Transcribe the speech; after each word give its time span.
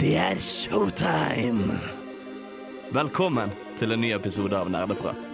Det 0.00 0.16
er 0.16 0.38
showtime! 0.38 1.78
Velkommen 2.90 3.50
til 3.78 3.92
en 3.94 4.00
ny 4.02 4.10
episode 4.14 4.58
av 4.58 4.66
Nerdeprat. 4.70 5.28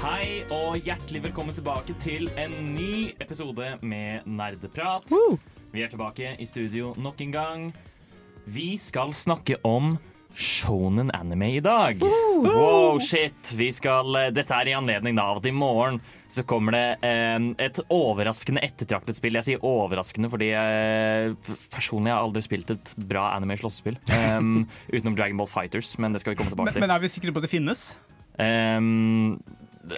Hei 0.00 0.46
og 0.48 0.80
hjertelig 0.80 1.26
velkommen 1.28 1.52
tilbake 1.54 1.96
til 2.00 2.30
en 2.40 2.56
ny 2.72 3.12
episode 3.20 3.76
med 3.82 4.24
Nerdeprat. 4.24 5.12
Vi 5.76 5.82
er 5.84 5.90
tilbake 5.92 6.30
i 6.40 6.46
studio 6.48 6.94
nok 6.96 7.18
en 7.20 7.32
gang. 7.34 7.64
Vi 8.48 8.78
skal 8.80 9.10
snakke 9.12 9.58
om 9.68 9.98
shonen 10.32 11.10
anime 11.12 11.50
i 11.52 11.60
dag. 11.60 12.00
Wow, 12.00 12.96
shit. 13.04 13.52
Vi 13.58 13.66
skal, 13.76 14.16
eh, 14.16 14.30
dette 14.32 14.56
er 14.56 14.70
i 14.70 14.72
anledning 14.72 15.20
av 15.20 15.42
at 15.42 15.48
i 15.50 15.52
morgen 15.52 16.00
så 16.32 16.46
kommer 16.48 16.72
det 16.72 17.04
eh, 17.04 17.36
et 17.66 17.82
overraskende 17.92 18.64
ettertraktet 18.64 19.20
spill. 19.20 19.36
Jeg 19.36 19.50
sier 19.50 19.68
overraskende 19.68 20.32
fordi 20.32 20.48
eh, 20.56 21.36
personlig 21.68 22.08
har 22.08 22.22
jeg 22.22 22.30
aldri 22.30 22.46
spilt 22.48 22.72
et 22.72 22.96
bra 23.12 23.28
anime-slåssespill. 23.36 24.00
Um, 24.16 24.64
utenom 24.96 25.20
Dragon 25.20 25.36
Ball 25.36 25.52
Fighters, 25.58 25.92
men 26.00 26.16
det 26.16 26.24
skal 26.24 26.32
vi 26.32 26.40
komme 26.40 26.56
tilbake 26.56 26.72
til. 26.72 26.86
men 26.86 26.96
er 26.96 27.04
vi 27.04 27.12
sikre 27.12 27.36
på 27.36 27.44
at 27.44 27.50
det 27.50 27.52
finnes? 27.52 27.90
Ehm, 28.40 29.36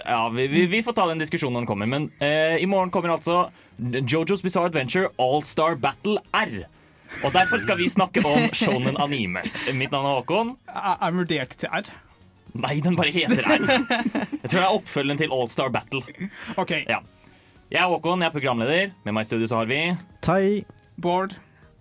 ja, 0.05 0.29
vi, 0.29 0.47
vi, 0.47 0.65
vi 0.69 0.81
får 0.85 0.95
ta 0.97 1.07
den 1.09 1.21
diskusjonen 1.21 1.57
når 1.57 1.65
den 1.65 1.69
kommer. 1.71 1.89
Men 1.89 2.09
eh, 2.23 2.57
i 2.61 2.67
morgen 2.69 2.91
kommer 2.93 3.15
altså 3.15 3.47
Jojo's 3.79 4.43
Bizarre 4.45 4.69
Adventure 4.71 5.09
All-Star 5.21 5.77
Battle 5.79 6.19
R. 6.35 6.59
Og 7.25 7.33
derfor 7.33 7.61
skal 7.63 7.79
vi 7.79 7.87
snakke 7.89 8.21
om 8.27 8.45
shonen 8.53 8.99
anime. 9.01 9.41
Mitt 9.73 9.91
navn 9.93 10.05
er 10.05 10.19
Håkon. 10.19 10.53
Er, 10.69 10.95
er 11.01 11.15
vurdert 11.15 11.57
til 11.57 11.71
R? 11.73 11.89
Nei, 12.59 12.79
den 12.85 12.97
bare 12.97 13.13
heter 13.13 13.45
R. 13.45 13.65
Jeg 13.65 14.49
tror 14.49 14.59
det 14.59 14.65
er 14.65 14.73
oppfølgeren 14.75 15.21
til 15.21 15.33
All-Star 15.33 15.73
Battle. 15.73 16.01
OK. 16.57 16.75
Ja. 16.89 17.01
Jeg 17.69 17.81
er 17.83 17.89
Håkon, 17.91 18.21
jeg 18.23 18.29
er 18.31 18.33
programleder. 18.33 18.95
Med 19.05 19.13
meg 19.15 19.25
i 19.25 19.29
studio 19.29 19.49
så 19.49 19.61
har 19.61 19.69
vi 19.69 19.81
Tai. 20.25 20.63
Bård. 21.01 21.35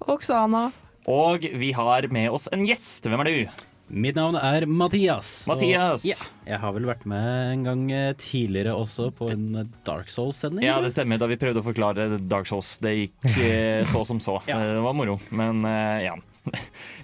Oksana. 0.08 0.69
Og 1.08 1.44
vi 1.60 1.72
har 1.77 2.08
med 2.12 2.28
oss 2.36 2.48
en 2.52 2.66
gjest. 2.69 3.08
Hvem 3.08 3.25
er 3.25 3.30
du? 3.32 3.64
Mitt 3.89 4.19
navn 4.19 4.36
er 4.36 4.67
Mathias. 4.69 5.47
Mathias. 5.48 6.03
Og, 6.05 6.11
ja, 6.11 6.17
jeg 6.50 6.61
har 6.61 6.72
vel 6.77 6.84
vært 6.91 7.06
med 7.08 7.28
en 7.55 7.62
gang 7.64 7.84
eh, 7.94 8.11
tidligere 8.20 8.75
også 8.77 9.08
på 9.17 9.31
en 9.33 9.47
eh, 9.62 9.70
Dark 9.86 10.11
Souls-sending. 10.12 10.61
Ja, 10.67 10.77
det 10.84 10.91
stemmer. 10.92 11.17
Da 11.22 11.28
vi 11.31 11.39
prøvde 11.41 11.62
å 11.62 11.67
forklare 11.67 12.09
Dark 12.28 12.50
Souls, 12.50 12.75
det 12.84 12.92
gikk 12.98 13.31
eh, 13.47 13.81
så 13.89 14.03
som 14.09 14.20
så. 14.20 14.39
Ja. 14.50 14.59
Det 14.61 14.83
var 14.84 14.97
moro, 14.98 15.16
men 15.33 15.64
ja. 16.05 16.16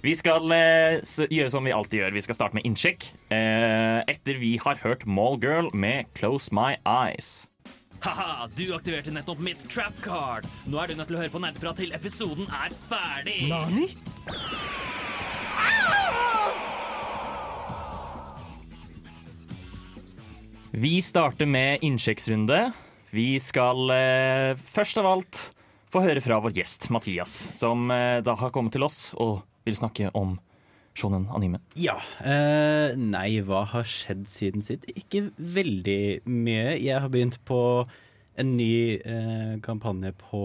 Vi 0.05 0.13
skal 0.17 0.45
gjøre 0.49 1.49
som 1.53 1.65
vi 1.67 1.73
alltid 1.73 1.99
gjør. 2.03 2.15
Vi 2.15 2.23
skal 2.25 2.37
starte 2.37 2.57
med 2.57 2.65
innsjekk. 2.69 3.09
eh, 3.33 3.99
Etter 4.09 4.37
vi 4.41 4.55
har 4.61 4.79
hørt 4.85 5.05
Mallgirl 5.09 5.69
med 5.73 6.09
Close 6.17 6.53
My 6.53 6.75
Eyes. 6.85 7.47
Haha, 8.05 8.45
du 8.53 8.67
aktiverte 8.77 9.09
nettopp 9.13 9.41
mitt 9.41 9.61
trap 9.73 9.97
card. 10.05 10.45
Nå 10.69 10.77
er 10.81 10.93
du 10.93 10.99
nødt 10.99 11.09
til 11.09 11.17
å 11.17 11.23
høre 11.23 11.33
på 11.33 11.41
nerdeprat 11.41 11.81
til 11.81 11.93
episoden 11.97 12.45
er 12.53 12.73
ferdig. 12.89 13.47
Nani? 13.49 13.89
Vi 20.77 21.01
starter 21.01 21.45
med 21.47 21.79
innsjekksrunde. 21.87 22.71
Vi 23.15 23.39
skal 23.39 23.91
eh, 23.95 24.57
først 24.59 24.97
av 24.99 25.05
alt 25.07 25.39
få 25.93 26.01
høre 26.03 26.19
fra 26.19 26.41
vår 26.43 26.51
gjest 26.57 26.89
Mathias, 26.91 27.35
som 27.55 27.87
eh, 27.95 28.17
da 28.19 28.33
har 28.35 28.51
kommet 28.51 28.75
til 28.75 28.83
oss 28.83 29.13
og 29.15 29.37
vil 29.63 29.77
snakke 29.79 30.09
om 30.11 30.33
shonen 30.99 31.29
anime. 31.31 31.61
Ja. 31.79 31.95
eh, 32.19 32.91
nei, 32.99 33.39
hva 33.47 33.63
har 33.71 33.87
skjedd 33.87 34.27
siden 34.27 34.65
sitt? 34.67 34.83
Ikke 34.99 35.29
veldig 35.39 36.25
mye. 36.27 36.75
Jeg 36.75 36.99
har 36.99 37.07
begynt 37.13 37.39
på 37.47 37.61
en 38.37 38.57
ny 38.57 38.95
eh, 38.99 39.53
kampanje 39.63 40.11
på 40.19 40.39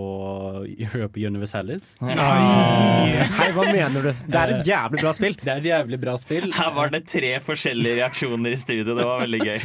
Europe 0.79 1.19
Universalis. 1.27 1.97
Hei, 2.01 3.49
hva 3.57 3.65
mener 3.67 4.05
du? 4.05 4.11
Det 4.31 4.39
er 4.39 4.53
et 4.55 4.69
jævlig 4.69 5.01
bra 5.03 5.13
spill. 5.17 5.35
Det 5.41 5.51
er 5.51 5.59
et 5.63 5.69
jævlig 5.71 5.99
bra 6.03 6.15
spill. 6.23 6.47
Her 6.55 6.71
var 6.77 6.93
det 6.95 7.03
tre 7.11 7.33
forskjellige 7.43 7.99
reaksjoner 7.99 8.55
i 8.55 8.61
studio. 8.61 8.95
Det 8.95 9.07
var 9.09 9.25
veldig 9.25 9.41
gøy. 9.43 9.59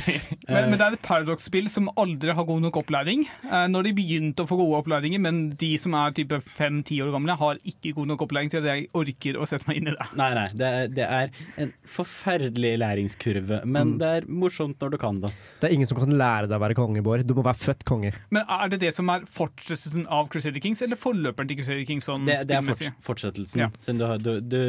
Men, 0.50 0.72
men 0.72 0.78
det 0.78 0.88
er 0.88 0.97
et 0.97 1.06
Paradox-spill 1.06 1.69
som 1.74 1.91
aldri 2.02 2.34
har 2.38 2.47
god 2.50 2.66
nok 2.66 2.80
opplæring. 2.81 3.28
Eh, 3.46 3.68
når 3.69 3.90
de 3.90 3.94
begynte 4.00 4.46
å 4.46 4.50
få 4.50 4.58
gode 4.59 4.81
opplæringer, 4.81 5.22
men 5.22 5.44
de 5.62 5.72
som 5.81 5.94
er 5.97 6.18
type 6.18 6.41
fem-ti 6.58 7.00
år 7.06 7.14
gamle, 7.14 7.38
har 7.38 7.62
ikke 7.62 7.94
god 8.00 8.12
nok 8.14 8.25
opplæring 8.25 8.50
til 8.53 8.64
at 8.64 8.72
jeg 8.72 8.90
orker 8.97 9.38
å 9.38 9.50
sette 9.50 9.69
meg 9.69 9.84
inn 9.84 9.94
i 9.94 9.96
det. 9.96 10.09
Nei, 10.18 10.31
nei. 10.40 10.47
Det 10.58 10.72
er, 10.80 10.91
det 10.97 11.08
er 11.22 11.31
en 11.62 11.74
forferdelig 11.90 12.74
læringskurve, 12.81 13.62
men 13.69 13.96
det 14.02 14.12
er 14.19 14.30
morsomt 14.30 14.81
når 14.81 14.96
du 14.96 15.02
kan 15.02 15.22
det. 15.22 15.34
Det 15.62 15.69
er 15.69 15.78
ingen 15.78 15.90
som 15.90 16.02
kan 16.02 16.14
lære 16.18 16.50
deg 16.50 16.58
å 16.58 16.64
være 16.66 16.78
konge, 16.81 17.06
Bård. 17.06 17.25
Du 17.25 17.38
må 17.38 17.46
være 17.46 17.62
født 17.62 17.85
konge. 17.85 18.15
Men 18.36 18.46
er 18.50 18.72
det 18.74 18.80
det 18.81 18.94
som 18.96 19.09
er 19.14 19.26
fortsettelsen 19.30 20.08
av 20.12 20.30
Crusader 20.34 20.62
Kings, 20.64 20.81
eller 20.86 21.00
forløperen 21.00 21.48
til 21.50 21.59
Crusader 21.62 21.86
Kings? 21.88 22.08
sånn 22.09 22.26
Det, 22.28 22.40
det 22.50 22.58
er 22.58 22.66
forts 22.68 22.90
fortsettelsen. 23.06 23.66
Ja. 23.66 23.70
Du, 23.86 24.18
du, 24.18 24.31
du 24.42 24.62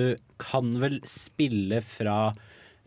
kan 0.43 0.75
vel 0.83 1.01
spille 1.09 1.81
fra 1.84 2.19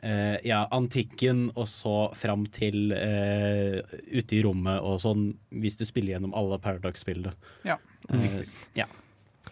eh, 0.04 0.38
ja, 0.48 0.66
antikken 0.76 1.50
og 1.56 1.68
så 1.72 1.98
fram 2.16 2.46
til 2.56 2.92
eh, 2.96 3.80
ute 4.14 4.38
i 4.40 4.44
rommet 4.46 4.80
og 4.82 5.00
sånn, 5.04 5.30
hvis 5.50 5.80
du 5.80 5.86
spiller 5.90 6.16
gjennom 6.18 6.36
alle 6.38 6.60
Paradox-spillene. 6.64 7.34
Ja. 7.68 7.80
Eh, 8.14 8.42
ja. 8.80 8.88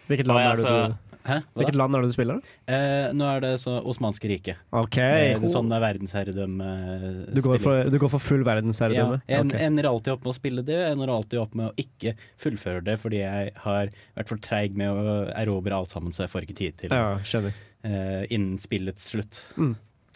Hvilket 0.08 0.28
land 0.28 0.40
er 0.44 0.56
det 0.56 0.64
så- 0.64 0.78
du 0.88 1.07
Hæ? 1.28 1.38
Hva 1.44 1.60
Hvilket 1.60 1.76
da? 1.76 1.80
land 1.82 1.96
er 1.96 2.04
det 2.04 2.08
du 2.08 2.14
spiller? 2.14 2.52
Eh, 2.72 3.08
nå 3.16 3.26
er 3.28 3.42
det 3.44 3.52
så 3.60 3.74
Osmanske 3.92 4.30
riket. 4.30 4.60
Okay. 4.80 5.34
Det 5.42 5.50
sånn 5.52 5.68
verdensherredømme 5.68 6.68
eh, 6.94 7.18
Du 7.36 7.42
går 7.44 7.60
for, 7.62 7.90
du 7.92 7.98
går 8.00 8.12
for 8.14 8.24
full 8.24 8.44
ja, 8.44 8.48
verdensherredømme? 8.48 9.20
jeg 9.28 9.46
okay. 9.46 9.64
ender 9.66 9.90
alltid 9.90 10.14
opp 10.14 10.24
med 10.24 10.32
å 10.32 10.38
spille 10.38 10.64
det, 10.66 10.78
jeg 10.80 10.96
ender 10.96 11.12
alltid 11.12 11.42
opp 11.42 11.58
med 11.58 11.70
å 11.70 11.84
ikke 11.84 12.14
fullføre 12.40 12.84
det, 12.86 12.96
fordi 13.02 13.20
jeg 13.20 13.52
har 13.66 13.92
vært 14.16 14.32
for 14.32 14.44
treig 14.48 14.78
med 14.78 14.94
å 14.94 15.18
erobre 15.36 15.76
alt 15.76 15.92
sammen, 15.92 16.14
så 16.16 16.24
jeg 16.24 16.32
får 16.32 16.48
ikke 16.48 16.58
tid 16.62 16.80
til 16.84 16.96
Ja, 16.96 17.18
eh, 17.28 18.24
innen 18.32 18.56
spillets 18.62 19.10
slutt. 19.12 19.42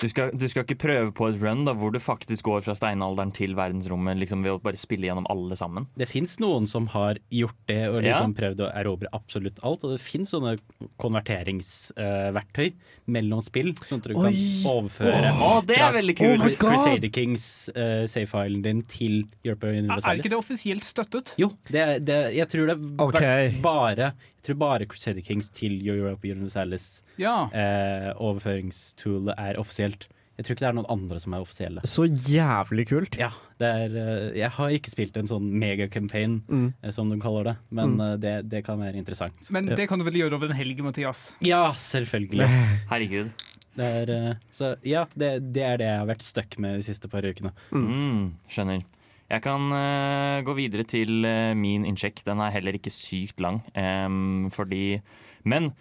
Du 0.03 0.09
skal, 0.11 0.33
du 0.35 0.45
skal 0.51 0.65
ikke 0.67 0.79
prøve 0.83 1.13
på 1.15 1.29
et 1.31 1.37
run 1.39 1.61
da, 1.67 1.73
hvor 1.79 1.93
du 1.95 2.01
faktisk 2.03 2.49
går 2.49 2.65
fra 2.67 2.75
steinalderen 2.75 3.31
til 3.37 3.55
verdensrommet 3.55 4.19
liksom, 4.19 4.43
ved 4.43 4.57
å 4.57 4.61
bare 4.63 4.81
spille 4.81 5.07
gjennom 5.07 5.29
alle 5.31 5.55
sammen. 5.59 5.87
Det 5.99 6.09
fins 6.11 6.35
noen 6.43 6.67
som 6.67 6.89
har 6.91 7.21
gjort 7.31 7.59
det 7.71 7.81
og 7.89 8.01
Ja. 8.03 8.17
liksom 8.17 8.35
prøvd 8.35 8.65
å 8.67 8.71
erobre 8.83 9.11
absolutt 9.15 9.61
alt. 9.63 9.85
Og 9.87 9.95
det 9.95 10.01
fins 10.03 10.33
sånne 10.35 10.57
konverteringsverktøy 10.99 12.73
mellom 13.13 13.43
spill, 13.45 13.73
sånn 13.87 14.03
at 14.03 14.09
du 14.11 14.15
kan 14.17 14.37
overføre 14.73 15.33
oh, 15.43 15.61
det 15.67 15.79
er 15.79 15.95
veldig 15.97 16.17
kult! 16.19 16.45
Oh. 16.47 16.59
Crusader 16.63 17.13
Kings 17.15 17.47
uh, 17.77 18.05
save-filen 18.11 18.63
din 18.65 18.83
til 18.87 19.23
European 19.45 19.81
Universalis. 19.85 20.07
er 20.07 20.23
ikke 20.23 20.35
det 20.35 20.39
offisielt 20.41 20.87
støttet? 20.87 21.35
Jo, 21.41 21.53
det, 21.71 21.87
det, 22.07 22.21
jeg 22.37 22.51
tror 22.53 22.71
det 22.73 22.77
er 22.79 23.07
Ok. 23.07 23.23
bare 23.65 24.13
Jeg 24.43 24.49
tror 24.51 24.59
bare 24.59 24.87
Crusader 24.91 25.23
Kings 25.23 25.49
til 25.55 25.77
European 25.87 26.41
Universalis 26.43 27.03
Ja. 27.17 27.45
eh, 27.55 28.09
overføringstool 28.19 29.31
er 29.37 29.55
offisielt. 29.61 30.09
Jeg 30.39 30.47
tror 30.47 30.55
ikke 30.57 30.65
det 30.65 30.69
er 30.71 30.77
noen 30.81 30.91
andre 30.91 31.19
som 31.21 31.35
er 31.37 31.43
offisielle. 31.45 31.83
Så 31.87 32.07
jævlig 32.09 32.89
kult. 32.89 33.15
Ja, 33.21 33.29
det 33.61 33.69
er, 33.69 33.95
eh, 34.01 34.39
jeg 34.41 34.51
har 34.51 34.69
ikke 34.75 34.91
spilt 34.91 35.17
en 35.21 35.29
sånn 35.29 35.47
megacampaign, 35.61 36.41
Mm. 36.49 36.75
eh, 36.83 36.91
som 36.91 37.09
de 37.11 37.21
kaller 37.21 37.45
det, 37.45 37.57
men 37.71 37.97
mm. 37.97 38.21
det, 38.21 38.49
det 38.49 38.65
kan 38.65 38.81
være 38.81 38.97
interessant. 38.97 39.51
Men 39.53 39.67
det 39.67 39.87
kan 39.89 39.99
du 40.01 40.05
vel 40.05 40.15
gjøre 40.15 40.35
over 40.35 40.51
en 40.51 40.57
helg, 40.57 40.81
Mathias? 40.83 41.33
Ja, 41.41 41.71
selvfølgelig. 41.73 42.49
Herregud. 42.91 43.31
Det 43.77 43.85
er, 43.85 44.11
eh, 44.11 44.35
så 44.51 44.75
ja, 44.83 45.05
det, 45.15 45.53
det 45.53 45.63
er 45.63 45.77
det 45.79 45.87
jeg 45.87 45.99
har 46.01 46.07
vært 46.11 46.23
stuck 46.27 46.59
med 46.59 46.81
de 46.81 46.83
siste 46.83 47.09
par 47.09 47.23
ukene. 47.23 47.53
Mm, 47.71 48.33
skjønner. 48.51 48.83
Jeg 49.33 49.41
kan 49.47 49.73
eh, 49.73 50.43
gå 50.45 50.53
videre 50.59 50.85
til 50.85 51.25
eh, 51.25 51.55
min 51.57 51.87
innsjekk. 51.89 52.21
Den 52.27 52.43
er 52.45 52.53
heller 52.53 52.77
ikke 52.77 52.93
sykt 52.93 53.41
lang. 53.41 53.63
em, 53.73 54.51
fordi 54.53 55.01
Men 55.49 55.73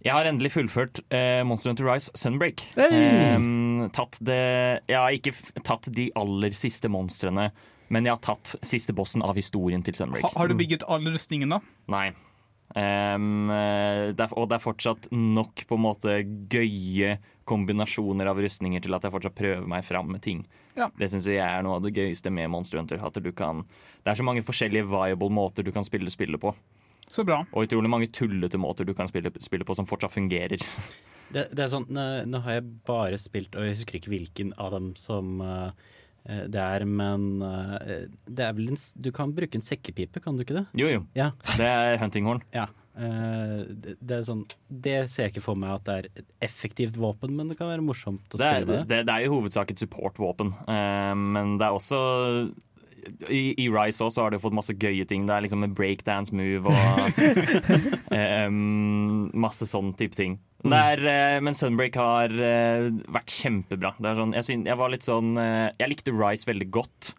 jeg 0.00 0.14
har 0.14 0.24
endelig 0.24 0.52
fullført 0.54 1.02
eh, 1.10 1.42
Monster 1.44 1.72
Hunter 1.72 1.90
Rise 1.90 2.14
Sunbreak. 2.14 2.62
Hey! 2.78 3.34
Um, 3.34 3.90
tatt 3.92 4.16
det 4.24 4.38
Jeg 4.88 4.96
har 4.96 5.12
ikke 5.12 5.34
f 5.34 5.50
tatt 5.66 5.90
de 5.92 6.06
aller 6.16 6.54
siste 6.56 6.88
monstrene, 6.88 7.50
men 7.90 8.06
jeg 8.06 8.14
har 8.14 8.22
tatt 8.22 8.54
siste 8.62 8.94
bossen 8.96 9.26
av 9.26 9.36
historien 9.36 9.82
til 9.82 9.98
Sunbreak. 9.98 10.24
Ha, 10.24 10.32
har 10.38 10.48
du 10.48 10.54
bygget 10.56 10.86
alle 10.88 11.12
rustningene? 11.12 11.58
da? 11.58 11.76
Nei. 11.92 12.06
Eh, 12.78 13.18
det 14.14 14.22
er, 14.22 14.38
og 14.38 14.48
det 14.48 14.56
er 14.56 14.62
fortsatt 14.62 15.10
nok 15.10 15.66
på 15.66 15.76
en 15.80 15.84
måte 15.84 16.20
gøye 16.54 17.18
kombinasjoner 17.50 18.30
av 18.30 18.40
rustninger 18.40 18.82
til 18.84 18.94
at 18.96 19.04
jeg 19.06 19.14
fortsatt 19.14 19.36
prøver 19.38 19.66
meg 19.68 19.84
fram 19.86 20.10
med 20.14 20.22
ting. 20.24 20.44
Ja. 20.78 20.88
Det 20.96 21.10
syns 21.12 21.26
jeg 21.28 21.42
er 21.42 21.64
noe 21.66 21.80
av 21.80 21.86
det 21.86 21.92
gøyeste 21.98 22.30
med 22.34 22.50
Monster 22.54 22.80
Hunter. 22.80 23.02
At 23.04 23.18
du 23.20 23.30
kan, 23.36 23.64
det 24.04 24.14
er 24.14 24.20
så 24.20 24.26
mange 24.26 24.44
forskjellige 24.46 24.86
viable 24.90 25.30
måter 25.34 25.66
du 25.66 25.72
kan 25.74 25.86
spille 25.86 26.10
spillet 26.12 26.40
på. 26.42 26.54
Så 27.10 27.24
bra. 27.26 27.40
Og 27.50 27.66
utrolig 27.66 27.90
mange 27.90 28.10
tullete 28.14 28.58
måter 28.60 28.86
du 28.86 28.94
kan 28.94 29.10
spille, 29.10 29.32
spille 29.42 29.66
på 29.66 29.74
som 29.74 29.88
fortsatt 29.90 30.14
fungerer. 30.14 30.62
Det, 31.30 31.44
det 31.54 31.62
er 31.62 31.68
sånn, 31.70 31.84
nå, 31.94 32.04
nå 32.26 32.40
har 32.42 32.56
jeg 32.56 32.62
bare 32.88 33.18
spilt, 33.22 33.54
og 33.54 33.62
jeg 33.62 33.76
husker 33.76 34.00
ikke 34.00 34.10
hvilken 34.10 34.48
av 34.58 34.72
dem 34.74 34.88
som 34.98 35.36
eh, 35.44 35.68
det 36.50 36.58
er, 36.58 36.82
men 36.90 37.28
eh, 37.46 38.08
det 38.26 38.48
er 38.48 38.56
vel 38.56 38.72
en, 38.72 38.80
du 38.98 39.12
kan 39.14 39.30
bruke 39.36 39.54
en 39.54 39.62
sekkepipe, 39.62 40.18
kan 40.24 40.34
du 40.34 40.42
ikke 40.42 40.56
det? 40.58 40.64
Jo, 40.80 40.88
jo. 40.90 41.04
Ja. 41.14 41.28
Det 41.54 41.68
er 41.70 42.00
huntinghorn. 42.02 42.42
ja. 42.50 42.66
Eh, 42.98 43.60
det, 43.70 43.94
det 44.02 44.16
er 44.16 44.24
sånn 44.26 44.40
Det 44.66 44.94
ser 45.12 45.28
jeg 45.28 45.36
ikke 45.36 45.44
for 45.44 45.58
meg 45.58 45.76
at 45.76 45.84
det 45.86 45.94
er 45.94 46.08
et 46.10 46.32
effektivt 46.48 46.98
våpen, 46.98 47.36
men 47.38 47.52
det 47.52 47.56
kan 47.60 47.70
være 47.70 47.84
morsomt 47.86 48.34
å 48.34 48.40
spille 48.40 48.66
med 48.66 48.74
det. 48.80 48.86
det, 48.90 48.98
det 49.06 49.14
er 49.14 49.26
i 49.26 49.30
hovedsak 49.30 49.70
et 49.70 49.82
supportvåpen, 49.82 50.50
uh, 50.66 51.14
men 51.14 51.54
det 51.60 51.68
er 51.68 51.76
også 51.76 52.00
i, 53.30 53.54
I 53.62 53.68
Rise 53.72 54.04
også 54.04 54.26
har 54.26 54.34
det 54.34 54.42
fått 54.42 54.52
masse 54.52 54.74
gøye 54.76 55.06
ting. 55.08 55.24
Det 55.24 55.32
er 55.32 55.46
liksom 55.46 55.64
en 55.64 55.72
breakdance 55.72 56.34
move 56.36 56.68
og 56.68 56.74
um, 58.50 59.30
masse 59.40 59.64
sånn 59.70 59.94
type 59.96 60.18
ting. 60.18 60.36
Det 60.60 60.76
er, 60.76 61.00
eh, 61.08 61.38
men 61.40 61.56
Sunbreak 61.56 61.96
har 61.96 62.34
uh, 62.34 62.90
vært 63.14 63.32
kjempebra. 63.32 63.94
Det 63.96 64.10
er 64.10 64.18
sånn, 64.18 64.36
jeg, 64.36 64.48
synes, 64.50 64.68
jeg 64.68 64.80
var 64.82 64.92
litt 64.92 65.06
sånn 65.06 65.30
Jeg 65.40 65.88
likte 65.94 66.12
Rise 66.12 66.50
veldig 66.50 66.68
godt. 66.76 67.14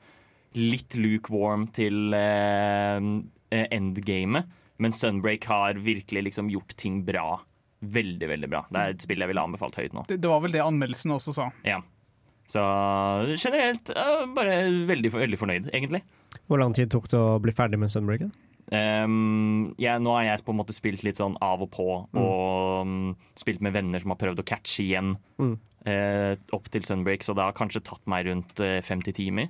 Litt 0.60 1.00
lukewarm 1.00 1.66
til 1.74 2.14
endgamet, 3.52 4.52
men 4.82 4.94
Sunbreak 4.96 5.46
har 5.50 5.80
virkelig 5.82 6.26
liksom 6.32 6.50
gjort 6.52 6.76
ting 6.82 7.02
bra. 7.06 7.40
Veldig, 7.82 8.28
veldig 8.30 8.50
bra. 8.50 8.66
Det 8.70 8.82
er 8.82 8.94
et 8.96 9.04
spill 9.04 9.22
jeg 9.24 9.32
ville 9.32 9.44
anbefalt 9.46 9.78
høyt 9.78 9.94
nå. 9.98 10.06
Det, 10.10 10.20
det 10.22 10.30
var 10.30 10.42
vel 10.44 10.54
det 10.54 10.64
anmeldelsen 10.66 11.14
også 11.16 11.34
sa. 11.38 11.50
Ja. 11.66 11.80
Så 12.52 12.62
generelt 13.38 13.90
eh, 13.94 14.24
bare 14.36 14.58
veldig, 14.90 15.14
veldig 15.14 15.40
fornøyd, 15.40 15.70
egentlig. 15.72 16.02
Hvor 16.50 16.60
lang 16.62 16.76
tid 16.76 16.92
tok 16.92 17.08
det 17.12 17.20
å 17.20 17.38
bli 17.44 17.54
ferdig 17.56 17.80
med 17.82 17.94
Sunbreak? 17.94 18.26
Um, 18.72 19.74
ja, 19.82 19.98
nå 20.00 20.14
har 20.16 20.30
jeg 20.30 20.44
på 20.48 20.54
en 20.54 20.60
måte 20.62 20.76
spilt 20.76 21.02
litt 21.04 21.20
sånn 21.20 21.36
av 21.44 21.64
og 21.66 21.72
på, 21.74 21.88
og 22.08 22.86
um, 22.88 23.14
spilt 23.40 23.64
med 23.64 23.76
venner 23.76 24.00
som 24.00 24.14
har 24.14 24.22
prøvd 24.22 24.44
å 24.44 24.48
catche 24.48 24.86
igjen 24.86 25.18
Mm. 25.42 25.60
Uh, 25.82 26.36
opp 26.54 26.68
til 26.70 26.84
Sunbreak, 26.86 27.24
så 27.26 27.34
det 27.34 27.42
har 27.42 27.56
kanskje 27.58 27.82
tatt 27.82 28.04
meg 28.12 28.28
rundt 28.28 28.60
uh, 28.62 28.78
50 28.86 29.16
timer. 29.18 29.48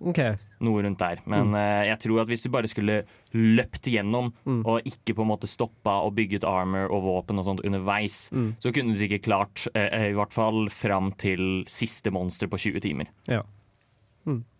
OK. 0.00 0.18
Noe 0.60 0.82
rundt 0.84 0.98
der. 1.00 1.20
Men 1.26 1.54
eh, 1.56 1.86
jeg 1.88 1.98
tror 2.04 2.20
at 2.22 2.28
hvis 2.28 2.42
du 2.44 2.50
bare 2.52 2.68
skulle 2.68 3.00
løpt 3.34 3.88
gjennom, 3.88 4.32
Mm. 4.44 4.62
og 4.66 4.82
ikke 4.88 5.14
på 5.16 5.22
en 5.24 5.30
måte 5.30 5.48
stoppa 5.48 5.98
og 6.04 6.14
bygget 6.16 6.44
armor 6.44 6.90
og 6.92 7.02
våpen 7.06 7.38
og 7.38 7.44
sånt 7.48 7.64
underveis, 7.64 8.30
Mm. 8.32 8.56
så 8.60 8.72
kunne 8.74 8.92
du 8.92 8.98
sikkert 9.00 9.22
klart 9.24 9.66
uh, 9.74 10.08
i 10.10 10.14
hvert 10.16 10.32
fall 10.32 10.68
fram 10.70 11.12
til 11.16 11.64
siste 11.66 12.10
monster 12.12 12.46
på 12.48 12.58
20 12.58 12.80
timer. 12.84 13.06
Ja. 13.28 13.42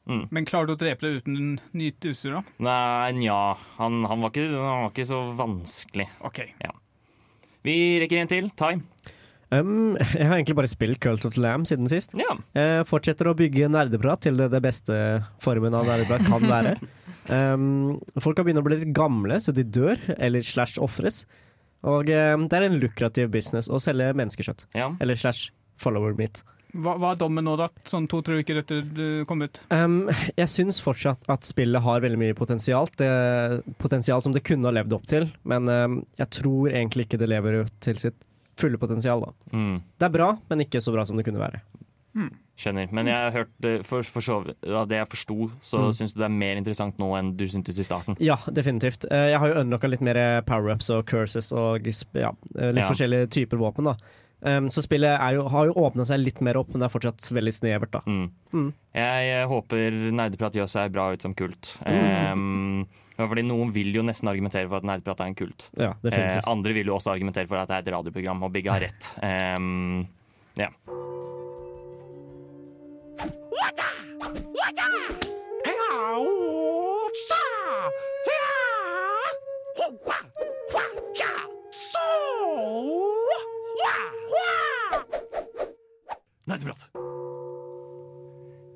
Men 0.09 0.47
klarer 0.49 0.71
du 0.71 0.73
å 0.73 0.79
drepe 0.81 1.05
det 1.05 1.19
uten 1.21 1.59
nytt 1.77 2.01
utstyr, 2.09 2.39
da? 2.39 2.43
Nei, 2.65 3.13
nja. 3.21 3.59
Han, 3.77 3.99
han, 4.09 4.23
han 4.23 4.23
var 4.25 4.89
ikke 4.89 5.05
så 5.05 5.19
vanskelig. 5.37 6.07
OK. 6.25 6.39
Vi 7.69 7.75
rekker 8.01 8.23
en 8.23 8.31
til. 8.31 8.49
Time. 8.57 8.87
Um, 9.51 9.97
jeg 10.19 10.29
har 10.29 10.37
egentlig 10.37 10.59
bare 10.59 10.71
spilt 10.71 11.01
Cult 11.05 11.25
of 11.29 11.35
the 11.37 11.43
Lamb 11.45 11.67
siden 11.69 11.89
sist. 11.91 12.15
Ja. 12.19 12.37
Jeg 12.59 12.87
fortsetter 12.91 13.31
å 13.31 13.37
bygge 13.39 13.71
nerdeprat 13.73 14.27
til 14.27 14.39
det, 14.41 14.51
det 14.53 14.63
beste 14.65 14.99
formen 15.45 15.77
av 15.77 15.89
nerdeprat 15.89 16.27
kan 16.29 16.49
være. 16.55 16.77
Um, 17.29 17.99
folk 18.21 18.41
har 18.41 18.49
begynt 18.49 18.63
å 18.63 18.67
bli 18.67 18.81
litt 18.83 18.95
gamle, 18.97 19.41
så 19.41 19.55
de 19.57 19.65
dør, 19.65 20.01
eller 20.19 20.45
slash 20.45 20.81
ofres. 20.83 21.25
Og 21.87 22.11
um, 22.11 22.47
det 22.51 22.59
er 22.59 22.69
en 22.69 22.79
lukrativ 22.83 23.33
business 23.35 23.71
å 23.71 23.81
selge 23.83 24.13
menneskekjøtt. 24.19 24.69
ja. 24.77 24.93
Eller 25.01 25.19
slash 25.19 25.53
follower 25.79 26.17
meat. 26.19 26.41
Hva, 26.77 26.97
hva 27.01 27.15
er 27.15 27.21
dommen 27.21 27.47
nå, 27.47 27.55
da? 27.57 27.69
Sånn 27.89 28.05
to-tre 28.11 28.43
uker 28.43 28.59
etter 28.61 28.83
du 28.85 29.05
kom 29.29 29.41
ut? 29.41 29.61
Um, 29.73 30.11
jeg 30.37 30.51
syns 30.53 30.81
fortsatt 30.85 31.25
at 31.33 31.47
spillet 31.49 31.81
har 31.85 32.03
veldig 32.05 32.19
mye 32.21 32.37
potensial. 32.37 32.91
Det, 33.01 33.09
potensial 33.81 34.21
som 34.25 34.35
det 34.35 34.43
kunne 34.45 34.69
ha 34.69 34.75
levd 34.77 34.97
opp 34.99 35.07
til, 35.09 35.31
men 35.49 35.71
um, 35.71 36.01
jeg 36.21 36.29
tror 36.41 36.69
egentlig 36.75 37.07
ikke 37.09 37.21
det 37.23 37.31
lever 37.33 37.63
ut 37.63 37.73
til 37.85 38.01
sitt 38.03 38.19
fulle 38.59 38.79
potensial. 38.81 39.23
Da. 39.25 39.33
Mm. 39.57 39.77
Det 39.99 40.07
er 40.09 40.15
bra, 40.19 40.33
men 40.51 40.65
ikke 40.67 40.83
så 40.85 40.93
bra 40.95 41.05
som 41.09 41.17
det 41.17 41.25
kunne 41.29 41.41
være. 41.43 41.63
Skjønner. 42.59 42.89
Men 42.91 43.07
jeg 43.07 43.15
har 43.15 43.31
hørt 43.31 43.65
eh, 43.69 43.83
for, 43.87 44.03
for 44.03 44.25
så, 44.25 44.41
av 44.67 44.89
det 44.91 44.97
jeg 44.99 45.09
forsto, 45.13 45.37
så 45.63 45.79
Mm. 45.85 45.93
syns 45.95 46.13
du 46.15 46.19
det 46.19 46.27
er 46.27 46.35
mer 46.35 46.57
interessant 46.59 46.97
nå 46.99 47.13
enn 47.15 47.37
du 47.39 47.45
syntes 47.47 47.79
i 47.79 47.85
starten. 47.87 48.17
Ja, 48.19 48.35
definitivt. 48.51 49.05
Eh, 49.11 49.29
Jeg 49.31 49.39
har 49.39 49.49
jo 49.53 49.61
unlocka 49.63 49.87
litt 49.89 50.01
mer 50.03 50.43
power-ups 50.43 50.91
og 50.91 51.07
curses 51.07 51.53
og 51.55 51.87
ja, 51.87 52.33
eh, 52.59 52.73
litt 52.73 52.83
Ja. 52.83 52.89
forskjellige 52.91 53.31
typer 53.31 53.57
våpen. 53.63 53.85
da. 53.85 53.95
Um, 54.41 54.69
så 54.71 54.83
spillet 54.83 55.19
er 55.21 55.35
jo, 55.35 55.49
har 55.49 55.67
jo 55.67 55.73
åpna 55.75 56.05
seg 56.07 56.21
litt 56.23 56.41
mer 56.41 56.55
opp, 56.57 56.69
men 56.71 56.79
det 56.81 56.87
er 56.87 56.99
fortsatt 56.99 57.31
veldig 57.35 57.53
snevert. 57.55 57.91
da. 57.91 58.01
Mm. 58.07 58.31
Mm. 58.53 58.73
Jeg, 58.95 59.27
jeg, 59.31 59.49
håper 59.49 59.91
nerdeprat 60.15 60.55
gjør 60.55 60.69
seg 60.69 60.93
bra 60.93 61.13
ut 61.13 61.23
som 61.23 61.35
kult. 61.35 61.77
Um, 61.87 62.81
ja, 62.83 62.85
fordi 63.27 63.43
Noen 63.43 63.73
vil 63.75 63.91
jo 63.97 64.05
nesten 64.07 64.31
argumentere 64.31 64.69
for 64.69 64.79
at 64.79 64.87
nerdprat 64.87 65.25
er 65.25 65.33
en 65.33 65.39
kult. 65.39 65.69
Ja, 65.79 65.95
Eh, 66.07 66.41
andre 66.47 66.73
vil 66.77 66.87
jo 66.87 66.95
også 66.99 67.11
argumentere 67.17 67.49
for 67.51 67.59
at 67.59 67.69
det 67.69 67.77
er 67.81 67.87
et 67.87 67.93
radioprogram, 67.97 68.43
og 68.47 68.53
begge 68.55 68.71
har 68.71 68.85
rett. 68.87 69.11
Um, 69.23 70.07
ja. 70.59 70.71
Nerdeprat. 86.49 87.18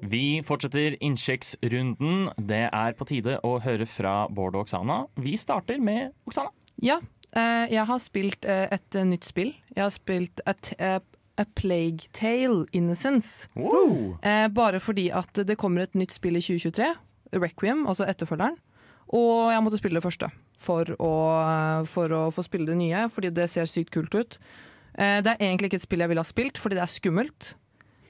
Vi 0.03 0.43
fortsetter 0.43 0.97
innsjekksrunden. 0.99 2.33
Det 2.37 2.65
er 2.67 2.99
på 2.99 3.07
tide 3.07 3.39
å 3.47 3.57
høre 3.63 3.87
fra 3.87 4.27
Bård 4.27 4.57
og 4.57 4.67
Oksana. 4.67 5.05
Vi 5.23 5.37
starter 5.39 5.79
med 5.79 6.11
Oksana. 6.27 6.51
Ja, 6.83 6.99
eh, 7.37 7.71
jeg 7.71 7.87
har 7.87 8.03
spilt 8.03 8.45
eh, 8.45 8.67
et 8.75 8.99
eh, 8.99 9.07
nytt 9.07 9.29
spill. 9.29 9.55
Jeg 9.77 9.85
har 9.85 9.95
spilt 9.95 10.43
et, 10.51 10.73
A 11.39 11.45
Plague 11.55 12.11
Tale 12.13 12.67
Innocence. 12.73 13.49
Wow. 13.55 14.19
Eh, 14.23 14.49
bare 14.49 14.81
fordi 14.81 15.09
at 15.11 15.33
det 15.47 15.57
kommer 15.59 15.87
et 15.87 15.95
nytt 15.95 16.13
spill 16.13 16.37
i 16.37 16.43
2023, 16.45 16.93
Requiem, 17.39 17.87
altså 17.87 18.05
etterfølgeren. 18.11 18.59
Og 19.13 19.53
jeg 19.53 19.63
måtte 19.65 19.79
spille 19.81 20.01
det 20.01 20.05
første 20.05 20.29
for 20.63 20.89
å, 21.03 21.15
for 21.89 22.13
å 22.17 22.27
få 22.33 22.45
spille 22.47 22.69
det 22.69 22.79
nye, 22.79 23.07
fordi 23.13 23.33
det 23.35 23.49
ser 23.53 23.69
sykt 23.69 23.93
kult 23.95 24.15
ut. 24.15 24.39
Eh, 24.95 25.21
det 25.25 25.35
er 25.35 25.41
egentlig 25.41 25.73
ikke 25.73 25.81
et 25.81 25.87
spill 25.87 26.05
jeg 26.05 26.13
ville 26.13 26.25
ha 26.25 26.29
spilt, 26.29 26.61
fordi 26.61 26.79
det 26.79 26.85
er 26.85 26.93
skummelt. 26.93 27.53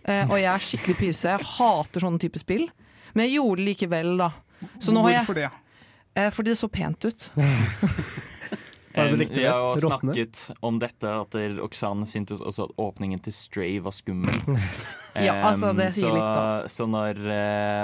Eh, 0.05 0.25
og 0.31 0.37
jeg 0.41 0.49
er 0.51 0.65
skikkelig 0.67 0.97
pyse. 0.99 1.29
Jeg 1.37 1.49
hater 1.57 2.03
sånne 2.07 2.19
type 2.23 2.41
spill. 2.43 2.69
Men 3.15 3.27
jeg 3.29 3.37
gjorde 3.39 3.61
det 3.61 3.67
likevel, 3.71 4.15
da. 4.19 4.31
Så 4.81 4.95
nå 4.95 5.03
har 5.05 5.11
jeg, 5.19 5.25
Hvorfor 5.25 5.35
det? 5.41 5.51
eh, 6.17 6.31
fordi 6.33 6.51
det 6.55 6.59
så 6.59 6.69
pent 6.73 7.05
ut. 7.11 7.31
Vi 8.93 9.47
har 9.47 9.53
jo 9.53 9.77
snakket 9.81 10.43
om 10.61 10.81
dette, 10.83 11.09
at 11.09 11.37
Oksane 11.65 12.09
syntes 12.09 12.43
også 12.43 12.69
at 12.69 12.75
åpningen 12.83 13.23
til 13.23 13.35
Stray 13.37 13.79
var 13.83 13.97
skummel. 13.97 14.43
Ja, 15.13 15.35
altså, 15.45 15.75
det 15.77 15.91
sier 15.93 16.09
så, 16.09 16.13
litt, 16.15 16.37
da. 16.39 16.69
Så 16.73 16.87
når 16.89 17.19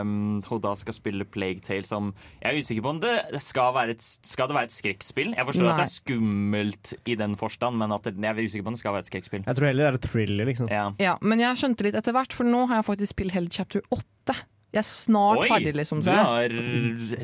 um, 0.00 0.12
hun 0.46 0.62
da 0.64 0.72
skal 0.80 0.96
spille 0.96 1.26
Plague 1.28 1.60
Tale 1.64 1.84
som 1.84 2.14
Jeg 2.40 2.48
er 2.48 2.62
usikker 2.62 2.86
på 2.86 2.92
om 2.94 3.02
det 3.02 3.42
skal 3.44 3.74
være 3.76 3.96
et, 3.96 4.04
skal 4.04 4.48
det 4.48 4.56
være 4.56 4.70
et 4.70 4.76
skrekkspill. 4.76 5.34
Jeg 5.36 5.48
forstår 5.50 5.70
at 5.74 5.82
det 5.82 5.86
er 5.86 5.92
skummelt 5.92 6.94
i 7.04 7.18
den 7.20 7.36
forstand, 7.36 7.76
men 7.82 7.92
at 7.92 8.08
det, 8.08 8.16
jeg 8.16 8.32
er 8.32 8.48
usikker 8.48 8.64
på 8.64 8.72
om 8.72 8.78
det 8.78 8.82
skal 8.82 8.96
være 8.96 9.04
et 9.04 9.12
skrekkspill. 9.12 9.44
Jeg 9.44 9.60
tror 9.60 9.68
heller 9.68 9.84
det 9.84 9.90
er 9.90 10.00
et 10.00 10.08
thriller, 10.08 10.48
liksom. 10.48 10.70
Ja. 10.72 10.86
Ja, 11.02 11.18
men 11.20 11.44
jeg 11.44 11.60
skjønte 11.60 11.84
litt 11.88 11.98
etter 12.00 12.16
hvert, 12.16 12.32
for 12.32 12.48
nå 12.48 12.64
har 12.70 12.80
jeg 12.80 12.88
faktisk 12.88 13.16
spilt 13.16 13.36
hele 13.36 13.52
chapter 13.52 13.84
8. 13.92 14.38
Jeg 14.68 14.82
er 14.82 14.84
snart 14.84 15.46
ferdig, 15.48 15.72
liksom. 15.78 16.02
du 16.04 16.10
har 16.12 16.52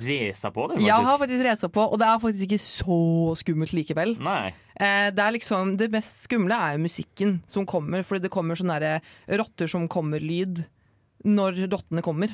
resa 0.00 0.48
på 0.48 0.64
det, 0.70 0.78
faktisk. 0.78 0.86
Jeg 0.86 1.08
har 1.08 1.18
faktisk 1.20 1.44
resa 1.44 1.68
på, 1.68 1.82
og 1.92 1.98
det 2.00 2.06
er 2.08 2.22
faktisk 2.22 2.46
ikke 2.48 2.62
så 2.64 3.00
skummelt 3.36 3.74
likevel. 3.76 4.14
Nei. 4.24 4.54
Eh, 4.74 5.10
det 5.12 5.20
er 5.20 5.34
liksom, 5.36 5.74
det 5.76 5.90
mest 5.92 6.24
skumle 6.24 6.56
er 6.56 6.78
jo 6.78 6.86
musikken 6.86 7.34
som 7.50 7.66
kommer, 7.68 8.06
fordi 8.06 8.24
det 8.24 8.32
kommer 8.32 8.56
sånne 8.56 8.96
rotter 9.28 9.68
som 9.70 9.84
kommer-lyd 9.92 10.64
når 11.24 11.64
dottene 11.72 12.02
kommer. 12.04 12.32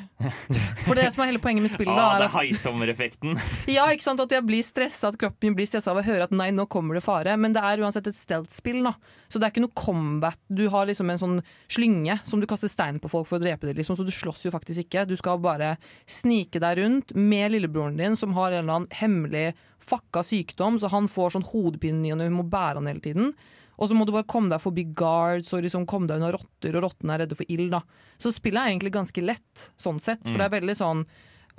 For 0.84 0.98
det 0.98 1.06
som 1.14 1.22
er 1.22 1.30
hele 1.30 1.42
poenget 1.42 1.64
med 1.64 1.72
spillet. 1.72 1.94
Ah, 1.94 2.16
da, 2.18 2.24
det 2.24 2.28
er 2.28 2.34
heisommereffekten 2.34 3.36
at, 3.38 3.68
ja, 3.76 3.86
ikke 3.94 4.06
sant, 4.06 4.22
at 4.24 4.34
jeg 4.34 4.46
blir 4.46 4.64
stressa, 4.66 5.12
at 5.12 5.18
kroppen 5.20 5.50
min 5.50 5.56
blir 5.58 5.68
stressa 5.70 5.92
av 5.92 6.00
å 6.00 6.04
høre 6.06 6.26
at 6.26 6.34
nei, 6.34 6.50
nå 6.54 6.66
kommer 6.70 6.98
det 6.98 7.04
fare. 7.04 7.36
Men 7.40 7.54
det 7.54 7.62
er 7.64 7.84
uansett 7.84 8.10
et 8.10 8.18
stealth-spill, 8.18 8.82
da. 8.86 8.96
Så 9.30 9.38
det 9.38 9.46
er 9.46 9.54
ikke 9.54 9.64
noe 9.64 9.78
combat. 9.78 10.40
Du 10.50 10.64
har 10.74 10.90
liksom 10.90 11.12
en 11.12 11.22
sånn 11.22 11.38
slynge 11.70 12.18
som 12.26 12.42
du 12.42 12.48
kaster 12.50 12.72
stein 12.72 12.98
på 13.02 13.12
folk 13.12 13.30
for 13.30 13.38
å 13.38 13.44
drepe 13.44 13.68
dem, 13.68 13.78
liksom. 13.78 13.98
så 13.98 14.06
du 14.06 14.12
slåss 14.14 14.48
jo 14.48 14.54
faktisk 14.54 14.84
ikke. 14.84 15.06
Du 15.06 15.14
skal 15.20 15.38
bare 15.42 15.76
snike 16.10 16.62
deg 16.62 16.82
rundt 16.82 17.14
med 17.14 17.54
lillebroren 17.54 17.98
din, 18.00 18.18
som 18.18 18.34
har 18.38 18.50
en 18.50 18.64
eller 18.64 18.80
annen 18.80 18.98
hemmelig 19.00 19.50
fucka 19.80 20.22
sykdom, 20.26 20.78
så 20.78 20.90
han 20.92 21.08
får 21.10 21.36
sånn 21.36 21.48
hodepine 21.52 22.12
og 22.14 22.26
hun 22.26 22.36
må 22.40 22.46
bære 22.50 22.80
han 22.80 22.90
hele 22.90 23.02
tiden. 23.04 23.32
Og 23.80 23.88
så 23.88 23.96
må 23.96 24.04
du 24.04 24.12
bare 24.12 24.28
komme 24.28 24.52
deg 24.52 24.60
forbi 24.60 24.84
guards 24.96 25.54
og 25.56 25.64
liksom 25.64 25.86
komme 25.88 26.06
deg 26.10 26.20
unna 26.20 26.34
rotter, 26.34 26.76
og 26.76 26.84
rottene 26.84 27.16
er 27.16 27.24
redde 27.24 27.38
for 27.38 27.48
ild. 27.48 27.70
da. 27.72 27.80
Så 28.20 28.32
spillet 28.36 28.60
er 28.60 28.74
egentlig 28.74 28.92
ganske 28.92 29.24
lett, 29.24 29.70
sånn 29.80 30.00
sett. 30.02 30.20
For 30.26 30.36
det 30.36 30.48
er 30.50 30.56
veldig 30.58 30.76
sånn 30.76 31.04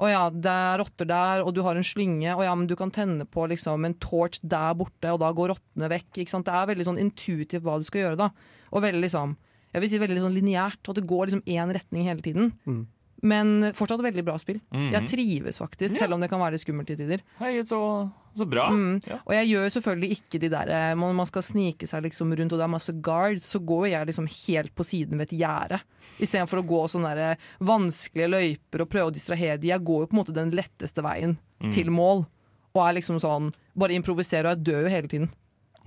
å 0.01 0.07
ja, 0.09 0.21
det 0.33 0.49
er 0.49 0.79
rotter 0.81 1.05
der, 1.09 1.43
og 1.45 1.53
du 1.53 1.61
har 1.65 1.77
en 1.77 1.85
slynge. 1.85 2.33
Å 2.33 2.45
ja, 2.45 2.53
men 2.57 2.69
du 2.69 2.73
kan 2.79 2.93
tenne 2.93 3.27
på 3.29 3.45
liksom 3.51 3.85
en 3.85 3.97
torch 4.01 4.39
der 4.41 4.73
borte, 4.77 5.11
og 5.13 5.19
da 5.21 5.29
går 5.35 5.53
rottene 5.53 5.89
vekk. 5.91 6.23
Ikke 6.23 6.33
sant? 6.33 6.47
Det 6.47 6.55
er 6.57 6.69
veldig 6.71 6.87
sånn 6.87 7.01
intuitivt 7.01 7.65
hva 7.65 7.77
du 7.77 7.85
skal 7.85 8.05
gjøre, 8.05 8.21
da. 8.23 8.31
Og 8.71 8.85
veldig 8.85 9.03
liksom 9.05 9.37
Jeg 9.71 9.79
vil 9.79 9.89
si 9.93 9.99
veldig 10.01 10.19
sånn 10.19 10.33
lineært, 10.35 10.81
og 10.91 10.97
det 10.97 11.05
går 11.07 11.29
liksom 11.29 11.45
én 11.47 11.69
retning 11.71 12.03
hele 12.03 12.19
tiden. 12.19 12.49
Mm. 12.67 12.81
Men 13.21 13.71
fortsatt 13.77 14.01
veldig 14.01 14.23
bra 14.25 14.37
spill. 14.41 14.59
Mhm. 14.73 14.91
Jeg 14.95 15.07
trives 15.11 15.59
faktisk, 15.61 15.97
selv 15.97 16.13
om 16.15 16.21
det 16.23 16.29
kan 16.31 16.39
være 16.41 16.55
litt 16.55 16.63
skummelt 16.63 16.87
til 16.89 16.97
tider. 16.97 17.21
Hei, 17.39 17.51
så, 17.61 18.09
så 18.33 18.47
bra. 18.49 18.69
Mm. 18.73 18.95
Ja. 19.05 19.19
Og 19.27 19.33
jeg 19.35 19.47
gjør 19.51 19.69
selvfølgelig 19.75 20.11
ikke 20.17 20.39
de 20.41 20.49
der 20.49 20.71
eh, 20.73 20.95
Når 20.97 21.13
man 21.13 21.25
skal 21.29 21.41
snike 21.45 21.85
seg 21.87 22.03
liksom 22.07 22.33
rundt 22.33 22.53
og 22.55 22.57
det 22.57 22.65
er 22.65 22.73
masse 22.73 22.93
guards, 23.05 23.45
så 23.53 23.59
går 23.61 23.87
jeg 23.91 24.07
liksom 24.09 24.27
helt 24.47 24.73
på 24.73 24.83
siden 24.87 25.17
ved 25.21 25.29
et 25.31 25.37
gjerde. 25.43 25.81
Istedenfor 26.19 26.63
å 26.63 26.67
gå 26.67 26.81
sånne 26.89 27.13
der 27.15 27.37
vanskelige 27.61 28.31
løyper 28.33 28.81
og 28.85 28.89
prøve 28.89 29.11
å 29.11 29.13
distrahere 29.13 29.59
de. 29.61 29.69
Jeg 29.69 29.85
går 29.85 30.01
jo 30.03 30.09
på 30.09 30.17
en 30.17 30.21
måte 30.23 30.33
den 30.37 30.51
letteste 30.57 31.03
veien 31.05 31.37
Mm. 31.61 31.71
til 31.73 31.91
mål. 31.93 32.25
og 32.73 32.87
er 32.87 32.93
liksom 33.01 33.19
sånn 33.19 33.53
Bare 33.77 33.93
improviserer, 33.93 34.47
og 34.49 34.55
jeg 34.57 34.63
dør 34.63 34.81
jo 34.83 34.89
hele 34.89 35.07
tiden. 35.07 35.29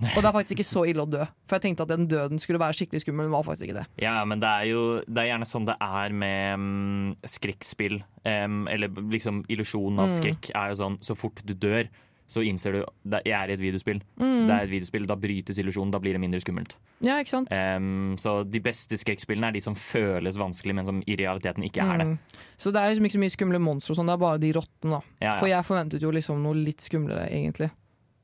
Og 0.01 0.17
det 0.21 0.27
er 0.27 0.35
faktisk 0.35 0.57
ikke 0.57 0.67
så 0.67 0.81
ille 0.89 1.03
å 1.05 1.09
dø, 1.09 1.23
for 1.47 1.55
jeg 1.55 1.63
tenkte 1.69 1.85
at 1.85 1.91
den 1.93 2.07
døden 2.11 2.39
skulle 2.41 2.59
være 2.59 2.75
skikkelig 2.75 3.01
skummel, 3.05 3.29
men 3.29 3.35
var 3.37 3.45
faktisk 3.47 3.69
ikke 3.69 3.77
det. 3.79 3.85
Ja, 4.03 4.17
men 4.27 4.41
det 4.43 4.49
er 4.51 4.65
jo 4.73 4.81
det 5.07 5.21
er 5.23 5.29
gjerne 5.31 5.47
sånn 5.47 5.67
det 5.69 5.75
er 5.79 6.09
med 6.11 6.55
um, 6.59 7.13
skrekkspill. 7.23 8.01
Um, 8.25 8.65
eller 8.67 8.89
liksom 9.13 9.45
illusjonen 9.47 9.99
av 10.03 10.09
Mm. 10.11 10.17
skrekk 10.19 10.51
er 10.55 10.73
jo 10.73 10.81
sånn 10.81 10.97
så 10.99 11.15
fort 11.15 11.39
du 11.45 11.53
dør, 11.53 11.87
så 12.27 12.41
innser 12.41 12.73
du 12.73 12.79
at 13.13 13.21
jeg 13.23 13.35
er 13.37 13.51
i 13.51 13.53
et 13.53 13.61
videospill. 13.61 13.99
Mm. 14.17 14.47
Det 14.49 14.53
er 14.55 14.63
et 14.65 14.69
videospill, 14.71 15.05
Da 15.05 15.15
brytes 15.15 15.59
illusjonen, 15.61 15.91
da 15.93 15.99
blir 16.01 16.13
det 16.17 16.21
mindre 16.23 16.41
skummelt. 16.41 16.75
Ja, 17.05 17.19
ikke 17.21 17.29
sant? 17.29 17.51
Um, 17.53 18.15
så 18.17 18.43
de 18.49 18.59
beste 18.65 18.97
skrekkspillene 18.97 19.47
er 19.47 19.51
de 19.53 19.61
som 19.61 19.75
føles 19.77 20.35
vanskelig, 20.41 20.73
men 20.75 20.85
som 20.85 21.03
i 21.05 21.15
realiteten 21.15 21.63
ikke 21.63 21.85
er 21.85 21.97
det. 22.01 22.07
Mm. 22.07 22.17
Så 22.57 22.73
det 22.73 22.81
er 22.81 22.89
liksom 22.91 23.05
ikke 23.05 23.19
så 23.19 23.23
mye 23.23 23.35
skumle 23.37 23.59
monstre 23.61 23.95
sånn, 23.95 24.09
det 24.09 24.17
er 24.17 24.23
bare 24.25 24.41
de 24.41 24.51
rottene, 24.57 24.97
da. 24.99 25.01
Ja, 25.21 25.35
For 25.39 25.47
jeg 25.47 25.63
forventet 25.69 26.01
jo 26.01 26.11
liksom 26.11 26.41
noe 26.43 26.57
litt 26.57 26.81
skumlere, 26.81 27.29
egentlig. 27.29 27.69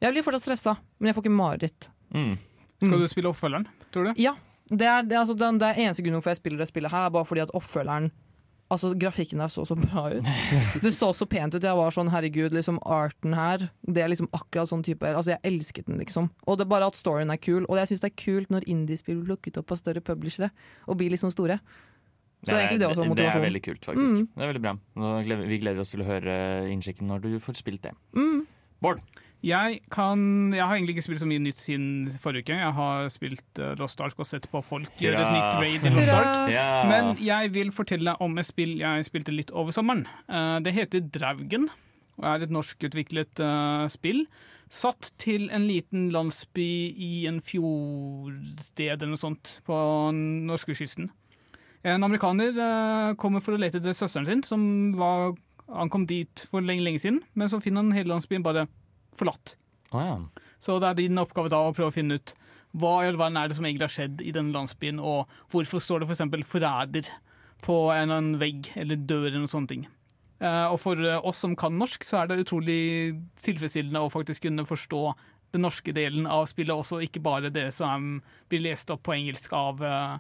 Jeg 0.02 0.14
blir 0.16 0.26
fortsatt 0.26 0.48
stressa, 0.48 0.78
men 1.00 1.12
jeg 1.12 1.16
får 1.18 1.26
ikke 1.28 1.36
mareritt. 1.38 1.90
Mm. 2.14 2.34
Skal 2.82 2.96
Mm. 2.98 3.02
du 3.04 3.08
spille 3.08 3.30
oppfølgeren, 3.30 3.68
tror 3.94 4.10
du? 4.10 4.14
Ja, 4.22 4.34
det 4.72 4.88
er, 4.88 5.04
det, 5.04 5.14
er 5.16 5.20
altså, 5.22 5.38
den, 5.38 5.60
det 5.62 5.68
er 5.70 5.82
eneste 5.86 6.02
grunnen 6.04 6.22
for 6.24 6.32
jeg 6.32 6.38
spiller 6.42 6.58
det 6.64 6.68
spillet 6.72 6.92
her, 6.92 7.06
er 7.06 7.14
bare 7.14 7.26
fordi 7.26 7.42
at 7.46 7.54
oppfølgeren 7.54 8.12
Altså, 8.72 8.94
Grafikken 8.96 9.42
der 9.44 9.50
så 9.52 9.66
så 9.68 9.76
bra 9.76 10.06
ut. 10.16 10.24
Det 10.82 10.94
så 10.96 11.10
så 11.14 11.26
pent 11.28 11.54
ut. 11.54 11.62
Jeg 11.62 11.76
var 11.76 11.92
sånn, 11.92 12.08
herregud, 12.08 12.54
liksom 12.56 12.78
arten 12.88 13.34
her 13.36 13.66
Det 13.84 14.00
er 14.00 14.08
liksom 14.08 14.30
akkurat 14.32 14.70
sånn 14.72 14.82
type 14.88 15.04
Altså, 15.04 15.34
jeg 15.34 15.42
elsket 15.44 15.90
den, 15.90 15.98
liksom. 16.00 16.30
Og 16.48 16.56
det 16.58 16.64
er 16.64 16.70
bare 16.72 16.88
at 16.88 16.96
storyen 16.96 17.34
er 17.34 17.36
kul. 17.36 17.66
Og 17.68 17.76
jeg 17.82 17.90
syns 17.92 18.00
det 18.06 18.14
er 18.14 18.16
kult 18.24 18.48
når 18.50 18.64
indiespill 18.72 19.18
blir 19.20 19.36
plukket 19.36 19.60
opp 19.60 19.74
av 19.76 19.82
større 19.82 20.00
publishere 20.00 20.52
og 20.88 20.96
blir 21.02 21.12
liksom 21.12 21.34
store. 21.36 21.60
Så 22.46 22.48
det 22.48 22.56
er 22.56 22.62
egentlig 22.64 22.80
det 22.80 22.88
også 22.88 23.16
det 23.20 23.28
er 23.28 23.44
veldig 23.44 23.62
kult, 23.68 23.84
faktisk. 23.86 24.16
Mm. 24.16 24.30
Det 24.38 24.42
er 24.48 24.54
veldig 24.54 24.64
bra. 24.64 24.74
Vi 25.52 25.58
gleder 25.62 25.84
oss 25.84 25.92
til 25.92 26.02
å 26.02 26.08
høre 26.08 26.40
innsjekken 26.72 27.12
når 27.12 27.22
du 27.28 27.30
får 27.44 27.60
spilt 27.60 27.84
det. 27.84 27.92
Mm. 28.16 28.48
Bård? 28.82 29.02
Jeg, 29.42 29.80
kan, 29.90 30.54
jeg 30.54 30.62
har 30.62 30.76
egentlig 30.76 30.94
ikke 30.96 31.04
spilt 31.08 31.22
så 31.24 31.28
mye 31.30 31.42
nytt 31.42 31.58
siden 31.58 32.12
forrige 32.22 32.46
uke. 32.46 32.58
Jeg 32.60 32.74
har 32.78 33.08
spilt 33.10 33.62
uh, 33.62 33.72
Lost 33.80 34.02
Ark 34.06 34.20
og 34.22 34.28
sett 34.30 34.46
på 34.52 34.62
folk 34.62 35.02
gjøre 35.02 35.18
et 35.18 35.34
nytt 35.34 35.56
raid 35.58 35.88
i 35.90 35.94
Lost 35.96 36.14
Ark. 36.14 36.52
Ja. 36.54 36.68
Men 36.90 37.16
jeg 37.22 37.54
vil 37.56 37.72
fortelle 37.74 38.14
om 38.22 38.38
et 38.38 38.50
spill 38.50 38.76
jeg 38.78 39.08
spilte 39.10 39.34
litt 39.34 39.50
over 39.50 39.74
sommeren. 39.74 40.06
Eh, 40.30 40.60
det 40.62 40.76
heter 40.78 41.08
Draugen 41.10 41.72
og 42.20 42.28
er 42.28 42.46
et 42.46 42.54
norskutviklet 42.54 43.42
uh, 43.42 43.88
spill. 43.90 44.28
Satt 44.72 45.10
til 45.20 45.50
en 45.52 45.66
liten 45.68 46.12
landsby 46.14 46.70
i 46.94 47.26
en 47.28 47.42
fjordsted 47.44 48.94
eller 48.94 49.16
noe 49.16 49.20
sånt 49.20 49.58
på 49.66 49.76
norskekysten. 50.14 51.10
En 51.82 52.06
amerikaner 52.06 52.54
eh, 52.54 53.12
kommer 53.18 53.42
for 53.42 53.58
å 53.58 53.60
lete 53.60 53.80
etter 53.82 53.96
søsteren 53.98 54.28
sin, 54.30 54.44
som 54.46 54.62
var, 54.94 55.34
ankom 55.68 56.06
dit 56.10 56.46
for 56.50 56.64
lenge, 56.66 56.86
lenge 56.86 57.02
siden. 57.04 57.22
Men 57.38 57.52
så 57.52 57.62
finner 57.64 57.84
han 57.84 57.96
hele 57.96 58.14
landsbyen 58.14 58.46
bare 58.46 58.68
forlatt. 59.18 59.56
Oh, 59.92 60.02
ja. 60.02 60.16
Så 60.62 60.78
det 60.80 60.92
er 60.92 61.00
din 61.02 61.22
oppgave 61.22 61.52
da 61.52 61.62
å 61.66 61.74
prøve 61.76 61.92
å 61.92 61.96
finne 61.96 62.20
ut 62.20 62.36
hva 62.80 63.02
i 63.04 63.10
all 63.10 63.18
verden 63.20 63.40
er 63.40 63.50
det 63.50 63.58
som 63.58 63.66
egentlig 63.68 63.90
har 63.90 63.96
skjedd 63.96 64.22
i 64.24 64.32
denne 64.36 64.56
landsbyen, 64.56 65.02
og 65.04 65.32
hvorfor 65.52 65.82
står 65.84 66.04
det 66.04 66.12
f.eks. 66.12 66.48
forræder 66.48 67.10
på 67.66 67.76
en 67.92 68.06
eller 68.06 68.22
annen 68.22 68.38
vegg 68.42 68.72
eller 68.80 69.02
dør 69.10 69.28
eller 69.28 69.42
noen 69.42 69.52
sånne 69.52 69.72
ting. 69.74 69.84
Eh, 70.42 70.68
og 70.72 70.80
for 70.82 71.02
eh, 71.04 71.20
oss 71.28 71.42
som 71.44 71.58
kan 71.60 71.76
norsk, 71.78 72.06
så 72.08 72.22
er 72.22 72.32
det 72.32 72.40
utrolig 72.46 72.80
tilfredsstillende 73.38 74.02
å 74.02 74.12
faktisk 74.14 74.48
kunne 74.48 74.66
forstå 74.66 75.04
den 75.54 75.66
norske 75.66 75.94
delen 75.94 76.30
av 76.32 76.48
spillet 76.50 76.74
også, 76.74 77.02
ikke 77.04 77.22
bare 77.24 77.52
det 77.54 77.68
som 77.76 78.22
blir 78.50 78.64
lest 78.64 78.90
opp 78.94 79.04
på 79.06 79.18
engelsk 79.18 79.54
av 79.54 79.84
eh, 79.86 80.16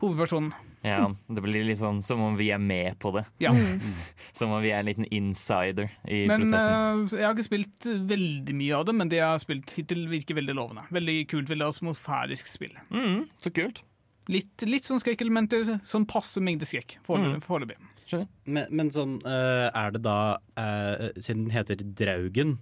hovedpersonen. 0.00 0.52
ja. 0.82 1.02
Det 1.28 1.42
blir 1.44 1.66
litt 1.68 1.78
sånn 1.80 2.00
som 2.04 2.22
om 2.24 2.38
vi 2.38 2.48
er 2.54 2.60
med 2.62 2.98
på 3.02 3.12
det. 3.16 3.26
Ja. 3.42 3.52
Som 4.36 4.52
om 4.54 4.62
vi 4.62 4.70
er 4.70 4.80
en 4.80 4.88
liten 4.88 5.06
insider 5.12 5.90
i 6.08 6.22
Men 6.30 6.44
prosessen. 6.46 7.04
Uh, 7.04 7.18
Jeg 7.18 7.26
har 7.26 7.34
ikke 7.34 7.48
spilt 7.48 7.88
veldig 8.08 8.54
mye 8.56 8.78
av 8.78 8.86
det, 8.88 8.94
men 8.96 9.10
det 9.12 9.18
jeg 9.18 9.26
har 9.26 9.42
spilt 9.42 9.74
hittil, 9.76 10.04
virker 10.08 10.38
veldig 10.38 10.54
lovende. 10.56 10.84
Veldig 10.94 11.16
kult, 11.32 11.50
veldig 11.50 11.66
atmosfærisk 11.66 12.48
spill. 12.48 12.76
Mm, 12.94 13.26
så 13.42 13.52
kult. 13.52 13.82
Litt, 14.30 14.62
litt 14.68 14.86
sånn 14.86 15.00
skrekkelementer, 15.02 15.66
sånn 15.88 16.06
passe 16.08 16.40
mengde 16.44 16.68
skrekk 16.68 16.98
foreløpig. 17.04 17.76
Mm. 18.12 18.26
Men, 18.46 18.66
men 18.70 18.90
sånn, 18.94 19.16
eh, 19.26 19.66
er 19.74 19.92
det 19.94 20.00
da 20.02 20.16
eh, 20.58 21.10
Siden 21.18 21.44
den 21.44 21.54
heter 21.54 21.78
Draugen, 21.78 22.56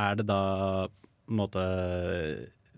er 0.00 0.18
det 0.18 0.26
da 0.28 0.40
på 0.88 1.32
en 1.32 1.38
måte 1.40 1.62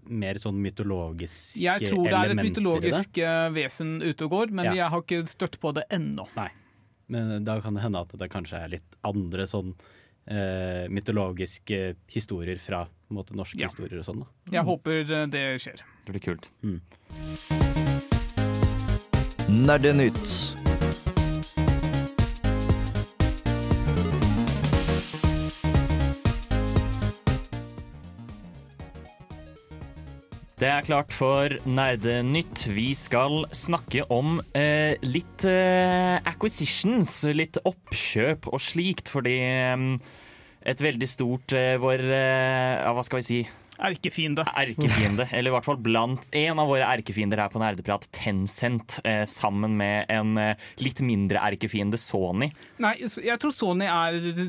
mer 0.08 0.34
sånn 0.42 0.58
mytologiske 0.62 1.60
Jeg 1.60 1.88
tror 1.90 2.04
det 2.04 2.12
er 2.12 2.24
et 2.24 2.30
elementer 2.30 2.46
i 2.46 2.52
det? 2.52 2.60
mytologisk 2.60 3.18
eh, 3.18 3.48
vesen 3.56 4.00
ute 4.02 4.24
og 4.24 4.30
går, 4.30 4.50
men 4.50 4.64
Ja. 4.66 4.72
jeg 4.74 4.90
har 4.90 5.02
ikke 5.02 5.28
støtt 5.28 5.58
på 5.60 5.72
det 5.74 5.84
ennå. 5.90 6.26
Men 7.08 7.44
da 7.44 7.60
kan 7.60 7.74
det 7.74 7.82
hende 7.82 8.00
at 8.00 8.08
det 8.18 8.30
kanskje 8.30 8.58
er 8.64 8.68
litt 8.68 8.96
andre 9.04 9.46
sånn 9.46 9.74
eh, 10.28 10.88
mytologiske 10.90 11.96
historier 12.10 12.58
fra 12.58 12.84
på 12.86 13.12
en 13.14 13.16
måte, 13.20 13.34
norske 13.36 13.60
Ja. 13.60 13.68
historier 13.68 13.98
og 14.00 14.04
sånn. 14.04 14.18
da. 14.20 14.26
Jeg 14.50 14.64
håper 14.64 15.10
eh, 15.12 15.26
det 15.26 15.60
skjer. 15.62 15.82
Det 16.04 16.12
blir 16.12 16.20
kult. 16.20 16.50
Nerdenytt. 19.48 20.56
Det 30.56 30.68
er 30.72 30.86
klart 30.86 31.12
for 31.12 31.52
Nerdenytt. 31.68 32.62
Vi 32.72 32.94
skal 32.96 33.42
snakke 33.52 34.06
om 34.08 34.38
eh, 34.56 34.94
litt 35.04 35.44
eh, 35.44 36.16
acquisitions, 36.24 37.10
litt 37.36 37.58
oppkjøp 37.60 38.48
og 38.48 38.62
slikt, 38.64 39.12
fordi 39.12 39.34
eh, 39.44 39.84
et 40.64 40.80
veldig 40.80 41.08
stort 41.12 41.52
eh, 41.52 41.74
vår 41.76 42.06
eh, 42.08 42.88
hva 42.88 43.04
skal 43.04 43.20
vi 43.20 43.26
si? 43.28 43.42
Erkefiende. 43.78 44.44
Erkefiende, 44.56 45.26
eller 45.32 45.50
i 45.50 45.54
hvert 45.56 45.66
fall 45.66 45.80
blant 45.82 46.24
en 46.36 46.60
av 46.62 46.70
våre 46.70 46.86
erkefiender 46.96 47.40
her 47.42 47.52
på 47.52 47.60
Nerdeprat, 47.62 48.08
Tencent, 48.16 48.98
eh, 49.04 49.24
sammen 49.28 49.76
med 49.78 50.10
en 50.12 50.36
eh, 50.40 50.68
litt 50.82 51.02
mindre 51.04 51.42
erkefiende, 51.50 51.98
Sony. 52.00 52.50
Nei, 52.82 52.94
jeg 53.00 53.40
tror 53.42 53.54
Sony 53.54 53.88
er 53.90 54.16
i 54.16 54.48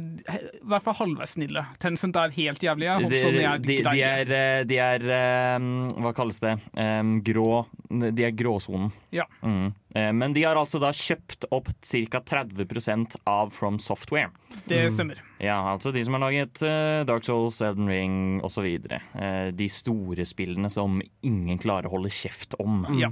hvert 0.67 0.85
fall 0.85 0.99
halvveis 1.01 1.35
snille. 1.37 1.65
Tencent 1.81 2.17
er 2.19 2.35
helt 2.37 2.63
jævlige, 2.63 2.99
og 3.01 3.17
Sony 3.17 3.43
er 3.43 3.63
de, 3.63 3.79
de 3.81 3.87
de, 3.87 4.03
er, 4.03 4.31
eh, 4.37 4.61
de 4.67 4.79
er 4.81 5.07
eh, 5.17 5.67
Hva 6.03 6.13
kalles 6.17 6.39
det? 6.43 6.57
Eh, 6.77 7.01
grå 7.27 7.65
De 7.89 8.27
er 8.27 8.33
gråsonen. 8.35 8.91
Ja. 9.15 9.27
Mm. 9.41 9.71
Eh, 9.97 10.11
Men 10.13 10.35
de 10.37 10.43
har 10.45 10.59
altså 10.59 10.79
da 10.83 10.91
kjøpt 10.93 11.47
opp 11.55 11.71
ca. 11.81 12.21
30% 12.21 13.17
av 13.25 13.49
From 13.55 13.79
Software. 13.81 14.29
Det 14.69 14.85
stemmer. 14.93 15.23
Ja, 15.41 15.57
altså 15.73 15.91
de 15.93 16.03
som 16.05 16.17
har 16.17 16.25
laget 16.27 16.61
eh, 16.65 17.01
Dark 17.09 17.25
Souls, 17.25 17.59
Elden 17.65 17.89
Ring 17.89 18.15
osv. 18.45 18.69
Uh, 19.17 19.49
de 19.53 19.67
store 19.71 20.25
spillene 20.25 20.69
som 20.73 21.01
ingen 21.25 21.59
klarer 21.61 21.89
å 21.89 21.97
holde 21.97 22.13
kjeft 22.13 22.55
om. 22.61 22.85
Ja. 23.01 23.11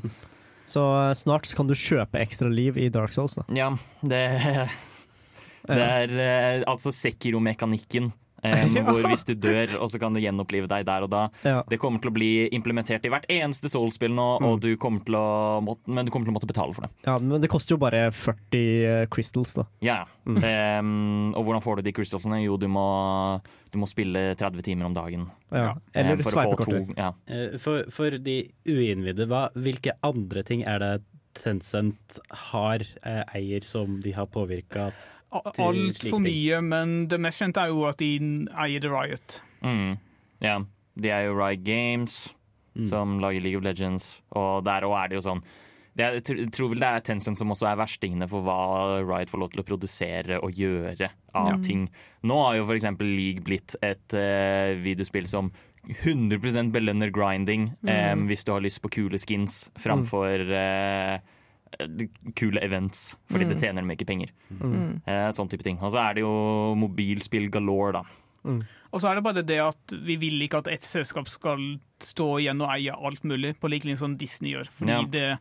Så 0.65 0.81
eh, 0.97 1.13
snart 1.17 1.49
kan 1.55 1.69
du 1.69 1.75
kjøpe 1.77 2.19
ekstra 2.21 2.49
liv 2.49 2.77
i 2.81 2.89
Dark 2.93 3.13
Souls. 3.13 3.37
Da. 3.37 3.45
Ja, 3.55 3.71
det, 4.01 4.21
det 5.69 5.81
er 5.81 6.15
eh, 6.25 6.63
altså 6.69 6.93
Sekiro-mekanikken. 6.95 8.11
eh, 8.53 8.77
hvor 8.85 9.01
hvis 9.09 9.25
du 9.27 9.33
dør, 9.35 9.77
og 9.81 9.91
så 9.91 10.01
kan 10.01 10.15
du 10.15 10.21
gjenopplive 10.23 10.69
deg 10.71 10.85
der 10.87 11.05
og 11.07 11.11
da. 11.13 11.23
Ja. 11.45 11.61
Det 11.69 11.79
kommer 11.81 12.03
til 12.03 12.11
å 12.11 12.15
bli 12.15 12.31
implementert 12.55 13.05
i 13.07 13.11
hvert 13.13 13.27
eneste 13.31 13.71
Soul-spill 13.71 14.13
nå, 14.15 14.27
og 14.45 14.61
du 14.63 14.71
kommer 14.81 15.05
til 15.07 15.17
å 15.19 15.25
måtte, 15.65 15.91
men 15.91 16.07
du 16.07 16.13
kommer 16.13 16.29
til 16.29 16.35
å 16.35 16.37
måtte 16.39 16.49
betale 16.49 16.75
for 16.75 16.87
det. 16.87 16.93
Ja, 17.07 17.17
men 17.21 17.43
det 17.43 17.51
koster 17.51 17.75
jo 17.75 17.81
bare 17.81 18.07
40 18.13 18.61
eh, 18.61 19.05
crystals, 19.11 19.55
da. 19.57 19.67
Ja, 19.85 20.03
Em, 20.25 21.33
Og 21.35 21.45
hvordan 21.45 21.63
får 21.63 21.79
du 21.79 21.87
de 21.87 21.93
crystalsene? 21.95 22.41
Jo, 22.43 22.57
du 22.57 22.67
må, 22.71 22.85
du 23.71 23.77
må 23.81 23.89
spille 23.89 24.33
30 24.39 24.65
timer 24.65 24.89
om 24.89 24.95
dagen. 24.95 25.27
Ja. 25.53 25.75
Eller 25.93 26.17
um, 26.17 26.23
sveipekortet. 26.25 26.95
Ja. 26.97 27.11
Eh, 27.29 27.57
For, 27.61 27.85
for 27.93 28.17
de 28.17 28.39
uinnvidde, 28.67 29.27
hvilke 29.55 29.97
andre 30.05 30.45
ting 30.47 30.65
er 30.65 30.81
det 30.81 30.93
Tencent 31.35 32.19
har, 32.51 32.83
eh, 33.03 33.23
eier, 33.35 33.65
som 33.67 33.99
de 34.01 34.13
har 34.15 34.29
påvirka? 34.31 34.91
Altfor 35.43 36.19
mye, 36.23 36.61
men 36.63 37.07
det 37.11 37.19
mest 37.19 37.41
kjente 37.41 37.61
er 37.65 37.73
jo 37.73 37.83
at 37.89 37.97
de 38.01 38.11
eier 38.65 38.81
The 38.81 38.89
Riot. 38.93 39.41
Mm. 39.65 39.97
ja. 40.41 40.59
De 40.95 41.09
er 41.11 41.25
jo 41.27 41.35
Riot 41.39 41.63
Games, 41.67 42.33
Mm. 42.75 42.85
som 42.89 43.19
lager 43.23 43.39
League 43.39 43.55
of 43.57 43.63
Legends, 43.63 44.21
og 44.35 44.65
der 44.67 44.83
òg 44.83 44.97
er 45.05 45.07
det 45.07 45.15
jo 45.15 45.21
sånn 45.29 45.41
det 45.95 46.03
er, 46.03 46.17
jeg 46.19 46.49
tror 46.51 46.73
vel 46.73 46.81
det 46.83 46.87
er 46.89 46.99
Tencent 47.07 47.37
som 47.39 47.47
også 47.53 47.69
er 47.69 47.77
verstingene 47.79 48.27
for 48.27 48.43
hva 48.43 48.99
Riot 49.07 49.29
får 49.31 49.39
lov 49.39 49.51
til 49.53 49.61
å 49.61 49.65
produsere 49.69 50.39
og 50.43 50.51
gjøre 50.51 51.07
av 51.33 51.53
Ja. 51.53 51.57
ting. 51.63 51.85
Nå 52.27 52.35
har 52.43 52.57
jo 52.57 52.65
f.eks. 52.67 52.83
League 52.99 53.39
blitt 53.47 53.77
et 53.81 54.11
uh, 54.13 54.75
videospill 54.83 55.25
som 55.31 55.53
100% 56.03 56.73
belønner 56.75 57.11
grinding 57.15 57.69
eh, 57.87 58.15
hvis 58.27 58.43
du 58.43 58.51
har 58.51 58.59
lyst 58.65 58.81
på 58.83 58.89
kule 58.91 59.17
skins 59.21 59.69
framfor 59.79 60.41
eh, 60.51 61.19
kule 62.35 62.61
events, 62.63 63.15
fordi 63.31 63.47
det 63.49 63.59
tjener 63.61 63.81
dem 63.83 63.91
ikke 63.95 64.07
penger. 64.09 64.31
Mm. 64.59 65.01
Eh, 65.05 65.29
sånn 65.35 65.49
type 65.51 65.63
ting. 65.65 65.79
Og 65.81 65.91
så 65.93 66.01
er 66.03 66.17
det 66.17 66.23
jo 66.25 66.75
mobilspill 66.79 67.49
galore, 67.53 67.99
da. 68.01 68.03
Og 68.45 69.01
så 69.01 69.09
er 69.09 69.17
det 69.17 69.23
bare 69.25 69.41
det 69.41 69.57
at 69.63 69.93
vi 70.05 70.15
vil 70.21 70.43
ikke 70.45 70.59
at 70.61 70.67
ett 70.69 70.85
selskap 70.85 71.27
skal 71.31 71.79
stå 71.99 72.27
igjen 72.43 72.61
og 72.61 72.69
eie 72.75 72.93
alt 72.93 73.23
mulig, 73.25 73.55
på 73.59 73.71
lik 73.71 73.87
linje 73.87 74.03
som 74.03 74.17
Disney 74.21 74.53
gjør. 74.53 74.69
Fordi 74.69 74.91
Ja. 74.91 75.01
det 75.03 75.39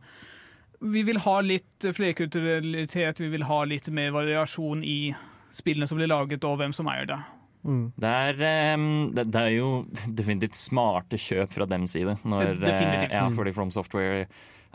Vi 0.85 1.03
vil 1.03 1.17
ha 1.19 1.41
litt 1.41 1.81
flerkulturalitet, 1.81 3.21
vi 3.21 3.29
vil 3.29 3.45
ha 3.45 3.65
litt 3.65 3.89
mer 3.89 4.11
variasjon 4.11 4.83
i 4.85 5.15
spillene 5.55 5.87
som 5.89 5.97
blir 5.97 6.09
laget, 6.11 6.45
og 6.45 6.59
hvem 6.59 6.75
som 6.75 6.87
eier 6.89 7.07
det. 7.07 7.19
Mm. 7.65 7.93
Det 7.97 8.11
er, 8.11 8.35
ehm, 8.45 9.15
det, 9.15 9.31
det 9.33 9.41
er 9.41 9.55
jo 9.55 9.87
definitivt 10.21 10.55
smarte 10.59 11.17
kjøp 11.17 11.55
fra 11.57 11.65
dems 11.71 11.95
side. 11.97 12.19
Når, 12.25 12.43
eh, 12.51 12.67
Definitivt. 12.67 13.15
Ja, 13.17 13.23
fordi 13.31 13.55
From 13.55 13.71
Software 13.71 14.27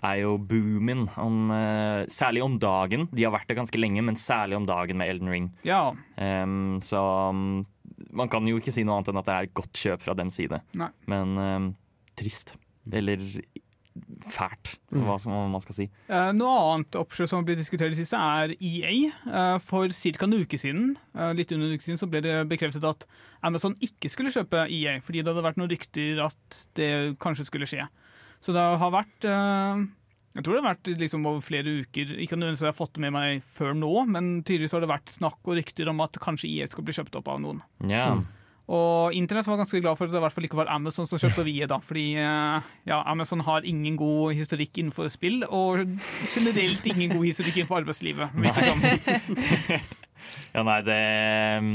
er 0.06 0.22
jo 0.22 0.38
boomen, 0.38 1.08
om, 1.20 1.52
eh, 1.52 2.06
særlig 2.12 2.44
om 2.44 2.58
dagen. 2.60 3.08
De 3.12 3.26
har 3.26 3.34
vært 3.34 3.48
det 3.50 3.58
ganske 3.58 3.80
lenge, 3.80 4.04
men 4.06 4.16
særlig 4.16 4.56
om 4.58 4.66
dagen 4.66 4.98
med 4.98 5.10
Elden 5.10 5.30
Ring. 5.30 5.52
Ja. 5.64 5.94
Um, 6.18 6.80
så 6.82 7.02
um, 7.30 7.66
man 8.12 8.30
kan 8.30 8.48
jo 8.48 8.60
ikke 8.60 8.74
si 8.74 8.84
noe 8.84 9.00
annet 9.00 9.12
enn 9.12 9.22
at 9.22 9.28
det 9.28 9.36
er 9.36 9.50
et 9.50 9.58
godt 9.58 9.74
kjøp 9.74 10.06
fra 10.06 10.16
dems 10.18 10.40
side. 10.40 10.62
Nei. 10.80 10.92
Men 11.12 11.38
um, 11.38 11.72
trist. 12.20 12.56
Eller 12.90 13.20
fælt, 14.30 14.76
hva 14.94 15.16
som 15.20 15.34
man 15.52 15.62
skal 15.64 15.76
si. 15.76 15.86
Uh, 16.10 16.30
noe 16.36 16.52
annet 16.74 16.98
oppkjøp 17.00 17.30
som 17.30 17.42
har 17.42 17.48
blitt 17.48 17.60
diskutert 17.62 17.90
i 17.90 17.96
det 17.96 18.00
siste, 18.00 18.20
er 18.20 18.54
EA. 18.56 18.94
Uh, 19.26 19.58
for 19.64 19.92
ca. 19.92 20.26
en 20.26 20.38
uke 20.40 20.60
siden 20.62 20.94
uh, 21.18 21.32
litt 21.36 21.52
under 21.56 21.68
en 21.70 21.76
uke 21.76 21.86
siden, 21.86 22.00
så 22.00 22.10
ble 22.12 22.22
det 22.26 22.36
bekreftet 22.52 22.86
at 22.88 23.08
Amazon 23.46 23.76
ikke 23.84 24.12
skulle 24.12 24.34
kjøpe 24.34 24.68
EA, 24.68 25.00
fordi 25.04 25.24
det 25.24 25.34
hadde 25.34 25.46
vært 25.46 25.60
noen 25.60 25.72
rykter 25.72 26.24
at 26.26 26.62
det 26.80 26.92
kanskje 27.24 27.48
skulle 27.50 27.70
skje. 27.70 27.88
Så 28.40 28.56
det 28.56 28.64
har 28.82 28.92
vært 28.94 29.28
eh, 29.28 29.86
Jeg 30.38 30.46
tror 30.46 30.56
det 30.56 30.62
har 30.62 30.70
vært 30.72 30.90
liksom 31.02 31.28
over 31.28 31.44
flere 31.44 31.80
uker. 31.84 32.16
Ikke 32.24 32.38
nødvendigvis 32.40 32.66
har 32.66 32.72
jeg 32.72 32.80
fått 32.80 32.96
det 32.98 33.04
med 33.06 33.16
meg 33.16 33.46
før 33.46 33.76
nå, 33.78 33.94
men 34.08 34.40
tydeligvis 34.48 34.76
har 34.78 34.86
det 34.86 34.92
vært 34.92 35.14
snakk 35.14 35.40
og 35.44 35.58
rykter 35.60 35.92
om 35.92 36.04
at 36.06 36.20
kanskje 36.24 36.52
IS 36.52 36.76
skal 36.76 36.86
bli 36.88 36.96
kjøpt 36.96 37.20
opp 37.20 37.32
av 37.34 37.42
noen. 37.44 37.64
Ja. 37.92 38.12
Og 38.70 39.16
internett 39.18 39.48
var 39.50 39.58
ganske 39.58 39.82
glad 39.82 39.98
for 39.98 40.06
at 40.06 40.14
det 40.14 40.20
i 40.20 40.22
hvert 40.22 40.36
fall 40.36 40.46
ikke 40.46 40.60
var 40.60 40.70
Amazon 40.70 41.08
som 41.10 41.18
kjøpte 41.20 41.42
VIE, 41.48 41.66
da. 41.68 41.80
Fordi 41.82 42.06
eh, 42.22 42.68
ja, 42.92 43.00
Amazon 43.10 43.42
har 43.48 43.66
ingen 43.66 43.98
god 43.98 44.38
historikk 44.38 44.78
innenfor 44.78 45.10
spill, 45.10 45.42
og 45.50 45.82
generelt 46.30 46.86
ingen 46.92 47.16
god 47.16 47.26
historikk 47.26 47.58
innenfor 47.58 47.82
arbeidslivet. 47.82 48.38
Nei. 48.38 49.80
Ja, 50.54 50.64
nei, 50.66 50.80
det 50.84 51.00
um, 51.62 51.74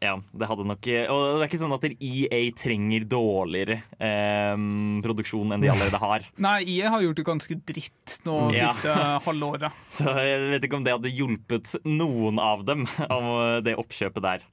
Ja, 0.00 0.14
det 0.32 0.46
hadde 0.48 0.64
nok 0.64 0.86
Og 1.12 1.22
det 1.36 1.42
er 1.44 1.48
ikke 1.50 1.58
sånn 1.60 1.74
at 1.76 1.82
EA 1.92 2.38
trenger 2.56 3.02
dårligere 3.04 3.74
eh, 4.00 4.62
produksjon 5.04 5.52
enn 5.52 5.60
de 5.60 5.68
allerede 5.68 6.00
har. 6.00 6.24
Nei, 6.46 6.54
EA 6.78 6.88
har 6.94 7.02
gjort 7.04 7.18
det 7.20 7.26
ganske 7.28 7.56
dritt 7.68 8.14
nå 8.24 8.36
Ja. 8.56 8.70
siste 8.72 8.94
halvåret. 9.26 9.76
Så 9.92 10.14
jeg 10.16 10.46
vet 10.54 10.64
ikke 10.64 10.78
om 10.80 10.86
det 10.88 10.94
hadde 10.96 11.12
hjulpet 11.12 11.74
noen 11.84 12.40
av 12.40 12.64
dem, 12.64 12.86
av 13.16 13.60
det 13.66 13.76
oppkjøpet 13.80 14.24
der. 14.24 14.46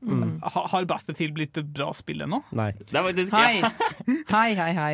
Ha, 0.44 0.66
har 0.74 0.90
Battlefield 0.92 1.38
blitt 1.40 1.62
et 1.64 1.72
bra 1.80 1.94
spill 1.96 2.26
ennå? 2.28 2.42
Nei. 2.52 2.74
Det 2.84 2.92
er 3.00 3.08
faktisk 3.08 3.38
Hei! 3.40 3.54
Ja, 3.64 3.72
Hei, 4.36 4.50
hei, 4.60 4.72
hei. 4.76 4.92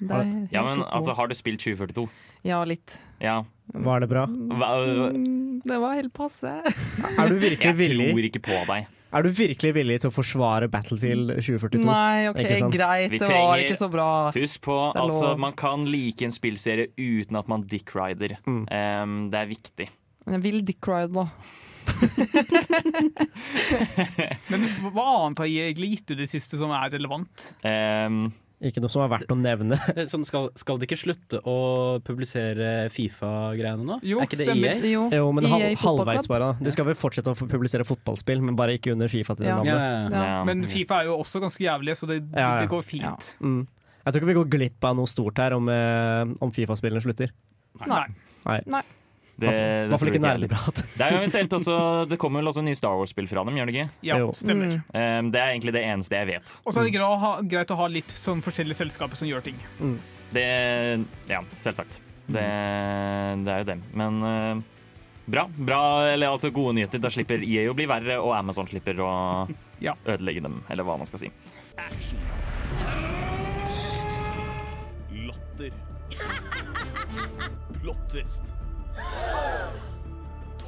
Det 0.00 0.16
er 0.16 0.30
ja 0.54 0.62
men 0.64 0.80
altså, 0.86 1.12
har 1.18 1.28
du 1.28 1.34
spilt 1.36 1.60
2042? 1.60 2.06
Ja, 2.46 2.62
litt. 2.64 2.94
Ja. 3.20 3.42
Var 3.74 4.00
det 4.00 4.08
bra? 4.08 4.22
Hva, 4.30 4.70
Mm, 5.12 5.58
Det 5.66 5.76
var 5.82 5.98
helt 5.98 6.14
passe. 6.16 6.48
Er 6.48 7.28
du 7.28 7.36
virkelig 7.42 7.74
jeg 7.90 7.98
tror 7.98 8.24
ikke 8.30 8.40
på 8.46 8.62
deg. 8.70 8.86
Er 9.10 9.24
du 9.26 9.30
virkelig 9.34 9.72
villig 9.74 9.96
til 10.02 10.10
å 10.10 10.12
forsvare 10.14 10.68
Battlefield 10.70 11.32
2042? 11.40 11.82
Nei, 11.86 12.28
OK, 12.30 12.38
greit. 12.70 13.10
Det 13.18 13.26
var 13.26 13.58
ikke 13.62 13.78
så 13.78 13.88
bra. 13.90 14.30
Husk 14.36 14.60
på, 14.68 14.76
altså, 14.94 15.32
man 15.40 15.54
kan 15.58 15.86
like 15.90 16.24
en 16.26 16.34
spillserie 16.34 16.88
uten 16.94 17.36
at 17.40 17.46
man 17.50 17.64
dickrider. 17.70 18.32
Mm. 18.46 18.64
Um, 18.70 19.30
det 19.32 19.38
er 19.40 19.46
viktig. 19.50 19.88
Men 20.26 20.32
jeg 20.38 20.44
vil 20.46 20.58
Dick 20.68 20.82
Ride, 20.86 21.12
da. 21.16 21.24
Men 24.52 24.60
hva 24.92 25.06
annet 25.24 25.38
har 25.42 25.48
jeg 25.50 25.74
gitt 25.80 26.06
ut 26.06 26.14
i 26.14 26.20
det 26.22 26.30
siste 26.30 26.54
som 26.60 26.70
er 26.76 26.86
relevant? 26.94 27.36
Um, 27.64 28.30
Ikke 28.60 28.82
noe 28.84 28.92
som 28.92 29.00
er 29.00 29.08
verdt 29.08 29.30
å 29.32 29.36
nevne. 29.40 29.78
Sånn, 30.12 30.24
skal, 30.28 30.50
skal 30.60 30.76
de 30.76 30.84
ikke 30.84 30.98
slutte 31.00 31.38
å 31.48 31.54
publisere 32.04 32.90
Fifa-greiene 32.92 33.86
nå? 33.88 33.96
Jo, 34.04 34.18
er 34.20 34.28
ikke 34.28 34.36
det 34.36 34.48
stemmer. 34.50 34.76
EA? 34.84 34.90
Jo, 34.92 35.06
Jo, 35.16 35.30
men 35.32 35.48
EA 35.48 35.70
halvveis 35.80 36.28
bare. 36.28 36.50
De 36.60 36.74
skal 36.74 36.84
vel 36.90 36.98
fortsette 37.00 37.32
å 37.32 37.38
publisere 37.48 37.86
fotballspill, 37.88 38.42
men 38.44 38.58
bare 38.60 38.76
ikke 38.76 38.92
under 38.92 39.08
Fifa 39.08 39.32
til 39.38 39.46
det 39.48 39.52
Ja. 39.54 39.56
Navnet. 39.62 39.72
ja, 39.72 40.20
ja. 40.20 40.28
Ja. 40.28 40.44
Men 40.44 40.66
Fifa 40.68 41.00
er 41.00 41.08
jo 41.08 41.16
også 41.24 41.40
ganske 41.40 41.64
jævlig, 41.64 41.96
så 41.96 42.06
det, 42.10 42.20
Ja, 42.34 42.40
ja. 42.44 42.60
det 42.60 42.68
går 42.74 42.84
fint. 42.84 43.32
Mm. 43.40 43.62
Jeg 44.04 44.12
tror 44.12 44.20
ikke 44.20 44.32
vi 44.34 44.38
går 44.42 44.52
glipp 44.58 44.84
av 44.92 44.96
noe 45.00 45.08
stort 45.08 45.40
her 45.40 45.56
om, 45.56 45.68
eh, 45.72 46.36
om 46.44 46.52
Fifa-spillene 46.52 47.00
slutter. 47.04 47.32
Nei. 47.86 48.04
Nei. 48.44 48.60
I 48.60 48.84
det 49.40 49.52
det 49.90 49.98
tror 49.98 50.10
ikke 50.10 50.20
nerdeprat. 50.24 50.82
Det 50.96 51.04
er 51.06 51.14
jo 51.14 51.18
eventuelt 51.22 51.54
også 51.56 51.76
Det 52.10 52.18
kommer 52.20 52.42
vel 52.42 52.50
også 52.52 52.62
nye 52.66 52.76
Star 52.78 52.96
Wars-spill 53.00 53.28
fra 53.30 53.44
dem, 53.48 53.56
gjør 53.60 53.70
det 53.70 53.74
ikke? 53.76 53.88
Ja, 54.10 54.18
stemmer. 54.36 54.74
Mm. 54.76 54.82
Um, 54.92 55.30
det 55.34 55.40
er 55.40 55.54
egentlig 55.54 55.74
det 55.78 55.84
eneste 55.88 56.18
jeg 56.20 56.28
vet. 56.34 56.52
Og 56.64 56.74
så 56.74 56.82
er 56.82 56.88
det 56.90 56.94
greit 56.98 57.06
å, 57.08 57.16
ha, 57.22 57.32
greit 57.54 57.72
å 57.74 57.78
ha 57.80 57.86
litt 57.90 58.12
sånn 58.14 58.42
forskjellige 58.44 58.80
selskaper 58.82 59.16
som 59.20 59.30
gjør 59.30 59.46
ting. 59.48 59.58
Det 60.34 60.46
Ja, 61.30 61.40
selvsagt. 61.64 61.98
Det, 62.30 62.44
det 63.42 63.50
er 63.56 63.64
jo 63.64 63.68
det. 63.72 63.78
Men 63.98 64.20
uh, 64.22 64.60
bra. 65.26 65.48
bra, 65.56 65.80
eller 66.12 66.30
altså 66.36 66.52
Gode 66.54 66.76
nyheter. 66.78 67.02
Da 67.02 67.10
slipper 67.10 67.42
EA 67.42 67.64
å 67.72 67.74
bli 67.74 67.88
verre, 67.90 68.20
og 68.22 68.36
Amazon 68.38 68.68
slipper 68.70 69.00
å 69.02 69.10
Ja. 69.86 69.94
ødelegge 70.04 70.42
dem, 70.44 70.60
eller 70.68 70.84
hva 70.84 70.98
man 71.00 71.08
skal 71.08 71.24
si. 71.24 71.32
Latter. 75.26 75.72
Plottvist. 77.82 78.52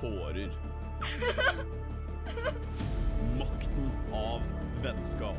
Tårer. 0.01 0.51
Makten 3.39 3.91
av 4.13 4.43
vennskap. 4.83 5.37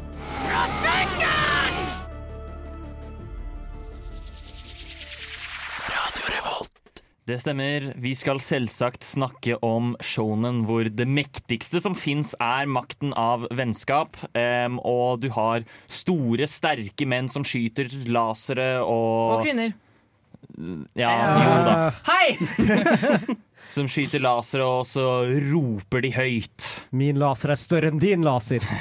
Det 7.23 7.37
stemmer. 7.39 7.85
Vi 8.03 8.11
skal 8.19 8.41
selvsagt 8.43 9.05
snakke 9.07 9.55
om 9.63 9.93
shonen 10.03 10.65
hvor 10.67 10.89
det 10.91 11.05
mektigste 11.07 11.79
som 11.79 11.95
fins, 11.95 12.33
er 12.43 12.67
makten 12.67 13.13
av 13.15 13.45
vennskap. 13.55 14.19
Um, 14.35 14.81
og 14.83 15.21
du 15.23 15.29
har 15.31 15.63
store, 15.87 16.49
sterke 16.51 17.07
menn 17.07 17.31
som 17.31 17.47
skyter 17.47 17.87
lasere 18.11 18.81
og, 18.83 19.37
Og 19.37 19.47
kvinner. 19.47 19.71
Ja, 20.97 21.13
jo 21.39 21.55
da. 21.67 21.77
Hei! 22.09 22.37
Som 23.73 23.87
skyter 23.87 24.19
lasere, 24.19 24.65
og 24.67 24.83
så 24.87 25.23
roper 25.51 26.03
de 26.03 26.11
høyt. 26.11 26.65
Min 26.91 27.19
laser 27.21 27.53
er 27.53 27.59
større 27.59 27.93
enn 27.93 28.01
din 28.01 28.25
laser. 28.25 28.63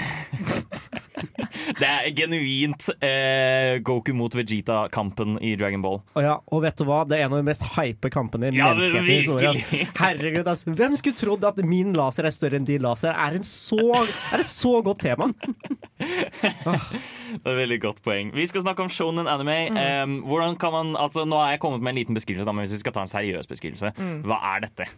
Det 1.79 1.87
er 1.87 2.09
genuint 2.17 2.89
eh, 3.05 3.79
Goku 3.87 4.11
mot 4.17 4.35
Vegeta-kampen 4.35 5.37
i 5.45 5.53
Dragon 5.59 5.83
Ball. 5.85 6.01
Og, 6.17 6.21
ja, 6.25 6.35
og 6.51 6.65
vet 6.65 6.81
du 6.81 6.85
hva? 6.89 7.03
Det 7.09 7.19
er 7.19 7.27
en 7.27 7.37
av 7.37 7.43
de 7.43 7.47
mest 7.47 7.65
hype 7.77 8.11
kampene 8.13 8.51
i 8.51 8.59
Ja, 8.59 8.73
menneskehetens 8.73 9.29
historie. 9.29 9.87
Herregud, 10.03 10.49
altså. 10.51 10.75
Hvem 10.79 10.97
skulle 10.99 11.19
trodd 11.19 11.47
at 11.47 11.63
min 11.67 11.95
laser 11.97 12.27
er 12.29 12.35
større 12.35 12.59
enn 12.59 12.67
din 12.69 12.83
laser? 12.83 13.15
Er, 13.15 13.39
en 13.39 13.47
så, 13.47 13.79
er 14.33 14.43
et 14.43 14.49
så 14.49 14.75
godt 14.85 15.05
tema. 15.07 15.31
Det 17.33 17.49
er 17.49 17.57
et 17.57 17.61
veldig 17.63 17.81
godt 17.83 18.01
poeng. 18.05 18.33
Vi 18.37 18.47
skal 18.51 18.65
snakke 18.65 18.85
om 18.85 18.93
shonen 18.93 19.31
anime. 19.31 19.59
Em, 19.79 20.21
hvordan 20.29 20.57
kan 20.61 20.75
man, 20.75 20.95
altså 21.01 21.27
Nå 21.29 21.39
har 21.41 21.55
jeg 21.55 21.63
kommet 21.65 21.83
med 21.85 21.95
en 21.95 22.01
liten 22.03 22.19
beskrivelse, 22.19 22.47
da, 22.49 22.55
men 22.55 22.67
hvis 22.67 22.77
vi 22.77 22.83
skal 22.85 22.97
ta 22.97 23.05
en 23.05 23.11
seriøs 23.11 23.51
beskrivelse, 23.51 23.93
hva 24.27 24.41
er 24.55 24.67
dette? 24.67 24.89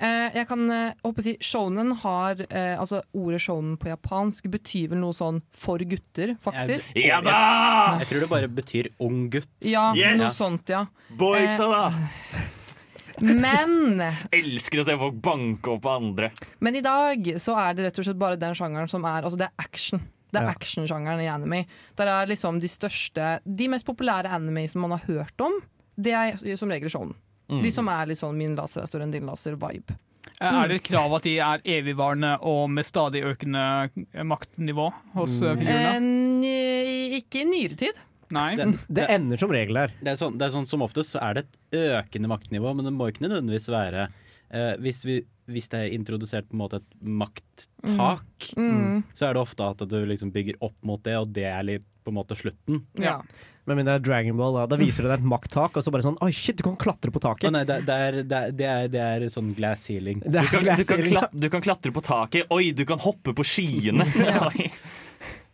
Uh, 0.00 0.30
jeg 0.32 0.46
kan 0.48 0.62
uh, 0.72 0.92
håpe 1.04 1.20
å 1.20 1.24
si 1.26 1.34
Shonen 1.44 1.90
har 2.00 2.38
uh, 2.40 2.78
Altså 2.80 3.02
ordet 3.12 3.42
shonen 3.44 3.74
på 3.76 3.90
japansk 3.90 4.46
betyr 4.48 4.94
vel 4.94 5.02
noe 5.02 5.12
sånn 5.12 5.42
for 5.52 5.82
gutter, 5.84 6.32
faktisk. 6.40 6.96
Ja 6.96 7.18
da! 7.20 7.98
Jeg 8.00 8.08
tror 8.08 8.24
det 8.24 8.30
bare 8.30 8.48
betyr 8.48 8.88
ung 9.04 9.26
gutt. 9.32 9.50
Ja, 9.60 9.90
Yes! 9.98 10.22
noe 10.22 10.32
sånt, 10.32 10.72
ja. 10.72 10.86
Boysa, 11.20 11.68
da! 11.68 12.48
Men 13.20 14.00
Elsker 14.40 14.80
å 14.80 14.86
se 14.88 14.96
folk 15.02 15.20
banke 15.20 15.74
opp 15.74 15.90
andre. 15.92 16.30
Men 16.64 16.78
i 16.80 16.84
dag 16.84 17.34
så 17.42 17.58
er 17.60 17.76
det 17.76 17.90
rett 17.90 18.00
og 18.00 18.08
slett 18.08 18.20
bare 18.20 18.40
den 18.40 18.56
sjangeren 18.56 18.88
som 18.88 19.04
er 19.04 19.20
Altså 19.26 19.40
det 19.42 19.50
er 19.50 19.66
action. 19.68 20.00
Det 20.32 20.40
er 20.40 20.46
Ja. 20.46 20.50
actionsjangeren 20.54 21.20
i 21.20 21.26
anime. 21.28 21.66
Der 21.96 22.06
er 22.06 22.26
liksom 22.26 22.60
de 22.60 22.68
største 22.68 23.40
De 23.44 23.68
mest 23.68 23.84
populære 23.86 24.30
anime 24.30 24.68
som 24.68 24.82
man 24.82 24.90
har 24.98 25.02
hørt 25.06 25.40
om, 25.40 25.52
det 26.00 26.12
er 26.12 26.56
som 26.56 26.68
regel 26.70 26.88
shonen. 26.88 27.14
Mm. 27.50 27.62
De 27.62 27.70
som 27.70 27.88
er 27.88 28.06
litt 28.06 28.18
sånn 28.18 28.36
'min 28.36 28.54
laser 28.56 28.82
er 28.82 28.86
større 28.86 29.02
enn 29.02 29.10
din 29.12 29.26
laser'-vibe. 29.26 29.96
Mm. 30.40 30.64
Er 30.64 30.68
det 30.68 30.76
et 30.76 30.92
krav 30.92 31.12
at 31.16 31.22
de 31.22 31.38
er 31.38 31.58
evigvarende 31.64 32.38
og 32.42 32.70
med 32.70 32.84
stadig 32.84 33.22
økende 33.24 33.90
maktnivå 34.24 34.92
hos 35.14 35.42
eh, 35.42 35.50
Eh, 35.50 35.56
figurene? 35.56 35.96
n- 36.00 37.20
ikke 37.20 37.40
i 37.42 37.44
nyere 37.44 37.76
tid. 37.76 37.92
Nei. 38.30 38.54
Det, 38.54 38.64
Det 38.72 38.94
det, 38.94 39.06
ender 39.10 39.36
som 39.38 39.50
regel 39.50 39.74
der. 39.74 39.88
det, 40.00 40.06
er 40.12 40.16
sånn, 40.16 40.38
det 40.38 40.42
er 40.46 40.50
sånn 40.54 40.66
Som 40.66 40.82
oftest 40.82 41.10
så 41.16 41.20
er 41.20 41.34
det 41.34 41.46
et 41.46 42.04
økende 42.04 42.28
maktnivå, 42.28 42.74
men 42.76 42.84
det 42.84 42.92
må 42.94 43.10
ikke 43.10 43.26
nødvendigvis 43.28 43.68
være 43.68 44.08
eh, 44.52 44.76
hvis, 44.78 45.04
vi, 45.04 45.24
hvis 45.52 45.68
det 45.72 45.78
er 45.84 45.94
introdusert 45.96 46.48
på 46.50 46.56
en 46.56 46.62
måte 46.64 46.80
et 46.80 46.90
makttak, 47.04 48.50
Mm. 48.56 49.02
så 49.14 49.28
er 49.28 49.34
det 49.36 49.42
ofte 49.42 49.66
at 49.70 49.82
du 49.88 49.98
liksom 50.06 50.32
bygger 50.34 50.56
opp 50.64 50.76
mot 50.86 51.02
det, 51.04 51.16
og 51.20 51.28
det 51.32 51.44
er 51.50 51.62
litt 51.66 51.84
på 52.04 52.10
en 52.10 52.16
måte 52.16 52.34
slutten. 52.38 52.84
Ja. 52.98 53.20
Med 53.68 53.76
mindre 53.76 53.98
det 53.98 54.00
er 54.00 54.06
Dragon 54.08 54.36
Ball, 54.38 54.54
da, 54.56 54.62
da 54.72 54.76
viser 54.80 55.04
det 55.04 55.10
deg 55.12 55.20
et 55.20 55.28
makttak, 55.30 55.76
og 55.76 55.84
så 55.84 55.92
bare 55.92 56.02
sånn 56.02 56.16
Oi, 56.24 56.30
shit, 56.32 56.56
du 56.56 56.64
kan 56.64 56.76
klatre 56.80 57.12
på 57.12 57.20
taket. 57.20 57.44
taket. 57.44 57.52
nei, 57.52 57.64
det, 57.68 57.76
det, 57.86 57.94
er, 57.94 58.12
det, 58.22 58.38
er, 58.40 58.52
det, 58.56 58.66
er, 58.70 58.88
det 58.88 59.02
er 59.04 59.28
sånn 59.30 59.52
glass 59.54 59.84
ceiling. 59.86 60.22
Du 60.24 60.38
kan, 60.40 60.64
kan, 60.64 60.80
du, 60.80 60.84
kan 60.88 61.02
klatre, 61.04 61.40
du 61.44 61.48
kan 61.52 61.62
klatre 61.68 61.92
på 61.92 62.02
taket. 62.02 62.46
Oi, 62.50 62.72
du 62.72 62.84
kan 62.88 62.98
hoppe 62.98 63.34
på 63.36 63.44
skyene! 63.46 64.08
ja. 64.32 64.48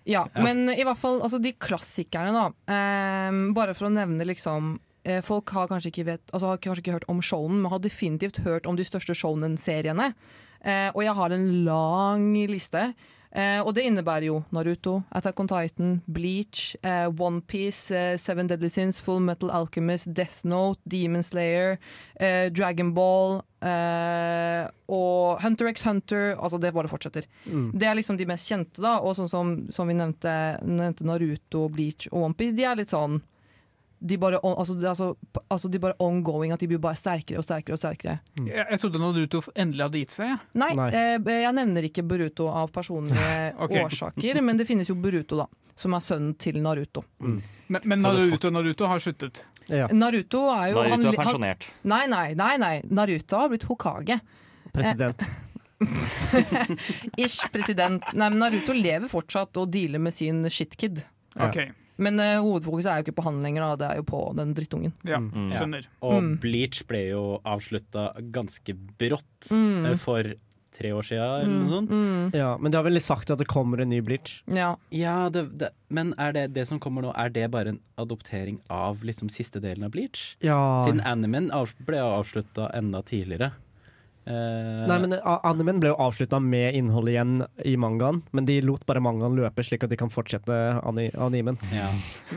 Ja, 0.07 0.29
men 0.39 0.69
i 0.71 0.85
hvert 0.87 1.01
fall 1.03 1.19
altså 1.19 1.41
de 1.43 1.51
klassikerne, 1.59 2.31
da. 2.31 2.45
Ehm, 2.73 3.49
bare 3.59 3.75
for 3.75 3.89
å 3.89 3.91
nevne 3.91 4.23
liksom 4.31 4.77
eh, 4.79 4.96
Folk 5.23 5.53
har 5.55 5.69
kanskje 5.71 6.05
vet, 6.07 6.23
altså 6.33 6.51
har 6.51 6.59
kanskje 6.59 6.83
ikke 6.83 6.97
hørt 6.97 7.11
om 7.13 7.21
shonen, 7.23 7.61
men 7.63 7.71
har 7.71 7.83
definitivt 7.85 8.41
hørt 8.47 8.67
om 8.67 8.79
de 8.79 8.87
største 8.87 9.15
shonen-seriene. 9.15 10.13
Eh, 10.67 10.89
og 10.95 11.05
jeg 11.05 11.15
har 11.15 11.35
en 11.35 11.47
lang 11.67 12.33
liste. 12.51 12.89
Eh, 13.37 13.61
og 13.61 13.75
det 13.77 13.85
innebærer 13.85 14.31
jo 14.31 14.39
Naruto, 14.55 15.03
Attack 15.13 15.41
on 15.43 15.49
Titan, 15.51 15.91
Bleach, 16.09 16.75
eh, 16.83 17.05
Onepiece, 17.07 17.91
eh, 17.93 18.17
Seven 18.17 18.47
Deadly 18.47 18.69
Sins, 18.69 19.01
Full 19.01 19.21
Metal 19.21 19.51
Alchemist, 19.51 20.15
Death 20.15 20.47
Note, 20.47 20.81
Demon 20.89 21.23
Slayer, 21.23 21.77
Dragonball 22.19 22.55
Dragon 22.57 22.95
Ball 22.95 23.43
eh, 23.61 24.71
og 24.89 25.43
Hunter 25.43 25.69
x 25.69 25.83
Hunter. 25.83 26.35
Altså, 26.41 26.59
det 26.59 26.73
bare 26.73 26.89
fortsetter. 26.89 27.27
Mm. 27.45 27.73
Det 27.75 27.87
er 27.87 27.95
liksom 27.95 28.17
de 28.17 28.27
mest 28.27 28.49
kjente, 28.49 28.81
da. 28.81 28.97
Og 29.03 29.19
sånn 29.19 29.29
som, 29.29 29.55
som 29.71 29.87
vi 29.87 29.99
nevnte, 29.99 30.63
nevnte 30.65 31.05
Naruto, 31.05 31.69
Bleach 31.69 32.09
og 32.13 32.31
Onepiece, 32.31 32.57
de 32.57 32.65
er 32.65 32.81
litt 32.81 32.95
sånn 32.95 33.21
de 34.07 34.17
bare, 34.23 34.39
on, 34.43 34.55
altså, 34.59 34.75
altså, 34.89 35.09
altså, 35.51 35.69
de 35.73 35.79
bare 35.83 35.95
ongoing, 36.03 36.53
at 36.55 36.61
de 36.63 36.69
blir 36.71 36.79
bare 36.83 36.97
sterkere 36.99 37.39
og 37.41 37.45
sterkere. 37.47 37.75
og 37.77 37.79
sterkere 37.81 38.19
Jeg, 38.47 38.67
jeg 38.71 38.81
trodde 38.83 38.99
Naruto 39.03 39.43
endelig 39.55 39.83
hadde 39.87 40.03
gitt 40.05 40.15
seg. 40.17 40.39
Nei, 40.55 40.71
Nei. 40.79 40.89
Eh, 40.95 41.31
jeg 41.43 41.53
nevner 41.59 41.89
ikke 41.91 42.05
Boruto 42.07 42.49
av 42.49 42.71
personlige 42.75 43.55
okay. 43.67 43.83
årsaker, 43.85 44.41
men 44.43 44.57
det 44.61 44.67
finnes 44.69 44.89
jo 44.91 44.95
Boruto, 44.95 45.37
da. 45.43 45.47
Som 45.77 45.93
er 45.93 46.01
sønnen 46.01 46.35
til 46.41 46.57
Naruto. 46.65 47.03
Men, 47.21 47.43
men 47.85 47.99
det 47.99 48.03
Naruto, 48.07 48.51
Naruto 48.55 48.87
har 48.89 49.03
sluttet. 49.05 49.43
Ja, 49.69 49.89
Naruto 49.93 50.45
er 50.55 50.71
jo 50.71 50.77
Naruto 50.79 50.93
han- 50.93 51.01
er 51.03 51.09
han- 51.11 51.25
pensjonert. 51.25 51.67
Nei, 51.85 52.05
nei, 52.07 52.29
nei, 52.39 52.53
nei. 52.63 52.77
Naruto 52.89 53.37
har 53.43 53.51
blitt 53.53 53.67
Hokage. 53.69 54.21
president. 54.73 55.27
Ish 57.17 57.43
president. 57.53 58.03
Nei, 58.15 58.29
men 58.31 58.39
Naruto 58.41 58.73
lever 58.77 59.09
fortsatt 59.11 59.57
og 59.61 59.71
dealer 59.75 60.01
med 60.03 60.15
sin 60.17 60.45
shitkid. 60.53 61.03
Ja. 61.37 61.51
Men 61.99 62.21
uh, 62.21 62.43
hovedfokuset 62.45 62.87
er 62.93 62.97
jo 63.01 63.07
ikke 63.07 63.17
på 63.21 63.25
han 63.25 63.43
lenger, 63.43 63.63
da. 63.63 63.77
det 63.77 63.87
er 63.91 63.97
jo 64.03 64.03
på 64.05 64.35
den 64.37 64.55
drittungen. 64.55 64.93
ja, 65.05 65.19
Mm. 65.19 65.53
skjønner. 65.53 65.87
Og 66.03 66.23
Mm. 66.23 66.41
Bleach 66.41 66.83
ble 66.87 67.09
jo 67.11 67.41
avslutta 67.45 68.13
ganske 68.31 68.75
brått 68.99 69.51
Mm. 69.51 69.87
eh, 69.87 69.95
for 69.97 70.23
tre 70.77 70.91
år 70.93 71.03
sia, 71.09 71.41
eller 71.41 71.55
noe 71.65 71.69
sånt. 71.71 71.89
Mm, 71.91 72.35
Ja, 72.35 72.59
men 72.59 72.71
de 72.71 72.77
har 72.77 72.85
vel 72.85 73.01
sagt 73.01 73.31
at 73.31 73.39
det 73.39 73.47
kommer 73.49 73.81
en 73.81 73.89
ny 73.89 74.01
Bleach. 74.03 74.43
ja. 74.47 74.77
Ja, 74.93 75.31
det, 75.31 75.57
det, 75.57 75.71
men 75.89 76.13
er 76.19 76.33
det 76.33 76.53
det 76.53 76.67
som 76.69 76.79
kommer 76.79 77.01
nå, 77.03 77.15
er 77.17 77.31
det 77.31 77.51
bare 77.51 77.69
en 77.69 77.81
adoptering 77.97 78.61
av 78.69 78.99
liksom 79.03 79.31
siste 79.31 79.59
delen 79.59 79.85
av 79.85 79.91
Bleach? 79.93 80.37
Ja. 80.43 80.85
Siden 80.85 81.01
animen 81.01 81.51
av, 81.51 81.73
ble 81.87 81.97
avslutta 81.97 82.71
enda 82.75 83.01
tidligere. 83.03 83.53
Eh, 84.27 84.87
Nei, 84.91 84.99
men 84.99 85.13
a- 85.23 85.41
Animen 85.47 85.79
ble 85.81 85.93
jo 85.93 85.99
avslutta 86.03 86.41
med 86.43 86.75
innholdet 86.75 87.15
igjen 87.15 87.37
i 87.65 87.77
mangaen, 87.79 88.23
men 88.33 88.45
de 88.49 88.61
lot 88.61 88.85
bare 88.87 89.01
mangaen 89.05 89.37
løpe, 89.39 89.63
slik 89.63 89.85
at 89.87 89.91
de 89.93 89.97
kan 90.01 90.11
fortsette 90.11 90.57
ani 90.83 91.09
animen. 91.15 91.59
ja. 91.73 91.89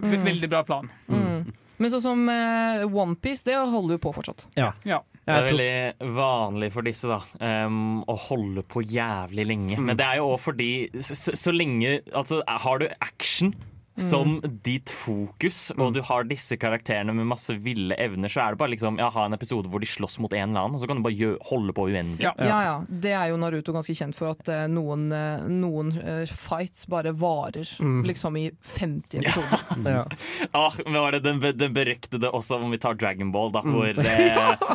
Mm. 0.01 0.23
Veldig 0.23 0.49
bra 0.51 0.63
plan. 0.63 0.89
Mm. 1.09 1.53
Men 1.79 1.91
sånn 1.93 2.01
som 2.03 2.25
uh, 2.27 2.83
Onepiece, 2.91 3.45
det 3.47 3.55
holder 3.55 3.95
jo 3.95 4.01
på 4.03 4.11
fortsatt. 4.13 4.45
Ja. 4.59 4.73
Det 4.83 5.31
er 5.31 5.45
veldig 5.47 6.13
vanlig 6.17 6.71
for 6.73 6.81
disse 6.83 7.07
da 7.07 7.21
um, 7.67 8.01
å 8.09 8.15
holde 8.17 8.63
på 8.67 8.81
jævlig 8.83 9.45
lenge. 9.47 9.77
Men 9.79 9.95
det 9.95 10.03
er 10.05 10.17
jo 10.19 10.31
òg 10.33 10.39
fordi 10.43 10.69
så, 10.99 11.15
så- 11.15 11.35
så 11.37 11.53
lenge 11.55 12.01
Altså, 12.11 12.41
har 12.47 12.79
du 12.81 12.87
action 12.99 13.53
som 14.01 14.39
ditt 14.65 14.91
fokus, 14.93 15.69
og 15.77 15.93
du 15.95 16.01
har 16.05 16.27
disse 16.29 16.57
karakterene 16.59 17.13
med 17.15 17.27
masse 17.29 17.53
ville 17.63 17.95
evner, 17.99 18.31
så 18.31 18.43
er 18.43 18.55
det 18.55 18.61
bare 18.61 18.73
liksom 18.73 18.99
ja, 19.01 19.09
ha 19.13 19.25
en 19.27 19.37
episode 19.37 19.71
hvor 19.71 19.81
de 19.83 19.89
slåss 19.89 20.19
mot 20.23 20.33
en 20.33 20.49
eller 20.49 20.65
annen, 20.65 20.77
og 20.77 20.83
så 20.83 20.89
kan 20.89 20.99
du 20.99 21.05
bare 21.05 21.17
gjø 21.17 21.33
holde 21.49 21.75
på 21.75 21.87
uendelig. 21.89 22.23
Ja. 22.25 22.33
Ja, 22.37 22.59
ja. 22.65 22.75
Det 22.89 23.13
er 23.15 23.31
jo 23.31 23.39
Naruto 23.41 23.75
ganske 23.75 23.95
kjent 23.97 24.17
for 24.17 24.33
at 24.33 24.51
uh, 24.51 24.65
noen, 24.71 25.09
uh, 25.13 25.47
noen 25.49 25.91
uh, 25.97 26.23
fights 26.29 26.87
bare 26.89 27.13
varer 27.15 27.67
liksom 28.05 28.37
i 28.39 28.49
50 28.75 29.19
episoder. 29.21 29.65
ja. 29.95 30.05
Ah, 30.51 30.75
men 30.85 30.99
var 30.99 31.17
det 31.17 31.23
den, 31.25 31.41
den 31.57 31.75
beryktede 31.75 32.31
også, 32.31 32.59
om 32.59 32.71
vi 32.73 32.81
tar 32.81 32.97
Dragon 32.99 33.33
Ball, 33.35 33.51
da, 33.55 33.63
hvor 33.65 33.93
det, 33.99 34.15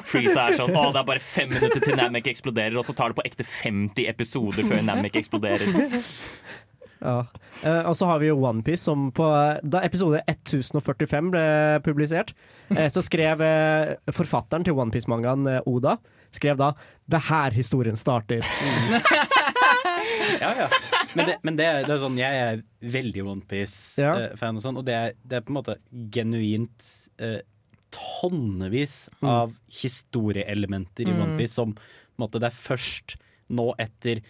Freeza 0.08 0.48
er 0.48 0.58
sånn 0.58 0.74
Å, 0.74 0.90
det 0.94 1.02
er 1.02 1.08
bare 1.08 1.22
fem 1.22 1.50
minutter 1.52 1.82
til 1.84 1.98
Namek 1.98 2.28
eksploderer, 2.32 2.76
og 2.80 2.86
så 2.86 2.96
tar 2.96 3.12
det 3.12 3.20
på 3.20 3.26
ekte 3.28 3.46
50 3.48 4.10
episoder 4.10 4.68
før 4.68 4.84
Namek 4.84 5.20
eksploderer. 5.22 5.72
Ja. 7.04 7.18
Uh, 7.62 7.82
og 7.90 7.94
så 7.98 8.06
har 8.08 8.18
vi 8.22 8.30
jo 8.30 8.38
OnePiece, 8.40 8.80
som 8.88 9.10
på, 9.12 9.26
da 9.62 9.82
episode 9.84 10.22
1045 10.26 11.30
ble 11.34 11.42
publisert, 11.84 12.32
uh, 12.72 12.88
så 12.88 13.02
skrev 13.04 13.42
uh, 13.44 13.94
forfatteren 14.16 14.64
til 14.64 14.74
OnePiece-mangaen, 14.80 15.44
eh, 15.58 15.60
Oda, 15.68 15.98
skrev 16.34 16.56
da 16.58 16.72
'Det 17.06 17.18
er 17.20 17.26
her 17.28 17.50
historien 17.52 17.94
starter'. 17.94 18.42
ja, 20.40 20.50
ja. 20.58 20.68
Men, 21.14 21.26
det, 21.28 21.36
men 21.42 21.56
det, 21.58 21.64
er- 21.68 21.84
det 21.86 21.92
er 21.94 22.00
sånn, 22.02 22.18
jeg 22.18 22.40
er 22.44 22.62
veldig 22.82 23.22
Ja. 23.22 23.30
OnePiece-fan, 23.34 24.56
og 24.58 24.62
sånn, 24.64 24.78
og 24.80 24.86
det 24.88 24.94
er, 24.94 25.12
det 25.24 25.36
er 25.38 25.44
på 25.46 25.52
en 25.54 25.58
måte 25.60 25.76
genuint 26.14 26.88
eh, 27.22 27.40
tonnevis 27.94 29.08
Mm. 29.22 29.28
av 29.30 29.52
historieelementer 29.70 31.06
i 31.08 31.12
Mm. 31.12 31.22
OnePiece 31.28 31.54
som 31.54 31.74
på 31.74 31.80
en 32.18 32.24
måte, 32.26 32.40
det 32.40 32.48
er 32.50 32.56
først 32.56 33.16
nå 33.50 33.74
etter 33.78 34.20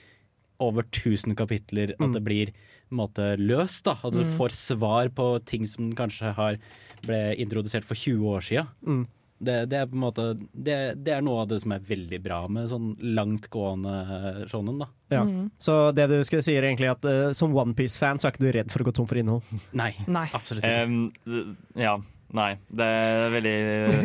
over 0.64 0.82
1000 0.88 1.36
kapitler 1.38 1.92
at 1.94 2.00
Mm. 2.00 2.12
det 2.16 2.24
blir 2.24 2.48
en 2.90 2.98
måte 2.98 3.36
løst. 3.40 3.84
da 3.84 3.96
At 4.04 4.12
du 4.12 4.24
får 4.38 4.50
svar 4.52 5.08
på 5.14 5.28
ting 5.44 5.66
som 5.66 5.92
kanskje 5.94 6.32
har 6.34 6.56
ble 7.04 7.34
introdusert 7.38 7.84
for 7.84 7.94
20 7.94 8.24
år 8.36 8.40
sia. 8.42 8.66
Mm. 8.86 9.06
Det, 9.44 9.68
det 9.68 9.76
er 9.76 9.86
på 9.90 9.96
en 9.98 10.00
måte 10.04 10.24
det, 10.54 10.76
det 11.04 11.12
er 11.12 11.20
noe 11.20 11.42
av 11.42 11.48
det 11.50 11.58
som 11.60 11.72
er 11.74 11.80
veldig 11.84 12.20
bra 12.22 12.46
med 12.48 12.68
sånn 12.70 12.94
langtgående 13.02 14.46
shonen. 14.48 14.78
da 14.78 14.86
Ja. 15.10 15.24
Mm. 15.24 15.50
Så 15.60 15.92
det 15.94 16.08
du 16.08 16.22
skal 16.24 16.40
si 16.42 16.54
er 16.56 16.62
egentlig 16.62 16.90
at 16.90 17.04
uh, 17.04 17.32
som 17.32 17.52
OnePiece-fan 17.54 18.18
så 18.18 18.28
er 18.28 18.32
ikke 18.32 18.44
du 18.46 18.52
redd 18.52 18.70
for 18.72 18.80
å 18.80 18.86
gå 18.88 18.94
tom 18.94 19.06
for 19.10 19.16
innhold. 19.20 19.42
Nei, 19.72 19.92
Nei. 20.06 20.26
absolutt 20.32 20.64
ikke. 20.64 20.86
Um, 21.26 21.56
ja. 21.76 21.98
Nei, 22.34 22.56
det 22.66 22.86
er 22.86 23.28
veldig 23.30 23.58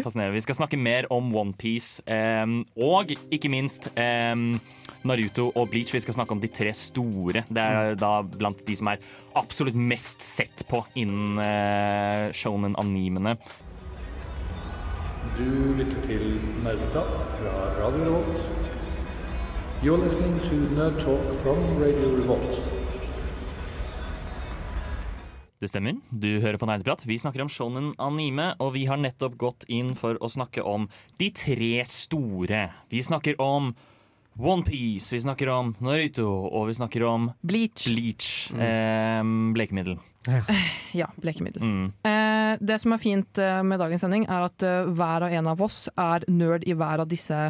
fascinerende. 0.04 0.36
Vi 0.36 0.44
skal 0.46 0.58
snakke 0.60 0.78
mer 0.78 1.08
om 1.14 1.32
OnePiece 1.34 2.04
um, 2.06 2.60
og 2.78 3.10
ikke 3.34 3.50
minst 3.50 3.90
um, 3.96 4.52
Naruto 5.10 5.48
og 5.56 5.72
Bleach. 5.72 5.94
Vi 5.96 6.04
skal 6.04 6.14
snakke 6.14 6.36
om 6.38 6.44
de 6.44 6.52
tre 6.54 6.70
store. 6.78 7.42
Det 7.50 7.64
er 7.64 7.98
da 7.98 8.12
blant 8.22 8.62
de 8.68 8.78
som 8.78 8.92
er 8.94 9.02
absolutt 9.40 9.78
mest 9.78 10.22
sett 10.22 10.62
på 10.70 10.84
innen 11.02 11.42
uh, 11.42 12.30
shonen-animene. 12.30 13.34
Du 15.40 15.50
lytter 15.80 16.02
til 16.06 16.36
Nerdeprat 16.62 17.16
fra 17.40 17.56
Radio 17.82 18.12
Revolt. 18.12 18.46
You're 19.82 20.04
listening 20.04 20.38
to 20.44 20.56
Nerd 20.78 21.00
Talk 21.02 21.34
from 21.42 21.82
Radio 21.82 22.14
Revolt. 22.14 22.79
Det 25.60 25.68
stemmer. 25.68 25.98
Du 26.10 26.40
hører 26.40 26.56
på 26.56 26.68
Nerdeprat. 26.70 27.02
Vi 27.04 27.18
snakker 27.20 27.44
om 27.44 27.50
shonen 27.52 27.92
anime, 28.00 28.54
og 28.64 28.78
vi 28.78 28.86
har 28.88 29.00
nettopp 29.00 29.34
gått 29.36 29.66
inn 29.68 29.92
for 30.00 30.16
å 30.24 30.30
snakke 30.32 30.64
om 30.64 30.86
de 31.20 31.28
tre 31.36 31.84
store. 31.84 32.62
Vi 32.88 33.02
snakker 33.04 33.36
om 33.44 33.74
OnePiece, 34.40 35.18
vi 35.18 35.20
snakker 35.26 35.52
om 35.52 35.74
Naruto, 35.84 36.30
og 36.48 36.70
vi 36.70 36.78
snakker 36.78 37.04
om 37.04 37.28
Bleach. 37.44 37.90
Bleach. 37.92 38.30
em, 38.56 39.52
blekemiddel. 39.54 39.98
Ja, 40.96 41.10
blekemiddel. 41.20 41.64
Mm. 41.64 41.84
Eh, 42.08 42.58
det 42.64 42.80
som 42.80 42.96
er 42.96 43.02
fint 43.04 43.38
eh, 43.38 43.60
med 43.64 43.84
dagens 43.84 44.06
sending, 44.06 44.30
er 44.32 44.48
at 44.48 44.64
eh, 44.64 44.88
hver 44.96 45.28
og 45.28 45.36
en 45.42 45.50
av 45.52 45.64
oss 45.64 45.90
er 45.92 46.24
nerd 46.32 46.64
i 46.68 46.76
hver 46.78 47.04
av 47.04 47.12
disse. 47.12 47.50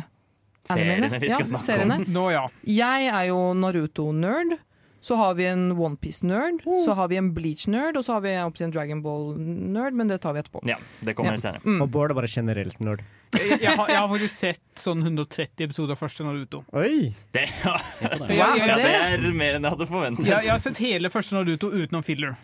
Seriene 0.66 1.12
vi 1.14 1.30
skal 1.30 1.46
ja, 1.46 1.52
snakke 1.54 1.66
seriene. 1.66 2.00
Nå 2.10 2.26
ja. 2.34 2.48
Jeg 2.66 3.06
er 3.08 3.30
jo 3.30 3.38
Naruto-nerd. 3.58 4.58
Så 5.02 5.16
har 5.16 5.34
vi 5.38 5.46
en 5.48 5.72
Onepiece-nerd, 5.72 6.64
så 6.86 6.94
har 6.98 7.08
vi 7.08 7.16
en 7.16 7.30
Bleach-nerd, 7.34 7.96
og 7.96 8.04
så 8.04 8.18
har 8.18 8.22
vi 8.26 8.34
en 8.36 8.72
Dragon 8.76 9.02
Ball-nerd, 9.02 9.96
men 9.96 10.08
det 10.12 10.20
tar 10.22 10.36
vi 10.36 10.42
etterpå. 10.44 10.60
Ja, 10.68 10.76
det 11.00 11.16
kommer 11.16 11.38
Ja. 11.38 11.38
senere. 11.38 11.64
Mm. 11.64 11.82
Og 11.82 11.90
Bård 11.92 12.12
er 12.12 12.16
bare 12.20 12.28
generelt 12.28 12.80
nerd. 12.84 13.02
Jeg, 13.38 13.62
jeg, 13.62 13.78
har, 13.78 13.88
jeg 13.88 13.98
har 13.98 14.10
faktisk 14.10 14.36
sett 14.36 14.62
sånn 14.76 15.02
130 15.06 15.64
episoder 15.70 15.94
av 15.96 16.02
første 16.02 16.26
Naruto. 16.26 16.64
Oi! 16.74 17.14
Det, 17.32 17.46
ja. 17.64 17.78
ja, 18.02 18.56
jeg- 18.58 18.70
altså, 18.70 18.88
jeg 18.92 19.14
er 19.14 19.28
mer 19.32 19.56
enn 19.56 19.64
jeg 19.64 19.76
hadde 19.78 19.88
forventet. 19.88 20.26
Jeg, 20.28 20.44
jeg 20.50 20.52
har 20.52 20.64
sett 20.64 20.82
hele 20.84 21.10
første 21.14 21.38
Naruto 21.38 21.72
utenom 21.72 22.04
filler. 22.04 22.36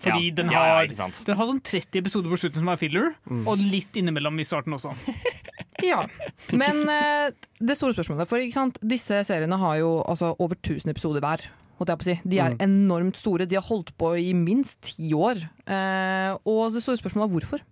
Fordi 0.00 0.30
ja. 0.30 0.34
den, 0.38 0.48
har, 0.48 0.86
den 0.88 1.36
har 1.36 1.48
sånn 1.50 1.60
30 1.60 1.98
episoder 2.00 2.32
på 2.32 2.38
slutten 2.40 2.62
som 2.62 2.70
er 2.72 2.78
filler, 2.80 3.10
og 3.44 3.60
litt 3.60 3.98
innimellom 4.00 4.38
i 4.40 4.46
starten 4.48 4.72
også. 4.72 4.94
ja. 5.90 6.06
Men 6.56 6.80
eh, 6.88 7.26
det 7.60 7.76
store 7.76 7.92
spørsmålet 7.92 8.28
For 8.30 8.40
ikke 8.40 8.56
sant? 8.56 8.80
disse 8.80 9.20
seriene 9.28 9.58
har 9.60 9.76
jo 9.82 9.98
altså, 10.08 10.32
over 10.40 10.56
1000 10.56 10.94
episoder 10.94 11.20
hver. 11.24 11.44
Holdt 11.80 11.88
jeg 11.94 11.98
på 12.00 12.04
å 12.04 12.08
si. 12.10 12.16
De 12.28 12.38
er 12.44 12.54
enormt 12.60 13.16
store. 13.16 13.46
De 13.48 13.56
har 13.56 13.64
holdt 13.64 13.94
på 13.96 14.12
i 14.20 14.34
minst 14.36 14.82
ti 14.84 15.14
år. 15.16 15.40
Eh, 15.64 16.34
og 16.44 16.74
det 16.74 16.82
store 16.84 17.00
spørsmålet 17.00 17.24
er 17.24 17.32
hvorfor. 17.38 17.62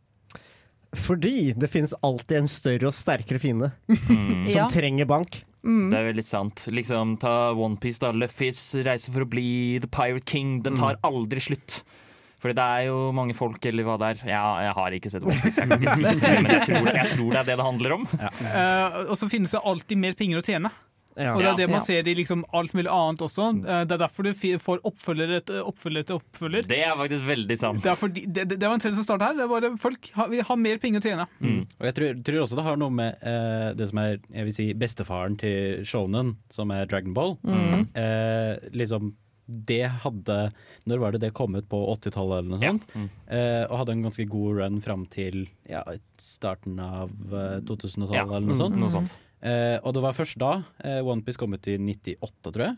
Fordi 0.97 1.53
det 1.53 1.69
finnes 1.69 1.93
alltid 2.03 2.39
en 2.41 2.49
større 2.49 2.89
og 2.89 2.97
sterkere 2.97 3.41
fiende 3.43 3.73
Mm. 3.93 4.47
som 4.49 4.55
Ja. 4.63 4.67
trenger 4.73 5.05
bank. 5.07 5.43
Mm. 5.63 5.91
Det 5.91 5.99
er 5.99 6.07
veldig 6.15 6.25
sant. 6.25 6.65
Liksom, 6.73 7.19
ta 7.21 7.53
OnePiece, 7.53 8.01
da. 8.01 8.13
Luffys 8.17 8.61
reiser 8.87 9.13
for 9.13 9.27
å 9.27 9.29
bli 9.29 9.79
The 9.83 9.89
Pirate 9.93 10.25
King. 10.25 10.63
Den 10.65 10.77
tar 10.79 10.97
aldri 11.05 11.41
slutt. 11.45 11.83
Fordi 12.41 12.55
det 12.55 12.65
er 12.65 12.87
jo 12.87 13.11
mange 13.13 13.35
folk, 13.35 13.59
eller 13.67 13.85
hva 13.85 13.99
det 13.99 14.09
er. 14.23 14.29
Ja, 14.31 14.45
jeg 14.63 14.73
har 14.79 14.91
ikke 14.97 15.11
sett 15.11 15.25
OnePiece, 15.27 15.59
jeg 15.61 15.69
kan 15.69 15.83
ikke 15.83 15.97
si 16.17 16.31
men 16.39 16.53
jeg 16.55 16.67
tror, 16.71 16.93
jeg 16.95 17.11
tror 17.13 17.31
det 17.35 17.41
er 17.43 17.49
det 17.51 17.57
det 17.59 17.67
handler 17.67 17.97
om. 17.99 18.05
Eh, 18.23 18.99
og 19.11 19.17
så 19.19 19.29
finnes 19.29 19.51
det 19.53 19.61
alltid 19.67 19.99
mer 19.99 20.15
penger 20.17 20.39
å 20.41 20.47
tjene. 20.47 20.71
Ja. 21.19 21.33
Og 21.35 21.43
det 21.43 21.49
er 21.51 21.57
det 21.59 21.67
man 21.73 21.81
Ja. 21.81 21.85
ser 21.85 22.07
i 22.09 22.15
liksom 22.15 22.45
alt 22.55 22.73
mulig 22.79 22.89
annet 22.95 23.25
også. 23.27 23.49
Eh, 23.67 23.85
det 23.85 23.97
er 23.97 24.03
derfor 24.05 24.23
du 24.29 24.33
får 24.63 24.81
oppfølger 24.87 25.37
etter 25.41 25.61
oppfølger 25.67 26.05
etter 26.07 26.21
oppfølger. 26.21 26.69
Det 26.71 26.79
er 26.87 26.95
faktisk 26.97 27.27
veldig 27.27 27.59
sant. 27.59 27.83
Det, 27.83 27.91
er 27.91 27.99
fordi, 27.99 28.25
det, 28.27 28.49
det 28.49 28.59
det 28.61 28.69
var 28.69 28.75
en 28.79 28.81
trend 28.87 28.95
som 28.95 29.05
startet 29.09 29.27
her. 29.29 29.35
Det 29.41 29.45
er 29.49 29.53
bare 29.53 29.73
folk 29.83 30.11
har, 30.15 30.29
vi 30.33 30.41
har 30.41 30.57
mer 30.57 30.79
penger 30.79 31.03
å 31.03 31.07
tjene. 31.09 31.29
Mm. 31.43 31.61
Og 31.81 31.87
jeg 31.91 31.95
tror, 31.99 32.23
tror 32.31 32.41
også 32.47 32.57
det 32.61 32.67
har 32.71 32.77
noe 32.81 32.91
med 32.95 33.17
eh, 33.27 33.71
det 33.75 33.89
som 33.91 33.99
er 33.99 34.19
jeg 34.31 34.45
vil 34.49 34.55
si, 34.55 34.69
bestefaren 34.75 35.37
til 35.41 35.83
shonen, 35.85 36.37
som 36.55 36.71
er 36.71 36.87
Dragon 36.87 37.15
Ball. 37.19 37.37
Mm. 37.43 37.89
Eh, 37.99 38.69
liksom 38.73 39.15
det 39.49 39.87
hadde 40.05 40.53
Når 40.85 40.99
var 41.01 41.13
det 41.15 41.21
det 41.23 41.31
kom 41.33 41.55
ut? 41.57 41.65
På 41.71 41.79
80-tallet 41.97 42.43
eller 42.43 42.51
noe 42.53 42.61
Ja. 42.61 42.73
sånt? 42.75 42.85
Mm. 42.95 43.07
Eh, 43.33 43.63
og 43.71 43.79
hadde 43.79 43.93
en 43.95 44.03
ganske 44.05 44.27
god 44.29 44.59
run 44.59 44.81
fram 44.85 45.07
til 45.09 45.47
ja, 45.67 45.81
starten 46.21 46.77
av 46.79 47.09
eh, 47.33 47.55
2000-tallet 47.65 48.13
Ja, 48.19 48.27
eller 48.29 48.45
noe 48.51 48.59
sånt. 48.61 48.77
Noe 48.77 48.93
sånt. 48.93 49.15
Eh, 49.43 49.77
og 49.87 49.95
det 49.95 50.03
var 50.03 50.17
først 50.17 50.39
da 50.41 50.53
eh, 50.83 50.99
OnePiece 51.05 51.39
kom 51.39 51.55
ut 51.55 51.69
i 51.71 51.77
98, 51.79 52.53
tror 52.53 52.65
jeg. 52.67 52.77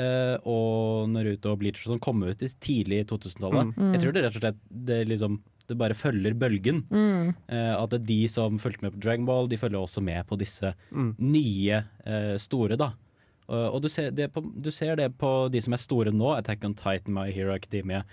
Eh, 0.00 0.36
og 0.48 1.08
Naruto 1.10 1.52
og 1.52 1.58
Bleach 1.60 1.82
og 1.84 1.92
sånn 1.94 2.02
kom 2.02 2.22
ut 2.26 2.42
i 2.42 2.48
tidlig 2.62 3.04
2000-tallet. 3.10 3.74
Mm. 3.76 3.92
Jeg 3.94 4.02
tror 4.04 4.14
det 4.16 4.24
rett 4.26 4.36
og 4.38 4.44
slett 4.44 4.60
det 4.90 5.00
liksom 5.10 5.40
det 5.70 5.76
bare 5.78 5.94
følger 5.94 6.34
bølgen. 6.34 6.80
Mm. 6.90 7.28
Eh, 7.46 7.74
at 7.78 7.92
det 7.92 8.00
er 8.00 8.06
de 8.08 8.18
som 8.32 8.56
fulgte 8.58 8.82
med 8.82 8.96
på 8.96 9.02
Dragon 9.04 9.26
Ball, 9.28 9.46
de 9.46 9.58
følger 9.60 9.78
også 9.78 10.02
med 10.02 10.26
på 10.26 10.38
disse 10.40 10.72
Mm. 10.90 11.12
nye 11.18 11.84
eh, 12.06 12.34
store, 12.42 12.76
da. 12.80 12.90
Og, 13.50 13.80
du, 13.82 13.88
ser 13.90 14.12
det 14.14 14.28
på, 14.30 14.42
du 14.62 14.70
ser 14.70 14.94
det 14.94 15.08
på 15.18 15.48
de 15.50 15.58
som 15.62 15.74
er 15.74 15.80
store 15.82 16.12
nå, 16.14 16.28
Attack 16.38 16.62
on 16.64 16.74
Titan, 16.78 17.10
My 17.16 17.32
Hero 17.34 17.50
Academia 17.50 18.04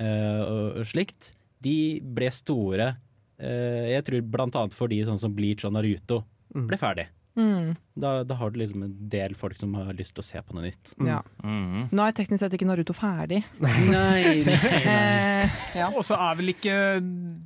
eh, 0.00 0.40
og, 0.40 0.78
og 0.80 0.86
slikt. 0.88 1.34
De 1.64 2.00
ble 2.00 2.30
store, 2.32 2.94
eh, 3.36 3.90
jeg 3.92 4.04
tror 4.06 4.22
blant 4.32 4.56
annet 4.56 4.72
fordi 4.76 5.02
sånn 5.04 5.20
som 5.20 5.34
Bleach 5.36 5.64
og 5.68 5.74
Naruto 5.76 6.22
Mm. 6.56 6.62
ble 6.70 6.78
ferdig. 6.80 7.02
Mm. 7.38 7.76
Da, 7.98 8.10
da 8.26 8.34
har 8.40 8.50
du 8.50 8.58
liksom 8.58 8.82
en 8.82 8.94
del 9.12 9.34
folk 9.38 9.56
som 9.60 9.72
har 9.78 9.92
lyst 9.94 10.12
til 10.16 10.22
å 10.24 10.26
se 10.26 10.42
på 10.42 10.56
noe 10.56 10.64
nytt. 10.66 10.90
Ja. 11.06 11.20
Mm. 11.44 11.88
Nå 11.94 12.04
er 12.08 12.16
teknisk 12.18 12.42
sett 12.42 12.56
ikke 12.58 12.66
Naruto 12.68 12.94
ferdig. 12.98 13.44
Nei, 13.62 14.42
Eh, 14.88 15.56
ja. 15.78 15.88
Og 15.94 16.02
så 16.06 16.18
er 16.18 16.36
vel 16.40 16.50
ikke 16.52 16.74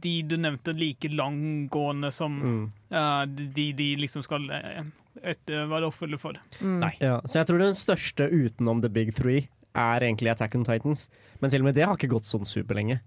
de 0.02 0.14
du 0.26 0.36
nevnte 0.40 0.72
like 0.76 1.10
langgående 1.12 2.10
som 2.14 2.38
Mm. 2.42 2.62
eh, 2.90 3.24
de 3.56 3.66
de 3.76 3.88
liksom 4.00 4.24
skal 4.24 4.48
etter, 5.22 5.66
være 5.68 5.90
oppfølger 5.90 6.18
for. 6.18 6.38
Mm. 6.60 6.78
Nei. 6.82 6.92
Ja, 7.00 7.18
så 7.28 7.42
jeg 7.42 7.50
tror 7.50 7.60
den 7.62 7.76
største 7.78 8.30
utenom 8.32 8.80
The 8.82 8.88
Big 8.88 9.12
Three 9.14 9.44
er 9.76 10.00
egentlig 10.04 10.32
Attack 10.32 10.54
on 10.56 10.64
Titans. 10.64 11.08
Men 11.40 11.50
til 11.52 11.60
og 11.62 11.68
med 11.68 11.76
det 11.76 11.84
har 11.86 11.96
ikke 11.96 12.10
gått 12.16 12.26
sånn 12.28 12.48
superlenge. 12.48 12.98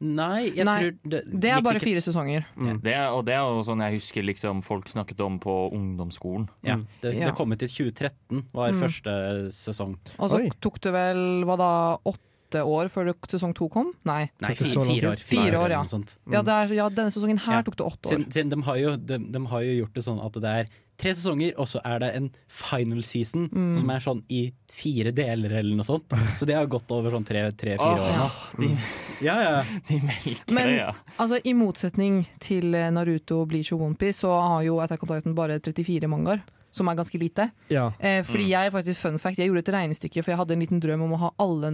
Nei, 0.00 0.50
jeg 0.54 0.64
Nei, 0.64 0.78
tror 0.80 1.10
det, 1.10 1.40
Det 1.40 1.50
er 1.50 1.60
bare 1.60 1.74
ikke- 1.80 1.82
fire 1.88 2.00
sesonger. 2.00 2.44
Mm. 2.56 2.80
Det, 2.82 2.94
og 3.10 3.24
det 3.26 3.34
er 3.34 3.38
jo 3.40 3.62
sånn 3.66 3.80
jeg 3.82 3.94
husker 3.98 4.22
liksom 4.22 4.62
folk 4.62 4.86
snakket 4.86 5.20
om 5.24 5.40
på 5.40 5.72
ungdomsskolen. 5.72 6.48
Ja, 6.62 6.76
Mm. 6.76 6.86
det, 7.00 7.14
Ja. 7.16 7.26
det 7.26 7.34
kom 7.34 7.50
ut 7.52 7.62
i 7.62 7.66
2013, 7.66 8.44
var 8.54 8.70
Mm. 8.70 8.80
første 8.80 9.50
sesong. 9.50 9.96
Og 10.20 10.30
så 10.30 10.36
Oi. 10.38 10.48
tok 10.60 10.80
det 10.80 10.92
vel 10.92 11.44
hva 11.44 11.56
da, 11.58 11.98
åtte 12.06 12.18
år 12.56 12.88
før 12.88 13.12
sesong 13.28 13.54
to 13.54 13.68
kom? 13.68 13.92
Nei. 14.04 14.30
Nei, 14.40 14.54
fire, 14.54 14.84
fire 14.88 15.12
år. 15.12 15.16
Fire 15.28 15.56
år, 15.60 15.70
ja. 15.70 15.82
noe. 15.84 16.16
Ja, 16.32 16.42
det 16.42 16.54
er, 16.54 16.74
ja 16.74 16.88
denne 16.88 17.10
sesongen 17.12 17.38
her 17.38 17.52
Ja. 17.60 17.62
tok 17.62 17.76
det 17.76 17.84
åtte 17.86 18.06
år. 18.08 18.10
Siden, 18.16 18.30
siden 18.32 18.50
de, 18.50 18.62
har 18.62 18.76
jo, 18.76 18.96
de, 18.96 19.18
de 19.18 19.46
har 19.46 19.60
jo 19.62 19.72
gjort 19.84 19.94
det 19.94 20.04
sånn 20.04 20.24
at 20.24 20.32
det 20.32 20.44
er 20.44 20.68
tre 20.98 21.12
sesonger, 21.14 21.52
og 21.62 21.68
så 21.70 21.78
er 21.86 21.98
det 22.02 22.08
en 22.16 22.30
final 22.48 23.02
season 23.06 23.48
Mm. 23.52 23.76
som 23.78 23.90
er 23.90 24.00
sånn 24.00 24.22
i 24.34 24.52
fire 24.68 25.12
deler 25.14 25.52
eller 25.60 25.76
noe 25.76 25.84
sånt. 25.86 26.08
Så 26.40 26.44
det 26.46 26.56
har 26.56 26.66
gått 26.66 26.90
over 26.90 27.10
sånn 27.14 27.24
tre-fire 27.24 27.78
år 27.78 28.02
nå. 28.02 28.30
de, 28.58 28.76
Ja, 29.22 29.36
ja. 29.40 29.62
de 29.86 30.00
melker 30.00 30.52
Men- 30.54 30.66
det, 30.66 30.76
ja. 30.78 30.92
Altså, 31.18 31.38
I 31.44 31.52
motsetning 31.54 32.26
til 32.40 32.64
Naruto, 32.72 33.44
Bleach 33.46 33.72
og 33.72 33.80
OnePiece, 33.82 34.24
så 34.26 34.32
har 34.42 34.62
jo 34.64 34.80
Attack 34.80 35.02
on 35.04 35.08
Titan 35.08 35.34
bare 35.34 35.60
34 35.60 36.08
mangaer. 36.08 36.42
Som 36.70 36.88
er 36.88 36.94
ganske 36.98 37.18
lite. 37.18 37.50
Ja. 37.72 37.86
Eh, 37.98 38.22
fordi 38.22 38.44
Mm. 38.44 38.50
jeg 38.50 38.72
faktisk, 38.72 39.00
fun 39.00 39.18
fact, 39.18 39.38
jeg 39.38 39.48
gjorde 39.48 39.64
et 39.64 39.74
regnestykke, 39.74 40.22
for 40.22 40.30
jeg 40.32 40.38
hadde 40.38 40.52
en 40.52 40.60
liten 40.60 40.80
drøm 40.80 41.02
om 41.02 41.12
å 41.16 41.18
ha 41.22 41.30
alle 41.38 41.70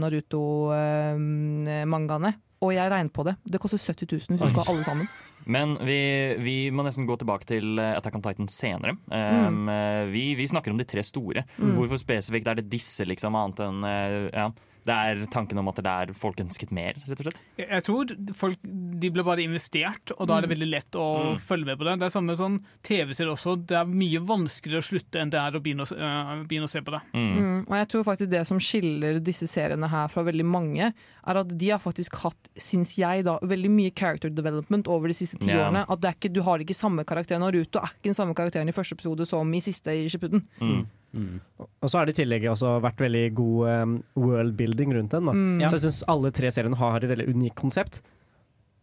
Naruto-mangaene. 1.15 2.35
og 2.65 2.71
jeg 2.73 2.89
regnet 2.89 3.13
på 3.13 3.25
det. 3.27 3.35
Det 3.45 3.59
koster 3.61 3.77
70 3.77 4.07
000 4.09 4.19
hvis 4.39 4.41
du 4.41 4.47
skal 4.49 4.65
ha 4.65 4.73
alle 4.73 4.85
sammen. 4.87 5.09
Men 5.55 5.75
vi, 5.85 5.99
vi 6.41 6.71
må 6.73 6.81
nesten 6.87 7.05
gå 7.05 7.19
tilbake 7.21 7.45
til 7.45 7.79
eh, 7.79 7.91
Attack 7.99 8.15
on 8.17 8.23
Titan 8.25 8.49
senere. 8.49 8.95
Um, 9.13 9.67
mm. 9.69 10.13
vi, 10.15 10.23
vi 10.39 10.47
snakker 10.49 10.73
om 10.73 10.79
de 10.81 10.87
tre 10.89 11.03
store. 11.05 11.43
Mm. 11.59 11.75
Hvorfor 11.77 12.01
spesifikt 12.01 12.49
er 12.49 12.55
det 12.63 12.71
disse, 12.73 13.05
liksom, 13.05 13.37
annet 13.37 13.61
enn 13.67 13.85
eh, 13.85 14.31
ja. 14.33 14.47
Det 14.85 14.93
er 14.95 15.23
tanken 15.33 15.59
om 15.59 15.69
at 15.71 15.77
det 15.81 15.87
er 15.89 16.13
folk 16.13 16.37
ønsket 16.43 16.71
mer, 16.77 16.95
rett 17.09 17.21
og 17.21 17.25
slett. 17.29 17.39
Jeg, 17.57 17.83
tror 17.87 18.11
folk 18.37 18.59
de 18.65 19.11
ble 19.11 19.25
bare 19.25 19.41
investert, 19.45 20.13
og 20.19 20.29
da 20.29 20.37
er 20.39 20.45
det 20.47 20.51
veldig 20.53 20.69
lett 20.71 20.99
å 21.01 21.07
Mm. 21.35 21.39
følge 21.41 21.65
med 21.71 21.79
på 21.81 21.85
det. 21.89 21.95
Det 22.01 22.07
er 22.07 22.13
samme 22.15 22.37
sånn 22.37 22.59
TV-serier 22.85 23.33
også. 23.33 23.55
Det 23.67 23.77
er 23.81 23.85
mye 23.89 24.21
vanskeligere 24.21 24.83
å 24.85 24.89
slutte 24.91 25.21
enn 25.23 25.31
det 25.33 25.41
er 25.41 25.53
å 25.57 25.63
begynne 25.65 25.87
å, 25.87 25.89
se- 25.89 25.97
øh, 25.97 26.45
begynne 26.47 26.69
å 26.69 26.73
se 26.75 26.81
på 26.85 26.93
det. 26.93 27.01
Mm. 27.15 27.35
Mm. 27.39 27.61
Og 27.69 27.75
jeg 27.81 27.89
tror 27.89 28.05
faktisk 28.05 28.31
det 28.31 28.47
som 28.47 28.59
skiller 28.59 29.21
disse 29.25 29.49
seriene 29.49 29.89
her 29.89 30.09
fra 30.09 30.23
veldig 30.23 30.45
mange, 30.45 30.93
er 31.27 31.37
at 31.41 31.49
de 31.57 31.71
har 31.71 31.79
faktisk 31.81 32.15
hatt, 32.23 32.51
syns 32.61 32.97
jeg, 32.99 33.25
da, 33.25 33.39
veldig 33.41 33.71
mye 33.71 33.91
character 33.97 34.29
development 34.29 34.87
over 34.89 35.09
de 35.09 35.15
siste 35.15 35.39
ti 35.41 35.47
yeah. 35.49 35.65
årene. 35.71 35.87
At 35.89 36.01
det 36.01 36.11
er 36.11 36.19
ikke, 36.21 36.33
du 36.35 36.43
har 36.43 36.59
ikke 36.59 36.75
samme 36.77 37.05
karakter. 37.09 37.39
Naruto 37.41 37.81
er 37.81 37.89
ikke 37.97 38.11
den 38.13 38.15
samme 38.21 38.35
karakteren 38.35 38.69
i 38.69 38.73
første 38.77 38.93
episode 38.99 39.27
som 39.27 39.49
i 39.55 39.61
siste 39.65 39.89
i 39.97 40.09
Shippuden. 40.13 40.45
Mm. 40.61 40.87
Mm. 41.15 41.41
Og 41.61 41.91
så 41.91 41.99
har 41.99 42.07
det 42.07 42.17
i 42.19 42.23
tillegg 42.25 42.43
også 42.51 42.81
vært 42.83 42.99
veldig 43.05 43.25
god 43.35 43.69
um, 43.83 43.95
worldbuilding 44.19 44.95
rundt 44.97 45.11
den. 45.15 45.25
Da. 45.31 45.33
Mm. 45.33 45.61
Ja. 45.63 45.69
Så 45.71 45.79
jeg 45.79 45.87
syns 45.89 46.03
alle 46.09 46.31
tre 46.35 46.51
seriene 46.51 46.77
har 46.81 46.97
et 47.05 47.11
veldig 47.15 47.29
unikt 47.35 47.55
konsept. 47.61 48.03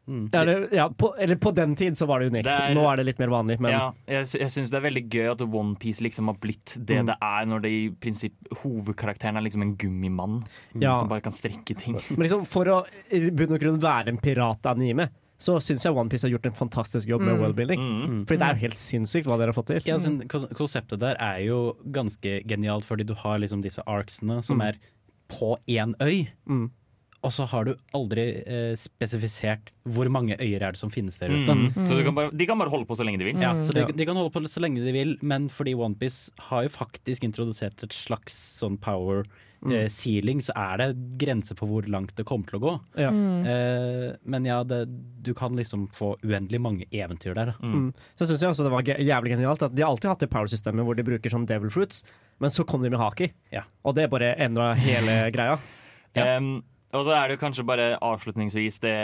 Mm. 0.09 0.29
Eller, 0.33 0.63
ja, 0.73 0.87
på, 0.89 1.11
eller 1.21 1.35
på 1.39 1.51
den 1.55 1.75
tid 1.77 1.93
så 1.95 2.07
var 2.09 2.19
det 2.19 2.31
unikt. 2.31 2.47
Det 2.47 2.55
er- 2.57 2.73
Nå 2.75 2.81
er 2.91 2.97
det 2.97 3.05
litt 3.05 3.19
mer 3.21 3.29
vanlig. 3.31 3.59
Men 3.61 3.71
Ja, 3.71 3.91
jeg, 4.09 4.25
jeg 4.41 4.49
syns 4.49 4.71
det 4.71 4.79
er 4.79 4.87
veldig 4.89 5.03
gøy 5.13 5.27
at 5.31 5.41
OnePiece 5.45 6.01
liksom 6.01 6.25
har 6.31 6.35
blitt 6.41 6.73
det 6.83 6.97
Mm. 7.03 7.05
det 7.11 7.15
er, 7.21 7.45
når 7.45 7.61
det 7.61 7.71
i 7.71 7.89
prinsipp 8.01 8.33
hovedkarakteren 8.63 9.37
er 9.37 9.41
liksom 9.45 9.61
en 9.61 9.75
gummimann 9.77 10.43
Ja. 10.75 10.97
som 10.97 11.07
bare 11.07 11.21
kan 11.21 11.31
strekke 11.31 11.77
ting. 11.77 11.99
Men 12.09 12.25
liksom, 12.27 12.45
for 12.47 12.65
å 12.65 12.85
i 13.11 13.29
bunn 13.29 13.53
og 13.53 13.59
grunn 13.61 13.79
være 13.79 14.07
en 14.09 14.17
piratanime, 14.17 15.09
så 15.41 15.55
syns 15.63 15.83
jeg 15.87 15.95
OnePiece 15.97 16.27
har 16.27 16.35
gjort 16.35 16.45
en 16.51 16.57
fantastisk 16.59 17.07
jobb 17.09 17.21
med 17.25 17.33
Mm. 17.35 17.41
worldbuilding. 17.41 17.79
Mm. 17.81 18.25
Fordi 18.29 18.37
det 18.37 18.47
er 18.47 18.53
jo 18.53 18.61
helt 18.67 18.77
sinnssykt 18.77 19.25
hva 19.25 19.37
dere 19.41 19.49
har 19.49 19.57
fått 19.57 19.71
til. 19.73 19.81
Ja, 19.89 19.95
altså, 19.97 20.49
Konseptet 20.53 20.99
der 21.01 21.15
er 21.19 21.39
jo 21.47 21.75
ganske 21.89 22.43
genialt, 22.45 22.85
fordi 22.85 23.05
du 23.09 23.15
har 23.15 23.39
liksom 23.41 23.61
disse 23.63 23.81
arcsene 23.87 24.43
som 24.43 24.59
Mm. 24.59 24.67
er 24.67 24.77
på 25.29 25.55
én 25.67 25.93
øy. 25.99 26.27
Mm. 26.47 26.69
Og 27.23 27.29
så 27.31 27.45
har 27.47 27.65
du 27.65 27.75
aldri 27.93 28.41
eh, 28.47 28.73
spesifisert 28.75 29.69
hvor 29.85 30.09
mange 30.09 30.35
øyer 30.41 30.61
er 30.61 30.71
det 30.73 30.77
som 30.81 30.89
finnes 30.89 31.17
der 31.19 31.29
ute. 31.29 31.53
Mm. 31.53 31.85
Så 31.87 31.97
du 31.97 32.03
kan 32.03 32.15
bare, 32.15 32.31
de 32.31 32.45
kan 32.47 32.57
bare 32.57 32.69
holde 32.69 32.85
på 32.89 32.95
så 32.97 33.05
lenge 33.05 33.19
de 33.19 33.25
vil. 33.31 33.41
Ja, 33.41 33.53
Mm. 33.53 33.63
så 33.63 33.73
de, 33.73 33.85
de 33.93 34.05
kan 34.05 34.15
holde 34.15 34.31
på 34.33 34.41
så 34.49 34.59
lenge 34.61 34.83
de 34.83 34.91
vil, 34.91 35.17
men 35.21 35.47
fordi 35.49 35.73
OnePiece 35.75 36.31
har 36.49 36.63
jo 36.63 36.69
faktisk 36.69 37.21
introdusert 37.23 37.83
et 37.83 37.91
slags 37.93 38.33
sånn 38.59 38.79
power 38.79 39.23
Mm. 39.23 39.27
Eh, 39.69 39.87
ceiling, 39.91 40.41
så 40.41 40.55
er 40.57 40.81
det 40.81 40.87
grenser 41.21 41.57
på 41.59 41.67
hvor 41.69 41.85
langt 41.91 42.15
det 42.17 42.25
kommer 42.27 42.49
til 42.49 42.57
å 42.57 42.63
gå. 42.63 42.73
Ja. 43.03 43.11
Mm. 43.13 43.45
Eh, 43.51 44.07
men 44.33 44.47
ja, 44.49 44.61
det, 44.67 44.83
du 45.21 45.33
kan 45.37 45.55
liksom 45.57 45.87
få 45.95 46.15
uendelig 46.25 46.61
mange 46.63 46.87
eventyr 46.89 47.37
der. 47.37 47.53
Mm. 47.61 47.75
Mm. 47.75 47.91
Så 48.17 48.29
syns 48.29 48.41
jeg 48.45 48.55
også 48.55 48.65
det 48.67 48.73
var 48.73 48.89
jævlig 48.89 49.35
genialt 49.35 49.67
at 49.67 49.75
de 49.75 49.85
har 49.85 49.93
alltid 49.93 50.13
hatt 50.13 50.25
det 50.25 50.31
power-systemet 50.33 50.87
hvor 50.87 50.97
de 50.97 51.07
bruker 51.07 51.33
sånn 51.33 51.47
devil 51.49 51.73
fruits, 51.73 52.01
men 52.41 52.53
så 52.53 52.65
kom 52.67 52.83
de 52.83 52.91
med 52.91 53.01
haki. 53.01 53.29
Ja. 53.53 53.67
Og 53.85 53.95
det 53.99 54.09
bare 54.13 54.33
endra 54.41 54.73
hele 54.79 55.21
greia. 55.35 55.59
Ja. 56.17 56.35
Um, 56.41 56.59
og 56.91 57.05
så 57.07 57.13
er 57.15 57.29
det 57.29 57.37
jo 57.37 57.43
kanskje 57.45 57.63
bare 57.63 57.85
avslutningsvis 58.03 58.81
det, 58.83 58.97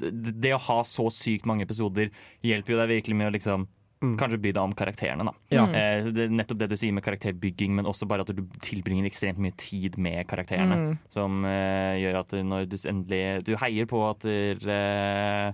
det, 0.00 0.32
det 0.40 0.54
å 0.56 0.62
ha 0.70 0.78
så 0.88 1.10
sykt 1.12 1.48
mange 1.48 1.66
episoder 1.66 2.08
hjelper 2.46 2.72
jo 2.72 2.78
deg 2.80 2.94
virkelig 2.94 3.18
med 3.18 3.28
å 3.28 3.34
liksom 3.34 3.66
Mm. 4.00 4.14
Kanskje 4.16 4.38
by 4.40 4.50
deg 4.56 4.62
om 4.62 4.72
karakterene, 4.72 5.24
da. 5.28 5.32
Ja. 5.52 5.66
Mm. 5.68 5.74
Eh, 5.76 6.06
det 6.16 6.28
nettopp 6.32 6.62
det 6.62 6.70
du 6.72 6.76
sier 6.80 6.94
med 6.96 7.04
karakterbygging, 7.04 7.74
men 7.76 7.88
også 7.88 8.08
bare 8.08 8.24
at 8.24 8.32
du 8.32 8.40
tilbringer 8.64 9.04
ekstremt 9.04 9.40
mye 9.42 9.52
tid 9.60 9.98
med 10.00 10.24
karakterene. 10.30 10.78
Mm. 10.80 10.94
Som 11.12 11.44
eh, 11.44 11.98
gjør 12.00 12.22
at 12.22 12.32
når 12.48 12.70
du 12.70 12.78
endelig 12.88 13.20
Du 13.44 13.52
heier 13.60 13.88
på 13.90 14.00
at 14.08 14.24
eh, 14.24 15.52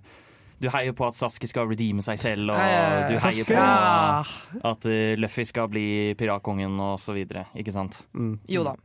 Du 0.62 0.68
heier 0.70 0.94
på 0.96 1.09
at 1.09 1.18
Saski 1.18 1.50
skal 1.50 1.66
redeeme 1.72 2.04
seg 2.06 2.22
selv, 2.22 2.54
og 2.54 3.11
du 3.11 3.18
heier 3.18 3.50
på 3.50 3.66
at 4.70 4.87
eh, 4.94 5.16
Luffy 5.18 5.44
skal 5.48 5.66
bli 5.72 5.88
piratkongen 6.18 6.78
og 6.78 7.00
så 7.02 7.16
videre. 7.18 7.48
Ikke 7.59 7.74
sant? 7.74 7.98
Mm. 8.14 8.37
Jo 8.52 8.62
da. 8.68 8.76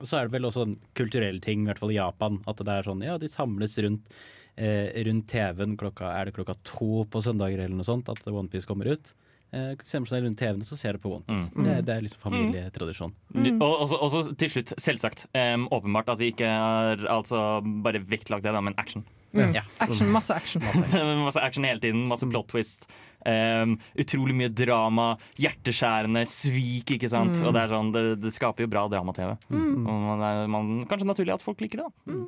Så 0.00 0.16
er 0.16 0.26
det 0.26 0.34
vel 0.34 0.48
også 0.48 0.64
en 0.64 0.78
kulturell 0.96 1.38
ting, 1.44 1.62
i 1.62 1.68
hvert 1.68 1.78
fall 1.80 1.92
i 1.92 2.00
Japan, 2.00 2.40
at 2.48 2.64
det 2.64 2.72
er 2.72 2.88
sånn 2.88 3.04
ja, 3.04 3.18
de 3.20 3.28
samles 3.30 3.76
rundt, 3.84 4.16
rundt 4.54 5.26
TV-en 5.32 5.72
klokka 5.74 6.12
Er 6.14 6.28
det 6.28 6.36
klokka 6.36 6.54
to 6.62 7.02
på 7.10 7.22
søndager 7.24 7.64
eller 7.64 7.74
noe 7.74 7.86
sånt 7.86 8.06
at 8.12 8.20
OnePiece 8.30 8.68
kommer 8.68 8.92
ut? 8.92 9.10
Eh, 9.54 9.74
samler 9.86 10.10
seg 10.10 10.24
rundt 10.24 10.40
TV-en, 10.40 10.64
så 10.66 10.76
ser 10.78 10.96
du 10.96 11.04
på 11.04 11.12
OnePiece. 11.14 11.52
Mm. 11.54 11.66
Det, 11.66 11.74
det 11.86 11.94
er 11.94 12.04
liksom 12.06 12.22
familietradisjon. 12.24 13.12
Mm. 13.36 13.60
Og 13.62 13.84
også, 13.84 14.00
også 14.02 14.22
til 14.40 14.50
slutt, 14.50 14.72
selvsagt, 14.82 15.26
um, 15.36 15.68
åpenbart 15.74 16.10
at 16.16 16.22
vi 16.22 16.32
ikke 16.32 16.48
har 16.48 17.04
altså, 17.12 17.60
bare 17.84 18.02
vektlagt 18.02 18.46
det, 18.46 18.54
da, 18.56 18.62
men 18.64 18.74
action. 18.80 19.04
Mm. 19.34 19.54
Ja. 19.54 19.62
Action, 19.82 20.10
masse 20.14 20.34
action. 20.34 20.62
masse 21.26 21.42
action 21.42 21.66
hele 21.66 21.82
tiden, 21.82 22.06
masse 22.10 22.26
blot 22.26 22.50
twist. 22.50 22.88
Um, 23.24 23.78
utrolig 23.98 24.34
mye 24.36 24.50
drama, 24.52 25.12
hjerteskjærende 25.40 26.24
svik, 26.28 26.96
ikke 26.96 27.12
sant. 27.12 27.38
Mm. 27.38 27.46
Og 27.46 27.54
det, 27.54 27.62
er 27.62 27.76
sånn, 27.76 27.94
det, 27.94 28.04
det 28.24 28.34
skaper 28.34 28.66
jo 28.66 28.72
bra 28.74 28.88
drama-TV. 28.90 29.36
Mm. 29.54 29.84
Og 29.86 30.08
man, 30.10 30.24
man, 30.50 30.72
kanskje 30.90 31.12
naturlig 31.12 31.36
at 31.38 31.46
folk 31.46 31.62
liker 31.62 31.84
det, 31.84 31.92
da. 31.92 32.24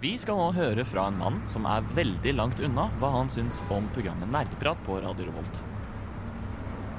Vi 0.00 0.14
skal 0.16 0.38
nå 0.40 0.46
høre 0.56 0.84
fra 0.88 1.02
en 1.10 1.18
mann 1.20 1.34
som 1.52 1.66
er 1.68 1.84
veldig 1.92 2.32
langt 2.38 2.60
unna 2.64 2.86
hva 3.02 3.10
han 3.18 3.28
syns 3.28 3.58
om 3.68 3.84
programmet 3.92 4.30
Nerdeprat 4.32 4.80
på 4.86 4.96
Radio 5.04 5.26
Revolt. 5.28 5.58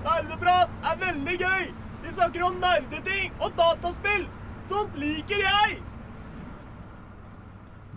Nerdeprat 0.06 0.76
er 0.92 1.00
veldig 1.08 1.38
gøy! 1.42 1.72
Vi 2.04 2.14
snakker 2.14 2.46
om 2.46 2.60
nerdeting 2.62 3.34
og 3.40 3.58
dataspill! 3.58 4.28
Sånt 4.70 4.94
liker 5.02 5.42
jeg! 5.42 5.80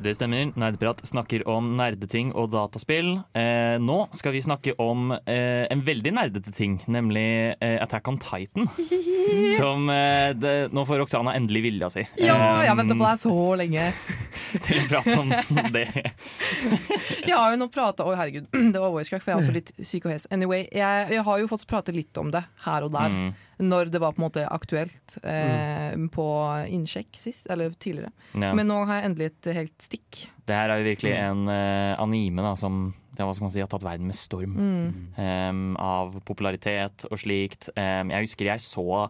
Det 0.03 0.15
stemmer. 0.19 0.51
Nerdeprat 0.59 1.01
snakker 1.07 1.45
om 1.49 1.77
nerdeting 1.79 2.33
og 2.35 2.51
dataspill. 2.53 3.15
Eh, 3.37 3.77
nå 3.81 3.99
skal 4.17 4.35
vi 4.35 4.43
snakke 4.45 4.75
om 4.83 5.13
eh, 5.15 5.65
en 5.71 5.85
veldig 5.87 6.13
nerdete 6.17 6.53
ting, 6.55 6.81
nemlig 6.91 7.55
eh, 7.55 7.77
Attack 7.83 8.09
on 8.11 8.19
Titan. 8.23 8.69
Som 9.59 9.89
eh, 9.93 10.35
det, 10.37 10.55
Nå 10.75 10.85
får 10.89 11.05
Roxana 11.05 11.35
endelig 11.39 11.65
vilja 11.69 11.91
si. 11.95 12.05
Ja, 12.21 12.37
jeg 12.65 12.73
har 12.73 12.79
venter 12.79 12.99
på 12.99 13.07
deg 13.07 13.23
så 13.23 13.37
lenge. 13.61 13.89
Til 14.67 14.83
å 14.83 14.87
prate 14.91 15.17
om 15.19 15.33
det. 15.75 15.87
Jeg 17.25 17.35
har 17.35 17.55
jo 17.55 17.59
nå 17.59 17.67
prata 17.73 18.05
Oi, 18.07 18.15
herregud, 18.19 18.47
det 18.75 18.81
var 18.81 18.93
voice 18.93 19.11
crack, 19.11 19.23
for 19.25 19.33
jeg 19.33 19.39
er 19.39 19.43
også 19.43 19.55
litt 19.55 19.71
syk 19.81 20.07
og 20.07 20.13
hes. 20.13 20.27
Anyway, 20.35 20.67
jeg, 20.75 21.09
jeg 21.15 21.25
har 21.27 21.41
jo 21.41 21.49
fått 21.51 21.65
prate 21.71 21.95
litt 21.97 22.17
om 22.21 22.31
det 22.35 22.45
her 22.67 22.87
og 22.87 22.93
der. 22.95 23.15
Mm. 23.15 23.33
Når 23.63 23.93
det 23.93 24.01
var 24.03 24.15
på 24.15 24.23
en 24.23 24.27
måte 24.27 24.45
aktuelt 24.51 25.17
eh, 25.23 25.95
på 26.13 26.27
innsjekk 26.75 27.21
sist, 27.21 27.47
eller 27.51 27.75
tidligere. 27.79 28.11
Ja. 28.35 28.53
Men 28.57 28.69
nå 28.71 28.81
har 28.89 29.01
jeg 29.01 29.11
endelig 29.11 29.31
et 29.31 29.51
helt 29.61 29.77
stikk. 29.87 30.25
Det 30.45 30.57
her 30.59 30.73
er 30.73 30.83
jo 30.83 30.89
virkelig 30.91 31.15
en 31.17 31.49
eh, 31.53 31.93
anime 32.03 32.45
da, 32.45 32.55
som 32.59 32.89
ja, 33.19 33.29
si, 33.33 33.63
har 33.63 33.71
tatt 33.71 33.87
verden 33.87 34.11
med 34.11 34.19
storm. 34.19 34.57
Mm. 34.59 34.89
Um, 35.17 35.63
av 35.81 36.19
popularitet 36.27 37.07
og 37.11 37.21
slikt. 37.23 37.71
Um, 37.77 38.11
jeg 38.11 38.29
husker 38.29 38.51
jeg 38.51 38.65
så 38.65 39.07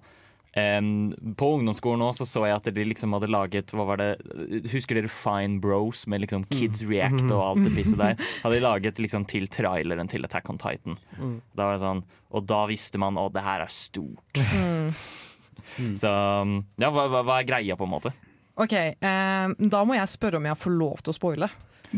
På 0.54 1.48
ungdomsskolen 1.56 2.04
også, 2.06 2.22
så 2.22 2.38
så 2.38 2.44
jeg 2.46 2.56
at 2.60 2.68
de 2.76 2.84
liksom 2.86 3.16
hadde 3.16 3.26
laget 3.26 3.72
Hva 3.74 3.86
var 3.88 3.98
det 3.98 4.10
Husker 4.70 4.94
dere 4.94 5.10
Fine 5.10 5.58
Bros 5.62 6.04
med 6.06 6.22
liksom 6.22 6.44
Kids 6.46 6.84
React 6.86 7.26
og 7.26 7.42
alt 7.42 7.64
det 7.66 7.72
pisset 7.74 7.98
der? 7.98 8.14
Hadde 8.44 8.54
de 8.54 8.62
laget 8.62 9.00
liksom 9.02 9.26
til 9.30 9.48
traileren 9.50 10.10
til 10.10 10.22
Attack 10.28 10.52
on 10.52 10.60
Titan. 10.62 10.98
Mm. 11.18 11.36
Da 11.58 11.66
var 11.66 11.74
det 11.74 11.82
sånn 11.82 12.04
Og 12.30 12.46
da 12.46 12.60
visste 12.70 13.02
man 13.02 13.18
at 13.18 13.34
det 13.34 13.42
her 13.46 13.66
er 13.66 13.74
stort. 13.74 14.42
Mm. 14.54 14.94
Så 16.02 16.10
ja, 16.12 16.90
hva, 16.92 17.08
hva, 17.10 17.22
hva 17.26 17.40
er 17.40 17.48
greia, 17.48 17.74
på 17.78 17.86
en 17.88 17.94
måte? 17.96 18.14
OK, 18.60 18.74
eh, 18.74 19.54
da 19.58 19.80
må 19.86 19.96
jeg 19.96 20.10
spørre 20.12 20.38
om 20.38 20.46
jeg 20.46 20.60
får 20.60 20.74
lov 20.76 21.00
til 21.02 21.10
å 21.10 21.16
spoile. 21.16 21.48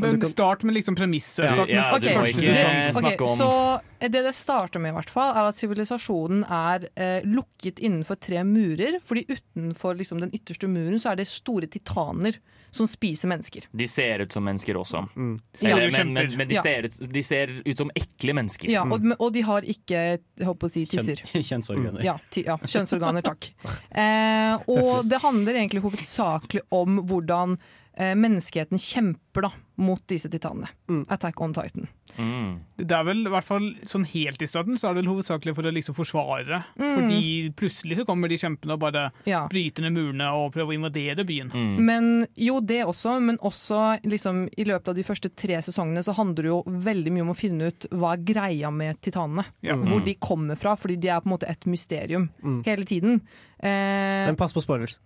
Men 0.01 0.21
Start 0.29 0.63
med 0.67 0.77
liksom 0.77 0.97
premisset. 0.99 1.51
Start 1.53 1.69
med 1.69 1.77
Ja, 1.77 1.87
du 1.99 2.09
okay. 2.09 2.33
ikke 2.33 2.55
sesong. 2.55 2.99
snakke 3.01 3.25
Ok, 3.25 3.37
Så 3.39 3.51
eh, 3.99 4.11
det 4.11 4.23
det 4.27 4.35
starter 4.37 4.83
med, 4.83 4.95
i 4.95 4.99
hvert 4.99 5.13
fall, 5.13 5.33
er 5.37 5.49
at 5.51 5.57
sivilisasjonen 5.59 6.45
er 6.45 6.89
eh, 6.95 7.27
lukket 7.27 7.81
innenfor 7.81 8.21
tre 8.21 8.45
murer. 8.45 9.01
Fordi 9.05 9.27
utenfor 9.31 9.97
liksom, 9.99 10.21
den 10.21 10.35
ytterste 10.37 10.69
muren 10.71 11.01
så 11.01 11.15
er 11.15 11.23
det 11.23 11.29
store 11.31 11.71
titaner 11.71 12.41
som 12.77 12.87
spiser 12.87 13.31
mennesker. 13.31 13.67
De 13.73 13.89
ser 13.89 14.25
ut 14.25 14.33
som 14.33 14.45
mennesker 14.45 14.77
også. 14.77 15.07
Mm. 15.17 15.39
Ja. 15.61 15.77
Men, 15.77 16.13
men, 16.13 16.37
men 16.37 16.49
de, 16.49 16.59
ser 16.61 16.89
ut, 16.89 16.99
de 17.13 17.23
ser 17.25 17.53
ut 17.65 17.79
som 17.79 17.91
ekle 17.97 18.35
mennesker. 18.37 18.71
Ja, 18.73 18.85
og, 18.85 19.07
og 19.17 19.33
de 19.33 19.45
har 19.47 19.67
ikke 19.67 20.03
jeg 20.07 20.47
håper 20.47 20.69
å 20.69 20.73
si, 20.73 20.85
tisser. 20.91 21.23
Kjønn, 21.23 21.47
kjønnsorganer. 21.51 22.05
Ja, 22.05 22.19
ti, 22.33 22.45
ja, 22.49 22.59
kjønnsorganer, 22.63 23.27
takk. 23.27 23.51
Eh, 23.97 24.55
og 24.71 25.07
det 25.09 25.19
handler 25.23 25.57
egentlig 25.57 25.81
hovedsakelig 25.85 26.63
om 26.75 26.99
hvordan 27.09 27.55
menneskeheten 27.97 28.79
kjemper 28.79 29.43
da, 29.47 29.51
mot 29.81 30.03
disse 30.09 30.29
titanene. 30.33 30.69
Attack 31.13 31.41
on 31.41 31.53
Titan. 31.57 31.87
Mm. 32.17 32.61
Det 32.77 32.93
er 32.97 33.05
vel 33.05 33.23
i 33.27 33.31
hvert 33.33 33.45
fall 33.45 33.67
sånn 33.89 34.05
helt 34.09 34.41
i 34.41 34.47
starten 34.49 34.77
så 34.81 34.89
er 34.89 34.95
det 34.97 35.03
vel 35.05 35.11
hovedsakelig 35.15 35.55
for 35.57 35.69
å 35.69 35.73
liksom 35.75 35.97
forsvare. 35.97 36.63
Mm. 36.79 36.95
Fordi 36.97 37.21
plutselig 37.57 37.99
så 37.99 38.07
kommer 38.09 38.29
de 38.33 38.39
kjempene 38.41 38.73
og 38.77 38.81
bare 38.81 39.07
Ja. 39.29 39.47
bryter 39.49 39.83
ned 39.85 39.93
murene 39.97 40.29
og 40.33 40.53
prøver 40.55 40.73
å 40.73 40.79
invadere 40.79 41.25
byen. 41.29 41.51
Mm. 41.53 41.77
Men 41.85 42.27
jo, 42.37 42.61
det 42.61 42.83
også, 42.87 43.21
men 43.21 43.39
også 43.39 44.01
liksom, 44.05 44.49
i 44.57 44.65
løpet 44.65 44.89
av 44.89 44.95
de 44.95 45.03
første 45.05 45.31
tre 45.35 45.57
sesongene 45.65 46.05
så 46.05 46.15
handler 46.17 46.43
det 46.43 46.53
jo 46.53 46.63
veldig 46.67 47.13
mye 47.13 47.23
om 47.27 47.33
å 47.35 47.37
finne 47.37 47.69
ut 47.73 47.89
hva 47.93 48.13
er 48.15 48.25
greia 48.25 48.71
med 48.73 49.01
titanene. 49.01 49.45
Ja. 49.63 49.77
Hvor 49.77 50.05
de 50.05 50.15
kommer 50.15 50.57
fra, 50.57 50.77
fordi 50.77 50.97
de 51.01 51.09
er 51.09 51.21
på 51.21 51.27
en 51.31 51.37
måte 51.39 51.49
et 51.51 51.65
mysterium 51.67 52.31
Mm. 52.43 52.63
hele 52.65 52.85
tiden. 52.85 53.21
Eh, 53.61 54.27
Men 54.29 54.37
pass 54.37 54.53
på 54.53 54.63
spoilers. 54.63 54.99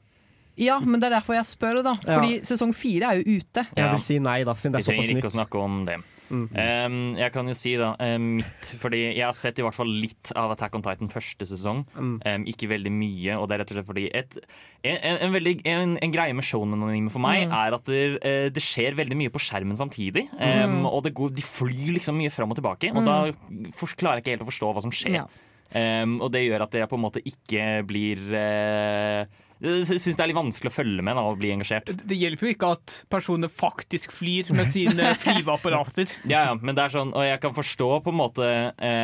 Ja, 0.57 0.79
men 0.81 1.01
det 1.01 1.07
er 1.13 1.19
derfor 1.21 1.35
jeg 1.35 1.45
spør, 1.47 1.83
da. 1.83 1.95
Fordi 2.05 2.41
sesong 2.43 2.73
fire 2.75 3.13
er 3.15 3.21
jo 3.23 3.39
ute. 3.41 3.67
Jeg 3.77 3.91
vil 3.91 3.99
si 3.99 4.19
nei, 4.19 4.43
da, 4.45 4.55
siden 4.55 4.73
Vi 4.75 4.79
det 4.79 4.89
er 4.89 4.93
såpass 4.93 5.07
trenger 5.07 5.21
ikke 5.21 5.29
å 5.29 5.31
nytt. 5.31 5.39
snakke 5.41 5.59
om 5.65 5.85
det. 5.87 5.99
Mm. 6.31 6.45
Um, 6.55 7.17
jeg 7.19 7.33
kan 7.35 7.49
jo 7.51 7.55
si 7.59 7.73
da 7.75 7.89
um, 7.99 8.27
mitt, 8.37 8.69
fordi 8.79 9.01
jeg 9.17 9.25
har 9.27 9.33
sett 9.35 9.59
i 9.59 9.63
hvert 9.67 9.75
fall 9.75 9.89
litt 9.91 10.31
av 10.39 10.53
Attack 10.55 10.77
on 10.79 10.83
Titan 10.85 11.09
første 11.11 11.43
sesong. 11.51 11.81
Mm. 11.99 12.13
Um, 12.23 12.45
ikke 12.47 12.69
veldig 12.71 12.93
mye, 12.95 13.35
og 13.35 13.49
det 13.51 13.57
er 13.57 13.63
rett 13.65 13.73
og 13.73 13.79
slett 13.81 13.89
fordi 13.89 14.05
et, 14.15 14.37
en, 14.85 14.95
en, 15.01 15.19
en, 15.27 15.33
veldig, 15.35 15.55
en, 15.67 15.97
en 15.99 16.13
greie 16.15 16.37
med 16.39 16.47
shonen-anime 16.47 17.11
for 17.11 17.19
meg 17.25 17.49
Mm. 17.49 17.57
er 17.59 17.75
at 17.75 17.85
det, 17.91 18.05
eh, 18.23 18.47
det 18.55 18.63
skjer 18.63 18.95
veldig 18.95 19.17
mye 19.19 19.31
på 19.35 19.43
skjermen 19.43 19.75
samtidig. 19.77 20.29
Um, 20.39 20.71
Mm. 20.71 20.87
Og 20.87 21.03
det 21.03 21.15
går, 21.19 21.35
de 21.35 21.43
flyr 21.43 21.95
liksom 21.99 22.15
mye 22.23 22.31
fram 22.31 22.51
og 22.55 22.57
tilbake, 22.63 22.93
og 22.95 23.03
Mm. 23.03 23.07
da 23.11 23.71
for, 23.75 23.87
klarer 23.99 24.21
jeg 24.21 24.29
ikke 24.29 24.37
helt 24.39 24.47
å 24.47 24.51
forstå 24.53 24.71
hva 24.77 24.83
som 24.87 24.91
skjer. 24.95 25.15
Ja. 25.25 25.27
Um, 25.75 26.21
og 26.23 26.31
det 26.31 26.47
gjør 26.47 26.63
at 26.63 26.73
jeg 26.79 26.89
på 26.91 26.95
en 26.99 27.03
måte 27.11 27.21
ikke 27.27 27.83
blir 27.87 28.19
uh, 28.31 29.27
Jeg 29.27 29.50
syns 29.61 30.07
det 30.17 30.23
er 30.25 30.31
litt 30.31 30.39
vanskelig 30.39 30.71
å 30.71 30.75
følge 30.75 31.05
med 31.05 31.19
da, 31.19 31.25
og 31.29 31.41
bli 31.41 31.53
engasjert. 31.55 31.91
Det 31.91 32.17
hjelper 32.17 32.49
jo 32.49 32.55
ikke 32.55 32.71
at 32.77 32.95
personer 33.13 33.53
faktisk 33.53 34.15
flyr 34.17 34.53
med 34.57 34.73
sine 34.73 35.13
flyveapparater. 35.23 36.17
Ja, 36.25 36.47
ja, 36.51 36.55
men 36.57 36.77
det 36.77 36.87
er 36.87 36.95
sånn, 36.97 37.13
og 37.17 37.27
jeg 37.27 37.43
kan 37.43 37.57
forstå 37.57 37.91
på 38.07 38.15
en 38.15 38.21
måte 38.21 38.49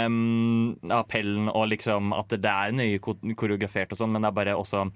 um, 0.07 0.77
appellen 0.93 1.51
og 1.53 1.69
liksom 1.75 2.15
at 2.17 2.33
det 2.37 2.53
er 2.53 2.77
nøye 2.77 3.03
koreografert 3.03 3.93
og 3.93 4.01
sånn, 4.01 4.15
men 4.17 4.25
det 4.25 4.33
er 4.33 4.41
bare 4.41 4.57
også 4.57 4.87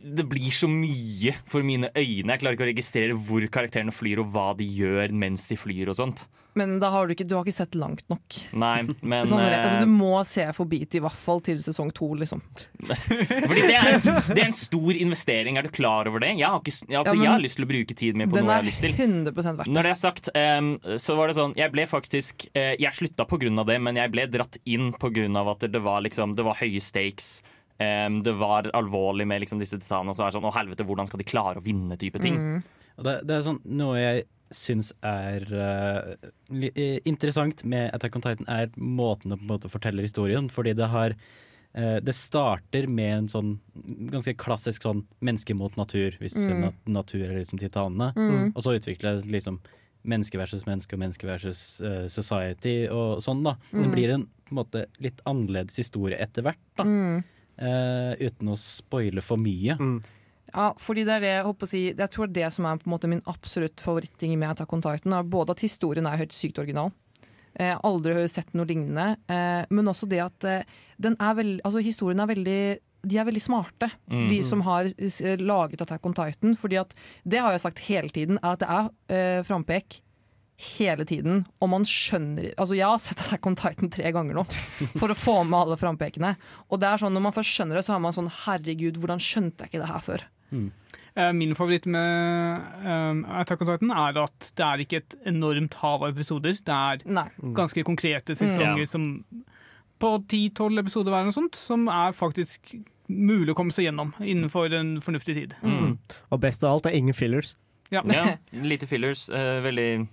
Det 0.00 0.24
blir 0.24 0.52
så 0.54 0.68
mye 0.70 1.34
for 1.50 1.66
mine 1.66 1.90
øyne. 1.92 2.32
Jeg 2.32 2.40
klarer 2.42 2.56
ikke 2.56 2.66
å 2.66 2.70
registrere 2.70 3.16
hvor 3.16 3.44
karakterene 3.52 3.92
flyr 3.92 4.22
og 4.22 4.30
hva 4.32 4.50
de 4.56 4.64
gjør 4.64 5.12
mens 5.12 5.44
de 5.50 5.58
flyr 5.60 5.92
og 5.92 5.98
sånt. 5.98 6.24
Men 6.58 6.80
da 6.82 6.88
har 6.90 7.06
du, 7.06 7.14
ikke, 7.14 7.24
du 7.28 7.36
har 7.36 7.44
ikke 7.46 7.54
sett 7.54 7.76
langt 7.78 8.02
nok. 8.10 8.38
Nei, 8.58 8.82
men 9.10 9.28
Sånn, 9.28 9.42
altså, 9.44 9.76
eh, 9.76 9.84
du 9.84 9.92
må 9.92 10.18
se 10.26 10.46
forbi 10.56 10.82
til 10.90 11.00
i 11.00 11.04
hvert 11.04 11.20
fall 11.20 11.42
til 11.46 11.60
sesong 11.62 11.92
to, 11.94 12.08
liksom. 12.18 12.42
Fordi 12.90 13.66
det 13.68 13.76
er, 13.76 13.92
en, 13.94 14.18
det 14.34 14.42
er 14.42 14.48
en 14.48 14.56
stor 14.56 14.98
investering, 14.98 15.60
er 15.60 15.68
du 15.68 15.72
klar 15.74 16.10
over 16.10 16.24
det? 16.24 16.32
Jeg 16.40 16.48
har, 16.48 16.58
ikke, 16.58 16.74
altså, 16.88 17.14
Ja, 17.14 17.22
jeg 17.22 17.30
har 17.30 17.44
lyst 17.44 17.60
til 17.60 17.68
å 17.68 17.70
bruke 17.70 17.96
tiden 17.96 18.22
min 18.22 18.32
på 18.32 18.40
noe 18.40 18.50
jeg 18.50 18.64
har 18.64 18.66
lyst 18.66 18.84
til. 18.84 18.96
100 18.96 19.36
verdt 19.60 19.70
Når 19.70 19.86
det 19.86 19.94
er 19.94 20.00
sagt, 20.00 20.32
um, 20.34 20.72
så 20.98 21.16
var 21.18 21.30
det 21.30 21.38
sånn 21.38 21.54
Jeg 21.58 21.72
ble 21.74 21.86
faktisk 21.90 22.48
uh, 22.56 22.74
Jeg 22.80 22.96
slutta 22.98 23.26
av 23.30 23.70
det, 23.70 23.78
men 23.82 23.98
jeg 24.00 24.12
ble 24.12 24.26
dratt 24.30 24.58
inn 24.64 24.90
av 25.38 25.54
at 25.54 25.66
det 25.70 25.80
var 25.82 26.02
liksom 26.04 26.34
Det 26.38 26.44
var 26.46 26.58
høye 26.58 26.80
stakes. 26.82 27.40
Em, 27.80 28.20
det 28.22 28.34
var 28.38 28.68
alvorlig 28.76 29.26
med 29.26 29.40
liksom 29.42 29.58
disse 29.62 29.78
titanene. 29.80 30.12
Så 30.14 30.22
er 30.26 30.30
det 30.30 30.36
sånn, 30.38 30.48
Å 30.50 30.54
helvete, 30.54 30.84
hvordan 30.86 31.06
skal 31.08 31.18
de 31.22 31.24
klare 31.30 31.58
å 31.60 31.64
vinne? 31.64 31.96
type 31.96 32.20
ting. 32.20 32.36
Mm. 32.36 32.62
Og 32.98 33.04
det, 33.06 33.14
det 33.26 33.36
er 33.38 33.46
sånn 33.46 33.60
noe 33.64 33.96
jeg 33.98 34.24
syns 34.50 34.92
er 35.06 35.44
uh, 35.54 36.14
interessant 37.06 37.62
med 37.64 37.92
Attack 37.94 38.16
on 38.18 38.22
Titan, 38.24 38.48
er 38.50 38.70
måten 38.76 39.30
det 39.30 39.38
på 39.38 39.46
en 39.46 39.52
måte 39.54 39.70
forteller 39.70 40.02
historien. 40.06 40.48
Fordi 40.52 40.74
det 40.76 40.88
har 40.90 41.14
uh, 41.14 42.00
Det 42.02 42.14
starter 42.16 42.88
med 42.90 43.12
en 43.18 43.28
sånn 43.30 43.52
ganske 44.10 44.34
klassisk 44.36 44.82
sånn 44.86 45.04
menneske 45.22 45.54
mot 45.54 45.76
natur, 45.78 46.16
hvis 46.20 46.34
Mm. 46.36 46.60
nat 46.66 46.74
natur 46.88 47.26
er 47.30 47.38
liksom 47.38 47.58
titanene. 47.62 48.12
Mm. 48.16 48.52
Og 48.56 48.62
så 48.62 48.74
utvikler 48.78 49.20
det 49.20 49.30
liksom 49.30 49.60
menneske 50.04 50.38
versus 50.40 50.64
menneske 50.66 50.94
og 50.96 51.00
menneske 51.00 51.26
versus 51.28 51.80
uh, 51.84 52.08
society 52.08 52.88
og 52.88 53.20
sånn, 53.22 53.42
da. 53.44 53.56
Det 53.70 53.84
Mm. 53.86 53.90
blir 53.92 54.10
en 54.14 54.26
på 54.50 54.50
en 54.56 54.64
måte 54.64 54.86
litt 54.98 55.20
annerledes 55.26 55.76
historie 55.76 56.16
etter 56.18 56.42
hvert, 56.42 56.58
da. 56.76 56.82
Eh, 57.60 58.14
uten 58.26 58.48
å 58.48 58.56
spoile 58.56 59.20
for 59.22 59.36
mye. 59.36 59.76
Mm. 59.78 59.98
Ja, 60.54 60.72
fordi 60.80 61.04
det 61.06 61.12
er 61.18 61.20
det 61.20 61.28
jeg 61.36 61.44
håper 61.46 61.66
å 61.66 61.68
si 61.70 61.80
Jeg 61.92 62.10
tror 62.10 62.26
det 62.32 62.48
som 62.52 62.64
er 62.66 62.78
på 62.80 62.88
en 62.88 62.94
måte 62.96 63.06
min 63.08 63.20
absolutt 63.30 63.76
favoritting 63.84 64.32
med 64.38 64.50
Attack 64.50 64.72
on 64.72 64.80
Titan, 64.82 65.12
er 65.12 65.22
både 65.22 65.50
at 65.54 65.60
historien 65.62 66.06
er 66.10 66.16
helt 66.18 66.32
sykt 66.34 66.58
original. 66.58 66.90
Eh, 67.54 67.76
aldri 67.84 68.14
har 68.14 68.26
sett 68.28 68.52
noe 68.54 68.64
lignende. 68.66 69.16
Eh, 69.28 69.64
men 69.70 69.84
også 69.92 70.08
det 70.08 70.20
at 70.24 70.44
eh, 70.48 70.62
den 70.98 71.16
er 71.20 71.34
veld, 71.38 71.60
altså 71.64 71.82
historien 71.84 72.20
er 72.20 72.26
veldig 72.34 72.60
De 73.02 73.16
er 73.16 73.24
veldig 73.24 73.40
smarte, 73.40 73.90
Mm. 74.10 74.28
de 74.28 74.42
som 74.42 74.60
har 74.60 74.84
s- 74.84 75.22
laget 75.40 75.80
Attack 75.80 76.04
on 76.04 76.12
Titan. 76.12 76.52
Fordi 76.54 76.76
at 76.80 76.92
det 77.26 77.40
har 77.40 77.52
jeg 77.52 77.60
sagt 77.62 77.78
hele 77.88 78.08
tiden, 78.10 78.38
er 78.42 78.52
at 78.52 78.58
det 78.58 78.68
er 78.68 78.90
eh, 79.08 79.42
frampek 79.42 80.00
hele 80.60 81.04
tiden. 81.08 81.44
Og 81.62 81.70
man 81.72 81.86
skjønner 81.88 82.50
Altså, 82.56 82.76
jeg 82.76 82.86
har 82.86 83.00
sett 83.02 83.22
Attack 83.24 83.46
on 83.48 83.56
Titan 83.58 83.90
tre 83.92 84.10
ganger 84.12 84.36
nå 84.36 84.44
for 85.00 85.12
å 85.12 85.16
få 85.16 85.38
med 85.48 85.58
alle 85.62 85.78
frampekene. 85.80 86.34
Og 86.70 86.80
det 86.82 86.88
er 86.90 87.00
sånn, 87.02 87.14
når 87.16 87.24
man 87.28 87.34
først 87.36 87.54
skjønner 87.56 87.80
det, 87.80 87.84
så 87.86 87.94
har 87.96 88.02
man 88.04 88.16
sånn 88.16 88.30
Herregud, 88.44 89.00
hvordan 89.00 89.22
skjønte 89.24 89.64
jeg 89.64 89.72
ikke 89.72 89.82
det 89.84 89.90
her 89.92 90.04
før? 90.04 90.26
Mm. 90.50 90.68
Min 91.36 91.56
favoritt 91.58 91.88
med 91.90 92.60
um, 92.86 93.24
Attack 93.40 93.64
on 93.64 93.68
Titan 93.72 93.90
er 93.92 94.20
at 94.22 94.50
det 94.56 94.64
er 94.66 94.82
ikke 94.84 95.00
et 95.02 95.16
enormt 95.28 95.74
hav 95.82 96.04
av 96.06 96.12
episoder. 96.14 96.54
Det 96.64 96.76
er 96.76 97.02
Nei. 97.10 97.26
ganske 97.56 97.82
konkrete 97.84 98.36
sesonger 98.38 98.84
Ja. 98.84 98.86
som 98.88 99.08
på 100.00 100.12
10-12 100.30 100.78
episoder 100.80 101.12
hver, 101.12 101.26
eller 101.26 101.34
sånt, 101.34 101.58
som 101.58 101.88
er 101.92 102.14
faktisk 102.16 102.72
mulig 103.10 103.52
å 103.52 103.56
komme 103.58 103.74
seg 103.74 103.88
gjennom 103.88 104.14
innenfor 104.22 104.72
en 104.78 104.94
fornuftig 105.04 105.34
tid. 105.36 105.56
Mm. 105.66 105.98
Og 106.30 106.40
best 106.40 106.62
av 106.64 106.76
alt 106.78 106.86
er 106.88 106.96
ingen 106.96 107.16
fillers. 107.16 107.56
Ja. 107.90 108.04
Ja, 108.14 108.36
lite 108.54 108.86
fillers. 108.86 109.26
Uh, 109.28 109.58
veldig 109.66 110.06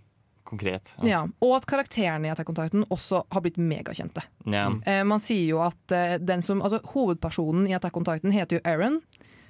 konkret. 0.47 0.93
Ja, 1.05 1.21
og 1.43 1.53
at 1.57 1.67
karakterene 1.69 2.29
i 2.29 2.31
Attack 2.31 2.49
on 2.51 2.57
Titan 2.57 2.85
også 2.93 3.23
har 3.33 3.43
blitt 3.43 3.59
megakjente. 3.61 4.23
Ja. 4.47 4.69
Eh, 4.87 5.03
man 5.07 5.21
sier 5.23 5.45
jo 5.51 5.61
at 5.65 5.95
eh, 5.95 6.17
den 6.23 6.43
som, 6.45 6.63
altså, 6.65 6.81
hovedpersonen 6.93 7.67
i 7.69 7.75
Attack 7.77 7.97
on 7.99 8.07
Titan 8.07 8.35
heter 8.35 8.59
jo 8.59 8.65
Aaron. 8.65 9.01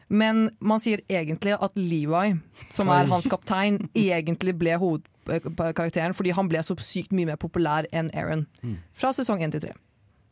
Men 0.08 0.46
man 0.64 0.80
sier 0.80 1.02
egentlig 1.12 1.58
at 1.58 1.76
Levi, 1.76 2.38
som 2.72 2.88
er 2.94 3.10
hans 3.12 3.28
kaptein, 3.28 3.82
egentlig 4.08 4.56
ble 4.56 4.78
hovedkarakteren 4.80 6.16
fordi 6.16 6.32
han 6.38 6.48
ble 6.48 6.62
så 6.64 6.78
sykt 6.80 7.12
mye 7.16 7.28
mer 7.28 7.40
populær 7.42 7.90
enn 7.92 8.12
Aaron. 8.16 8.46
Mm. 8.64 8.80
Fra 8.96 9.12
sesong 9.16 9.44
1 9.44 9.58
til 9.58 9.68
3. 9.68 9.76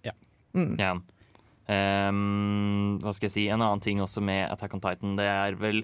Ja. 0.07 0.15
Mm. 0.55 0.73
Ja. 0.79 0.95
Um, 1.65 2.97
hva 3.01 3.11
skal 3.15 3.27
jeg 3.27 3.33
si? 3.33 3.47
En 3.49 3.63
annen 3.65 3.81
ting 3.83 3.99
også 4.03 4.23
med 4.23 4.45
Attack 4.47 4.77
on 4.77 4.83
Titan, 4.83 5.17
det 5.19 5.27
er 5.27 5.57
vel 5.59 5.83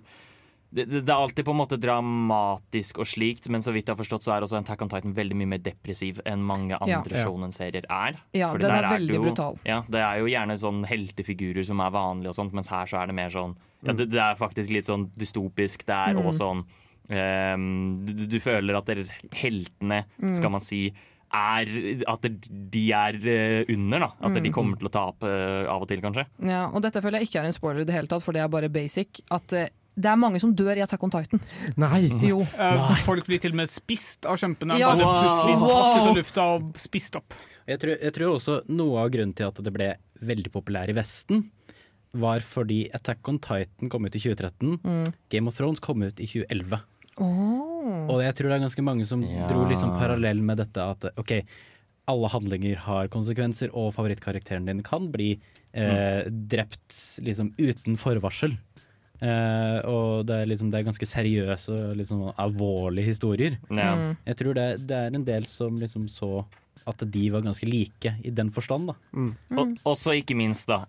det, 0.74 0.86
det 0.90 1.02
det 1.06 1.10
er 1.12 1.20
alltid 1.20 1.44
på 1.46 1.52
en 1.52 1.60
måte 1.60 1.78
dramatisk 1.82 3.00
og 3.04 3.08
slikt, 3.10 3.50
men 3.52 3.62
så 3.64 3.74
vidt 3.76 3.88
jeg 3.90 3.96
har 3.96 4.00
forstått, 4.00 4.24
så 4.24 4.34
er 4.38 4.46
også 4.46 4.60
Attack 4.62 4.82
on 4.86 4.90
Titan 4.92 5.14
veldig 5.18 5.36
mye 5.42 5.50
mer 5.56 5.64
depressiv 5.66 6.22
enn 6.26 6.44
mange 6.48 6.78
andre 6.80 7.18
Ja. 7.18 7.26
shonen-serier 7.26 7.86
er. 7.90 8.20
Ja, 8.34 8.52
Fordi 8.54 8.62
den 8.68 8.72
er 8.78 8.82
det 8.88 8.94
veldig 8.96 9.16
jo, 9.16 9.22
brutal. 9.28 9.60
Ja, 9.66 9.82
det 9.90 10.02
er 10.02 10.20
jo 10.20 10.26
gjerne 10.32 10.58
sånn 10.58 10.86
heltefigurer 10.88 11.66
som 11.66 11.80
er 11.84 11.92
vanlige 11.92 12.30
og 12.30 12.36
sånt, 12.40 12.54
mens 12.54 12.68
her 12.72 12.86
så 12.86 13.02
er 13.04 13.08
det 13.08 13.16
mer 13.16 13.30
sånn 13.30 13.56
ja, 13.84 13.94
det, 13.94 14.10
det 14.12 14.20
er 14.22 14.36
faktisk 14.36 14.70
litt 14.72 14.86
sånn 14.86 15.10
dystopisk. 15.18 15.86
Det 15.86 15.96
er 15.96 16.14
Mm. 16.14 16.26
også 16.26 16.38
sånn 16.40 16.66
um, 17.12 18.06
du, 18.06 18.26
du 18.28 18.40
føler 18.40 18.78
at 18.78 18.86
dere, 18.86 19.06
heltene, 19.34 20.06
Mm. 20.22 20.36
skal 20.38 20.50
man 20.52 20.60
si, 20.62 20.94
er 21.34 21.66
At 22.08 22.22
de 22.24 22.92
er 22.92 23.16
eh, 23.26 23.66
under, 23.74 24.00
da. 24.00 24.10
At 24.22 24.32
Mm. 24.36 24.44
de 24.44 24.50
kommer 24.52 24.78
til 24.78 24.90
å 24.90 24.92
tape 24.92 25.24
eh, 25.28 25.66
av 25.66 25.82
og 25.82 25.88
til, 25.88 26.02
kanskje. 26.02 26.26
Ja, 26.44 26.68
og 26.70 26.82
dette 26.82 27.02
føler 27.02 27.20
jeg 27.20 27.30
ikke 27.30 27.40
er 27.42 27.46
en 27.46 27.54
spoiler 27.54 27.82
i 27.82 27.86
det 27.86 27.94
hele 27.96 28.08
tatt, 28.08 28.22
for 28.22 28.34
det 28.34 28.42
er 28.42 28.50
bare 28.50 28.68
basic. 28.70 29.22
At 29.32 29.52
eh, 29.54 29.70
det 29.96 30.08
er 30.12 30.16
mange 30.20 30.40
som 30.40 30.54
dør 30.56 30.78
i 30.78 30.82
Attack 30.86 31.04
on 31.04 31.12
Titan. 31.12 31.42
Nei! 31.78 32.08
Jo. 32.32 32.40
Nei. 32.58 33.00
folk 33.06 33.26
blir 33.28 33.40
til 33.44 33.52
og 33.52 33.60
med 33.62 33.70
spist 33.70 34.26
av 34.26 34.38
kjempene. 34.40 34.78
Ja. 34.80 34.94
Bare 34.96 35.04
Wow. 35.06 35.24
plutselig 35.26 35.58
Wow. 35.62 36.12
ut 36.12 36.18
lufta 36.22 36.46
og 36.56 36.78
spist 36.80 37.16
opp. 37.20 37.34
Jeg 37.68 37.80
tror, 37.80 37.98
jeg 38.02 38.14
tror 38.14 38.36
også 38.38 38.60
noe 38.70 39.00
av 39.04 39.10
grunnen 39.14 39.36
til 39.36 39.48
at 39.48 39.60
det 39.64 39.74
ble 39.76 39.90
veldig 40.22 40.52
populær 40.52 40.90
i 40.90 40.96
Vesten, 40.98 41.50
var 42.14 42.40
fordi 42.44 42.90
Attack 42.94 43.28
on 43.30 43.38
Titan 43.40 43.90
kom 43.90 44.04
ut 44.06 44.16
i 44.16 44.20
2013. 44.20 44.80
Mm. 44.84 45.14
Game 45.32 45.48
of 45.48 45.56
Thrones 45.56 45.80
kom 45.80 46.02
ut 46.04 46.20
i 46.20 46.26
2011. 46.28 46.82
Oh. 47.22 48.08
Og 48.12 48.22
jeg 48.24 48.34
tror 48.36 48.50
det 48.52 48.58
er 48.58 48.66
ganske 48.66 48.84
mange 48.84 49.06
som 49.08 49.22
Ja. 49.24 49.48
dro 49.48 49.66
liksom 49.70 49.94
parallell 49.98 50.42
med 50.42 50.58
dette 50.58 50.78
at 50.84 51.06
OK, 51.18 51.42
alle 52.08 52.28
handlinger 52.34 52.76
har 52.88 53.08
konsekvenser, 53.08 53.70
og 53.74 53.94
favorittkarakteren 53.96 54.66
din 54.66 54.82
kan 54.84 55.12
bli 55.12 55.40
eh, 55.74 56.24
drept 56.28 57.20
liksom 57.24 57.54
uten 57.58 57.96
forvarsel. 57.96 58.58
Eh, 59.22 59.78
og 59.86 60.26
det 60.26 60.40
er 60.42 60.50
liksom 60.50 60.72
det 60.74 60.80
er 60.80 60.88
ganske 60.88 61.10
seriøse 61.10 61.76
og 61.76 62.00
liksom 62.00 62.26
alvorlige 62.42 63.12
historier. 63.12 63.60
Ja. 63.70 63.94
Mm. 63.96 64.18
Jeg 64.26 64.42
tror 64.42 64.58
det, 64.58 64.68
det 64.90 64.98
er 64.98 65.16
en 65.16 65.28
del 65.28 65.46
som 65.50 65.78
liksom 65.82 66.10
så 66.12 66.42
at 66.90 67.04
de 67.14 67.24
var 67.30 67.44
ganske 67.46 67.68
like 67.68 68.14
i 68.26 68.32
den 68.34 68.50
forstand, 68.54 68.90
da. 68.90 68.96
Og, 69.60 69.74
også 69.92 70.16
ikke 70.18 70.36
minst, 70.38 70.70
da. 70.72 70.82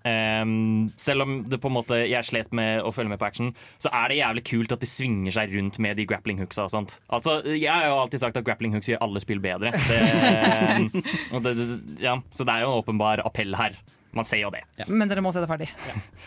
Um, 0.42 0.88
selv 0.96 1.26
om 1.26 1.34
det 1.50 1.58
på 1.60 1.68
en 1.68 1.76
måte 1.76 1.98
jeg 2.08 2.24
slet 2.24 2.52
med 2.56 2.80
å 2.80 2.92
følge 2.94 3.12
med 3.12 3.20
på 3.20 3.28
action, 3.28 3.52
så 3.82 3.92
er 3.92 4.08
det 4.08 4.20
jævlig 4.22 4.44
kult 4.48 4.76
at 4.76 4.84
de 4.84 4.88
svinger 4.88 5.36
seg 5.36 5.52
rundt 5.56 5.80
med 5.82 5.98
de 6.00 6.06
grappling 6.08 6.40
hooksa 6.40 6.66
og 6.68 6.72
sånt. 6.72 6.96
Altså, 7.12 7.40
jeg 7.50 7.68
har 7.68 7.90
jo 7.90 7.98
alltid 8.04 8.24
sagt 8.24 8.40
at 8.40 8.46
grappling 8.46 8.76
hooks 8.76 8.88
gjør 8.92 9.02
alle 9.04 9.24
spill 9.24 9.42
bedre. 9.44 9.74
Det, 9.88 10.00
um, 10.78 11.02
og 11.36 11.44
det, 11.44 11.56
det, 11.58 11.80
ja, 12.06 12.16
så 12.32 12.48
det 12.48 12.54
er 12.54 12.64
jo 12.64 12.72
en 12.72 12.80
åpenbar 12.80 13.26
appell 13.26 13.58
her. 13.58 13.76
Man 14.12 14.24
ser 14.28 14.42
jo 14.42 14.50
det. 14.52 14.60
Men 14.88 15.08
dere 15.08 15.22
må 15.24 15.30
se 15.32 15.40
det 15.40 15.48
ferdig. 15.48 15.68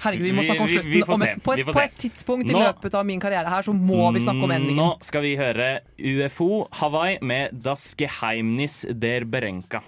Herregud, 0.02 0.26
vi 0.26 0.32
må 0.34 0.42
snakke 0.48 0.62
om 0.64 0.68
vi- 0.68 0.74
slutten. 0.78 0.92
vi 0.92 1.02
får 1.06 1.14
om 1.14 1.20
se. 1.22 1.28
et, 1.36 1.44
på, 1.46 1.54
Vi 1.56 1.62
et, 1.62 1.68
på 1.68 1.82
et 1.84 1.98
tidspunkt 2.02 2.50
i 2.50 2.54
Nå- 2.56 2.64
løpet 2.66 2.96
av 2.98 3.06
min 3.06 3.20
karriere 3.22 3.48
her, 3.52 3.62
så 3.62 3.74
må 3.78 4.12
vi 4.16 4.20
snakke 4.26 4.44
om 4.44 4.52
endringen. 4.56 4.76
Nå 4.82 5.04
skal 5.06 5.22
vi 5.22 5.36
høre 5.38 5.68
UFO 6.00 6.68
Hawaii 6.82 7.20
med 7.22 7.62
Das 7.62 7.94
Geheimnis 7.96 8.86
der 8.90 9.26
Berenka. 9.30 9.84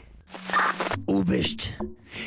Oberst, 1.07 1.71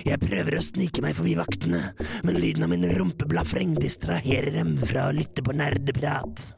jeg 0.07 0.19
prøver 0.23 0.57
å 0.59 0.63
snike 0.65 1.03
meg 1.05 1.15
forbi 1.15 1.35
vaktene, 1.39 1.81
men 2.25 2.39
lyden 2.41 2.65
av 2.67 2.71
min 2.73 2.83
rumpeblafreng 2.97 3.75
distraherer 3.79 4.53
dem 4.57 4.77
fra 4.79 5.09
å 5.11 5.15
lytte 5.15 5.43
på 5.45 5.53
nerdeprat. 5.57 6.55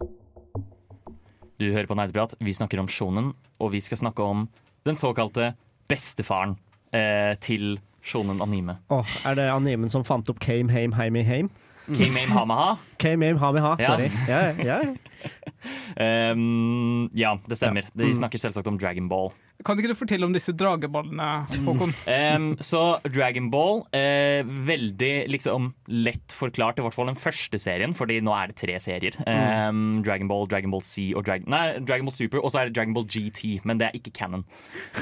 Du 1.60 1.68
hører 1.70 1.86
på 1.86 1.94
Nerdeprat. 1.94 2.34
Vi 2.42 2.50
snakker 2.56 2.80
om 2.82 2.88
shonen, 2.90 3.32
og 3.62 3.70
vi 3.74 3.78
skal 3.84 3.98
snakke 4.00 4.24
om 4.24 4.48
den 4.88 4.96
såkalte 4.98 5.52
bestefaren 5.90 6.56
eh, 6.92 7.34
til 7.38 7.76
shonen 8.02 8.40
anime. 8.42 8.76
Åh, 8.90 9.16
er 9.26 9.34
det 9.38 9.48
animen 9.52 9.90
som 9.92 10.04
fant 10.04 10.28
opp 10.30 10.40
Came 10.42 10.70
Hame 10.72 10.94
Heime 10.98 11.22
Hame? 11.24 11.50
King 11.92 12.12
Hame 12.14 12.30
Hamaha. 12.30 12.76
Came 13.02 13.26
Hame 13.26 13.38
Hamaha, 13.42 13.72
sorry. 13.82 14.06
Ja, 14.28 14.52
ja, 14.54 14.76
ja. 14.86 16.32
Um, 16.32 17.08
ja, 17.14 17.36
det 17.48 17.56
stemmer. 17.58 17.82
De 17.94 18.04
Mm. 18.06 18.14
snakker 18.20 18.38
selvsagt 18.38 18.66
om 18.70 18.78
Dragon 18.78 19.08
Ball. 19.08 19.32
Kan 19.64 19.78
ikke 19.78 19.88
du 19.92 19.94
fortelle 19.94 20.24
om 20.26 20.32
disse 20.34 20.50
drageballene, 20.58 21.46
Håkon? 21.66 21.92
Um, 22.10 22.56
så 22.58 22.98
Dragon 23.12 23.48
Ball, 23.50 23.84
eh, 23.92 24.42
veldig 24.42 25.28
liksom 25.30 25.72
lett 25.88 26.32
forklart, 26.34 26.78
i 26.78 26.82
hvert 26.82 26.94
fall 26.94 27.06
den 27.06 27.14
første 27.14 27.58
serien, 27.62 27.94
fordi 27.94 28.20
nå 28.20 28.32
er 28.34 28.48
det 28.50 28.56
tre 28.56 28.78
serier. 28.82 29.14
Um, 29.26 30.02
Dragon 30.02 30.26
Ball, 30.26 30.46
Dragon 30.48 30.70
Ball 30.70 30.82
C 30.82 31.12
og 31.14 31.24
Dragon, 31.26 31.46
nei, 31.48 31.78
Dragon 31.78 32.06
Ball 32.06 32.12
Super, 32.16 32.38
og 32.42 32.50
så 32.50 32.58
er 32.60 32.64
det 32.70 32.74
Dragon 32.74 32.94
Ball 32.94 33.04
GT, 33.06 33.60
men 33.64 33.78
det 33.78 33.88
er 33.90 33.98
ikke 34.00 34.10
canon. 34.12 34.44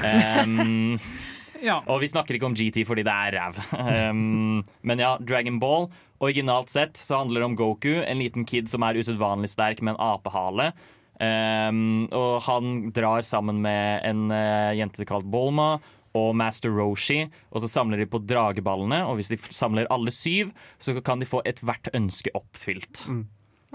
Um, 0.03 0.99
Ja. 1.61 1.79
Og 1.87 2.01
vi 2.01 2.09
snakker 2.09 2.37
ikke 2.37 2.47
om 2.49 2.55
GT 2.57 2.81
fordi 2.89 3.03
det 3.07 3.13
er 3.13 3.35
ræv. 3.37 3.59
Um, 4.11 4.63
men 4.87 4.99
ja, 5.03 5.15
Dragon 5.21 5.59
Ball. 5.61 5.87
Originalt 6.21 6.69
sett 6.69 6.97
så 7.01 7.17
handler 7.21 7.41
det 7.41 7.47
om 7.51 7.55
Goku, 7.57 7.95
en 8.01 8.19
liten 8.21 8.45
kid 8.45 8.69
som 8.69 8.83
er 8.85 8.97
usedvanlig 9.01 9.49
sterk 9.49 9.81
med 9.81 9.95
en 9.95 10.03
apehale. 10.11 10.71
Um, 11.21 12.07
og 12.17 12.41
han 12.47 12.91
drar 12.95 13.21
sammen 13.25 13.59
med 13.61 14.01
en 14.09 14.27
uh, 14.33 14.71
jente 14.77 15.05
kalt 15.09 15.27
Bolma 15.29 15.75
og 16.17 16.33
Master 16.35 16.73
Roshi, 16.75 17.21
og 17.55 17.61
så 17.63 17.69
samler 17.71 18.01
de 18.01 18.07
på 18.11 18.19
drageballene. 18.27 19.03
Og 19.07 19.19
hvis 19.19 19.29
de 19.31 19.37
f- 19.39 19.51
samler 19.55 19.87
alle 19.93 20.11
syv, 20.11 20.49
så 20.81 20.97
kan 21.01 21.21
de 21.21 21.29
få 21.29 21.39
ethvert 21.47 21.87
ønske 21.95 22.33
oppfylt. 22.35 23.05
Mm. 23.07 23.21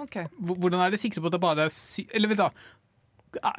Okay. 0.05 0.26
Hvordan 0.37 0.82
er 0.84 0.93
det 0.93 1.01
sikre 1.01 1.22
på 1.24 1.30
at 1.30 1.32
det 1.39 1.41
bare 1.41 1.62
er 1.64 1.72
syv 1.72 2.11
Eller 2.12 2.28
vent, 2.28 2.43
hva, 2.43 2.51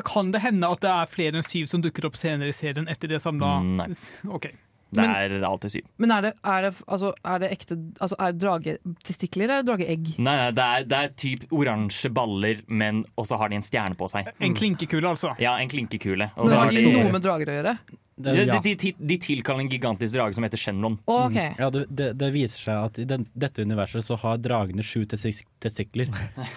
kan 0.06 0.32
det 0.34 0.42
hende 0.42 0.70
at 0.72 0.82
det 0.82 0.90
er 0.94 1.06
flere 1.12 1.38
enn 1.40 1.46
syv 1.46 1.68
som 1.70 1.82
dukker 1.84 2.08
opp 2.10 2.16
senere 2.18 2.50
i 2.50 2.56
serien 2.56 2.88
etter 2.90 3.08
det 3.12 3.20
samla 3.22 3.58
Mm, 3.62 3.76
Nei. 3.84 3.92
Okay. 4.38 4.52
Det 4.88 5.04
Men- 5.04 5.12
er 5.12 5.44
alltid 5.44 5.72
syv. 5.72 5.88
Men 6.00 6.12
er 6.16 6.22
det, 6.22 6.30
er 6.48 6.62
det, 6.64 6.70
altså, 6.88 7.10
er 7.28 7.40
det 7.44 7.50
ekte 7.52 7.76
altså, 8.00 8.16
Er 8.24 8.32
det 8.32 8.40
dragetestikler 8.40 9.44
eller 9.50 9.66
drageegg? 9.68 10.14
Nei, 10.18 10.36
nei, 10.40 10.52
det 10.56 10.64
er, 10.64 10.86
det 10.88 10.98
er 11.04 11.12
typ 11.20 11.44
oransje 11.52 12.08
baller, 12.16 12.62
men 12.72 13.02
også 13.20 13.36
har 13.42 13.50
de 13.52 13.60
en 13.60 13.66
stjerne 13.66 13.98
på 14.00 14.08
seg. 14.08 14.30
En 14.40 14.56
klinkekule, 14.56 15.04
altså. 15.12 15.34
Ja, 15.44 15.58
en 15.60 15.68
klinkekule. 15.68 16.30
Men 16.38 16.54
har 16.56 16.64
har 16.64 16.72
det 16.72 16.86
de, 16.88 16.94
noe 16.96 17.12
med 17.12 17.22
drager 17.26 17.52
å 17.52 17.58
gjøre? 17.60 17.76
Det, 18.18 18.34
Ja, 18.48 18.60
de, 18.64 18.74
de, 18.80 18.94
de 19.12 19.18
tilkaller 19.22 19.62
en 19.66 19.70
gigantisk 19.70 20.16
drage 20.16 20.34
som 20.40 20.48
heter 20.48 20.58
Shenron. 20.58 20.96
Okay. 21.06 21.52
ok. 21.52 21.60
Ja, 21.60 21.70
det, 21.70 21.84
det, 21.92 22.08
det 22.24 22.32
viser 22.34 22.64
seg 22.70 22.88
at 22.88 22.98
i 23.04 23.06
den, 23.12 23.28
dette 23.36 23.62
universet 23.68 24.08
så 24.08 24.16
har 24.24 24.40
dragene 24.40 24.82
sju 24.88 25.04
testik 25.06 25.44
testikler. 25.60 26.08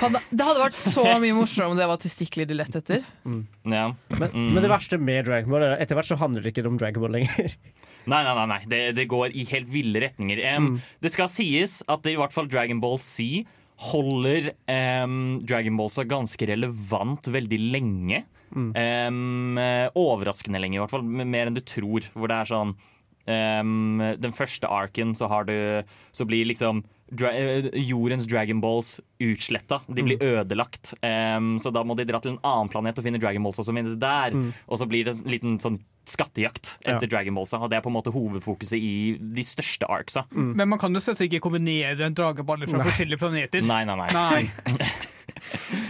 Det 0.00 0.20
det 0.30 0.46
hadde 0.46 0.62
vært 0.62 0.76
så 0.78 1.02
mye 1.20 1.34
morsommere 1.36 1.74
om 1.74 1.78
det 1.80 1.86
var 1.90 2.00
testikler 2.00 2.48
de 2.48 2.56
lette 2.56 2.80
etter. 2.80 3.02
Ja. 3.68 3.86
Men, 4.16 4.34
men 4.54 4.60
det 4.64 4.70
verste 4.72 4.98
med 5.00 5.26
Dragon 5.28 5.52
Ball 5.52 5.66
er 5.66 5.74
at 5.76 5.84
etter 5.84 5.98
hvert 5.98 6.08
så 6.08 6.18
handler 6.20 6.44
det 6.46 6.52
ikke 6.54 6.64
om 6.70 6.78
Dragon 6.80 7.04
Ball 7.04 7.16
lenger. 7.18 7.56
Nei, 8.10 8.22
nei, 8.24 8.32
nei, 8.32 8.46
nei. 8.48 8.60
Det, 8.64 8.78
det 8.96 9.04
går 9.12 9.34
i 9.36 9.42
helt 9.50 9.68
ville 9.68 10.00
retninger. 10.00 10.40
Em, 10.48 10.70
Det 11.04 11.10
skal 11.12 11.28
sies 11.28 11.80
at 11.90 12.06
i 12.08 12.14
hvert 12.16 12.32
fall 12.32 12.48
Dragon 12.48 12.80
Ball 12.80 12.96
C 13.02 13.42
holder 13.90 14.50
um, 15.04 15.38
Dragon 15.44 15.76
Ball 15.76 15.92
seg 15.92 16.08
ganske 16.08 16.48
relevant 16.48 17.28
veldig 17.28 17.58
lenge. 17.76 18.22
Eh, 18.50 19.10
overraskende 20.00 20.58
lenge, 20.60 20.78
i 20.78 20.82
hvert 20.82 20.94
fall. 20.96 21.04
Mer 21.04 21.50
enn 21.50 21.56
du 21.58 21.62
tror. 21.64 22.08
Hvor 22.16 22.32
det 22.32 22.40
er 22.40 22.50
sånn 22.50 22.72
Den 23.30 24.32
første 24.34 24.66
arken 24.66 25.12
så 25.14 25.28
har 25.30 25.44
du 25.46 25.54
Så 26.16 26.24
blir 26.26 26.48
liksom 26.48 26.80
dra 27.10 27.32
eh, 27.34 27.68
jordens 27.84 28.26
Dragon 28.30 28.60
Balls 28.62 28.98
utsletta. 29.20 29.80
De 29.86 30.04
blir 30.06 30.22
ødelagt. 30.22 30.94
Um, 31.02 31.56
så 31.60 31.72
da 31.74 31.84
må 31.86 31.96
de 31.98 32.06
dra 32.08 32.20
til 32.22 32.34
en 32.34 32.42
annen 32.46 32.70
planet 32.72 32.98
og 33.00 33.06
finne 33.06 33.20
Dragon 33.22 33.44
Balls 33.44 33.60
som 33.60 33.76
finnes 33.76 33.98
der. 34.00 34.36
Og 34.66 34.80
så 34.80 34.88
blir 34.90 35.08
det 35.08 35.18
en 35.18 35.32
liten 35.34 35.58
sånn 35.62 35.80
skattejakt 36.10 36.78
etter 36.80 37.06
Dragon 37.06 37.30
dragonballsa. 37.30 37.60
Og 37.60 37.70
det 37.70 37.78
er 37.78 37.84
på 37.84 37.90
en 37.92 37.96
måte 37.98 38.12
hovedfokuset 38.14 38.78
i 38.80 38.94
de 39.20 39.44
største 39.46 39.88
arcsa. 39.90 40.24
Men 40.32 40.68
man 40.72 40.80
kan 40.80 40.94
jo 40.94 41.02
selvsagt 41.02 41.28
ikke 41.28 41.44
kombinere 41.50 42.08
en 42.08 42.16
drageball 42.16 42.66
fra 42.70 42.82
forskjellige 42.88 43.20
planeter. 43.20 43.64
Nei, 43.66 43.84
nei, 43.88 43.98
nei. 44.00 44.10
Nei. 44.16 44.90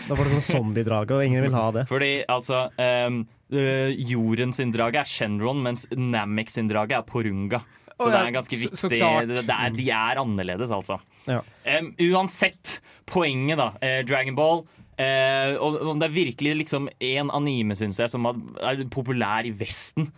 Da 0.06 0.14
får 0.14 0.28
du 0.28 0.32
sånn 0.36 0.60
zombiedrage, 0.60 1.16
og 1.16 1.26
ingen 1.26 1.42
vil 1.46 1.54
ha 1.56 1.66
det. 1.74 1.84
Fordi 1.90 2.10
altså 2.30 2.68
um, 2.76 3.22
Jorden 3.50 4.52
sin 4.54 4.70
drage 4.74 5.00
er 5.00 5.08
Shenron, 5.08 5.62
mens 5.64 5.86
Namek 5.96 6.52
sin 6.52 6.68
drage 6.70 6.98
er 6.98 7.06
Porunga. 7.06 7.62
Så 8.00 8.10
det 8.10 8.20
er 8.20 8.34
ganske 8.34 8.56
viktig. 8.56 8.78
så 8.78 8.88
så 8.88 9.10
det, 9.28 9.42
det 9.46 9.56
er, 9.56 9.72
de 9.76 9.86
er 9.94 10.20
annerledes, 10.22 10.72
altså. 10.74 10.98
Ja. 11.28 11.40
Um, 11.78 11.92
uansett, 12.10 12.78
poenget, 13.10 13.58
da. 13.60 13.70
eh, 13.84 14.00
Dragon 14.08 14.36
Ball. 14.38 14.62
Eh, 15.00 15.54
og 15.56 15.78
om 15.94 16.00
det 16.02 16.08
er 16.10 16.14
virkelig 16.14 16.52
liksom 16.60 16.88
én 17.00 17.30
anime, 17.34 17.76
syns 17.78 17.98
jeg, 18.02 18.10
som 18.12 18.26
er 18.28 18.82
populær 18.92 19.48
i 19.48 19.52
Vesten. 19.56 20.10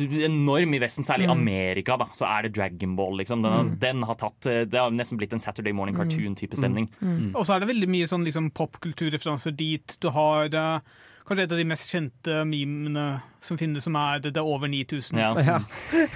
Enorm 0.00 0.74
i 0.74 0.80
Vesten, 0.82 1.04
særlig 1.06 1.28
i 1.28 1.32
Amerika, 1.34 1.96
da. 2.00 2.08
Så 2.16 2.26
er 2.28 2.48
det 2.48 2.54
Dragon 2.56 2.96
Ball, 2.96 3.18
liksom. 3.20 3.42
Den, 3.44 3.52
har- 3.52 3.70
den 3.84 4.02
har 4.08 4.18
tatt 4.20 4.46
eh, 4.50 4.64
Det 4.70 4.80
har 4.80 4.90
nesten 4.94 5.20
blitt 5.20 5.32
en 5.36 5.42
Saturday 5.42 5.72
Morning 5.76 5.96
Cartoon-type 5.98 6.56
stemning. 6.58 6.88
Og 7.34 7.44
så 7.46 7.54
er 7.56 7.60
det 7.64 7.70
veldig 7.74 7.90
mye 7.92 8.08
sånn 8.10 8.24
liksom, 8.26 8.50
popkulturreferanser 8.56 9.54
dit. 9.56 9.96
Du 10.02 10.08
har 10.14 10.48
eh, 10.50 10.80
kanskje 11.28 11.44
et 11.46 11.52
av 11.54 11.60
de 11.60 11.68
mest 11.70 11.92
kjente 11.92 12.40
memene 12.48 13.04
som 13.44 13.56
finnes, 13.60 13.84
som 13.86 13.94
er 13.96 14.18
det, 14.24 14.32
det 14.34 14.40
er 14.42 14.48
over 14.50 14.68
9000. 14.68 15.20
Ja. 15.20 15.30
Ja. 15.38 15.60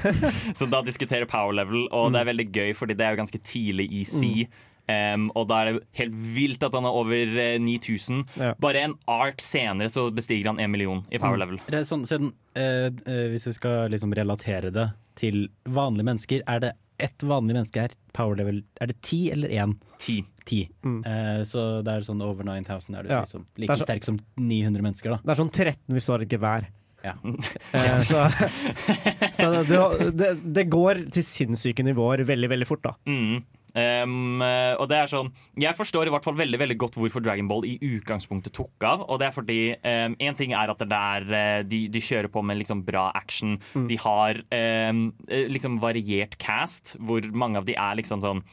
Så 0.58 0.66
da 0.70 0.80
diskuterer 0.84 1.28
power 1.30 1.54
level, 1.56 1.86
og 1.94 2.12
det 2.12 2.20
er 2.24 2.28
veldig 2.32 2.48
gøy, 2.52 2.72
fordi 2.76 2.96
det 2.98 3.06
er 3.06 3.14
jo 3.14 3.20
ganske 3.22 3.40
tidlig 3.46 3.86
i 4.00 4.02
C. 4.08 4.46
Um, 4.84 5.30
og 5.32 5.46
da 5.48 5.62
er 5.62 5.70
det 5.70 5.82
helt 5.96 6.16
vilt 6.34 6.64
at 6.66 6.74
han 6.76 6.84
er 6.84 6.92
over 7.00 7.38
eh, 7.40 7.56
9000. 7.62 8.18
Ja. 8.36 8.50
Bare 8.60 8.82
en 8.84 8.94
ark 9.08 9.40
senere 9.40 9.88
så 9.88 10.10
bestiger 10.12 10.50
han 10.50 10.60
en 10.60 10.70
million 10.74 11.04
i 11.10 11.20
power 11.22 11.40
level. 11.40 11.56
Det 11.70 11.78
er 11.80 11.86
sånn, 11.88 12.04
siden, 12.08 12.34
uh, 12.58 12.90
uh, 13.08 13.26
hvis 13.32 13.48
vi 13.48 13.54
skal 13.56 13.88
liksom 13.94 14.12
relatere 14.16 14.72
det 14.74 14.90
til 15.16 15.46
vanlige 15.64 16.10
mennesker, 16.10 16.44
er 16.50 16.60
det 16.66 16.74
et 17.02 17.24
vanlig 17.26 17.56
menneske 17.56 17.80
her, 17.80 17.94
power 18.14 18.36
level 18.38 18.60
Er 18.80 18.86
det 18.92 19.00
ti 19.02 19.24
eller 19.32 19.50
én? 19.50 19.72
Ti. 19.98 20.20
Ti. 20.46 20.60
Mm. 20.84 21.00
Eh, 21.08 21.40
så 21.48 21.82
det 21.82 21.90
er 21.90 22.04
sånn 22.06 22.20
over 22.22 22.44
9000 22.46 22.98
er 22.98 23.02
du 23.02 23.08
Ja. 23.10 23.22
liksom 23.24 23.46
like 23.56 23.72
er 23.72 23.80
så- 23.80 23.86
sterk 23.88 24.04
som 24.04 24.20
900 24.36 24.82
mennesker, 24.82 25.10
da. 25.10 25.16
Det 25.24 25.30
er 25.34 25.42
sånn 25.42 25.50
13 25.50 25.94
hvis 25.96 26.06
du 26.06 26.12
har 26.12 26.22
et 26.22 26.28
gevær. 26.28 26.66
Ja. 27.04 27.14
uh, 27.24 28.00
så 28.06 28.28
så 29.38 29.50
det, 29.66 30.16
det, 30.16 30.30
det 30.54 30.70
går 30.70 31.02
til 31.10 31.22
sinnssyke 31.26 31.82
nivåer 31.84 32.22
veldig, 32.24 32.48
veldig 32.48 32.66
fort, 32.68 32.82
da. 32.82 32.94
Mm. 33.06 33.42
Um, 33.74 34.38
og 34.78 34.84
det 34.86 34.98
er 35.00 35.08
sånn 35.10 35.32
Jeg 35.58 35.74
forstår 35.74 36.06
i 36.06 36.12
hvert 36.14 36.22
fall 36.22 36.36
veldig 36.38 36.60
veldig 36.60 36.76
godt 36.78 36.94
hvorfor 36.94 37.24
Dragon 37.24 37.48
Ball 37.50 37.64
i 37.66 37.72
utgangspunktet 37.82 38.54
tok 38.54 38.86
av. 38.86 39.02
Og 39.08 39.18
det 39.18 39.26
er 39.26 39.34
fordi 39.34 39.60
um, 39.82 40.14
En 40.22 40.38
ting 40.38 40.54
er 40.54 40.70
at 40.70 40.78
det 40.78 40.86
der 40.92 41.26
eh, 41.34 41.62
de, 41.66 41.80
de 41.90 42.02
kjører 42.02 42.30
på 42.30 42.42
med 42.46 42.60
liksom 42.60 42.84
bra 42.86 43.08
action. 43.18 43.56
De 43.88 43.96
har 43.98 44.38
um, 44.54 45.08
liksom 45.50 45.80
variert 45.82 46.38
cast, 46.38 46.94
hvor 47.02 47.26
mange 47.34 47.58
av 47.58 47.66
de 47.66 47.74
er 47.74 47.98
liksom 47.98 48.22
sånn 48.22 48.44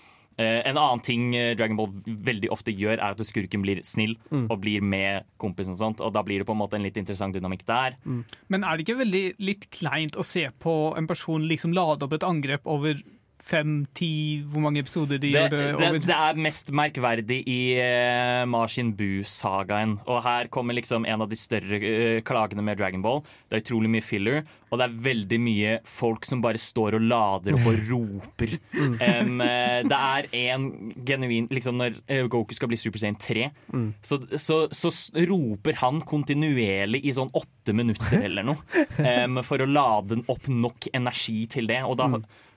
en 0.41 0.77
annen 0.79 1.01
ting 1.05 1.35
Dragon 1.59 1.77
Ball 1.77 1.91
veldig 2.25 2.49
ofte 2.55 2.71
gjør, 2.73 2.95
er 2.95 3.13
at 3.13 3.19
skurken 3.27 3.61
blir 3.61 3.83
snill 3.85 4.15
og 4.39 4.55
blir 4.63 4.81
med 4.81 5.27
kompisen. 5.43 5.75
Og 5.75 5.81
sånt 5.83 6.01
Og 6.01 6.15
da 6.15 6.23
blir 6.25 6.41
det 6.41 6.47
på 6.47 6.55
en 6.55 6.61
måte 6.63 6.79
en 6.79 6.85
litt 6.87 6.97
interessant 6.97 7.35
dynamikk 7.35 7.67
der. 7.67 7.99
Men 8.49 8.63
er 8.63 8.79
det 8.79 8.87
ikke 8.87 9.01
veldig 9.03 9.25
litt 9.43 9.67
kleint 9.75 10.17
å 10.17 10.25
se 10.25 10.47
på 10.63 10.95
en 10.97 11.09
person 11.11 11.45
liksom 11.45 11.75
lade 11.77 12.07
opp 12.07 12.15
et 12.17 12.25
angrep 12.25 12.65
over 12.65 13.03
fem, 13.45 13.85
ti, 13.97 14.11
hvor 14.51 14.63
mange 14.63 14.81
episoder 14.83 15.19
de 15.19 15.31
Det, 15.31 15.31
gjør 15.33 15.49
det 15.51 15.59
det, 15.61 15.87
over? 15.89 15.99
det 16.05 16.17
er 16.17 16.41
mest 16.45 16.71
merkverdig 16.75 17.39
i 17.49 17.59
uh, 17.79 18.43
Mashin 18.49 18.93
Bu-sagaen. 18.97 19.97
Og 20.05 20.21
her 20.25 20.49
kommer 20.53 20.77
liksom 20.77 21.05
en 21.09 21.25
av 21.25 21.29
de 21.31 21.39
større 21.39 21.79
uh, 21.81 22.21
klagene 22.27 22.63
med 22.65 22.79
Dragon 22.81 23.03
Ball. 23.03 23.21
Det 23.49 23.57
er 23.57 23.63
utrolig 23.65 23.91
mye 23.91 24.05
filler, 24.05 24.43
og 24.71 24.79
det 24.79 24.87
er 24.87 24.99
veldig 25.07 25.39
mye 25.43 25.77
folk 25.87 26.27
som 26.27 26.43
bare 26.43 26.61
står 26.61 26.99
og 26.99 27.07
lader 27.07 27.57
opp 27.57 27.69
og 27.71 27.81
roper. 27.91 28.55
Um, 28.77 29.41
uh, 29.43 29.81
det 29.87 29.99
er 29.99 30.29
en 30.45 30.69
genuin 31.07 31.49
liksom 31.51 31.77
Når 31.79 31.97
eh, 32.11 32.25
Goku 32.31 32.53
skal 32.55 32.69
bli 32.71 32.77
Super 32.79 33.01
Saiyan 33.01 33.17
3, 33.19 33.47
så, 34.05 34.19
så, 34.39 34.57
så 34.71 34.91
roper 35.27 35.79
han 35.81 36.01
kontinuerlig 36.07 37.01
i 37.07 37.13
sånn 37.15 37.31
åtte 37.37 37.75
minutter 37.75 38.21
eller 38.27 38.45
noe. 38.47 38.85
um, 39.25 39.41
for 39.45 39.63
å 39.63 39.69
lade 39.69 40.21
opp 40.31 40.47
nok 40.51 40.89
energi 40.93 41.43
til 41.51 41.69
det. 41.69 41.81
Og 41.87 41.97
da 41.99 42.07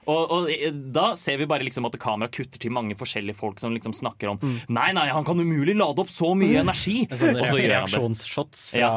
og, 0.07 0.30
og 0.34 0.48
eh, 0.52 0.70
da 0.94 1.11
ser 1.18 1.38
vi 1.40 1.46
bare 1.50 1.64
liksom 1.66 1.86
at 1.88 1.96
kameraet 2.02 2.34
kutter 2.36 2.61
til 2.62 2.72
mange 2.74 2.96
forskjellige 2.98 3.36
folk 3.38 3.61
som 3.62 3.74
liksom 3.76 3.94
snakker 3.96 4.30
om 4.34 4.38
Nei, 4.68 4.90
nei, 4.96 5.07
han 5.12 5.24
kan 5.26 5.40
umulig 5.40 5.74
lade 5.78 6.02
opp 6.05 6.11
så 6.12 6.32
mye 6.38 6.61
energi! 6.62 7.05
Sånne 7.11 7.40
Og 7.42 7.48
så 7.50 7.59
gjør 7.59 7.61
han 7.61 7.64
det. 7.64 7.70
reaksjonsshots 7.74 8.64
fra 8.74 8.80
Ja. 8.80 8.90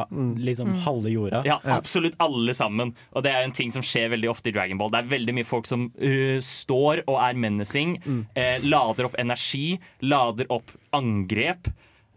liksom 0.48 0.74
halve 0.84 1.12
jorda. 1.12 1.42
Ja, 1.48 1.58
absolutt 1.78 2.16
alle 2.22 2.54
sammen. 2.56 2.94
Og 3.14 3.22
det 3.26 3.32
er 3.32 3.44
en 3.46 3.52
ting 3.56 3.70
som 3.74 3.82
skjer 3.86 4.10
veldig 4.14 4.30
ofte 4.30 4.50
i 4.50 4.54
Dragon 4.56 4.78
Ball. 4.80 4.90
Det 4.94 5.02
er 5.04 5.10
veldig 5.14 5.34
mye 5.40 5.48
folk 5.48 5.66
som 5.70 5.88
uh, 5.96 6.38
står 6.44 7.04
og 7.06 7.16
er 7.22 7.38
menacing, 7.38 7.96
eh, 8.34 8.58
lader 8.64 9.08
opp 9.08 9.16
energi, 9.18 9.78
lader 10.02 10.46
opp 10.54 10.72
angrep. 10.96 11.70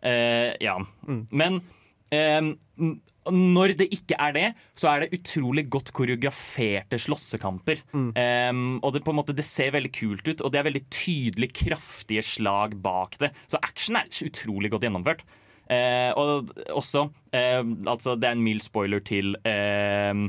Eh, 0.03 0.55
ja. 0.63 0.77
Men 1.29 1.61
eh, 2.11 2.41
når 3.29 3.75
det 3.77 3.87
ikke 3.93 4.17
er 4.17 4.33
det, 4.33 4.45
så 4.73 4.89
er 4.91 5.03
det 5.03 5.19
utrolig 5.19 5.67
godt 5.69 5.91
koreograferte 5.93 6.97
slåssekamper. 7.01 7.83
Eh, 8.17 8.61
og 8.81 8.95
det, 8.95 9.03
på 9.05 9.13
en 9.13 9.19
måte, 9.19 9.35
det 9.37 9.45
ser 9.45 9.75
veldig 9.75 9.93
kult 9.93 10.31
ut, 10.31 10.41
og 10.41 10.53
det 10.53 10.61
er 10.61 10.69
veldig 10.71 10.85
tydelig 10.89 11.51
kraftige 11.63 12.25
slag 12.25 12.79
bak 12.81 13.19
det. 13.21 13.31
Så 13.51 13.61
action 13.61 13.99
er 13.99 14.09
utrolig 14.25 14.73
godt 14.73 14.87
gjennomført. 14.87 15.25
Uh, 15.71 16.11
og 16.19 16.49
også 16.75 17.05
uh, 17.07 17.61
Altså, 17.87 18.17
det 18.19 18.27
er 18.27 18.33
en 18.35 18.41
mild 18.43 18.59
spoiler 18.59 18.99
til 19.07 19.37
uh, 19.47 20.25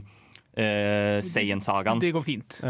eh, 0.57 1.19
Saiyan-sagaen 1.25 2.01
Det 2.01 2.13
går 2.13 2.25
fint. 2.27 2.61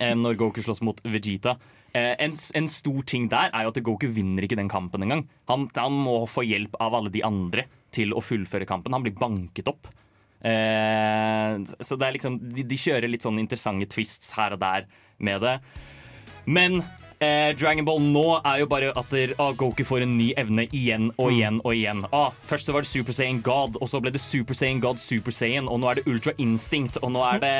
eh, 0.00 0.14
når 0.14 0.36
Goku 0.40 0.62
slåss 0.62 0.82
mot 0.82 1.00
Vegeta. 1.04 1.56
Eh, 1.92 2.14
en, 2.22 2.34
en 2.54 2.68
stor 2.70 3.02
ting 3.08 3.26
der 3.30 3.50
er 3.50 3.66
jo 3.66 3.72
at 3.72 3.80
Goku 3.82 4.06
vinner 4.14 4.46
ikke 4.46 4.58
den 4.60 4.70
kampen 4.70 5.02
engang. 5.06 5.24
Han, 5.50 5.66
han 5.74 5.96
må 6.06 6.20
få 6.30 6.44
hjelp 6.46 6.76
av 6.82 6.94
alle 7.00 7.10
de 7.10 7.24
andre 7.26 7.66
til 7.94 8.14
å 8.14 8.22
fullføre 8.22 8.68
kampen. 8.68 8.94
Han 8.94 9.02
blir 9.06 9.16
banket 9.18 9.70
opp. 9.72 9.90
Eh, 10.46 11.58
så 11.84 11.98
det 11.98 12.06
er 12.06 12.16
liksom 12.16 12.38
de, 12.54 12.64
de 12.64 12.78
kjører 12.78 13.10
litt 13.10 13.26
sånn 13.26 13.40
interessante 13.42 13.90
twists 13.90 14.32
her 14.38 14.54
og 14.56 14.62
der 14.62 14.86
med 15.18 15.42
det. 15.44 15.56
Men 16.46 16.78
eh, 17.18 17.50
Dragon 17.58 17.84
Ball 17.84 18.00
nå 18.06 18.24
er 18.38 18.62
jo 18.62 18.70
bare 18.70 18.94
at 18.96 19.10
der, 19.12 19.34
ah, 19.42 19.50
Goku 19.52 19.82
får 19.84 20.06
en 20.06 20.14
ny 20.16 20.30
evne 20.40 20.68
igjen 20.70 21.10
og 21.16 21.34
igjen 21.34 21.60
og 21.64 21.74
igjen. 21.74 22.06
Ah, 22.14 22.30
først 22.46 22.70
så 22.70 22.76
var 22.76 22.86
det 22.86 22.92
Super 22.92 23.18
Saiyan 23.18 23.42
God, 23.44 23.76
og 23.82 23.90
så 23.90 24.00
ble 24.00 24.14
det 24.14 24.22
Super 24.22 24.56
Saiyan 24.56 24.80
God 24.80 25.02
Super 25.02 25.34
Saiyan, 25.34 25.68
og 25.68 25.82
nå 25.82 25.90
er 25.90 26.00
det 26.00 26.08
Ultra 26.08 26.38
Instinct, 26.38 27.02
og 27.02 27.12
nå 27.18 27.26
er 27.34 27.42
det 27.44 27.54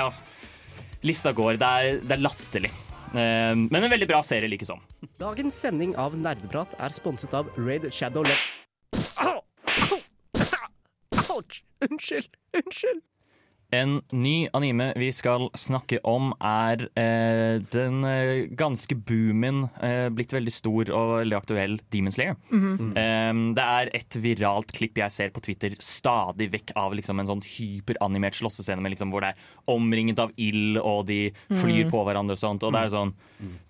Ja. 0.00 0.08
Lista 1.06 1.30
går. 1.32 1.56
Det 1.56 1.68
er, 1.68 2.00
det 2.04 2.12
er 2.12 2.20
latterlig. 2.20 2.70
Eh, 3.10 3.56
men 3.56 3.82
en 3.82 3.90
veldig 3.90 4.08
bra 4.08 4.22
serie 4.22 4.48
likesom. 4.50 4.82
Dagens 5.18 5.56
sending 5.58 5.96
av 5.98 6.14
Nerdeprat 6.18 6.76
er 6.78 6.94
sponset 6.94 7.34
av 7.34 7.50
Raid 7.58 7.88
Shadow 7.92 8.26
Le... 8.26 8.36
Ouch! 11.30 11.62
Unnskyld! 11.86 12.36
Unnskyld! 12.54 13.02
En 13.72 14.00
ny 14.10 14.48
anime 14.56 14.88
vi 14.98 15.12
skal 15.14 15.44
snakke 15.54 16.00
om, 16.08 16.32
er 16.42 16.82
eh, 16.98 17.60
den 17.70 18.00
eh, 18.04 18.48
ganske 18.58 18.96
boomen, 19.06 19.68
eh, 19.78 20.08
blitt 20.10 20.32
veldig 20.34 20.50
stor 20.54 20.90
og 20.90 21.12
veldig 21.20 21.36
aktuell 21.38 21.76
Demon 21.94 22.10
Slayer. 22.10 22.34
Eh, 22.50 23.32
det 23.54 23.66
er 23.66 23.92
et 23.94 24.18
viralt 24.24 24.72
klipp 24.74 24.98
jeg 24.98 25.14
ser 25.14 25.30
på 25.30 25.42
Twitter 25.46 25.76
stadig 25.78 26.50
vekk 26.50 26.72
av 26.82 26.96
liksom, 26.98 27.22
en 27.22 27.30
sånn 27.30 27.44
hyperanimert 27.46 28.34
slåssescene 28.40 28.90
liksom, 28.90 29.14
hvor 29.14 29.22
det 29.22 29.34
er 29.36 29.70
omringet 29.70 30.18
av 30.18 30.34
ild, 30.40 30.80
og 30.82 31.06
de 31.06 31.20
flyr 31.60 31.86
på 31.92 32.02
hverandre 32.08 32.34
og 32.34 32.42
sånt. 32.42 32.66
Og 32.66 32.74
det 32.74 32.82
er 32.88 32.92
sånn 32.96 33.14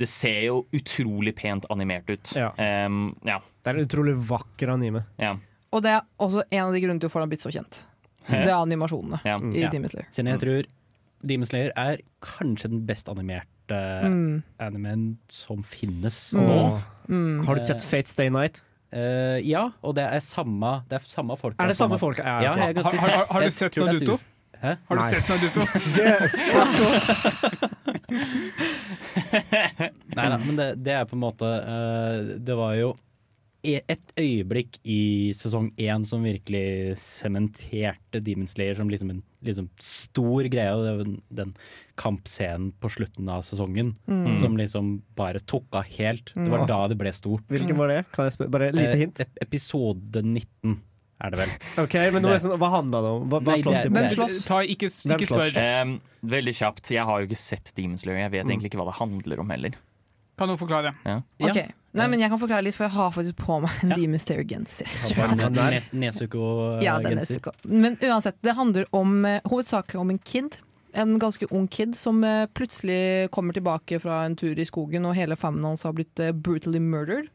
Det 0.01 0.09
ser 0.09 0.40
jo 0.48 0.64
utrolig 0.74 1.36
pent 1.36 1.68
animert 1.70 2.09
ut. 2.11 2.32
Ja. 2.34 2.48
Eh, 2.57 2.88
ja, 3.28 3.36
Det 3.62 3.70
er 3.74 3.76
en 3.78 3.84
utrolig 3.86 4.16
vakker 4.16 4.72
anime. 4.72 5.05
ja, 5.20 5.36
Og 5.72 5.82
det 5.84 5.90
er 5.92 6.03
også 6.18 6.42
en 6.51 6.64
av 6.64 6.72
de 6.72 6.80
grunnene 6.80 6.98
til 7.01 7.09
hvorfor 7.09 7.20
den 7.20 7.28
har 7.28 7.34
blitt 7.36 7.44
så 7.44 7.53
kjent. 7.53 7.82
Det 8.47 8.51
er 8.51 8.57
animasjonene 8.61 9.18
ja. 9.24 9.37
i 9.39 9.61
Ja. 9.64 9.70
Demon 9.72 9.89
Slayer. 9.93 10.07
Siden 10.11 10.26
jeg 10.33 10.41
tror 10.43 10.62
Demon 11.28 11.47
Slayer 11.51 11.70
er 11.76 11.97
kanskje 12.24 12.68
den 12.72 12.81
best 12.89 13.07
animerte 13.12 13.47
Mm. 13.70 14.43
animen 14.59 15.03
som 15.31 15.61
finnes 15.62 16.33
Mm. 16.35 16.43
nå. 16.49 16.81
Mm. 17.09 17.45
Har 17.47 17.55
du 17.55 17.61
sett 17.62 17.83
Fate 17.87 18.09
Stay 18.11 18.26
Night? 18.28 18.62
Uh, 18.91 19.39
ja, 19.47 19.68
og 19.87 19.95
det 19.95 20.03
er 20.11 20.18
samme, 20.18 20.83
det 20.91 20.97
er 20.99 21.03
samme 21.07 21.37
folk. 21.39 21.55
Er 21.62 21.66
det 21.70 21.76
samme 21.78 21.95
folk? 21.99 22.18
Ja, 22.18 22.41
Ja, 22.43 22.57
jeg 22.66 22.74
Har, 22.83 22.91
har, 22.99 23.26
har 23.31 23.41
du 23.47 23.51
sett 23.55 23.76
Naruto? 23.78 24.18
Hæ? 24.61 24.74
Har 24.89 24.97
du 24.97 25.01
Nei. 25.01 25.11
sett 25.14 25.28
Naruto? 25.31 25.61
Nei 30.16 30.26
da, 30.28 30.39
men 30.43 30.57
det, 30.59 30.66
det 30.85 30.95
er 30.99 31.07
på 31.09 31.16
en 31.16 31.22
måte 31.22 31.47
uh, 31.47 32.35
Det 32.43 32.57
var 32.59 32.74
jo 32.81 32.91
et 33.62 34.12
øyeblikk 34.16 34.78
i 34.88 35.32
sesong 35.36 35.70
én 35.76 36.04
som 36.08 36.22
virkelig 36.24 36.96
sementerte 36.98 38.22
Demon 38.24 38.46
Slayer 38.48 38.74
som 38.78 38.88
liksom 38.88 39.11
en 39.11 39.22
liksom 39.44 39.68
stor 39.80 40.42
greie. 40.52 40.72
Og 40.72 40.84
det 40.84 40.94
var 40.96 41.16
den- 41.42 41.54
kampscenen 42.00 42.72
på 42.80 42.88
slutten 42.88 43.28
av 43.28 43.42
sesongen 43.44 43.94
som 44.40 44.56
liksom 44.56 45.02
bare 45.16 45.40
tok 45.40 45.66
av 45.76 45.84
helt. 45.84 46.32
Det 46.34 46.48
var 46.50 46.61
Mm. 46.64 46.66
da 46.66 46.88
det 46.88 46.96
ble 46.98 47.12
stort. 47.12 47.44
Hvilken 47.48 47.76
var 47.76 47.88
det? 47.88 48.06
Kan 48.12 48.24
jeg 48.24 48.32
spørre? 48.38 48.50
Bare 48.50 48.68
et 48.68 48.74
lite 48.74 48.92
Eh, 48.94 48.96
hint. 48.96 49.20
Eh, 49.20 49.26
episode 49.42 50.22
19 50.24 50.80
er 51.20 51.30
det 51.30 51.38
vel. 51.38 51.48
Ok, 51.84 51.92
men 52.12 52.22
nå 52.22 52.28
er 52.28 52.38
det 52.38 52.42
sånn, 52.42 52.58
Hva 52.58 52.70
handla 52.70 53.02
det 53.02 53.11
om? 53.12 53.28
Hva, 53.28 53.40
hva 53.42 53.52
Nei, 53.52 53.62
slåss 53.62 53.82
de 53.82 53.88
Hvem 53.90 54.08
slåss? 54.16 54.46
Ta, 54.46 54.61
ikke 54.64 54.88
ikke 54.88 55.28
spør. 55.28 55.56
Em, 55.61 56.00
veldig 56.24 56.54
kjapt. 56.56 56.88
Jeg 56.90 57.04
har 57.04 57.20
jo 57.20 57.26
ikke 57.26 57.36
sett 57.36 57.72
Demon 57.76 57.96
Slayer. 57.98 58.16
Jeg 58.16 58.30
vet 58.32 58.46
egentlig 58.46 58.70
ikke 58.72 58.80
hva 58.80 58.86
det 58.88 58.98
handler 59.00 59.40
om 59.40 59.50
heller. 59.50 59.70
Kan 60.41 60.49
noen 60.49 60.61
forklare? 60.61 60.95
Ok, 61.45 61.59
Nei, 61.93 62.07
men 62.07 62.20
Jeg 62.22 62.30
kan 62.30 62.38
forklare 62.38 62.62
litt, 62.64 62.76
for 62.78 62.86
jeg 62.86 62.95
har 62.95 63.11
faktisk 63.12 63.36
på 63.43 63.59
meg 63.64 63.70
en 63.82 63.91
Ja. 63.91 63.97
Demon 63.99 64.14
Nezuko-genser. 64.14 64.86
Ja, 66.82 66.99
den 67.03 67.18
er 67.18 67.53
Men 67.66 67.97
uansett, 67.97 68.36
det 68.43 68.55
handler 68.55 68.86
om, 68.93 69.24
eh, 69.24 69.41
hovedsakelig 69.45 70.01
om 70.01 70.11
en 70.11 70.18
kid. 70.18 70.57
En 70.95 71.18
ganske 71.18 71.47
ung 71.53 71.68
kid 71.68 71.95
som 71.95 72.22
eh, 72.24 72.47
plutselig 72.47 73.30
kommer 73.30 73.53
tilbake 73.53 74.01
fra 74.01 74.24
en 74.24 74.36
tur 74.36 74.59
i 74.59 74.64
skogen, 74.64 75.05
og 75.05 75.14
hele 75.14 75.36
familien 75.36 75.74
hans 75.74 75.82
har 75.82 75.93
blitt 75.93 76.18
eh, 76.18 76.32
brutally 76.32 76.78
murdered. 76.78 77.28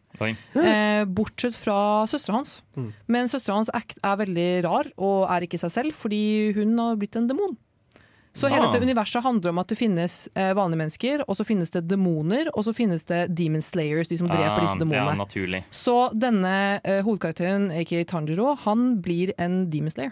Eh, 0.55 1.05
bortsett 1.05 1.55
fra 1.55 2.07
søstera 2.07 2.35
hans. 2.39 2.61
Mm. 2.75 2.93
Men 3.07 3.27
søstera 3.27 3.55
hans 3.55 3.69
act 3.73 3.99
er 4.03 4.15
veldig 4.15 4.63
rar 4.63 4.85
og 4.97 5.29
er 5.29 5.41
ikke 5.41 5.59
seg 5.59 5.71
selv, 5.71 5.93
fordi 5.93 6.53
hun 6.55 6.77
har 6.79 6.95
blitt 6.95 7.15
en 7.15 7.27
demon. 7.27 7.57
Så 8.35 8.49
hele 8.51 8.67
Ah. 8.67 8.71
dette 8.71 8.83
universet 8.83 9.23
handler 9.23 9.49
om 9.53 9.59
at 9.59 9.67
det 9.71 9.77
finnes 9.79 10.27
eh, 10.35 10.51
vanlige 10.53 10.77
mennesker, 10.81 11.23
og 11.27 11.37
så 11.37 11.45
finnes 11.47 11.71
det 11.71 11.85
demoner, 11.87 12.49
og 12.53 12.65
så 12.67 12.73
finnes 12.75 13.05
det 13.07 13.33
demon 13.33 13.61
slayers, 13.63 14.09
de 14.11 14.17
som 14.19 14.27
dreper 14.27 14.59
disse 14.65 14.77
demonene. 14.77 15.15
Ja, 15.55 15.61
Så 15.71 16.11
denne 16.13 16.81
eh, 16.83 17.01
hovedkarakteren, 17.01 17.71
aka 17.71 18.03
Tanjiro, 18.03 18.55
han 18.65 18.99
blir 19.01 19.31
en 19.39 19.69
demon 19.69 19.89
slayer. 19.89 20.11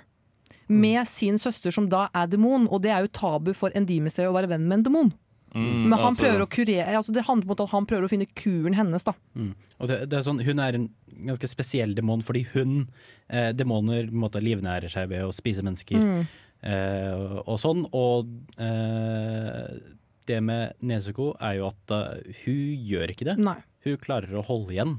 Med 0.70 1.06
sin 1.08 1.36
søster 1.38 1.72
som 1.76 1.90
da 1.90 2.08
er 2.16 2.28
demon, 2.32 2.68
og 2.72 2.82
det 2.82 2.92
er 2.92 3.02
jo 3.04 3.08
tabu 3.12 3.54
for 3.54 3.70
en 3.76 3.86
demon 3.86 4.10
slayer 4.10 4.32
å 4.32 4.34
være 4.38 4.48
venn 4.56 4.68
med 4.68 4.80
en 4.80 4.84
demon. 4.88 5.14
Mm, 5.54 5.90
Men 5.90 6.00
han 6.00 6.14
altså- 6.16 6.24
prøver 6.24 6.42
å 6.42 6.50
kurere 6.50 6.96
altså 6.98 7.14
Det 7.14 7.26
handler 7.28 7.46
om 7.46 7.52
at 7.52 7.70
han 7.70 7.86
prøver 7.86 8.06
å 8.06 8.10
finne 8.10 8.26
kuren 8.34 8.74
hennes. 8.74 9.04
da 9.04 9.14
Mm. 9.38 9.54
Og 9.82 9.88
det, 9.88 10.10
det 10.10 10.18
er 10.18 10.24
sånn, 10.24 10.42
hun 10.44 10.58
er 10.60 10.74
en 10.74 10.90
ganske 11.28 11.48
spesiell 11.48 11.94
demon 11.94 12.22
fordi 12.24 12.48
hun 12.54 12.88
eh, 13.30 13.52
Demoner 13.54 14.08
livnærer 14.10 14.90
seg 14.90 15.10
ved 15.10 15.22
å 15.22 15.32
spise 15.32 15.62
mennesker 15.62 15.96
Mm. 16.00 16.28
Eh, 16.64 17.42
og, 17.44 17.58
sånn. 17.62 17.86
Og 17.94 18.32
eh, 18.62 19.76
det 20.30 20.40
med 20.44 20.80
Nezuko 20.86 21.34
er 21.40 21.60
jo 21.60 21.70
at 21.72 21.96
eh, 21.96 22.42
hun 22.44 22.90
gjør 22.90 23.14
ikke 23.14 23.30
det. 23.32 23.38
Nei. 23.44 23.60
Hun 23.84 23.98
klarer 24.00 24.32
å 24.40 24.44
holde 24.48 24.72
igjen. 24.72 24.94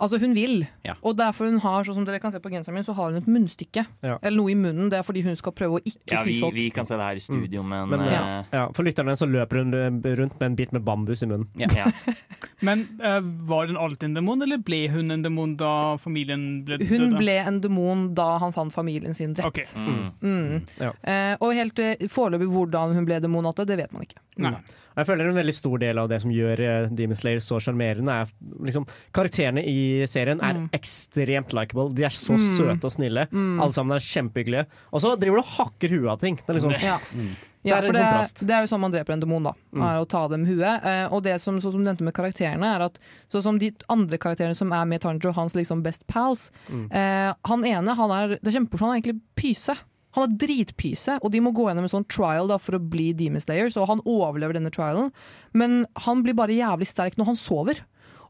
Altså, 0.00 0.18
hun 0.18 0.32
vil. 0.34 0.62
Ja. 0.86 0.94
Og 1.04 1.18
derfor 1.18 1.50
hun 1.50 1.58
har, 1.62 1.84
sånn 1.84 1.98
som 2.00 2.06
dere 2.08 2.20
kan 2.22 2.32
se 2.32 2.40
på 2.42 2.50
genseren 2.52 2.78
min, 2.78 2.86
så 2.86 2.94
har 2.96 3.12
hun 3.12 3.20
et 3.20 3.28
munnstykke. 3.28 3.84
Ja. 4.02 4.16
Eller 4.22 4.38
noe 4.38 4.52
i 4.52 4.56
munnen. 4.58 4.88
Det 4.90 4.98
er 4.98 5.04
fordi 5.06 5.22
hun 5.26 5.36
skal 5.38 5.52
prøve 5.56 5.78
å 5.78 5.82
ikke 5.84 6.16
Ja, 6.16 6.22
spise 6.24 6.40
folk. 6.40 6.56
vi 6.56 6.70
kan 6.74 6.88
se 6.88 6.96
det 6.96 7.04
her 7.04 7.20
i 7.20 7.22
studio, 7.22 7.62
men, 7.62 7.88
Men, 7.92 8.00
eh, 8.00 8.12
Ja. 8.12 8.44
Ja, 8.52 8.64
for 8.72 8.82
lytterne 8.84 9.14
så 9.18 9.28
løper 9.28 9.62
hun 9.62 9.72
rundt 10.02 10.40
med 10.40 10.46
en 10.46 10.56
bit 10.56 10.72
med 10.72 10.84
bambus 10.84 11.22
i 11.22 11.26
munnen. 11.26 11.48
ja. 11.76 11.90
Men 12.62 12.86
uh, 13.02 13.18
var 13.20 13.66
hun 13.66 13.76
alltid 13.76 14.04
en 14.08 14.14
demon, 14.14 14.42
eller 14.42 14.58
ble 14.62 14.88
hun 14.88 15.10
en 15.10 15.22
demon 15.22 15.56
da 15.58 15.96
familien 15.98 16.64
ble 16.64 16.78
død? 16.78 16.88
Hun 16.88 17.16
ble 17.18 17.34
en 17.42 17.60
demon 17.60 18.14
da 18.14 18.38
han 18.38 18.52
fant 18.54 18.72
familien 18.72 19.14
sin 19.14 19.34
drept. 19.34 19.48
Okay. 19.48 19.66
Mm. 19.74 20.12
Mm. 20.22 20.60
Ja. 20.78 20.92
Eh, 21.02 21.34
og 21.40 21.54
helt 21.58 21.78
uh, 21.82 22.06
foreløpig 22.06 22.46
hvordan 22.52 22.94
hun 22.94 23.08
ble 23.08 23.18
demonate, 23.20 23.66
det 23.66 23.80
vet 23.82 23.92
man 23.92 24.06
ikke. 24.06 24.22
Nei. 24.38 24.54
Jeg 24.96 25.06
føler 25.08 25.28
en 25.30 25.34
veldig 25.36 25.54
stor 25.56 25.78
del 25.80 25.98
av 25.98 26.08
det 26.08 26.20
som 26.20 26.30
gjør 26.30 26.60
uh, 26.60 26.88
Demon 26.92 27.16
Slayer 27.16 27.40
så 27.40 27.56
sjarmerende, 27.64 28.12
er 28.12 28.26
liksom 28.66 28.84
Karakterene 29.12 29.62
i 29.64 30.04
serien 30.06 30.40
er 30.44 30.54
Mm. 30.54 30.66
ekstremt 30.76 31.52
likeable. 31.56 31.94
De 31.94 32.04
er 32.04 32.10
så 32.10 32.34
Mm. 32.36 32.58
søte 32.58 32.84
og 32.84 32.92
snille. 32.92 33.26
Mm. 33.32 33.60
Alle 33.62 33.72
sammen 33.72 33.96
er 33.96 34.00
kjempehyggelige. 34.04 34.66
Og 34.92 35.00
så 35.00 35.14
driver 35.18 35.36
du 35.36 35.42
og 35.42 35.54
hakker 35.56 35.88
huet 35.88 36.10
av 36.12 36.20
ting. 36.20 36.36
Det 36.36 36.48
er 36.48 36.54
liksom, 36.60 36.72
Ja. 36.82 36.98
Mm. 37.14 37.32
Ja, 37.64 37.76
Det 37.76 37.84
er 37.84 37.86
for 37.86 37.92
det 37.92 38.02
er, 38.02 38.46
det 38.46 38.50
er 38.50 38.60
jo 38.66 38.66
sånn 38.74 38.80
man 38.80 38.90
dreper 38.90 39.12
en 39.12 39.20
demon, 39.20 39.42
da. 39.44 39.52
Mm. 39.72 39.82
Er 39.86 40.00
å 40.02 40.08
ta 40.08 40.26
dem 40.28 40.44
huet. 40.44 40.84
Eh, 40.84 41.06
og 41.14 41.22
det 41.22 41.40
som, 41.40 41.60
som 41.60 41.70
du 41.70 41.78
nevnte 41.78 42.02
med 42.02 42.12
karakterene, 42.12 42.74
er 42.74 42.82
at 42.82 42.98
sånn 43.30 43.42
som 43.42 43.58
de 43.58 43.70
andre 43.88 44.18
karakterene 44.18 44.56
som 44.56 44.72
er 44.72 44.84
med 44.84 45.00
Tanjo, 45.00 45.32
hans 45.32 45.54
liksom 45.54 45.80
best 45.82 46.04
pals 46.08 46.50
Mm. 46.68 46.88
eh, 46.92 47.32
Han 47.46 47.62
ene, 47.64 47.94
han 47.94 48.10
er, 48.10 48.28
det 48.42 48.48
er 48.52 48.58
kjempemorsomt, 48.60 48.80
han 48.80 48.90
er 48.90 49.00
egentlig 49.00 49.20
pyse. 49.36 49.78
Han 50.16 50.26
er 50.26 50.36
dritpyse, 50.42 51.18
og 51.22 51.32
de 51.32 51.40
må 51.40 51.54
gå 51.56 51.68
gjennom 51.68 51.86
en 51.88 51.92
sånn 51.92 52.08
trial 52.10 52.50
da, 52.50 52.58
for 52.60 52.76
å 52.76 52.82
bli 52.82 53.12
Demon 53.16 53.40
Slayer, 53.40 53.70
så 53.72 53.86
han 53.88 54.02
overlever 54.04 54.58
denne 54.58 54.72
trialen. 54.74 55.12
Men 55.56 55.86
han 56.06 56.20
blir 56.24 56.36
bare 56.36 56.56
jævlig 56.56 56.88
sterk 56.90 57.16
når 57.16 57.32
han 57.32 57.40
sover. 57.40 57.80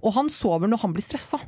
Og 0.03 0.15
han 0.17 0.31
sover 0.31 0.71
når 0.71 0.83
han 0.85 0.95
blir 0.95 1.05
stressa. 1.07 1.41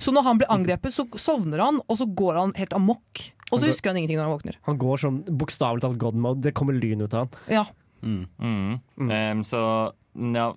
Så 0.00 0.12
når 0.14 0.26
han 0.26 0.40
blir 0.40 0.50
angrepet, 0.52 0.94
så 0.94 1.06
sovner 1.20 1.62
han, 1.62 1.80
og 1.86 2.00
så 2.00 2.06
går 2.06 2.38
han 2.38 2.56
helt 2.58 2.74
amok. 2.76 3.22
Og 3.50 3.58
så 3.58 3.70
husker 3.70 3.90
han 3.90 3.98
ingenting 3.98 4.20
når 4.20 4.28
han 4.28 4.34
våkner. 4.36 4.58
han 4.68 4.78
går 4.78 5.00
sånn 5.02 5.22
bokstavelig 5.26 5.82
talt 5.82 5.98
god 6.02 6.18
mode. 6.18 6.44
Det 6.46 6.54
kommer 6.56 6.76
lyn 6.76 7.02
ut 7.02 7.14
av 7.14 7.26
han. 7.26 7.32
Ja. 7.50 7.64
Mm. 8.02 8.26
Mm. 8.38 8.80
Mm. 8.96 9.10
Um, 9.10 9.44
så 9.44 9.62
ja. 10.14 10.52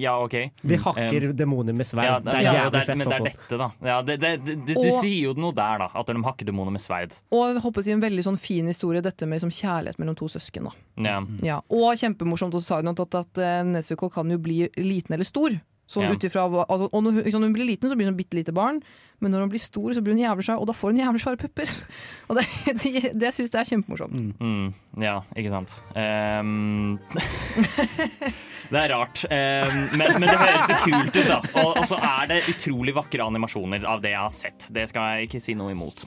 Ja, 0.00 0.14
OK. 0.22 0.36
De 0.62 0.78
hakker 0.84 1.26
demoner 1.36 1.76
med 1.76 1.86
sverd. 1.88 2.06
Ja, 2.08 2.18
det 2.22 2.34
er 2.38 2.44
ja, 2.46 2.54
jævlig 2.60 2.84
fett. 2.86 2.98
men 3.00 3.10
det 3.10 3.18
er 3.18 3.26
dette, 3.28 3.58
da. 3.60 3.68
Ja, 3.90 3.98
det, 4.02 4.16
det, 4.22 4.32
det, 4.46 4.56
det, 4.70 4.78
Og- 4.78 4.98
sier 5.00 5.30
jo 5.30 5.34
noe 5.38 5.54
der, 5.56 5.84
da. 5.84 5.90
At 5.94 6.06
de 6.10 6.24
hakker 6.24 6.48
demoner 6.50 6.74
med 6.74 6.84
sverd. 6.84 7.14
Og 7.34 7.44
jeg 7.52 7.62
håper 7.66 7.82
å 7.82 7.86
si 7.88 7.94
en 7.94 8.04
veldig 8.04 8.24
sånn 8.28 8.40
fin 8.40 8.66
historie, 8.70 9.04
dette 9.04 9.26
med 9.28 9.40
liksom 9.40 9.54
kjærlighet 9.54 10.00
mellom 10.02 10.16
to 10.18 10.30
søsken. 10.30 10.70
Da. 10.70 10.74
Ja. 11.08 11.20
Ja. 11.42 11.60
Og 11.70 11.94
kjempemorsomt, 12.00 12.54
og 12.56 12.62
så 12.64 12.74
sa 12.76 12.82
hun 12.82 12.92
at, 12.94 13.04
at 13.20 13.38
eh, 13.42 13.62
Nezuko 13.68 14.10
kan 14.12 14.30
jo 14.30 14.38
bli 14.42 14.64
liten 14.80 15.14
eller 15.18 15.28
stor. 15.28 15.54
Sånn 15.84 16.06
Ja. 16.06 16.12
ut 16.16 16.22
altså, 16.24 16.88
og 16.88 17.02
når 17.04 17.12
hun, 17.12 17.24
sånn, 17.28 17.42
når 17.44 17.50
hun 17.50 17.56
blir 17.58 17.66
liten, 17.68 17.90
så 17.92 17.96
blir 17.98 18.08
hun 18.08 18.16
bitte 18.16 18.38
lite 18.38 18.54
barn. 18.56 18.78
Men 19.20 19.32
når 19.32 19.40
hun 19.44 19.50
blir 19.52 19.60
stor, 19.60 19.92
så 19.92 20.00
blir 20.00 20.16
hun 20.16 20.22
jævlig 20.24 20.44
svær, 20.46 20.58
og 20.60 20.66
da 20.66 20.72
får 20.72 20.90
hun 20.94 21.00
jævlig 21.02 21.20
svære 21.20 21.40
pupper. 21.44 21.68
Og 22.28 22.38
det, 22.38 22.46
det, 22.80 23.12
det 23.20 23.30
syns 23.36 23.52
jeg 23.52 23.60
er 23.60 23.68
kjempemorsomt. 23.68 24.40
Mm, 24.40 24.72
ja, 25.04 25.18
ikke 25.36 25.52
sant. 25.52 25.74
Em, 25.94 26.96
det 28.70 28.80
er 28.80 28.94
rart, 28.94 29.24
em, 29.30 29.82
men, 29.98 30.16
men 30.20 30.28
det 30.30 30.38
høres 30.40 30.70
så 30.70 30.78
kult 30.84 31.18
ut, 31.18 31.26
da. 31.28 31.40
Og, 31.60 31.74
og 31.82 31.84
så 31.90 31.98
er 32.00 32.30
det 32.32 32.40
utrolig 32.54 32.94
vakre 32.96 33.26
animasjoner 33.26 33.84
av 33.88 34.02
det 34.04 34.14
jeg 34.14 34.22
har 34.22 34.34
sett. 34.34 34.70
Det 34.74 34.88
skal 34.90 35.18
jeg 35.18 35.28
ikke 35.28 35.42
si 35.44 35.56
noe 35.58 35.74
imot. 35.74 36.04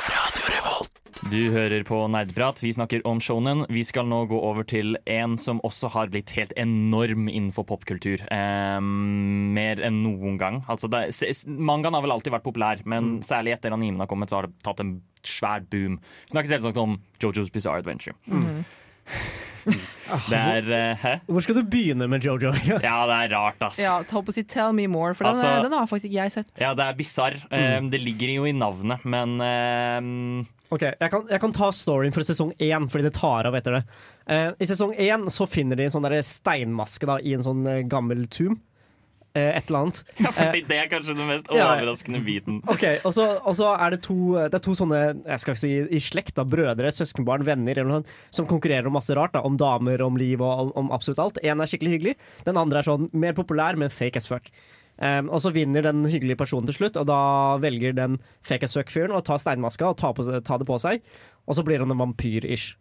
Radio 0.00 0.86
Du 1.30 1.40
hører 1.52 1.82
på 1.84 1.98
Nerdprat. 2.08 2.62
Vi 2.62 2.72
snakker 2.72 3.04
om 3.06 3.20
shonen. 3.22 3.66
Vi 3.68 3.82
skal 3.84 4.08
nå 4.08 4.22
gå 4.30 4.38
over 4.38 4.64
til 4.64 4.96
en 5.10 5.36
som 5.38 5.60
også 5.66 5.90
har 5.92 6.12
blitt 6.14 6.32
helt 6.38 6.54
enorm 6.58 7.28
innenfor 7.28 7.66
popkultur. 7.68 8.24
Eh, 8.32 8.78
mer 8.80 9.82
enn 9.84 10.00
noen 10.06 10.38
gang. 10.40 10.62
Altså, 10.70 10.88
det, 10.90 11.10
mangaen 11.46 11.98
har 11.98 12.06
vel 12.06 12.16
alltid 12.16 12.34
vært 12.38 12.46
populær, 12.48 12.82
men 12.88 13.18
særlig 13.26 13.58
etter 13.58 13.76
animen 13.76 14.00
har 14.00 14.08
kommet, 14.10 14.32
så 14.32 14.40
har 14.40 14.48
det 14.48 14.56
tatt 14.64 14.80
en 14.82 14.96
svær 15.26 15.66
boom. 15.68 16.00
Vi 16.00 16.34
snakker 16.34 16.54
selvsagt 16.54 16.80
om 16.80 16.98
Jojo's 17.20 17.52
Bizarre 17.52 17.84
Adventure. 17.84 18.16
Det 19.64 20.38
er 20.38 20.68
uh, 20.70 21.00
Hæ? 21.00 21.12
Hvor 21.28 21.44
skal 21.44 21.58
du 21.60 21.62
begynne 21.70 22.08
med 22.10 22.24
Jojo? 22.24 22.52
Ja, 22.82 22.96
det 23.06 23.18
er 23.18 23.34
rart, 23.34 23.60
ass. 23.62 23.78
Ja, 23.82 23.98
ta 24.02 24.22
på 24.22 24.32
å 24.32 24.34
si 24.34 24.42
'tell 24.42 24.72
me 24.74 24.86
more', 24.90 25.14
for 25.14 25.24
den, 25.24 25.36
Altså- 25.36 25.62
den 25.62 25.72
har 25.76 25.86
faktisk 25.86 26.10
ikke 26.10 26.22
jeg 26.22 26.32
sett. 26.32 26.50
Ja, 26.60 26.72
det 26.74 26.86
er 26.86 26.96
bisarr. 26.98 27.36
Em, 27.50 27.90
det 27.90 28.00
ligger 28.00 28.34
jo 28.34 28.44
i 28.48 28.52
navnet, 28.56 29.04
men 29.04 29.36
em, 29.40 30.46
Ok, 30.70 30.84
jeg 30.86 31.10
kan, 31.10 31.24
jeg 31.26 31.40
kan 31.42 31.52
ta 31.52 31.68
storyen 31.74 32.12
for 32.14 32.22
sesong 32.22 32.52
én, 32.62 32.84
fordi 32.88 33.02
det 33.08 33.14
tar 33.16 33.46
av 33.48 33.54
etter 33.58 33.80
det. 33.80 33.84
Uh, 34.30 34.52
I 34.54 34.68
sesong 34.70 34.94
én 34.94 35.24
så 35.26 35.46
finner 35.50 35.74
de 35.76 35.88
en 35.88 35.90
sånn 35.90 36.06
der 36.06 36.22
steinmaske 36.22 37.08
da, 37.10 37.16
i 37.18 37.34
en 37.34 37.42
sånn 37.42 37.66
eh, 37.66 37.80
gammel 37.90 38.28
tomb. 38.30 38.60
Eh, 39.30 39.56
et 39.56 39.68
eller 39.68 39.84
annet. 39.84 40.00
ja, 40.18 40.30
fordi 40.34 40.62
Det 40.66 40.76
er 40.76 40.88
kanskje 40.90 41.14
den 41.14 41.28
mest 41.28 41.50
overraskende 41.54 42.18
ja. 42.18 42.24
biten. 42.26 42.56
Ok, 42.66 42.82
Og 43.06 43.14
så, 43.14 43.68
er 43.76 43.94
det 43.94 44.00
to, 44.02 44.16
det 44.50 44.58
er 44.58 44.64
to 44.64 44.74
sånne 44.74 45.02
jeg 45.14 45.42
skal 45.44 45.58
si, 45.58 45.70
i 45.86 46.00
slekt, 46.02 46.34
da, 46.34 46.42
brødre, 46.42 46.90
søskenbarn, 46.90 47.46
venner 47.46 47.78
eller 47.78 48.00
noe, 48.00 48.18
som 48.34 48.48
konkurrerer 48.50 48.90
om 48.90 48.98
masse 48.98 49.14
rart. 49.14 49.36
da, 49.36 49.44
Om 49.46 49.60
damer, 49.60 50.02
om 50.02 50.18
liv 50.18 50.42
og 50.42 50.74
om, 50.74 50.90
absolutt 50.90 51.22
alt. 51.22 51.40
En 51.46 51.62
er 51.62 51.70
skikkelig 51.70 51.94
hyggelig, 51.94 52.16
den 52.48 52.58
andre 52.58 52.82
er 52.82 52.90
sånn 52.90 53.06
mer 53.14 53.36
populær, 53.38 53.78
men 53.78 53.94
fake 53.94 54.18
as 54.18 54.26
fuck. 54.26 54.50
Um, 55.00 55.30
og 55.32 55.40
så 55.40 55.54
vinner 55.54 55.86
den 55.86 56.02
hyggelige 56.04 56.36
personen 56.36 56.66
til 56.68 56.76
slutt, 56.76 56.98
og 57.00 57.06
da 57.08 57.56
velger 57.62 57.94
den 57.96 58.18
fake 58.44 58.66
as 58.66 58.74
fuck-fyren 58.76 59.14
å 59.16 59.22
ta 59.24 59.38
steinmaska 59.40 59.94
og 59.94 59.96
ta, 59.96 60.10
på, 60.12 60.26
ta 60.44 60.58
det 60.60 60.66
på 60.68 60.76
seg. 60.82 61.06
Og 61.46 61.56
så 61.56 61.64
blir 61.64 61.80
han 61.80 61.94
en 61.94 62.02
vampyr-ish. 62.02 62.74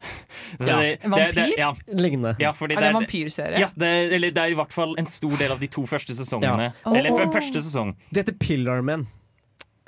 Det- 0.58 0.66
det- 0.66 0.98
En 1.04 1.10
det- 1.10 1.34
vampyr? 1.34 1.58
Ja, 1.58 1.74
Lignende. 1.88 2.36
ja, 2.38 2.50
Er 2.50 2.68
det 2.68 2.76
det 2.76 2.78
en 2.78 2.84
er, 2.84 2.92
vampyrserie? 3.00 3.58
ja, 3.58 3.68
det, 3.76 4.12
eller 4.12 4.30
det 4.30 4.38
er 4.38 4.50
i 4.52 4.54
hvert 4.54 4.72
fall 4.72 4.94
en 4.98 5.06
stor 5.06 5.36
del 5.36 5.50
av 5.52 5.58
de 5.60 5.66
to 5.66 5.82
første 5.86 6.14
sesongene. 6.14 6.72
Ja. 6.84 6.92
Eller 6.94 7.10
første 7.32 7.60
sesong. 7.60 7.94
Det 8.12 8.24
heter 8.26 8.38
Pillar 8.38 8.82
Men. 8.82 9.06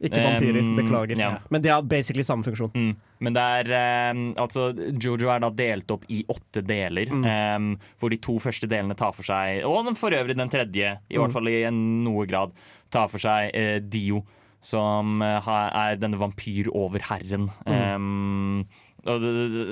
Ikke 0.01 0.19
Um, 0.23 0.27
vampyrer. 0.31 0.77
Beklager. 0.77 1.19
ja. 1.19 1.39
Men 1.51 1.61
de 1.63 1.69
har 1.71 1.83
basically 1.83 2.23
samme 2.23 2.45
funksjon. 2.45 2.71
Mm. 2.73 2.97
Men 3.21 3.33
det 3.35 3.43
er 3.43 4.11
um, 4.13 4.35
Altså, 4.39 4.69
Jojo 5.03 5.29
er 5.29 5.41
da 5.41 5.51
delt 5.51 5.91
opp 5.91 6.05
i 6.09 6.25
åtte 6.29 6.63
deler. 6.65 7.07
Mm. 7.11 7.25
um, 7.57 7.79
hvor 7.99 8.11
de 8.11 8.17
to 8.17 8.39
første 8.39 8.69
delene 8.69 8.95
tar 8.97 9.11
for 9.13 9.25
seg 9.27 9.65
Og 9.65 9.97
for 9.97 10.11
øvrig 10.11 10.37
den 10.37 10.49
tredje, 10.49 10.99
i 11.11 11.17
Mm. 11.17 11.23
hvert 11.25 11.33
fall 11.33 11.49
i 11.49 11.63
en 11.65 12.05
noe 12.05 12.27
grad, 12.27 12.53
tar 12.91 13.09
for 13.09 13.19
seg 13.19 13.51
uh, 13.55 13.79
Dio, 13.81 14.25
som 14.63 15.21
uh, 15.21 15.43
er 15.75 15.97
denne 15.97 16.17
vampyroverherren. 16.19 17.51
Mm. 17.67 18.67
Og 19.07 19.23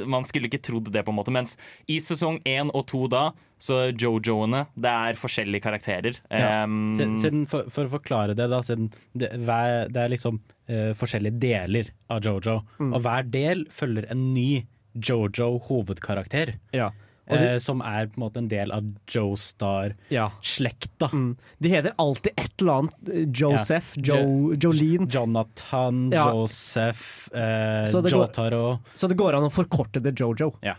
man 0.08 0.22
skulle 0.24 0.46
ikke 0.50 0.62
trodd 0.62 0.92
det, 0.94 1.02
på 1.04 1.10
en 1.10 1.18
måte. 1.18 1.32
Mens 1.34 1.56
i 1.90 1.96
sesong 2.00 2.38
én 2.46 2.70
og 2.72 2.86
to 2.86 3.06
da, 3.10 3.30
så 3.58 3.86
Jojoene, 3.96 4.66
det 4.76 4.92
er 4.92 5.18
forskjellige 5.18 5.64
karakterer. 5.64 6.18
Ja. 6.30 6.62
Um, 6.64 6.92
Siden, 6.94 7.16
siden 7.22 7.46
for, 7.50 7.66
for 7.72 7.88
å 7.88 7.94
forklare 7.96 8.36
det, 8.36 8.46
da, 8.52 8.60
siden 8.62 8.90
det, 9.16 9.32
det 9.34 10.02
er 10.04 10.12
liksom 10.12 10.38
uh, 10.70 10.92
forskjellige 10.98 11.40
deler 11.42 11.90
av 12.12 12.22
Jojo, 12.22 12.60
Mm. 12.78 12.92
og 12.94 13.00
hver 13.02 13.30
del 13.32 13.64
følger 13.72 14.06
en 14.12 14.32
ny 14.34 14.66
Jojo-hovedkarakter. 14.96 16.54
Ja. 16.76 16.90
Eh, 17.28 17.58
som 17.58 17.80
er 17.82 18.06
på 18.06 18.20
en 18.20 18.22
måte 18.22 18.36
en 18.38 18.48
del 18.48 18.70
av 18.70 18.84
Joestar-slekta. 19.10 21.08
ja. 21.10 21.10
mm. 21.12 21.36
de 21.58 21.68
heter 21.68 21.92
alltid 21.98 22.32
et 22.36 22.60
eller 22.60 22.72
annet. 22.72 22.94
eh, 23.12 23.26
Joseph, 23.34 23.94
Ja. 23.96 24.16
Jo, 24.22 24.54
Jolene. 24.54 25.06
Jonathan, 25.10 26.10
Ja. 26.12 26.30
Joseph, 26.32 27.28
eh, 27.34 27.84
Så 27.84 28.00
det 28.02 28.12
går- 28.12 28.26
Jotaro 28.28 28.78
Så 28.94 29.08
det 29.08 29.16
går 29.16 29.34
an 29.34 29.42
å 29.42 29.50
forkorte 29.52 30.00
det 30.02 30.14
Jojo. 30.18 30.54
Ja. 30.62 30.76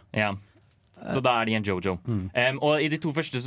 Så 1.11 1.21
da 1.21 1.41
er 1.41 1.45
de 1.45 1.53
en 1.53 1.63
Jojo. 1.63 1.99
Um, 2.07 2.59
og 2.59 2.81
i 2.81 2.87
de 2.89 2.97
to 2.97 3.11
første, 3.13 3.37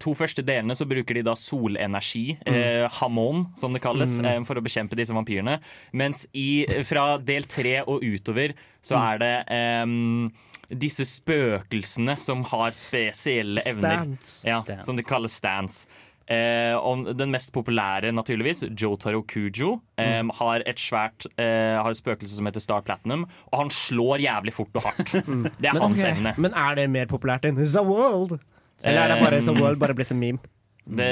to 0.00 0.10
første 0.12 0.42
delene 0.44 0.74
så 0.74 0.84
bruker 0.84 1.14
de 1.14 1.22
da 1.22 1.34
solenergi, 1.34 2.36
eh, 2.44 2.88
hamon 2.98 3.46
som 3.56 3.72
det 3.72 3.80
kalles, 3.80 4.18
eh, 4.18 4.42
for 4.42 4.56
å 4.56 4.60
bekjempe 4.60 4.96
disse 4.96 5.14
vampyrene. 5.14 5.60
Mens 5.94 6.26
i, 6.34 6.66
fra 6.82 7.16
del 7.18 7.44
tre 7.44 7.82
og 7.86 8.02
utover 8.02 8.54
så 8.82 8.96
er 9.14 9.18
det 9.18 9.44
em, 9.48 10.32
disse 10.70 11.04
spøkelsene 11.06 12.16
som 12.22 12.42
har 12.50 12.74
spesielle 12.76 13.62
evner. 13.68 14.06
Ja, 14.46 14.62
som 14.86 14.96
de 14.98 15.04
kaller 15.06 15.30
stands. 15.32 15.84
Eh, 16.26 16.74
og 16.74 17.06
den 17.14 17.30
mest 17.30 17.52
populære, 17.54 18.10
naturligvis, 18.10 18.64
Jotaro 18.74 19.20
Kujo, 19.30 19.76
eh, 20.02 20.24
har 20.40 20.64
et 20.66 20.80
svært 20.82 21.28
eh, 21.38 21.76
Har 21.78 21.86
et 21.92 22.00
spøkelse 22.00 22.34
som 22.34 22.48
heter 22.50 22.64
Star 22.64 22.82
Platinum, 22.82 23.28
og 23.52 23.60
han 23.60 23.70
slår 23.70 24.24
jævlig 24.24 24.52
fort 24.56 24.74
og 24.74 24.82
hardt. 24.88 25.12
Det 25.62 25.70
er 25.70 25.72
Men- 25.76 25.82
hans 25.82 26.02
okay. 26.02 26.16
evne. 26.16 26.34
Men 26.36 26.52
er 26.54 26.74
det 26.74 26.88
mer 26.90 27.06
populært 27.06 27.46
enn 27.46 27.60
The 27.62 27.82
World? 27.86 28.40
Eller 28.84 29.02
er 29.06 29.14
det 29.14 29.22
bare 29.22 29.40
The 29.40 29.54
World 29.54 29.78
bare 29.78 29.94
blitt 29.94 30.10
en 30.10 30.18
meme? 30.20 30.38
Det, 30.86 31.06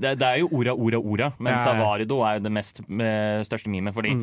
det, 0.00 0.18
det 0.20 0.26
er 0.26 0.40
jo 0.42 0.48
orda, 0.52 0.72
orda, 0.76 0.98
orda, 1.00 1.28
men 1.38 1.52
Ja, 1.54 1.58
ja. 1.58 1.64
Savarido 1.64 2.18
er 2.20 2.34
jo 2.36 2.42
det 2.44 2.52
mest 2.52 2.80
eh, 2.84 3.40
største 3.48 3.70
memet. 3.72 3.94
Fordi 3.96 4.14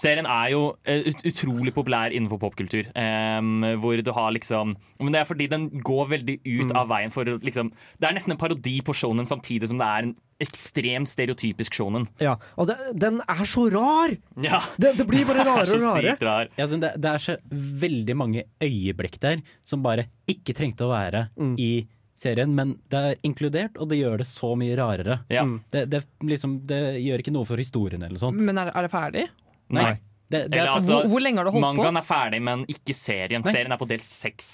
serien 0.00 0.28
er 0.28 0.52
jo 0.54 0.62
eh, 0.88 1.04
ut 1.10 1.22
utrolig 1.28 1.74
populær 1.76 2.14
innenfor 2.14 2.40
popkultur. 2.42 2.88
Um, 2.94 3.66
hvor 3.82 4.00
du 4.00 4.10
har 4.16 4.32
liksom 4.34 4.74
Men 5.00 5.12
det 5.14 5.20
er 5.20 5.28
fordi 5.28 5.46
den 5.50 5.68
går 5.84 6.10
veldig 6.14 6.36
ut 6.46 6.74
av 6.76 6.88
veien 6.90 7.12
for 7.12 7.28
liksom 7.28 7.70
Det 8.00 8.08
er 8.08 8.16
nesten 8.16 8.34
en 8.34 8.40
parodi 8.40 8.78
på 8.84 8.94
shonen 8.96 9.28
samtidig 9.28 9.70
som 9.70 9.80
det 9.80 9.88
er 9.88 10.08
en 10.08 10.16
ekstremt 10.40 11.10
stereotypisk 11.10 11.74
shonen. 11.76 12.06
Ja, 12.22 12.38
og 12.56 12.70
det, 12.70 12.78
den 12.96 13.18
er 13.28 13.44
så 13.44 13.66
rar! 13.68 14.14
Ja. 14.40 14.62
Det, 14.80 14.94
det 14.96 15.04
blir 15.08 15.26
bare 15.28 15.44
er 15.44 15.48
rarere 15.50 15.76
og 15.76 15.84
rarere. 15.84 16.14
sykt 16.14 16.24
rar. 16.24 16.48
Ja, 16.54 16.64
altså, 16.64 16.78
det, 16.80 16.92
det 16.96 17.10
er 17.10 17.24
så 17.26 17.36
veldig 17.84 18.16
mange 18.16 18.46
øyeblikk 18.64 19.18
der 19.20 19.42
som 19.68 19.84
bare 19.84 20.08
ikke 20.30 20.56
trengte 20.56 20.88
å 20.88 20.94
være 20.94 21.26
i 21.60 21.72
serien, 22.20 22.52
men 22.56 22.74
det 22.92 23.00
er 23.10 23.20
inkludert, 23.26 23.76
og 23.80 23.90
det 23.92 24.00
gjør 24.00 24.20
det 24.22 24.28
så 24.28 24.54
mye 24.58 24.76
rarere. 24.80 25.20
Ja. 25.32 25.44
Det, 25.72 25.86
det, 25.92 26.02
liksom, 26.24 26.58
det 26.68 26.80
gjør 27.04 27.22
ikke 27.22 27.36
noe 27.36 27.48
for 27.48 27.60
historien 27.60 28.04
eller 28.06 28.20
sånt. 28.20 28.40
Men 28.40 28.60
er, 28.60 28.72
er 28.72 28.86
det 28.86 28.92
ferdig? 28.92 29.28
Nei. 29.70 29.98
Det, 30.30 30.44
det 30.46 30.60
er 30.60 30.62
Eller 30.62 30.76
altså, 30.76 30.94
hvor, 31.00 31.08
hvor 31.10 31.22
lenge 31.24 31.40
har 31.40 31.48
du 31.48 31.50
holdt 31.56 31.64
Mangaen 31.64 31.96
på? 31.96 31.98
er 31.98 32.06
ferdig, 32.06 32.38
men 32.46 32.60
ikke 32.70 32.94
serien. 32.94 33.42
Nei. 33.42 33.50
Serien 33.50 33.74
er 33.74 33.80
på 33.80 33.88
del 33.90 34.02
seks. 34.04 34.50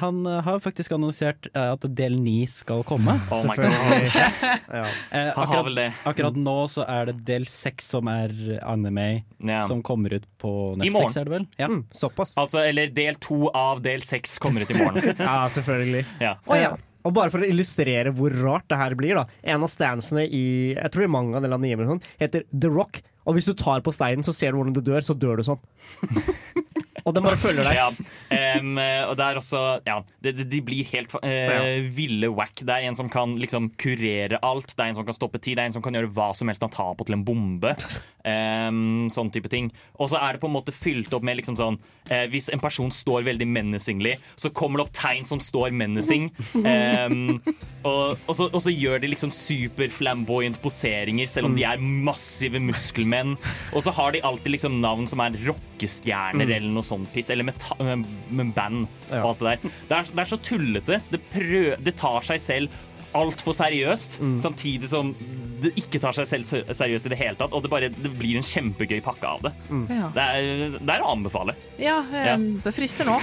han 0.00 0.16
eh, 0.26 0.40
har 0.42 0.62
faktisk 0.64 0.94
annonsert 0.96 1.46
eh, 1.52 1.68
at 1.76 1.86
del 2.02 2.16
ni 2.18 2.40
skal 2.50 2.82
komme. 2.86 3.14
Oh. 3.30 3.38
Selvfølgelig. 3.44 4.10
ja. 4.80 4.82
Eh, 5.14 5.30
akkurat, 5.38 6.02
akkurat 6.10 6.40
nå 6.42 6.56
så 6.72 6.82
er 6.90 7.12
det 7.12 7.20
del 7.30 7.46
seks 7.46 7.92
som 7.94 8.10
er 8.10 8.34
anime, 8.58 9.22
Ja. 9.38 9.68
som 9.70 9.84
kommer 9.86 10.18
ut 10.18 10.26
på. 10.42 10.50
Netflix, 10.82 11.16
er 11.20 11.30
det 11.30 11.36
vel? 11.36 11.46
Ja. 11.62 11.70
Mm, 11.70 11.84
såpass. 11.94 12.34
Altså, 12.42 12.64
eller 12.66 12.90
del 12.90 13.20
to 13.22 13.52
av 13.54 13.84
del 13.86 14.02
seks 14.02 14.34
kommer 14.42 14.66
ut 14.66 14.74
i 14.74 14.80
morgen. 14.82 15.12
Ja, 15.22 15.44
selvfølgelig. 15.46 16.02
Ja. 16.18 16.40
Å 16.42 16.58
ja. 16.58 16.72
Og 17.06 17.14
bare 17.14 17.30
for 17.34 17.42
å 17.42 17.46
illustrere 17.46 18.12
hvor 18.14 18.34
rart 18.42 18.66
det 18.70 18.78
her 18.78 18.94
blir, 18.98 19.14
da. 19.18 19.24
En 19.54 19.62
av 19.62 19.70
stansene 19.70 20.26
i 20.26 20.44
jeg 20.74 20.90
tror 20.94 21.06
i 21.06 21.10
mangaen 21.10 21.42
eller 21.42 21.58
anime 21.58 21.86
sånn, 21.88 22.02
heter 22.20 22.46
The 22.50 22.70
Rock. 22.70 23.00
Og 23.26 23.36
hvis 23.36 23.46
du 23.48 23.54
tar 23.58 23.82
på 23.84 23.92
steinen, 23.94 24.24
så 24.26 24.34
ser 24.34 24.52
du 24.52 24.60
hvordan 24.60 24.76
du 24.76 24.82
dør, 24.84 25.02
så 25.04 25.14
dør 25.14 25.38
du 25.40 25.46
sånn. 25.46 25.60
og 27.06 27.14
den 27.14 27.24
bare 27.26 27.38
følger 27.40 27.66
deg. 27.68 27.78
Ja, 27.78 27.90
Um, 28.32 28.76
og 28.78 29.14
det 29.18 29.24
er 29.26 29.38
også 29.38 29.60
Ja, 29.86 29.98
de, 30.24 30.30
de- 30.44 30.60
blir 30.64 30.86
helt 30.88 31.12
eh, 31.24 31.82
ville 31.92 32.30
wack. 32.32 32.62
Det 32.64 32.72
er 32.72 32.86
en 32.88 32.96
som 32.96 33.08
kan 33.12 33.34
liksom 33.40 33.70
kurere 33.80 34.38
alt. 34.44 34.72
Det 34.72 34.80
er 34.80 34.90
en 34.92 34.96
som 35.00 35.06
kan 35.08 35.16
stoppe 35.16 35.40
tid. 35.40 35.58
Det 35.58 35.64
er 35.64 35.70
en 35.70 35.76
som 35.76 35.84
kan 35.84 35.96
gjøre 35.96 36.10
hva 36.14 36.30
som 36.36 36.48
helst 36.48 36.64
han 36.64 36.72
tar 36.72 36.94
på 36.96 37.06
til 37.08 37.16
en 37.18 37.24
bombe. 37.26 37.74
Em, 38.22 39.08
sånn 39.10 39.32
type 39.34 39.50
ting. 39.50 39.72
Og 39.98 40.12
så 40.12 40.18
er 40.22 40.36
det 40.36 40.42
på 40.42 40.46
en 40.46 40.54
måte 40.54 40.74
fylt 40.74 41.10
opp 41.16 41.24
med 41.26 41.40
liksom 41.40 41.56
sånn 41.58 41.74
uh, 42.06 42.26
Hvis 42.30 42.52
en 42.54 42.60
person 42.62 42.92
står 42.94 43.24
veldig 43.26 43.48
menacingly, 43.50 44.12
så 44.38 44.52
kommer 44.54 44.78
det 44.78 44.84
opp 44.86 44.94
tegn 44.94 45.26
som 45.26 45.42
står 45.42 45.74
menacing. 45.74 46.30
Um, 46.62 47.40
og, 47.82 48.18
og, 48.28 48.32
så, 48.36 48.46
og 48.46 48.60
så 48.62 48.70
gjør 48.70 49.00
de 49.02 49.08
liksom 49.10 49.32
superflamboyant 49.34 50.60
poseringer, 50.62 51.26
selv 51.30 51.48
om 51.48 51.56
de 51.56 51.64
er 51.66 51.80
massive 51.82 52.60
muskelmenn. 52.62 53.34
Og 53.74 53.82
så 53.84 53.92
har 53.96 54.14
de 54.14 54.22
alltid 54.24 54.54
liksom 54.54 54.78
navn 54.82 55.08
som 55.10 55.22
er 55.24 55.34
rockestjerner 55.48 56.46
eller 56.46 56.70
noe 56.70 56.86
sånt 56.86 57.10
piss. 57.14 57.32
Eller 57.34 57.48
med, 57.48 57.58
ta- 57.60 57.78
med, 57.82 58.06
med 58.30 58.52
band 58.54 58.86
og 59.10 59.32
alt 59.32 59.42
det 59.42 59.48
der. 59.48 59.74
Det 59.90 59.98
er, 59.98 60.12
det 60.12 60.24
er 60.24 60.30
så 60.30 60.40
tullete. 60.46 61.00
Det, 61.10 61.22
prø 61.32 61.64
det 61.82 61.96
tar 61.98 62.28
seg 62.30 62.44
selv 62.44 62.80
altfor 63.14 63.52
seriøst, 63.56 64.20
samtidig 64.40 64.88
som 64.88 65.14
det 65.62 65.72
ikke 65.78 66.00
tar 66.02 66.12
seg 66.16 66.26
selv 66.26 66.44
seriøst 66.74 67.06
i 67.06 67.12
det 67.12 67.18
hele 67.20 67.36
tatt. 67.38 67.52
Og 67.54 67.62
det, 67.62 67.70
bare, 67.70 67.88
det 67.92 68.10
blir 68.18 68.36
en 68.40 68.42
kjempegøy 68.46 69.00
pakke 69.04 69.26
av 69.28 69.42
det. 69.46 69.52
Ja, 69.92 70.08
Det 70.14 70.22
er, 70.22 70.78
det 70.80 70.90
er 70.96 71.04
å 71.04 71.12
anbefale. 71.14 71.54
ja, 71.78 72.00
eh, 72.12 72.26
Ja. 72.32 72.36
det 72.38 72.74
frister 72.74 73.04
nå. 73.06 73.18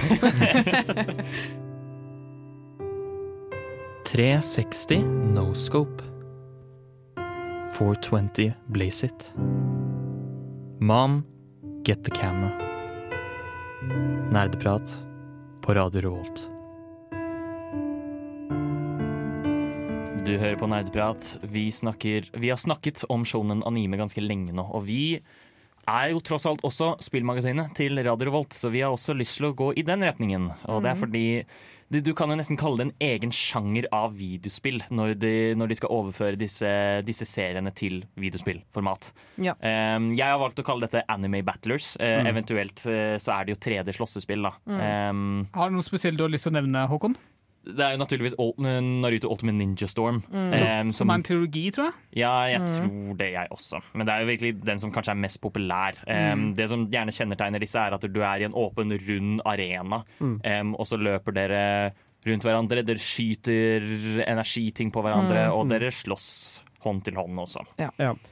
360 4.04 5.04
no 5.34 5.54
scope. 5.54 6.02
420 7.78 8.52
blaze 8.66 9.04
it. 9.06 9.32
Mom, 10.80 11.24
get 11.84 12.04
the 12.04 12.10
camera. 12.10 12.50
Nerdeprat 14.32 14.96
på 15.62 15.74
Radio 15.74 16.00
Revolt. 16.00 16.49
Du 20.20 20.34
hører 20.36 20.56
på 20.60 20.66
Nerdprat. 20.68 21.38
Vi, 21.42 21.70
snakker, 21.72 22.26
vi 22.36 22.50
har 22.52 22.58
snakket 22.60 23.04
om 23.08 23.24
shonen 23.24 23.62
anime 23.66 23.96
ganske 23.96 24.20
lenge 24.20 24.52
nå. 24.52 24.66
Og 24.76 24.84
vi 24.86 25.02
er 25.88 26.10
jo 26.12 26.20
tross 26.22 26.44
alt 26.46 26.62
også 26.66 26.92
spillmagasinet 27.02 27.72
til 27.78 27.98
Radio 28.04 28.28
Revolt, 28.28 28.54
så 28.54 28.70
vi 28.70 28.82
har 28.84 28.92
også 28.92 29.16
lyst 29.16 29.38
til 29.38 29.48
å 29.48 29.54
gå 29.56 29.70
i 29.80 29.84
den 29.86 30.04
retningen. 30.04 30.50
Og 30.70 30.84
det 30.84 30.92
er 30.92 31.00
fordi 31.00 31.24
du, 31.90 31.98
du 32.04 32.12
kan 32.14 32.30
jo 32.30 32.36
nesten 32.38 32.58
kalle 32.60 32.78
det 32.78 32.86
en 32.86 33.08
egen 33.08 33.32
sjanger 33.34 33.88
av 33.96 34.12
videospill 34.14 34.78
når 34.94 35.16
de, 35.18 35.32
når 35.58 35.72
de 35.72 35.78
skal 35.80 35.96
overføre 35.96 36.38
disse, 36.38 36.70
disse 37.06 37.26
seriene 37.26 37.72
til 37.74 38.04
videospillformat. 38.20 39.10
Ja. 39.42 39.56
Um, 39.58 40.12
jeg 40.14 40.28
har 40.30 40.38
valgt 40.42 40.62
å 40.62 40.66
kalle 40.68 40.86
dette 40.86 41.02
Anime 41.10 41.42
Battlers. 41.48 41.96
Uh, 41.98 42.20
Eventuelt 42.30 42.84
uh, 42.86 43.16
så 43.18 43.34
er 43.34 43.48
det 43.48 43.56
jo 43.56 43.62
3D 43.66 43.96
slåssespill, 43.98 44.46
da. 44.46 44.54
Um, 45.10 45.48
Har 45.56 45.72
du 45.72 45.80
noe 45.80 45.86
spesielt 45.86 46.20
du 46.20 46.28
har 46.28 46.32
lyst 46.32 46.46
til 46.46 46.54
å 46.54 46.60
nevne, 46.60 46.86
Håkon? 46.92 47.18
Det 47.64 47.84
er 47.84 47.92
jo 47.92 48.00
naturligvis 48.00 48.34
Naruto 49.02 49.28
Ultimate 49.30 49.56
Ninja 49.58 49.86
Storm. 49.90 50.22
um, 50.32 50.92
Som 50.96 51.10
er 51.12 51.18
en 51.20 51.24
trilogi, 51.26 51.66
tror 51.70 51.90
jeg. 51.90 51.94
ja, 52.22 52.32
jeg 52.48 52.62
tror 52.72 53.16
det, 53.18 53.32
jeg 53.34 53.50
også. 53.52 53.82
Men 53.94 54.06
det 54.08 54.14
er 54.14 54.20
jo 54.24 54.30
virkelig 54.30 54.52
den 54.64 54.78
som 54.80 54.92
kanskje 54.94 55.12
er 55.12 55.20
mest 55.20 55.40
populær. 55.42 55.98
Um, 56.08 56.54
det 56.56 56.70
som 56.72 56.86
gjerne 56.90 57.12
kjennetegner 57.12 57.60
disse, 57.60 57.78
er 57.78 57.92
at 57.96 58.06
du 58.08 58.20
er 58.24 58.40
i 58.40 58.48
en 58.48 58.56
åpen, 58.56 58.96
rund 59.06 59.42
arena, 59.44 60.02
um, 60.20 60.72
og 60.74 60.88
så 60.88 60.96
løper 60.96 61.36
dere 61.36 61.62
rundt 62.26 62.44
hverandre. 62.48 62.82
Dere 62.86 63.00
skyter 63.00 63.84
energiting 64.26 64.90
på 64.92 65.04
hverandre, 65.04 65.50
og 65.52 65.68
dere 65.70 65.92
slåss 65.92 66.62
hånd 66.80 67.02
til 67.04 67.18
hånd 67.20 67.36
også. 67.36 67.60
Ja. 67.76 67.90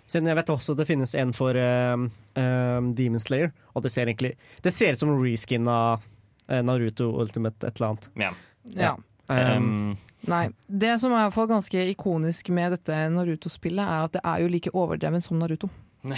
Siden 0.09 0.31
jeg 0.31 0.39
vet 0.39 0.51
også 0.55 0.73
at 0.73 0.81
det 0.81 0.89
finnes 0.89 1.13
en 1.21 1.35
for 1.37 1.53
um, 1.53 2.09
um, 2.33 2.95
Demon 2.97 3.21
Slayer, 3.21 3.53
og 3.75 3.85
det 3.85 3.93
ser 3.93 4.09
egentlig 4.09 4.33
Det 4.65 4.73
ser 4.73 4.97
ut 4.97 5.03
som 5.03 5.13
reskin 5.21 5.69
av 5.69 6.01
eh, 6.49 6.63
Naruto 6.65 7.11
Ultimate 7.21 7.69
et 7.69 7.77
eller 7.77 7.91
annet. 7.93 8.09
Ja. 8.17 8.31
Ja. 8.73 8.95
Um, 9.31 9.97
Nei. 10.29 10.49
Det 10.67 10.97
som 11.01 11.13
er 11.13 11.21
i 11.21 11.27
hvert 11.29 11.35
fall 11.37 11.51
ganske 11.51 11.85
ikonisk 11.93 12.49
med 12.51 12.73
dette 12.75 12.97
Naruto-spillet, 13.15 13.85
er 13.85 14.09
at 14.09 14.17
det 14.17 14.23
er 14.25 14.41
jo 14.43 14.49
like 14.51 14.73
overdreven 14.75 15.23
som 15.23 15.39
Naruto. 15.39 15.69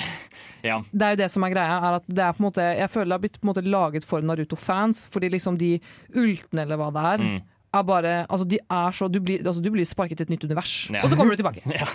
ja. 0.63 0.81
Det 0.93 1.03
er 1.07 1.15
jo 1.15 1.21
det 1.23 1.31
som 1.33 1.45
er 1.47 1.53
greia. 1.55 1.77
Er 1.81 1.99
at 2.01 2.09
det 2.09 2.25
er 2.25 2.35
på 2.37 2.43
en 2.43 2.49
måte, 2.49 2.65
jeg 2.79 2.91
føler 2.93 3.11
det 3.13 3.17
har 3.19 3.23
blitt 3.27 3.39
på 3.41 3.47
en 3.47 3.53
måte 3.53 3.65
laget 3.67 4.07
for 4.09 4.25
Naruto-fans, 4.25 5.07
fordi 5.13 5.31
liksom 5.37 5.59
de 5.61 5.75
ultene 6.17 6.65
eller 6.67 6.81
hva 6.81 6.91
det 6.97 7.05
er, 7.15 7.25
Mm. 7.25 7.41
er 7.73 7.83
bare 7.87 8.27
Altså, 8.29 8.49
de 8.49 8.59
er 8.59 8.91
så 8.91 9.09
Du 9.13 9.21
blir, 9.21 9.39
altså, 9.47 9.63
du 9.63 9.71
blir 9.71 9.85
sparket 9.87 10.17
til 10.19 10.25
et 10.27 10.31
nytt 10.31 10.45
univers, 10.45 10.89
Ja. 10.91 10.99
og 11.05 11.11
så 11.11 11.17
kommer 11.17 11.37
du 11.37 11.43
tilbake. 11.43 11.63
ja. 11.71 11.87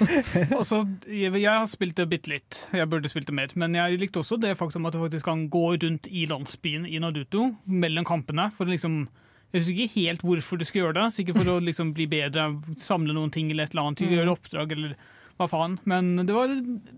også, 0.62 0.86
jeg, 1.10 1.34
jeg 1.34 1.52
har 1.52 1.66
spilt 1.68 1.96
det 1.98 2.10
bitte 2.10 2.30
litt, 2.32 2.70
jeg 2.74 2.90
burde 2.90 3.10
spilt 3.10 3.28
det 3.28 3.36
mer. 3.36 3.48
Men 3.56 3.76
jeg 3.76 4.00
likte 4.00 4.20
også 4.22 4.40
det 4.40 4.56
faktum 4.58 4.86
at 4.88 4.94
du 4.94 5.00
faktisk 5.04 5.26
kan 5.26 5.50
gå 5.50 5.66
rundt 5.84 6.08
i 6.08 6.26
landsbyen 6.30 6.86
i 6.88 7.00
Naruto 7.00 7.56
mellom 7.68 8.06
kampene. 8.06 8.52
For 8.56 8.66
liksom 8.66 9.08
Jeg 9.56 9.64
husker 9.64 9.78
ikke 9.86 10.02
helt 10.04 10.24
hvorfor 10.28 10.60
du 10.60 10.66
skulle 10.68 10.90
gjøre 10.90 10.98
det. 10.98 11.06
Sikkert 11.16 11.38
for 11.40 11.52
å 11.54 11.60
liksom 11.64 11.94
bli 11.96 12.10
bedre, 12.12 12.50
samle 12.82 13.16
noen 13.16 13.32
ting 13.32 13.48
eller 13.54 13.70
et 13.70 13.76
eller 13.76 13.86
annet. 13.88 14.04
Gjøre 14.12 14.34
oppdrag 14.34 14.74
eller 14.76 14.98
hva 15.40 15.48
faen. 15.48 15.78
Men 15.88 16.26
det 16.28 16.36
var 16.36 16.52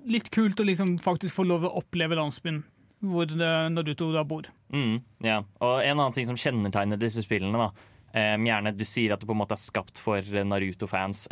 litt 0.10 0.32
kult 0.34 0.58
å 0.62 0.66
liksom 0.66 0.95
faktisk 1.01 1.38
få 1.38 1.45
lov 1.45 1.68
å 1.68 1.76
oppleve 1.78 2.18
landsbyen 2.18 2.64
hvor 3.05 3.30
det, 3.30 3.51
Naruto 3.76 4.10
da 4.10 4.24
bor. 4.26 4.47
Mm, 4.74 5.03
ja. 5.22 5.43
Og 5.62 5.84
en 5.84 5.99
annen 5.99 6.16
ting 6.16 6.26
som 6.26 6.39
kjennetegner 6.39 6.97
disse 6.97 7.22
spillene, 7.22 7.68
da. 7.68 7.93
Gjerne 8.14 8.72
Du 8.78 8.84
sier 8.88 9.14
at 9.14 9.22
det 9.22 9.28
på 9.30 9.36
en 9.36 9.41
måte 9.41 9.55
er 9.58 9.62
skapt 9.62 9.99
for 10.01 10.22
Naruto-fans. 10.22 11.28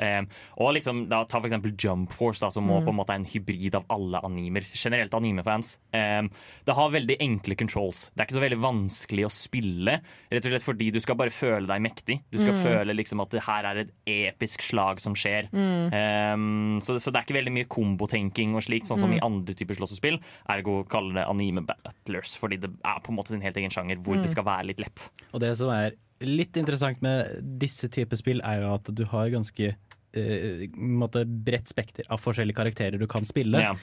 og 0.58 0.74
liksom, 0.76 1.06
da, 1.10 1.24
Ta 1.26 1.40
for 1.40 1.48
eksempel 1.50 1.74
Jump 1.78 2.12
Force, 2.14 2.44
da, 2.44 2.52
som 2.52 2.66
må 2.68 2.82
på 2.86 2.92
en 2.94 3.00
måte 3.00 3.14
er 3.16 3.22
en 3.22 3.26
hybrid 3.30 3.76
av 3.76 3.86
alle 3.90 4.22
animer. 4.26 4.66
Generelt 4.74 5.14
anime-fans. 5.18 5.78
Det 5.92 6.76
har 6.78 6.94
veldig 6.94 7.18
enkle 7.24 7.56
controls. 7.60 8.10
Det 8.14 8.22
er 8.22 8.28
ikke 8.28 8.38
så 8.38 8.44
veldig 8.46 8.62
vanskelig 8.64 9.26
å 9.28 9.32
spille, 9.34 9.98
rett 10.32 10.46
og 10.46 10.54
slett 10.54 10.66
fordi 10.66 10.92
du 10.94 11.00
skal 11.04 11.18
bare 11.20 11.34
føle 11.34 11.68
deg 11.70 11.84
mektig. 11.86 12.20
Du 12.32 12.38
skal 12.42 12.56
føle 12.62 12.96
liksom 12.98 13.22
at 13.24 13.34
det 13.34 13.44
her 13.46 13.68
er 13.72 13.82
et 13.86 13.94
episk 14.06 14.64
slag 14.66 15.02
som 15.04 15.16
skjer. 15.18 15.50
Em, 15.56 16.80
så, 16.84 16.98
så 17.02 17.12
det 17.12 17.20
er 17.22 17.28
ikke 17.28 17.38
veldig 17.40 17.56
mye 17.56 17.70
kombotenking 17.72 18.56
og 18.58 18.66
slikt, 18.68 18.90
sånn 18.90 19.02
som 19.02 19.14
i 19.16 19.22
andre 19.26 19.56
typer 19.58 19.78
slåssespill. 19.80 20.20
Ergo 20.52 20.82
kaller 20.92 21.22
det 21.22 21.28
anime 21.32 21.66
battlers, 21.66 22.36
fordi 22.40 22.60
det 22.64 22.72
er 22.86 23.04
på 23.04 23.14
en 23.14 23.20
måte 23.20 23.36
en 23.36 23.46
helt 23.46 23.60
egen 23.62 23.74
sjanger 23.74 24.02
hvor 24.06 24.20
det 24.22 24.32
skal 24.32 24.48
være 24.48 24.70
litt 24.72 24.84
lett. 24.84 25.10
Og 25.34 25.42
det 25.44 25.56
som 25.60 25.72
er 25.74 25.96
litt 26.24 26.56
interessant 26.58 27.02
med 27.04 27.42
disse 27.60 27.90
typer 27.92 28.20
spill, 28.20 28.42
er 28.46 28.62
jo 28.64 28.74
at 28.78 28.92
du 28.96 29.04
har 29.12 29.32
ganske 29.34 29.74
uh, 30.16 31.24
bredt 31.26 31.68
spekter 31.72 32.08
av 32.10 32.22
forskjellige 32.24 32.56
karakterer 32.56 33.00
du 33.02 33.08
kan 33.08 33.26
spille, 33.28 33.60
Ja. 33.60 33.76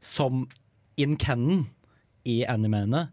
som 0.00 0.46
in 0.96 1.16
canon 1.16 1.66
i 2.24 2.44
animeene 2.48 3.08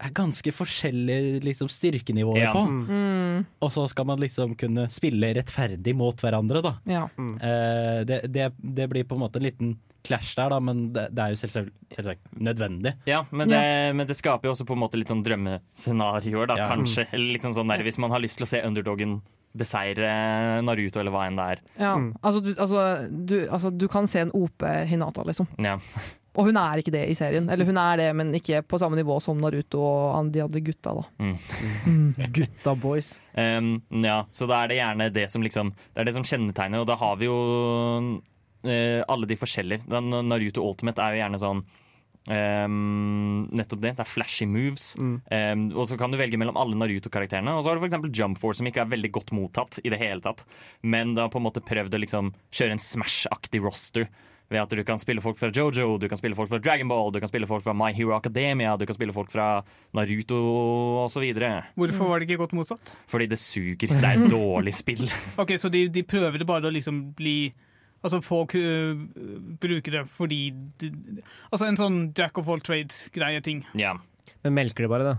er 0.00 0.10
ganske 0.16 0.52
forskjellige 0.56 1.42
liksom, 1.44 1.68
styrkenivåer 1.68 2.42
Ja. 2.46 2.52
på. 2.54 2.62
Mm. 2.66 3.44
Og 3.60 3.70
så 3.74 3.86
skal 3.90 4.06
man 4.06 4.18
liksom 4.22 4.54
kunne 4.56 4.88
spille 4.90 5.34
rettferdig 5.36 5.94
mot 5.94 6.16
hverandre, 6.24 6.62
da. 6.64 6.74
Ja. 6.88 7.04
Eh, 7.18 8.04
det, 8.08 8.22
det, 8.32 8.52
det 8.58 8.88
blir 8.88 9.04
på 9.04 9.14
en 9.18 9.24
måte 9.26 9.36
en 9.40 9.46
liten 9.48 9.74
clash 10.02 10.32
der, 10.38 10.48
da, 10.48 10.58
men 10.64 10.86
det, 10.94 11.08
det 11.12 11.20
er 11.26 11.34
jo 11.34 11.40
selvsagt, 11.42 11.72
selvsagt 11.92 12.30
nødvendig. 12.40 12.94
Ja, 13.04 13.26
men 13.30 13.48
det, 13.52 13.60
men 13.94 14.06
det 14.08 14.16
skaper 14.16 14.48
jo 14.48 14.54
også 14.54 14.64
på 14.64 14.72
en 14.72 14.80
måte 14.80 14.96
litt 14.96 15.10
sånn 15.12 15.20
drømmescenarioer, 15.26 16.46
da, 16.48 16.56
Ja. 16.62 16.68
kanskje. 16.72 17.04
Eller 17.12 17.34
liksom 17.36 17.52
sånn 17.52 17.68
der, 17.68 17.84
Hvis 17.84 17.98
man 18.00 18.10
har 18.10 18.20
lyst 18.24 18.38
til 18.40 18.46
å 18.46 18.48
se 18.48 18.62
underdogen 18.64 19.20
beseire 19.52 20.62
Naruto, 20.62 21.00
eller 21.02 21.10
hva 21.12 21.26
enn 21.26 21.36
det 21.36 21.46
er. 21.52 21.58
ja. 21.82 21.92
Altså, 22.22 22.40
du, 22.40 22.54
altså, 22.54 23.08
du, 23.26 23.36
altså, 23.50 23.70
du 23.76 23.88
kan 23.88 24.06
se 24.06 24.20
en 24.20 24.30
OP 24.32 24.62
Hinata, 24.86 25.24
liksom. 25.26 25.48
Ja. 25.58 25.76
Og 26.38 26.46
hun 26.46 26.58
er 26.60 26.78
ikke 26.80 26.92
det 26.94 27.02
i 27.10 27.16
serien. 27.18 27.48
Eller 27.50 27.66
hun 27.66 27.78
er 27.80 27.98
det, 27.98 28.08
men 28.16 28.30
ikke 28.38 28.62
på 28.62 28.78
samme 28.78 28.98
nivå 28.98 29.16
som 29.22 29.40
Naruto 29.42 29.80
og 29.82 30.30
de 30.30 30.44
andre 30.44 30.62
gutta. 30.62 30.94
da. 31.00 31.32
Gutta 32.36 32.74
boys. 32.78 33.16
Um, 33.34 33.80
ja, 34.04 34.22
så 34.30 34.46
da 34.50 34.62
er 34.62 34.70
det 34.70 34.78
gjerne 34.78 35.10
det 35.14 35.26
som 35.32 35.42
liksom 35.42 35.72
Det 35.74 36.02
er 36.02 36.08
det 36.08 36.14
som 36.14 36.26
kjennetegner, 36.26 36.82
og 36.82 36.88
da 36.90 36.98
har 37.00 37.18
vi 37.18 37.26
jo 37.26 37.36
uh, 38.14 39.00
alle 39.10 39.30
de 39.30 39.38
forskjellige. 39.40 39.88
Naruto 39.90 40.64
Ultimate 40.66 41.02
er 41.02 41.16
jo 41.16 41.22
gjerne 41.24 41.42
sånn 41.42 41.64
um, 42.30 43.48
nettopp 43.50 43.82
det. 43.82 43.94
Det 43.98 44.04
er 44.04 44.12
flashy 44.12 44.46
moves. 44.46 44.92
Um, 45.00 45.68
og 45.74 45.88
så 45.90 45.98
kan 45.98 46.14
du 46.14 46.20
velge 46.20 46.38
mellom 46.40 46.58
alle 46.60 46.78
Naruto-karakterene. 46.78 47.56
Og 47.56 47.64
så 47.64 47.72
har 47.72 47.78
du 47.80 47.86
f.eks. 47.86 48.10
Jump 48.14 48.38
Force, 48.38 48.60
som 48.60 48.70
ikke 48.70 48.84
er 48.84 48.94
veldig 48.94 49.12
godt 49.18 49.34
mottatt 49.36 49.82
i 49.82 49.90
det 49.92 50.00
hele 50.02 50.22
tatt. 50.24 50.46
Men 50.82 51.16
det 51.16 51.26
har 51.26 51.32
på 51.34 51.42
en 51.42 51.48
måte 51.48 51.64
prøvd 51.64 51.96
å 51.96 52.04
liksom 52.06 52.34
kjøre 52.54 52.76
en 52.76 52.84
Smash-aktig 52.86 53.64
roster. 53.66 54.06
Ved 54.50 54.58
at 54.58 54.72
du 54.74 54.82
kan 54.82 54.98
spille 54.98 55.22
folk 55.22 55.38
fra 55.38 55.46
Jojo, 55.54 55.92
du 56.02 56.08
kan 56.10 56.18
spille 56.18 56.34
folk 56.34 56.50
fra 56.50 56.58
Dragon 56.58 56.88
Ball, 56.90 57.12
du 57.14 57.20
kan 57.22 57.30
spille 57.30 57.46
folk 57.46 57.62
fra 57.62 57.74
My 57.76 57.92
Hero 57.94 58.16
Academia, 58.16 58.72
du 58.76 58.82
kan 58.88 58.96
spille 58.96 59.14
folk 59.14 59.30
fra 59.30 59.60
Naruto 59.94 60.40
osv. 61.04 61.22
Hvorfor 61.78 62.08
var 62.10 62.18
det 62.18 62.26
ikke 62.26 62.40
godt 62.42 62.56
motsatt? 62.58 62.96
Fordi 63.06 63.28
det 63.30 63.38
suger. 63.38 63.76
Det 63.94 64.02
er 64.02 64.18
et 64.24 64.30
dårlig 64.32 64.74
spill. 64.74 65.06
Ok, 65.40 65.54
Så 65.62 65.70
de, 65.70 65.84
de 65.88 66.02
prøver 66.02 66.42
det 66.42 66.48
bare 66.50 66.66
å 66.66 66.74
liksom 66.74 67.12
bli 67.16 67.52
Altså 68.00 68.22
få 68.24 68.46
uh, 68.56 69.00
brukere 69.60 70.06
fordi 70.08 70.38
de, 70.80 70.88
Altså 71.52 71.66
en 71.68 71.76
sånn 71.76 71.98
jack 72.16 72.38
of 72.40 72.48
all 72.48 72.62
trades-greie 72.64 73.42
ting. 73.44 73.60
Ja. 73.76 73.92
Men 74.42 74.56
melker 74.56 74.86
de 74.86 74.88
bare, 74.88 75.04
da? 75.10 75.18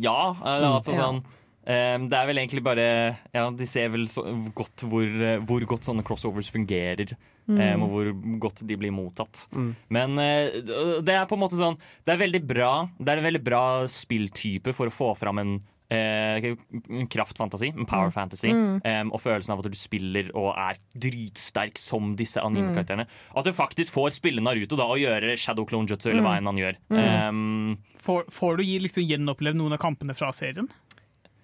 Ja, 0.00 0.36
eller 0.38 0.76
altså 0.78 0.94
Ja. 0.94 1.00
sånn 1.02 1.24
ehm, 1.66 2.08
Det 2.10 2.18
er 2.18 2.26
vel 2.26 2.38
egentlig 2.42 2.62
bare 2.64 3.16
Ja, 3.34 3.50
de 3.50 3.66
ser 3.66 3.88
vel 3.94 4.06
så 4.10 4.22
godt 4.54 4.84
hvor, 4.88 5.06
hvor 5.46 5.66
godt 5.66 5.84
sånne 5.88 6.04
crossovers 6.04 6.50
fungerer. 6.50 7.14
ehm, 7.48 7.82
og 7.84 7.90
hvor 7.92 8.12
godt 8.40 8.62
de 8.66 8.76
blir 8.76 8.90
mottatt. 8.92 9.46
Men 9.90 10.18
uh, 10.18 11.00
det 11.04 11.12
er 11.14 11.26
på 11.28 11.34
en 11.36 11.42
måte 11.44 11.58
sånn 11.60 11.76
Det 12.06 12.14
er 12.14 12.22
veldig 12.26 12.40
bra 12.48 12.88
Det 12.98 13.08
er 13.12 13.18
en 13.20 13.26
veldig 13.28 13.44
bra 13.44 13.64
spilltype 13.86 14.72
for 14.72 14.88
å 14.88 14.94
få 14.94 15.10
fram 15.16 15.38
en 15.42 15.54
uh, 15.92 17.04
kraftfantasi, 17.12 17.68
en 17.76 17.86
power 17.86 18.10
fantasy, 18.10 18.48
um, 18.50 19.10
og 19.12 19.20
følelsen 19.20 19.52
av 19.54 19.60
at 19.62 19.68
du 19.70 19.76
spiller 19.78 20.30
og 20.34 20.54
er 20.56 20.78
dritsterk 20.96 21.76
som 21.78 22.14
disse 22.18 22.40
anime-karakterene. 22.40 23.06
At 23.36 23.44
du 23.46 23.52
faktisk 23.54 23.92
får 23.94 24.14
spille 24.16 24.42
Naruto 24.42 24.76
da 24.80 24.86
og 24.90 24.98
gjøre 24.98 25.36
Shadow 25.38 25.66
Clone 25.68 25.86
Jutsu, 25.90 26.10
eller 26.10 26.24
hva 26.24 26.36
enn 26.40 26.48
han 26.50 26.60
gjør. 26.60 26.78
Ehm, 26.98 27.76
Får, 28.04 28.26
får 28.32 28.56
du 28.58 28.64
gi- 28.64 28.80
liksom 28.84 29.06
gjenoppleve 29.08 29.56
noen 29.56 29.72
av 29.76 29.78
kampene 29.80 30.14
fra 30.16 30.32
serien? 30.32 30.68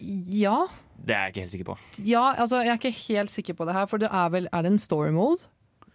Ja. 0.01 0.67
det 1.01 1.15
er 1.15 1.23
jeg 1.27 1.33
ikke 1.35 1.41
helt 1.45 1.55
sikker 1.55 1.69
på. 1.73 1.79
ja, 2.05 2.25
altså 2.37 2.61
jeg 2.65 2.73
er 2.75 2.79
ikke 2.81 2.97
helt 3.09 3.31
sikker 3.31 3.55
på 3.55 3.67
det 3.69 3.75
her, 3.77 3.87
for 3.87 3.99
det 4.03 4.09
er 4.11 4.29
vel 4.33 4.49
Er 4.53 4.63
det 4.63 4.73
en 4.73 4.79
story 4.79 5.11
mode? 5.11 5.39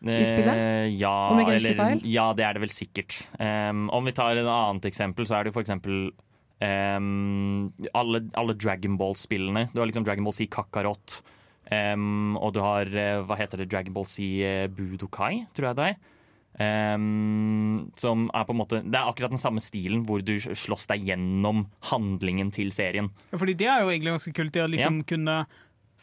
I 0.06 0.26
spillet? 0.28 0.54
Eh, 0.54 0.88
ja, 1.00 1.12
Om 1.32 1.40
jeg 1.40 1.48
ikke 1.48 1.54
husker 1.58 1.78
feil? 1.80 2.02
ja, 2.14 2.26
det 2.38 2.44
er 2.46 2.54
det 2.54 2.62
vel 2.62 2.70
sikkert. 2.70 3.16
Um, 3.40 3.88
om 3.90 4.06
vi 4.06 4.12
tar 4.14 4.38
et 4.38 4.46
annet 4.46 4.86
eksempel, 4.86 5.26
så 5.26 5.36
er 5.40 5.44
det 5.44 5.50
jo 5.50 5.56
for 5.56 5.66
eksempel 5.66 6.12
um, 6.62 7.72
alle, 7.94 8.22
alle 8.38 8.54
Dragon 8.54 8.98
Ball-spillene. 9.00 9.70
Du 9.74 9.80
har 9.82 9.90
liksom 9.90 10.06
Dragon 10.06 10.24
Ball 10.28 10.36
Z 10.38 10.50
Kakarot, 10.54 11.22
um, 11.72 12.36
og 12.38 12.54
du 12.54 12.62
har 12.62 12.86
eh, 12.92 13.22
hva 13.26 13.38
heter 13.40 13.64
det, 13.64 13.70
Dragon 13.72 13.96
Ball 13.96 14.06
Z 14.06 14.22
eh, 14.46 14.68
Budokai, 14.70 15.46
tror 15.56 15.72
jeg 15.72 15.80
det 15.80 15.90
er. 15.94 15.98
Um, 16.56 17.92
som 18.00 18.30
er 18.34 18.46
på 18.48 18.54
en 18.54 18.60
måte 18.62 18.78
Det 18.86 18.96
er 18.96 19.10
akkurat 19.10 19.34
den 19.34 19.42
samme 19.42 19.60
stilen, 19.60 20.06
hvor 20.08 20.22
du 20.24 20.38
slåss 20.40 20.88
deg 20.88 21.04
gjennom 21.10 21.66
handlingen 21.92 22.52
til 22.56 22.72
serien. 22.72 23.10
Ja, 23.34 23.40
fordi 23.42 23.56
det 23.60 23.68
er 23.68 23.82
jo 23.84 23.90
egentlig 23.92 24.14
ganske 24.14 24.34
kult, 24.38 24.54
det 24.56 24.64
å 24.64 24.70
liksom 24.72 25.02
kunne 25.10 25.46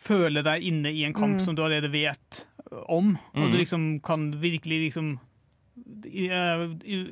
føle 0.03 0.43
deg 0.45 0.63
inne 0.69 0.93
i 0.93 1.05
en 1.09 1.15
kamp 1.17 1.39
Mm. 1.39 1.45
som 1.45 1.55
du 1.57 1.63
allerede 1.63 1.91
vet 1.93 2.45
om, 2.89 3.19
og 3.35 3.43
Mm. 3.47 3.51
du 3.53 3.59
liksom 3.59 4.03
kan 4.03 4.33
virkelig 4.41 4.93
liksom 4.93 5.19
i, 6.05 6.29
eh, 6.29 6.69
i, 6.85 7.07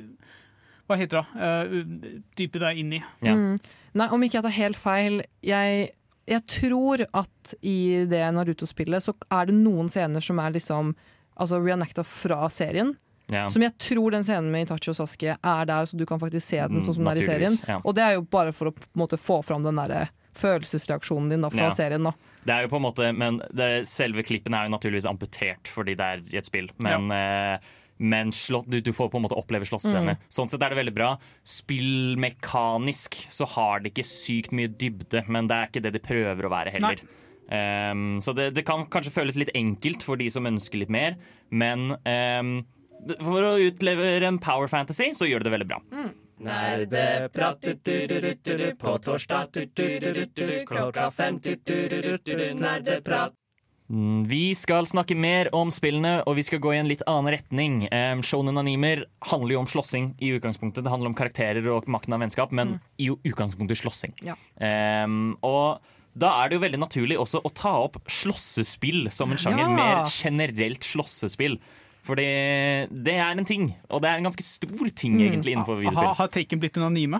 Hva 0.87 0.97
heter 0.97 1.21
det? 1.21 1.27
Uh, 1.39 2.19
dype 2.35 2.59
deg 2.59 2.77
inn 2.77 2.93
i. 2.93 3.03
Ja. 3.23 3.33
Mm. 3.33 3.57
Nei, 3.95 4.07
om 4.11 4.21
ikke 4.21 4.33
jeg 4.41 4.43
tar 4.43 4.51
helt 4.51 4.75
feil 4.77 5.21
jeg, 5.41 5.89
jeg 6.27 6.41
tror 6.47 7.05
at 7.13 7.53
i 7.63 8.05
det 8.05 8.21
Naruto-spillet 8.35 9.01
så 9.01 9.13
er 9.31 9.45
det 9.47 9.55
noen 9.55 9.87
scener 9.89 10.21
som 10.21 10.37
er 10.39 10.51
liksom 10.51 10.93
Altså 11.39 11.57
reenacta 11.63 12.03
fra 12.05 12.47
serien. 12.49 12.97
Ja. 13.31 13.45
Som 13.49 13.63
jeg 13.63 13.71
tror 13.79 14.11
den 14.11 14.23
scenen 14.27 14.51
med 14.51 14.67
Itachi 14.67 14.91
og 14.91 14.97
Sasuke 14.99 15.37
er 15.39 15.65
der, 15.69 15.85
så 15.87 15.95
du 15.97 16.05
kan 16.05 16.19
faktisk 16.19 16.45
se 16.51 16.57
den 16.67 16.77
Mm, 16.81 16.83
sånn 16.83 16.95
som 16.97 17.05
den 17.05 17.13
er 17.17 17.21
i 17.21 17.25
serien. 17.25 17.55
ja. 17.67 17.77
Og 17.85 17.95
det 17.95 18.03
er 18.03 18.13
jo 18.19 18.21
bare 18.27 18.51
for 18.51 18.71
å 18.71 18.73
måte, 18.99 19.15
få 19.17 19.41
fram 19.43 19.63
den 19.63 19.75
derre 19.79 20.09
følelsesreaksjonen 20.35 21.29
din 21.29 21.41
da, 21.41 21.49
fra 21.49 21.69
Ja. 21.69 21.69
serien. 21.71 22.03
da. 22.03 22.11
Det 22.45 22.53
er 22.55 22.61
jo 22.63 22.67
på 22.69 22.75
en 22.77 22.81
måte, 22.83 23.15
men 23.15 23.41
det, 23.53 23.87
Selve 23.87 24.23
klippen 24.23 24.53
er 24.53 24.67
jo 24.67 24.75
naturligvis 24.77 25.05
amputert 25.05 25.63
fordi 25.67 25.95
det 25.95 26.01
er 26.01 26.21
i 26.33 26.37
et 26.37 26.45
spill. 26.45 26.69
Men, 26.79 27.11
eh, 27.11 27.57
men 27.99 28.31
slott, 28.31 28.67
du, 28.67 28.81
du 28.81 28.91
får 28.91 29.11
på 29.11 29.17
en 29.19 29.23
måte 29.27 29.37
oppleve 29.37 29.63
slåssscener. 29.67 30.17
Sånn 30.27 30.49
sett 30.49 30.61
er 30.63 30.69
det 30.73 30.77
veldig 30.79 30.93
bra. 30.95 31.17
Spillmekanisk 31.45 33.15
så 33.31 33.45
har 33.47 33.79
det 33.83 33.93
ikke 33.93 34.05
sykt 34.07 34.51
mye 34.55 34.67
dybde, 34.71 35.23
men 35.29 35.47
det 35.49 35.55
er 35.57 35.67
ikke 35.69 35.83
det 35.85 35.93
de 35.93 35.99
prøver 36.03 36.47
å 36.47 36.51
være 36.51 36.73
heller. 36.75 37.01
Um, 37.51 38.19
så 38.23 38.33
det, 38.33 38.53
det 38.55 38.63
kan 38.65 38.85
kanskje 38.87 39.11
føles 39.11 39.35
litt 39.35 39.51
enkelt 39.57 40.03
for 40.07 40.15
de 40.15 40.29
som 40.31 40.45
ønsker 40.47 40.79
litt 40.79 40.89
mer, 40.93 41.17
men 41.51 41.91
um, 42.05 42.53
for 43.21 43.45
å 43.45 43.53
utlevere 43.61 44.27
en 44.29 44.39
power 44.41 44.69
fantasy, 44.71 45.11
så 45.17 45.29
gjør 45.29 45.41
det 45.43 45.49
det 45.49 45.55
veldig 45.57 45.69
bra. 45.71 45.81
Nerdeprat 46.41 47.67
på 48.81 48.95
torsdag 49.05 49.61
klokka 50.69 51.11
fem 51.13 51.37
nerdeprat. 52.57 53.37
Mm, 53.91 54.23
Vi 54.27 54.55
skal 54.55 54.85
snakke 54.87 55.15
mer 55.19 55.49
om 55.55 55.67
spillene, 55.71 56.21
og 56.23 56.37
vi 56.37 56.45
skal 56.47 56.61
gå 56.63 56.71
i 56.73 56.79
en 56.79 56.87
litt 56.87 57.01
annen 57.11 57.33
retning. 57.35 57.73
Um, 57.91 58.21
Shonen 58.23 58.57
animer 58.61 59.03
handler 59.27 59.57
jo 59.57 59.63
om 59.65 59.67
slåssing 59.67 60.13
i 60.23 60.31
utgangspunktet. 60.37 60.85
Det 60.85 60.93
handler 60.93 61.11
om 61.11 61.17
karakterer 61.17 61.67
og 61.73 61.89
makten 61.91 62.15
av 62.15 62.23
vennskap, 62.23 62.53
men 62.55 62.77
i 62.97 63.09
utgangspunktet 63.11 63.81
slåssing. 63.81 64.15
Ja. 64.23 64.37
Um, 64.63 65.33
og 65.43 65.83
da 66.15 66.31
er 66.39 66.49
det 66.49 66.57
jo 66.57 66.63
veldig 66.63 66.79
naturlig 66.79 67.19
også 67.19 67.43
å 67.43 67.51
ta 67.55 67.73
opp 67.83 67.99
slåssespill 68.11 69.09
som 69.11 69.31
en 69.31 69.39
sjanger. 69.39 69.67
Ja. 69.67 69.75
Mer 69.75 70.07
generelt 70.07 70.87
slåssespill. 70.87 71.59
Fordi 72.07 72.25
det 73.05 73.13
er 73.13 73.31
en 73.37 73.45
ting, 73.45 73.67
og 73.89 74.01
det 74.01 74.09
er 74.09 74.17
en 74.21 74.25
ganske 74.29 74.43
stor 74.43 74.87
ting 74.97 75.19
egentlig 75.21 75.53
innenfor 75.53 75.75
Ha, 75.77 75.81
videospill. 75.83 76.15
har 76.17 76.27
Taken 76.33 76.59
blitt 76.63 76.77
en 76.81 76.87
anime? 76.89 77.19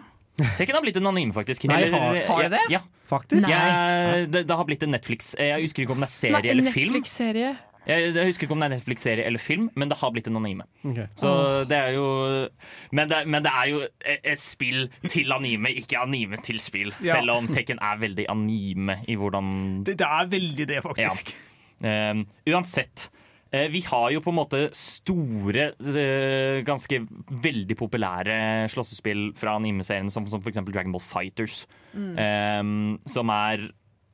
Tekken 0.58 0.74
har 0.74 0.82
blitt 0.82 0.98
en 0.98 1.06
anime, 1.12 1.34
faktisk. 1.36 1.68
Nei, 1.70 1.82
Eller- 1.84 2.00
har- 2.00 2.26
har 2.26 2.44
det 2.48 2.52
det? 2.52 2.62
Ja, 2.72 2.80
Faktisk. 3.12 3.48
Jeg, 3.50 4.32
det, 4.32 4.48
det 4.48 4.56
har 4.56 4.64
blitt 4.64 4.84
en 4.84 4.92
Netflix. 4.96 5.36
Jeg 5.38 5.60
husker 5.62 5.84
ikke 5.84 5.92
om 5.92 6.00
det 6.00 6.08
er 6.08 6.14
serie 6.14 6.32
Nei, 6.40 6.50
eller 6.54 6.72
film. 6.72 6.94
Netflix-serie. 6.96 7.58
Jeg, 7.86 8.14
jeg 8.16 8.26
husker 8.30 8.46
ikke 8.48 8.54
om 8.56 8.62
det 8.62 8.68
er 8.70 8.74
Netflix-serie 8.78 9.26
eller 9.26 9.40
film, 9.42 9.70
men 9.76 9.90
det 9.90 9.98
har 9.98 10.12
blitt 10.16 10.28
en 10.32 10.38
anime. 10.40 10.64
Okay. 10.86 11.08
Så 11.20 11.68
det 11.68 11.78
er 11.78 11.92
jo 11.98 12.48
men 12.96 13.10
det, 13.10 13.20
men 13.28 13.44
det 13.44 13.52
er 13.52 13.68
jo 13.74 13.82
et, 13.82 14.20
et 14.24 14.40
spill 14.40 14.88
til 15.10 15.34
anime, 15.36 15.74
ikke 15.82 16.00
anime 16.00 16.38
til 16.42 16.60
spill. 16.64 16.94
Ja. 17.04 17.18
Selv 17.20 17.32
om 17.36 17.48
Tekken 17.52 17.82
er 17.84 18.00
veldig 18.00 18.26
anime 18.32 18.96
i 19.10 19.16
hvordan 19.20 19.84
Det, 19.84 19.98
det 20.00 20.08
er 20.08 20.30
veldig 20.32 20.68
det, 20.72 20.80
faktisk. 20.88 21.36
Um, 21.84 22.26
uansett. 22.48 23.10
Eh, 23.54 23.68
vi 23.72 23.84
har 23.88 24.10
jo 24.16 24.22
på 24.24 24.32
en 24.34 24.40
måte 24.40 24.62
store, 24.76 25.72
eh, 25.80 26.62
ganske 26.68 27.02
veldig 27.44 27.78
populære 27.80 28.40
slåssespill 28.72 29.32
fra 29.38 29.58
anime-seriene, 29.60 30.12
som, 30.14 30.28
som 30.30 30.44
f.eks. 30.44 30.64
Dragon 30.68 30.96
Ball 30.96 31.04
Fighters. 31.04 31.66
Um, 31.92 32.96
som 33.04 33.28
er 33.36 33.66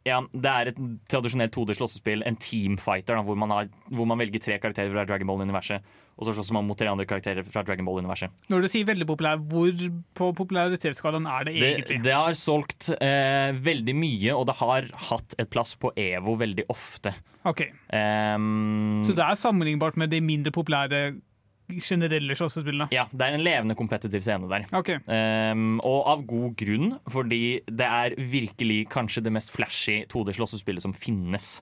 ja, 0.08 0.22
Det 0.32 0.52
er 0.52 0.72
et 0.72 0.82
tradisjonelt 1.12 1.54
2D-slåssespill, 1.56 2.24
en 2.28 2.38
teamfighter, 2.42 3.18
da, 3.20 3.24
hvor, 3.28 3.38
man 3.40 3.54
har, 3.54 3.70
hvor 3.92 4.08
man 4.10 4.20
velger 4.22 4.44
tre 4.44 4.58
karakterer 4.64 4.92
fra 4.96 5.06
Dragon 5.10 5.28
Ball-universet. 5.30 5.86
Og 6.18 6.26
så 6.26 6.34
slåss 6.34 6.50
man 6.56 6.66
mot 6.66 6.78
tre 6.80 6.88
andre 6.90 7.06
karakterer 7.06 7.46
fra 7.46 7.62
Dragon 7.68 7.86
Ball-universet. 7.86 8.34
Når 8.50 8.66
du 8.66 8.70
sier 8.74 8.88
veldig 8.90 9.06
populær, 9.06 9.38
hvor 9.52 9.70
på 10.18 10.32
popularitetsskalaen 10.40 11.28
er 11.30 11.46
det 11.46 11.54
Det, 11.60 11.70
egentlig? 11.76 12.00
det 12.08 12.16
har 12.18 12.34
solgt 12.40 12.90
eh, 12.98 13.52
veldig 13.54 13.96
mye, 14.00 14.34
og 14.34 14.48
det 14.50 14.58
har 14.64 14.90
hatt 15.12 15.38
et 15.38 15.52
plass 15.54 15.76
på 15.78 15.92
EVO 15.94 16.38
veldig 16.42 16.66
ofte. 16.74 17.14
Ok, 17.48 17.68
Um, 17.94 19.04
Så 19.08 19.14
det 19.16 19.24
er 19.24 19.38
sammenlignbart 19.40 19.96
med 19.96 20.10
de 20.12 20.20
mindre 20.20 20.52
populære 20.52 21.00
generelle 21.68 22.36
slåssespillene? 22.38 22.88
Ja, 22.96 23.08
det 23.12 23.26
er 23.26 23.36
en 23.36 23.44
levende 23.44 23.76
kompetitiv 23.78 24.24
scene 24.26 24.50
der. 24.52 24.68
Okay. 24.76 25.02
Um, 25.08 25.82
og 25.86 26.12
av 26.14 26.24
god 26.30 26.56
grunn, 26.60 26.94
fordi 27.12 27.42
det 27.68 27.88
er 27.88 28.16
virkelig 28.18 28.86
kanskje 28.94 29.26
det 29.26 29.34
mest 29.36 29.52
flashy 29.56 30.02
2D-slåssespillet 30.12 30.86
som 30.86 30.96
finnes. 30.96 31.58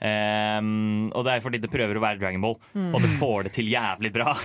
Um, 0.00 1.10
og 1.12 1.26
det 1.26 1.34
er 1.34 1.42
fordi 1.44 1.60
det 1.60 1.72
prøver 1.72 1.98
å 1.98 2.04
være 2.04 2.20
Dragon 2.22 2.44
Ball, 2.44 2.56
og 2.94 3.02
det 3.02 3.10
får 3.20 3.48
det 3.48 3.56
til 3.58 3.72
jævlig 3.72 4.14
bra. 4.14 4.36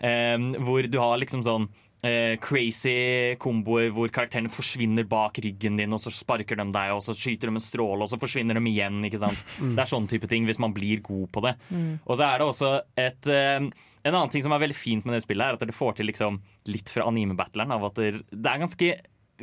Um, 0.00 0.52
hvor 0.64 0.86
du 0.88 1.00
har 1.02 1.18
liksom 1.20 1.44
sånn 1.46 1.68
eh, 2.04 2.34
crazy 2.42 3.36
komboer 3.42 3.90
hvor 3.94 4.10
karakterene 4.12 4.52
forsvinner 4.52 5.06
bak 5.08 5.40
ryggen 5.44 5.78
din, 5.80 5.94
og 5.94 6.02
så 6.02 6.12
sparker 6.12 6.58
de 6.60 6.68
deg, 6.74 6.92
og 6.94 7.02
så 7.04 7.14
skyter 7.16 7.50
de 7.50 7.56
en 7.56 7.64
stråle, 7.64 8.02
og 8.04 8.10
så 8.10 8.20
forsvinner 8.20 8.58
de 8.58 8.72
igjen. 8.72 9.02
ikke 9.08 9.22
sant? 9.22 9.42
Det 9.76 9.82
er 9.82 9.90
sånn 9.90 10.08
type 10.10 10.28
ting, 10.30 10.46
hvis 10.48 10.60
man 10.62 10.74
blir 10.76 11.02
god 11.04 11.28
på 11.32 11.44
det. 11.46 11.56
Og 12.04 12.14
så 12.16 12.28
er 12.28 12.40
det 12.40 12.48
også 12.48 12.72
et 13.00 13.32
eh, 13.32 13.68
En 14.06 14.14
annen 14.14 14.30
ting 14.30 14.44
som 14.44 14.52
er 14.54 14.62
veldig 14.62 14.78
fint 14.78 15.06
med 15.06 15.16
det 15.16 15.24
spillet, 15.24 15.42
er 15.42 15.56
at 15.56 15.66
det 15.66 15.74
får 15.74 15.96
til 15.98 16.06
liksom 16.06 16.36
litt 16.70 16.92
fra 16.94 17.08
anime-battleren. 17.10 17.72
av 17.74 17.88
at 17.88 17.96
det, 17.98 18.20
det 18.30 18.50
er 18.52 18.62
ganske 18.62 18.90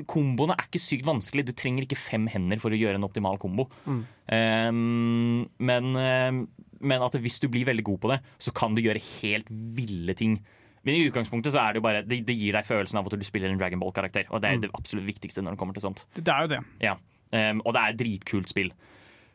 Komboene 0.09 0.55
er 0.57 0.65
ikke 0.65 0.81
sykt 0.81 1.05
vanskelig. 1.05 1.43
Du 1.45 1.51
trenger 1.53 1.85
ikke 1.85 1.99
fem 1.99 2.23
hender 2.31 2.57
for 2.57 2.73
å 2.73 2.77
gjøre 2.79 2.97
en 2.97 3.05
optimal 3.05 3.35
kombo. 3.37 3.67
Um, 3.85 5.43
men, 5.61 5.91
um, 5.93 6.39
men 6.81 7.05
at 7.05 7.13
hvis 7.21 7.37
du 7.43 7.45
blir 7.53 7.67
veldig 7.67 7.85
god 7.85 7.99
på 8.01 8.09
det, 8.09 8.17
så 8.41 8.55
kan 8.57 8.73
du 8.73 8.81
gjøre 8.81 9.03
helt 9.21 9.51
ville 9.51 10.15
ting. 10.17 10.39
Men 10.83 10.97
i 10.97 11.05
utgangspunktet 11.07 11.55
så 11.55 11.61
er 11.63 11.73
det 11.73 11.79
jo 11.79 11.85
bare 11.85 12.03
Det, 12.03 12.19
det 12.27 12.35
gir 12.35 12.55
deg 12.55 12.67
følelsen 12.67 12.99
av 12.99 13.07
at 13.07 13.15
du 13.19 13.25
spiller 13.27 13.51
en 13.51 13.59
Dragon 13.59 13.79
Ball-karakter. 13.79 14.27
Og 14.31 14.43
det 14.43 14.49
er 14.49 14.63
det 14.65 14.73
absolutt 14.75 15.07
viktigste 15.07 15.43
når 15.43 15.55
det 15.55 15.61
kommer 15.61 15.77
til 15.77 15.85
sånt. 15.85 16.05
Det 16.15 16.27
er 16.27 16.45
jo 16.45 16.51
det. 16.55 16.63
Ja. 16.83 16.97
Um, 17.33 17.63
og 17.63 17.73
det 17.73 17.81
er 17.81 17.93
et 17.93 18.01
dritkult 18.01 18.51
spill. 18.51 18.73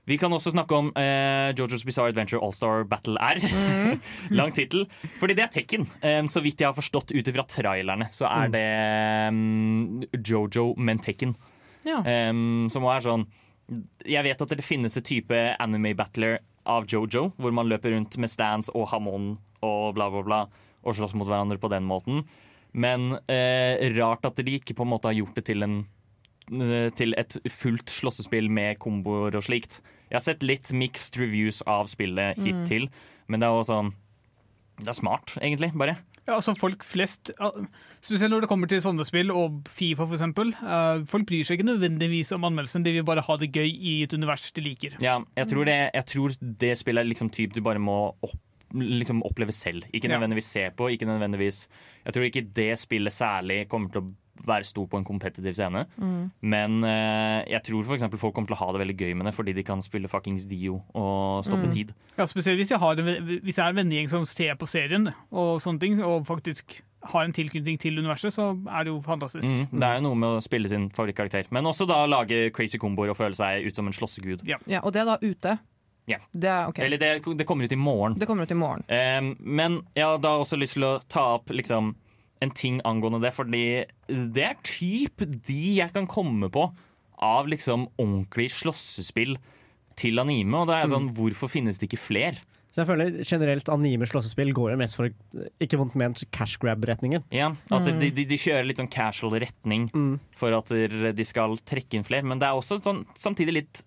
Vi 0.08 0.16
kan 0.16 0.32
også 0.32 0.54
snakke 0.54 0.76
om 0.76 0.86
uh, 0.96 1.50
Jojo's 1.52 1.84
Bizarre 1.84 2.08
Adventure 2.14 2.40
All-Star 2.40 2.86
Battle 2.88 3.18
R. 3.20 3.42
Lang 4.38 4.54
tittel. 4.56 4.86
Fordi 5.20 5.36
det 5.36 5.44
er 5.44 5.50
Tekken. 5.52 5.84
Um, 6.00 6.28
så 6.32 6.40
vidt 6.44 6.62
jeg 6.62 6.70
har 6.70 6.76
forstått 6.76 7.12
ut 7.12 7.28
ifra 7.28 7.44
trailerne, 7.48 8.08
så 8.12 8.28
er 8.30 8.52
det 8.52 8.64
um, 9.28 10.06
Jojo, 10.16 10.70
men 10.80 11.02
Tekken. 11.04 11.34
Ja. 11.84 12.00
Um, 12.30 12.66
som 12.72 12.84
er 12.90 13.04
sånn 13.04 13.22
Jeg 14.04 14.24
vet 14.26 14.40
at 14.42 14.50
det 14.58 14.64
finnes 14.66 14.96
et 14.98 15.06
type 15.06 15.36
anime-battler 15.62 16.40
av 16.68 16.88
Jojo, 16.88 17.28
hvor 17.36 17.52
man 17.54 17.68
løper 17.68 17.92
rundt 17.92 18.16
med 18.20 18.32
stands 18.32 18.72
og 18.72 18.88
Hamon 18.92 19.34
og 19.64 19.94
bla, 19.96 20.08
bla, 20.12 20.22
bla, 20.24 20.40
og 20.84 20.96
slåss 20.98 21.14
mot 21.18 21.28
hverandre 21.28 21.58
på 21.60 21.70
den 21.72 21.86
måten. 21.88 22.24
Men 22.72 23.14
eh, 23.30 23.80
rart 23.96 24.26
at 24.28 24.40
de 24.44 24.58
ikke 24.58 24.76
på 24.76 24.84
en 24.86 24.92
måte 24.92 25.08
har 25.10 25.16
gjort 25.16 25.38
det 25.38 25.46
til, 25.48 25.64
en, 25.64 25.78
eh, 26.52 26.90
til 26.98 27.14
et 27.18 27.38
fullt 27.50 27.90
slåssespill 27.92 28.50
med 28.52 28.78
komboer 28.82 29.34
og 29.38 29.46
slikt. 29.46 29.80
Jeg 30.08 30.16
har 30.20 30.24
sett 30.24 30.44
litt 30.46 30.72
mixed 30.72 31.18
reviews 31.20 31.62
av 31.68 31.88
spillet 31.92 32.38
hittil, 32.40 32.88
men 33.28 33.40
det 33.40 33.48
er 33.48 33.58
jo 33.58 33.66
sånn 33.68 33.94
Det 34.78 34.92
er 34.92 34.94
smart, 34.94 35.32
egentlig, 35.42 35.72
bare. 35.74 35.96
Ja, 36.28 36.36
altså 36.36 36.52
folk 36.54 36.84
flest, 36.86 37.32
Spesielt 38.04 38.30
når 38.30 38.44
det 38.44 38.48
kommer 38.50 38.68
til 38.70 38.82
sånne 38.84 39.02
spill, 39.08 39.32
og 39.34 39.64
Fifa 39.72 40.04
for 40.04 40.14
eksempel. 40.14 40.52
eh, 40.54 41.00
folk 41.08 41.24
bryr 41.26 41.42
seg 41.42 41.58
ikke 41.58 41.66
nødvendigvis 41.70 42.30
om 42.36 42.44
anmeldelsen, 42.46 42.84
de 42.84 42.92
vil 42.92 43.06
bare 43.08 43.24
ha 43.24 43.36
det 43.40 43.48
gøy 43.50 43.66
i 43.66 44.02
et 44.04 44.12
univers 44.14 44.44
de 44.52 44.60
liker. 44.62 44.98
Ja, 45.02 45.16
jeg 45.40 45.48
tror 45.50 45.64
det, 45.66 45.78
jeg 45.96 46.06
tror 46.12 46.36
det 46.40 46.78
spillet 46.78 47.02
er 47.02 47.08
liksom 47.10 47.32
typ 47.32 47.56
du 47.56 47.62
bare 47.64 47.80
må 47.82 48.14
opp, 48.22 48.38
liksom 48.74 49.22
oppleve 49.26 49.52
selv. 49.52 49.88
Ikke 49.92 50.08
nødvendigvis 50.08 50.52
se 50.52 50.68
på. 50.76 50.88
Ikke 50.92 51.06
nødvendigvis 51.08 51.68
Jeg 52.04 52.14
tror 52.14 52.22
ikke 52.22 52.46
det 52.56 52.78
spillet 52.78 53.12
særlig 53.12 53.68
kommer 53.68 53.90
til 53.92 54.02
å 54.02 54.08
være 54.46 54.64
stor 54.64 54.86
på 54.86 54.98
en 54.98 55.04
kompetitiv 55.04 55.54
scene. 55.56 55.84
Men 56.40 56.82
uh, 56.84 57.42
jeg 57.48 57.62
tror 57.66 57.84
for 57.84 58.18
folk 58.20 58.34
kommer 58.34 58.50
til 58.50 58.56
å 58.58 58.60
ha 58.62 58.72
det 58.74 58.82
veldig 58.84 58.96
gøy 58.98 59.14
med 59.18 59.28
det, 59.28 59.34
fordi 59.34 59.54
de 59.56 59.64
kan 59.66 59.82
spille 59.82 60.10
fuckings 60.10 60.46
Dio 60.48 60.82
og 60.94 61.46
stoppe 61.46 61.70
tid. 61.74 61.94
Ja, 62.18 62.26
Spesielt 62.28 62.60
hvis 62.60 62.70
jeg, 62.70 62.78
har 62.78 63.00
en, 63.00 63.24
hvis 63.42 63.58
jeg 63.58 63.64
er 63.64 63.72
en 63.72 63.80
vennegjeng 63.80 64.12
som 64.12 64.26
ser 64.28 64.54
på 64.58 64.68
serien 64.70 65.10
og 65.30 65.58
sånne 65.64 65.82
ting, 65.82 65.98
og 66.04 66.26
faktisk 66.28 66.80
har 67.12 67.24
en 67.24 67.32
tilknytning 67.34 67.78
til 67.80 67.98
universet, 68.00 68.34
så 68.34 68.50
er 68.66 68.86
det 68.86 68.92
jo 68.92 69.00
fantastisk. 69.04 69.46
Mm, 69.46 69.78
det 69.78 69.86
er 69.86 69.98
jo 69.98 70.06
noe 70.08 70.18
med 70.18 70.38
å 70.38 70.44
spille 70.44 70.70
sin 70.70 70.88
favorittkarakter. 70.94 71.46
Men 71.54 71.68
også 71.70 71.86
da 71.88 72.02
lage 72.10 72.48
crazy 72.54 72.80
komboer 72.82 73.12
og 73.12 73.18
føle 73.18 73.38
seg 73.38 73.68
ut 73.68 73.78
som 73.78 73.86
en 73.86 73.94
slåssegud. 73.94 74.42
Ja, 74.48 74.82
og 74.82 74.94
det 74.94 75.04
er 75.04 75.12
da 75.12 75.18
ute. 75.22 75.58
Ja. 76.08 76.18
Det 76.32 76.56
okay. 76.70 76.86
Eller 76.86 77.00
det, 77.00 77.12
det 77.38 77.46
kommer 77.48 77.68
ut 77.68 77.74
i 77.74 77.80
morgen. 77.80 78.16
Det 78.18 78.28
kommer 78.28 78.48
ut 78.48 78.54
i 78.54 78.58
morgen. 78.58 78.84
Um, 78.88 79.32
men 79.38 79.80
jeg 79.96 80.06
har 80.06 80.20
da 80.24 80.36
også 80.40 80.58
lyst 80.60 80.78
til 80.78 80.88
å 80.88 80.96
ta 81.10 81.24
opp 81.36 81.52
liksom, 81.54 81.94
en 82.44 82.54
ting 82.56 82.80
angående 82.88 83.20
det, 83.26 83.34
fordi 83.36 83.64
det 84.08 84.44
er 84.50 84.60
typ 84.66 85.24
de 85.26 85.62
jeg 85.78 85.94
kan 85.94 86.08
komme 86.10 86.50
på 86.54 86.70
av 87.18 87.48
liksom 87.50 87.88
ordentlig 87.98 88.50
slåssespill 88.54 89.36
til 89.98 90.22
anime. 90.22 90.62
Og 90.62 90.70
da 90.70 90.78
er 90.78 90.86
jeg 90.86 90.94
sånn, 90.94 91.10
hvorfor 91.16 91.50
finnes 91.50 91.80
det 91.80 91.90
ikke 91.90 92.00
flere? 92.08 92.38
Så 92.68 92.82
jeg 92.82 92.88
føler 92.90 93.14
generelt 93.24 93.68
anime-slåssespill 93.72 94.50
går 94.54 94.74
jo 94.74 94.78
mest 94.82 94.98
for 94.98 95.08
ikke 95.64 95.78
vondt 95.80 95.96
ment 95.98 96.20
cash 96.36 96.60
grab-retningen. 96.60 97.24
Ja, 97.32 97.54
At 97.72 97.88
de, 97.88 98.10
de, 98.12 98.26
de 98.28 98.38
kjører 98.38 98.68
litt 98.68 98.80
sånn 98.80 98.90
casual 98.92 99.38
retning 99.40 99.88
for 100.36 100.52
at 100.54 100.70
de 100.70 101.26
skal 101.26 101.56
trekke 101.64 101.96
inn 101.96 102.04
flere. 102.06 102.28
Men 102.28 102.42
det 102.42 102.50
er 102.50 102.60
også 102.60 102.78
sånn, 102.84 103.06
samtidig 103.16 103.56
litt 103.56 103.82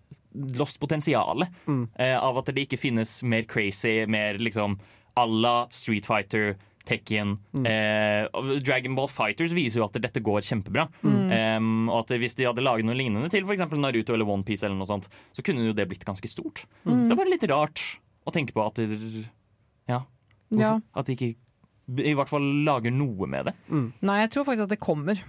lost 0.57 0.79
potensial 0.79 1.43
eh, 1.45 2.15
av 2.17 2.37
at 2.41 2.51
det 2.55 2.67
ikke 2.67 2.79
finnes 2.79 3.17
mer 3.23 3.43
crazy, 3.49 4.05
mer 4.07 4.37
liksom 4.39 4.77
à 5.19 5.25
la 5.27 5.67
Street 5.75 6.05
Fighter, 6.07 6.53
Tekken 6.87 7.35
eh, 7.61 8.25
Dragon 8.65 8.95
Ball 8.97 9.09
Fighters 9.11 9.51
viser 9.53 9.81
jo 9.81 9.85
at 9.85 9.97
dette 10.01 10.21
går 10.25 10.41
kjempebra. 10.47 10.87
Em, 11.05 11.83
og 11.91 11.99
at 12.07 12.15
hvis 12.23 12.33
de 12.39 12.47
hadde 12.47 12.63
laget 12.65 12.87
noe 12.87 12.95
lignende 12.97 13.29
til 13.29 13.45
f.eks. 13.45 13.61
Naruto 13.77 14.15
eller 14.15 14.25
OnePiece, 14.33 14.65
eller 14.65 14.81
så 14.87 15.43
kunne 15.45 15.67
jo 15.67 15.75
det 15.77 15.85
blitt 15.91 16.07
ganske 16.07 16.27
stort. 16.31 16.63
Så 16.81 16.95
det 17.05 17.13
er 17.13 17.19
bare 17.19 17.33
litt 17.35 17.45
rart 17.51 17.83
å 18.25 18.33
tenke 18.33 18.55
på 18.55 18.63
at 18.65 18.81
det, 18.81 18.97
ja, 19.91 20.01
hvorfor, 20.49 20.61
Ja. 20.63 20.73
at 20.95 21.05
de 21.05 21.13
ikke 21.19 21.35
i 22.01 22.15
hvert 22.17 22.29
fall 22.31 22.45
lager 22.65 22.93
noe 22.93 23.27
med 23.29 23.51
det. 23.51 23.53
Nei, 24.01 24.17
jeg 24.23 24.31
tror 24.33 24.45
faktisk 24.47 24.65
at 24.65 24.73
det 24.73 24.79
kommer. 24.81 25.21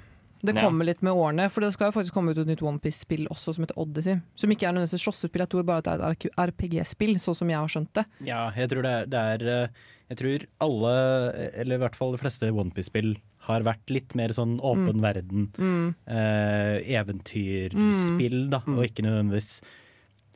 Det 0.45 0.57
Ja. 0.57 0.62
kommer 0.66 0.84
litt 0.84 1.03
med 1.07 1.12
årene, 1.14 1.49
for 1.51 1.61
det 1.62 1.72
skal 1.72 1.93
jo 1.93 2.01
faktisk 2.01 2.12
komme 2.16 2.32
ut 2.32 2.38
et 2.38 2.47
nytt 2.49 2.62
OnePiece-spill 2.66 3.28
også 3.30 3.55
som 3.55 3.62
heter 3.64 3.78
Odyssey. 3.78 4.20
Som 4.34 4.51
ikke 4.51 4.66
er 4.66 4.72
nødvendigvis 4.74 4.95
et 4.99 5.05
slåssespill, 5.05 5.38
jeg 5.45 5.49
tror 5.51 5.62
bare 5.68 5.78
at 5.78 5.84
det 5.84 5.93
er 5.95 6.11
et 6.11 6.26
RPG-spill, 6.36 7.14
sånn 7.22 7.36
som 7.38 7.49
jeg 7.49 7.59
har 7.61 7.68
skjønt 7.70 7.93
det. 7.95 8.05
Ja, 8.26 8.51
jeg 8.51 8.68
tror 8.72 8.82
det 8.82 8.90
er, 8.90 9.07
det 9.07 9.20
er 9.43 9.49
eh, 9.64 9.68
Jeg 10.12 10.18
tror 10.18 10.47
alle, 10.61 11.51
eller 11.55 11.74
i 11.76 11.78
hvert 11.78 11.95
fall 11.97 12.12
de 12.12 12.18
fleste 12.20 12.51
OnePiece-spill, 12.53 13.14
har 13.47 13.62
vært 13.62 13.88
litt 13.88 14.14
mer 14.18 14.28
sånn 14.34 14.59
åpen 14.61 15.01
verden. 15.01 15.47
Mm. 15.57 15.95
eh, 16.07 16.82
eventyrspill, 16.99 18.51
da, 18.53 18.61
og 18.66 18.82
ikke 18.84 19.05
nødvendigvis 19.07 19.61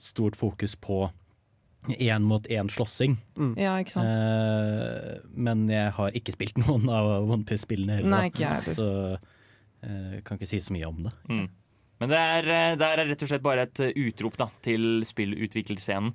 stort 0.00 0.36
fokus 0.38 0.76
på 0.76 1.10
én 2.00 2.22
mot 2.26 2.42
én 2.50 2.68
slåssing. 2.72 3.18
Ja, 3.56 3.76
ikke 3.78 3.92
sant? 3.94 4.06
Eh, 4.06 5.18
men 5.34 5.66
jeg 5.68 5.92
har 5.98 6.10
ikke 6.18 6.32
spilt 6.34 6.56
noen 6.66 6.88
av 6.90 7.28
OnePiece-spillene 7.30 8.00
heller, 8.00 8.10
Nei, 8.16 8.24
ikke 8.30 8.42
jeg 8.46 8.62
heller. 8.62 8.74
så 8.74 9.18
kan 10.26 10.38
ikke 10.38 10.48
si 10.50 10.58
så 10.64 10.74
mye 10.74 10.88
om 10.88 11.02
det. 11.06 11.12
Mm. 11.30 11.46
Men 12.00 12.10
det 12.12 12.18
er, 12.20 12.48
eh, 12.52 12.76
det 12.76 12.86
er 12.92 13.04
rett 13.08 13.22
og 13.24 13.28
slett 13.30 13.44
bare 13.44 13.62
et 13.68 13.80
eh, 13.80 13.92
utrop 14.06 14.36
da, 14.36 14.48
til 14.62 15.00
spillutviklingsscenen. 15.08 16.12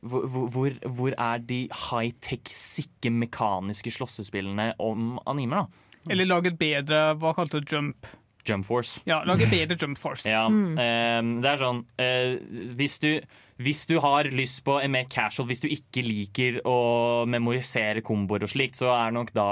Hvor, 0.00 0.24
hvor- 0.48 0.78
hvor, 0.96 1.12
er 1.18 1.38
de 1.44 1.66
high-tech, 1.72 2.48
sikke, 2.48 3.10
mekaniske 3.12 3.90
slåssespillene 3.92 4.70
om 4.80 5.18
animer, 5.28 5.66
da? 5.66 5.86
Eller 6.08 6.24
lage 6.24 6.46
et 6.48 6.56
bedre 6.58 7.00
Hva 7.20 7.34
kalte 7.36 7.60
du 7.60 7.66
jump? 7.76 8.06
Jump 8.48 8.64
Force. 8.64 9.02
Ja, 9.04 9.18
lage 9.28 9.44
bedre 9.50 9.76
jump 9.76 9.98
force. 10.00 10.24
Ja, 10.24 10.46
eh, 10.48 11.20
det 11.42 11.50
er 11.50 11.60
sånn 11.60 11.82
eh, 12.00 12.38
hvis, 12.78 12.98
du, 13.02 13.20
hvis 13.60 13.82
du 13.90 13.98
har 14.00 14.24
lyst 14.32 14.62
på 14.64 14.78
en 14.80 14.92
mer 14.94 15.04
casual, 15.12 15.46
hvis 15.50 15.60
du 15.60 15.66
ikke 15.68 16.00
liker 16.04 16.60
å 16.68 17.26
memorisere 17.28 18.00
komboer 18.06 18.46
og 18.46 18.50
slikt, 18.52 18.78
så 18.80 18.88
er 18.94 19.12
nok 19.12 19.32
da 19.36 19.46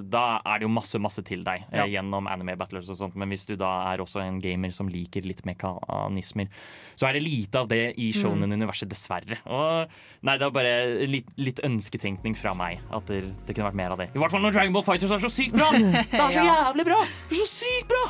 Da 0.00 0.22
er 0.44 0.62
det 0.62 0.66
jo 0.68 0.72
masse, 0.72 0.98
masse 1.02 1.22
til 1.26 1.44
deg 1.44 1.66
eh, 1.70 1.76
Ja. 1.82 1.84
gjennom 1.98 2.26
anime 2.30 2.56
battlers 2.56 2.88
og 2.88 2.96
sånt. 2.96 3.16
Men 3.20 3.28
hvis 3.28 3.44
du 3.46 3.54
da 3.60 3.92
er 3.92 4.00
også 4.00 4.22
en 4.24 4.40
gamer 4.40 4.72
som 4.72 4.88
liker 4.88 5.22
litt 5.28 5.44
mekanismer, 5.44 6.48
så 6.96 7.08
er 7.08 7.18
det 7.18 7.24
lite 7.26 7.60
av 7.60 7.68
det 7.68 7.82
i 8.00 8.10
shonen-universet, 8.16 8.88
dessverre. 8.88 9.38
Og 9.46 9.92
nei, 10.24 10.38
det 10.40 10.46
er 10.48 10.54
bare 10.54 10.74
litt, 11.10 11.28
litt 11.36 11.60
ønsketenkning 11.66 12.36
fra 12.38 12.54
meg 12.56 12.80
at 12.94 13.06
det, 13.10 13.22
det 13.46 13.54
kunne 13.56 13.68
vært 13.70 13.80
mer 13.82 13.94
av 13.94 13.98
det. 14.04 14.08
I 14.14 14.18
hvert 14.22 14.32
fall 14.34 14.44
når 14.44 14.56
Dragon 14.56 14.72
Ball 14.76 14.86
Fighters 14.86 15.12
er 15.12 15.22
så 15.24 15.32
sykt 15.32 15.56
bra! 15.58 15.70
Det 16.14 16.20
er 16.20 16.30
så 16.32 16.44
jævlig 16.46 16.84
bra! 16.88 17.00
Det 17.28 17.36
er 17.36 17.42
så 17.44 17.50
sykt 17.60 17.88
bra! 17.92 18.04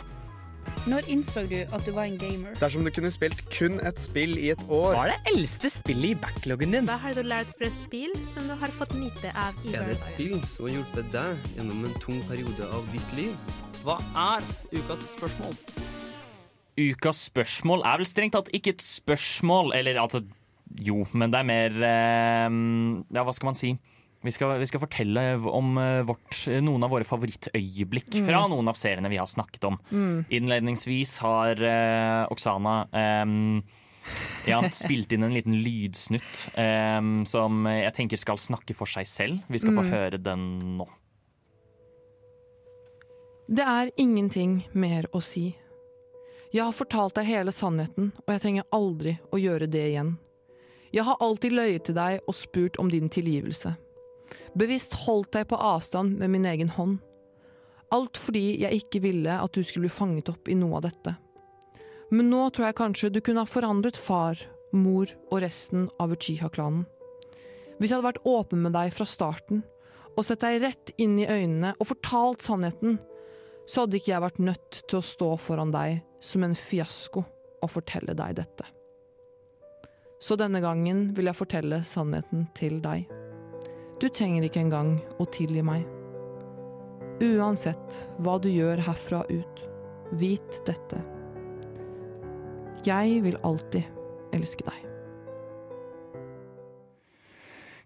Når 0.84 1.06
innså 1.08 1.46
du 1.48 1.54
at 1.72 1.86
du 1.86 1.94
var 1.96 2.04
en 2.04 2.18
gamer? 2.20 2.52
Dersom 2.60 2.84
du 2.84 2.90
kunne 2.92 3.08
spilt 3.08 3.38
kun 3.48 3.78
et 3.88 4.00
spill 4.02 4.34
i 4.36 4.50
et 4.52 4.60
år 4.68 4.92
Hva 4.92 5.06
er 5.06 5.14
det 5.14 5.30
eldste 5.32 5.70
spillet 5.72 6.10
i 6.10 6.18
backloggen 6.20 6.74
din? 6.76 6.84
Hva 6.90 6.98
har 7.00 7.16
du 7.16 7.22
lært 7.24 7.54
fra 7.56 7.70
spill 7.72 8.12
som 8.28 8.44
du 8.50 8.52
har 8.60 8.74
fått 8.76 8.92
nyte 9.00 9.32
av 9.32 9.56
i 9.64 9.72
Er 9.72 9.88
det 9.88 9.94
et 9.96 10.04
spill 10.04 10.36
som 10.44 10.66
har 10.68 10.74
hjulpet 10.74 11.08
deg 11.14 11.48
gjennom 11.56 11.86
en 11.88 11.96
tung 12.04 12.20
periode 12.28 12.68
av 12.68 12.84
ditt 12.92 13.16
liv? 13.16 13.56
Hva 13.80 13.96
er 14.26 14.44
ukas 14.76 15.06
spørsmål? 15.14 15.56
Ukas 16.76 17.24
spørsmål 17.30 17.86
er 17.88 18.02
vel 18.02 18.10
strengt 18.12 18.36
tatt 18.36 18.52
ikke 18.52 18.76
et 18.76 18.84
spørsmål, 18.84 19.72
eller 19.80 20.02
altså 20.04 20.20
Jo, 20.84 21.06
men 21.16 21.32
det 21.32 21.40
er 21.40 21.48
mer 21.48 21.80
eh, 21.80 22.60
Ja, 23.16 23.24
hva 23.24 23.32
skal 23.32 23.54
man 23.54 23.56
si? 23.56 23.72
Vi 24.24 24.32
skal, 24.32 24.56
vi 24.58 24.66
skal 24.66 24.80
fortelle 24.80 25.22
om 25.36 25.78
eh, 25.78 26.00
vårt, 26.08 26.38
noen 26.64 26.86
av 26.86 26.92
våre 26.94 27.04
favorittøyeblikk 27.04 28.22
fra 28.24 28.46
noen 28.48 28.70
av 28.72 28.78
seriene 28.80 29.10
vi 29.12 29.20
har 29.20 29.28
snakket 29.28 29.66
om. 29.68 29.76
Innledningsvis 30.32 31.18
har 31.20 31.60
uh, 31.60 32.24
Oksana 32.32 32.76
um, 33.24 33.60
ja, 34.48 34.62
spilt 34.72 35.12
inn 35.12 35.26
en 35.28 35.36
liten 35.36 35.58
lydsnutt 35.60 36.48
um, 36.56 37.24
som 37.28 37.68
jeg 37.68 37.92
tenker 38.00 38.20
skal 38.20 38.40
snakke 38.40 38.76
for 38.76 38.88
seg 38.88 39.08
selv. 39.08 39.44
Vi 39.52 39.60
skal 39.60 39.76
få 39.76 39.84
høre 39.92 40.20
den 40.20 40.46
nå. 40.80 40.88
Det 43.44 43.64
er 43.68 43.92
ingenting 44.00 44.62
mer 44.72 45.04
å 45.12 45.20
si. 45.20 45.50
Jeg 46.54 46.62
har 46.64 46.72
fortalt 46.72 47.16
deg 47.18 47.28
hele 47.28 47.52
sannheten, 47.52 48.12
og 48.24 48.30
jeg 48.32 48.40
trenger 48.40 48.68
aldri 48.72 49.18
å 49.34 49.40
gjøre 49.42 49.68
det 49.68 49.88
igjen. 49.90 50.14
Jeg 50.94 51.04
har 51.04 51.20
alltid 51.20 51.52
løyet 51.52 51.88
til 51.88 51.96
deg 51.98 52.22
og 52.24 52.36
spurt 52.38 52.78
om 52.80 52.88
din 52.88 53.10
tilgivelse. 53.10 53.74
Bevisst 54.54 54.94
holdt 55.04 55.32
deg 55.36 55.48
på 55.50 55.58
avstand 55.58 56.18
med 56.20 56.32
min 56.32 56.46
egen 56.46 56.72
hånd. 56.76 56.98
Alt 57.94 58.18
fordi 58.18 58.60
jeg 58.62 58.84
ikke 58.84 59.02
ville 59.04 59.36
at 59.38 59.54
du 59.54 59.62
skulle 59.62 59.88
bli 59.88 59.96
fanget 59.96 60.30
opp 60.32 60.48
i 60.50 60.56
noe 60.58 60.78
av 60.78 60.86
dette. 60.88 61.14
Men 62.14 62.30
nå 62.30 62.48
tror 62.54 62.68
jeg 62.68 62.78
kanskje 62.78 63.12
du 63.12 63.20
kunne 63.24 63.44
ha 63.44 63.48
forandret 63.50 63.98
far, 63.98 64.38
mor 64.74 65.10
og 65.30 65.40
resten 65.44 65.88
av 66.02 66.12
Uchiha-klanen. 66.14 66.84
Hvis 67.78 67.90
jeg 67.90 67.98
hadde 67.98 68.06
vært 68.06 68.26
åpen 68.28 68.62
med 68.62 68.74
deg 68.76 68.92
fra 68.94 69.06
starten, 69.08 69.64
og 70.14 70.26
sett 70.26 70.44
deg 70.44 70.60
rett 70.62 70.92
inn 71.02 71.16
i 71.18 71.26
øynene 71.26 71.72
og 71.80 71.88
fortalt 71.90 72.44
sannheten, 72.46 73.00
så 73.66 73.82
hadde 73.82 73.98
ikke 73.98 74.12
jeg 74.12 74.22
vært 74.22 74.42
nødt 74.46 74.80
til 74.84 75.00
å 75.00 75.06
stå 75.08 75.30
foran 75.42 75.72
deg 75.74 76.02
som 76.22 76.44
en 76.46 76.54
fiasko 76.54 77.24
og 77.64 77.72
fortelle 77.72 78.14
deg 78.16 78.36
dette. 78.38 78.68
Så 80.22 80.38
denne 80.40 80.62
gangen 80.64 81.08
vil 81.16 81.28
jeg 81.28 81.36
fortelle 81.36 81.82
sannheten 81.84 82.46
til 82.56 82.78
deg. 82.84 83.08
Du 84.02 84.08
trenger 84.10 84.46
ikke 84.46 84.62
engang 84.64 84.96
å 85.22 85.26
tilgi 85.30 85.62
meg. 85.64 85.84
Uansett 87.22 88.00
hva 88.24 88.40
du 88.42 88.48
gjør 88.50 88.82
herfra 88.82 89.22
ut, 89.30 89.60
vit 90.18 90.58
dette. 90.66 90.98
Jeg 92.84 93.20
vil 93.24 93.38
alltid 93.46 93.86
elske 94.34 94.66
deg. 94.66 94.80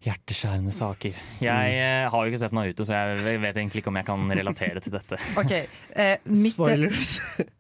Hjerteskjærende 0.09 0.73
saker. 0.73 1.21
Jeg 1.43 1.77
eh, 1.77 2.07
har 2.09 2.25
jo 2.25 2.31
ikke 2.31 2.41
sett 2.41 2.55
Naruto, 2.57 2.87
så 2.87 2.97
jeg 2.97 3.39
vet 3.43 3.57
egentlig 3.59 3.83
ikke 3.83 3.93
om 3.93 3.99
jeg 4.01 4.09
kan 4.09 4.35
relatere 4.41 4.83
til 4.83 4.95
dette. 4.95 5.19
Ok, 5.43 5.55
eh, 5.59 6.17
mitt, 6.31 6.55
Spoilers. 6.55 7.19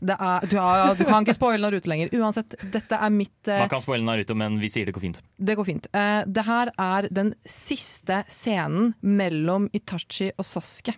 Er, 0.00 0.46
du, 0.48 0.56
har, 0.56 0.94
du 0.96 1.04
kan 1.04 1.24
ikke 1.24 1.36
spoile 1.36 1.60
Naruto 1.60 1.90
lenger. 1.90 2.12
Uansett, 2.16 2.54
dette 2.72 2.96
er 2.96 3.12
mitt 3.12 3.48
eh, 3.50 3.60
Man 3.60 3.72
kan 3.72 3.82
spoile 3.84 4.06
Naruto, 4.06 4.36
men 4.38 4.56
vi 4.62 4.70
sier 4.72 4.88
det 4.88 4.94
går 4.96 5.04
fint. 5.04 5.20
Det 5.36 5.56
går 5.58 5.68
fint. 5.68 5.88
Eh, 5.92 6.22
det 6.24 6.46
her 6.46 6.72
er 6.80 7.10
den 7.12 7.34
siste 7.44 8.22
scenen 8.30 8.94
mellom 9.04 9.68
Itachi 9.76 10.30
og 10.32 10.48
Sasuke. 10.48 10.96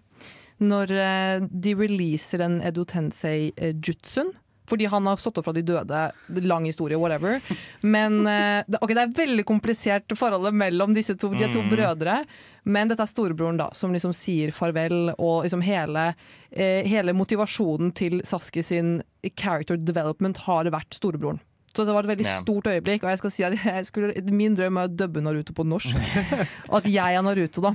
Når 0.62 0.94
eh, 0.94 1.48
de 1.50 1.74
releaser 1.74 2.44
en 2.46 2.60
Edo 2.62 2.86
Tensei-jutsuen. 2.86 4.30
Fordi 4.70 4.86
han 4.86 5.06
har 5.10 5.18
stått 5.18 5.40
opp 5.40 5.46
fra 5.48 5.54
de 5.56 5.62
døde. 5.66 6.00
Lang 6.46 6.64
historie, 6.68 6.98
whatever. 7.00 7.40
Men 7.82 8.20
eh, 8.30 8.62
det, 8.68 8.78
ok, 8.80 8.94
det 8.94 9.02
er 9.02 9.14
veldig 9.16 9.44
komplisert 9.48 10.14
forholdet 10.16 10.54
mellom 10.54 10.94
disse 10.94 11.16
to, 11.18 11.32
de 11.34 11.48
er 11.48 11.52
to 11.52 11.62
Mm. 11.62 11.70
brødre. 11.72 12.24
Men 12.64 12.88
dette 12.88 13.02
er 13.02 13.10
storebroren 13.10 13.58
da, 13.58 13.70
som 13.74 13.92
liksom 13.92 14.12
sier 14.14 14.52
farvel, 14.54 15.14
og 15.18 15.42
liksom 15.44 15.62
hele, 15.66 16.14
eh, 16.52 16.86
hele 16.86 17.12
motivasjonen 17.12 17.92
til 17.94 18.20
Sasuke 18.22 18.62
sin 18.62 19.00
character 19.36 19.76
development 19.76 20.36
har 20.46 20.70
vært 20.70 20.94
storebroren. 20.94 21.40
Så 21.72 21.86
det 21.86 21.94
var 21.94 22.04
et 22.04 22.12
veldig 22.12 22.26
yeah. 22.26 22.42
stort 22.42 22.66
øyeblikk, 22.68 23.02
og 23.02 23.10
jeg 23.10 23.18
skal 23.18 23.30
si 23.32 23.44
at 23.48 23.54
jeg 23.64 23.86
skulle, 23.88 24.14
min 24.30 24.54
drøm 24.54 24.78
er 24.78 24.90
å 24.90 24.94
dubbe 24.94 25.22
Naruto 25.24 25.54
på 25.56 25.64
norsk. 25.66 25.96
og 26.70 26.82
at 26.82 26.90
jeg 26.90 27.16
er 27.16 27.22
Naruto, 27.24 27.64
da. 27.64 27.74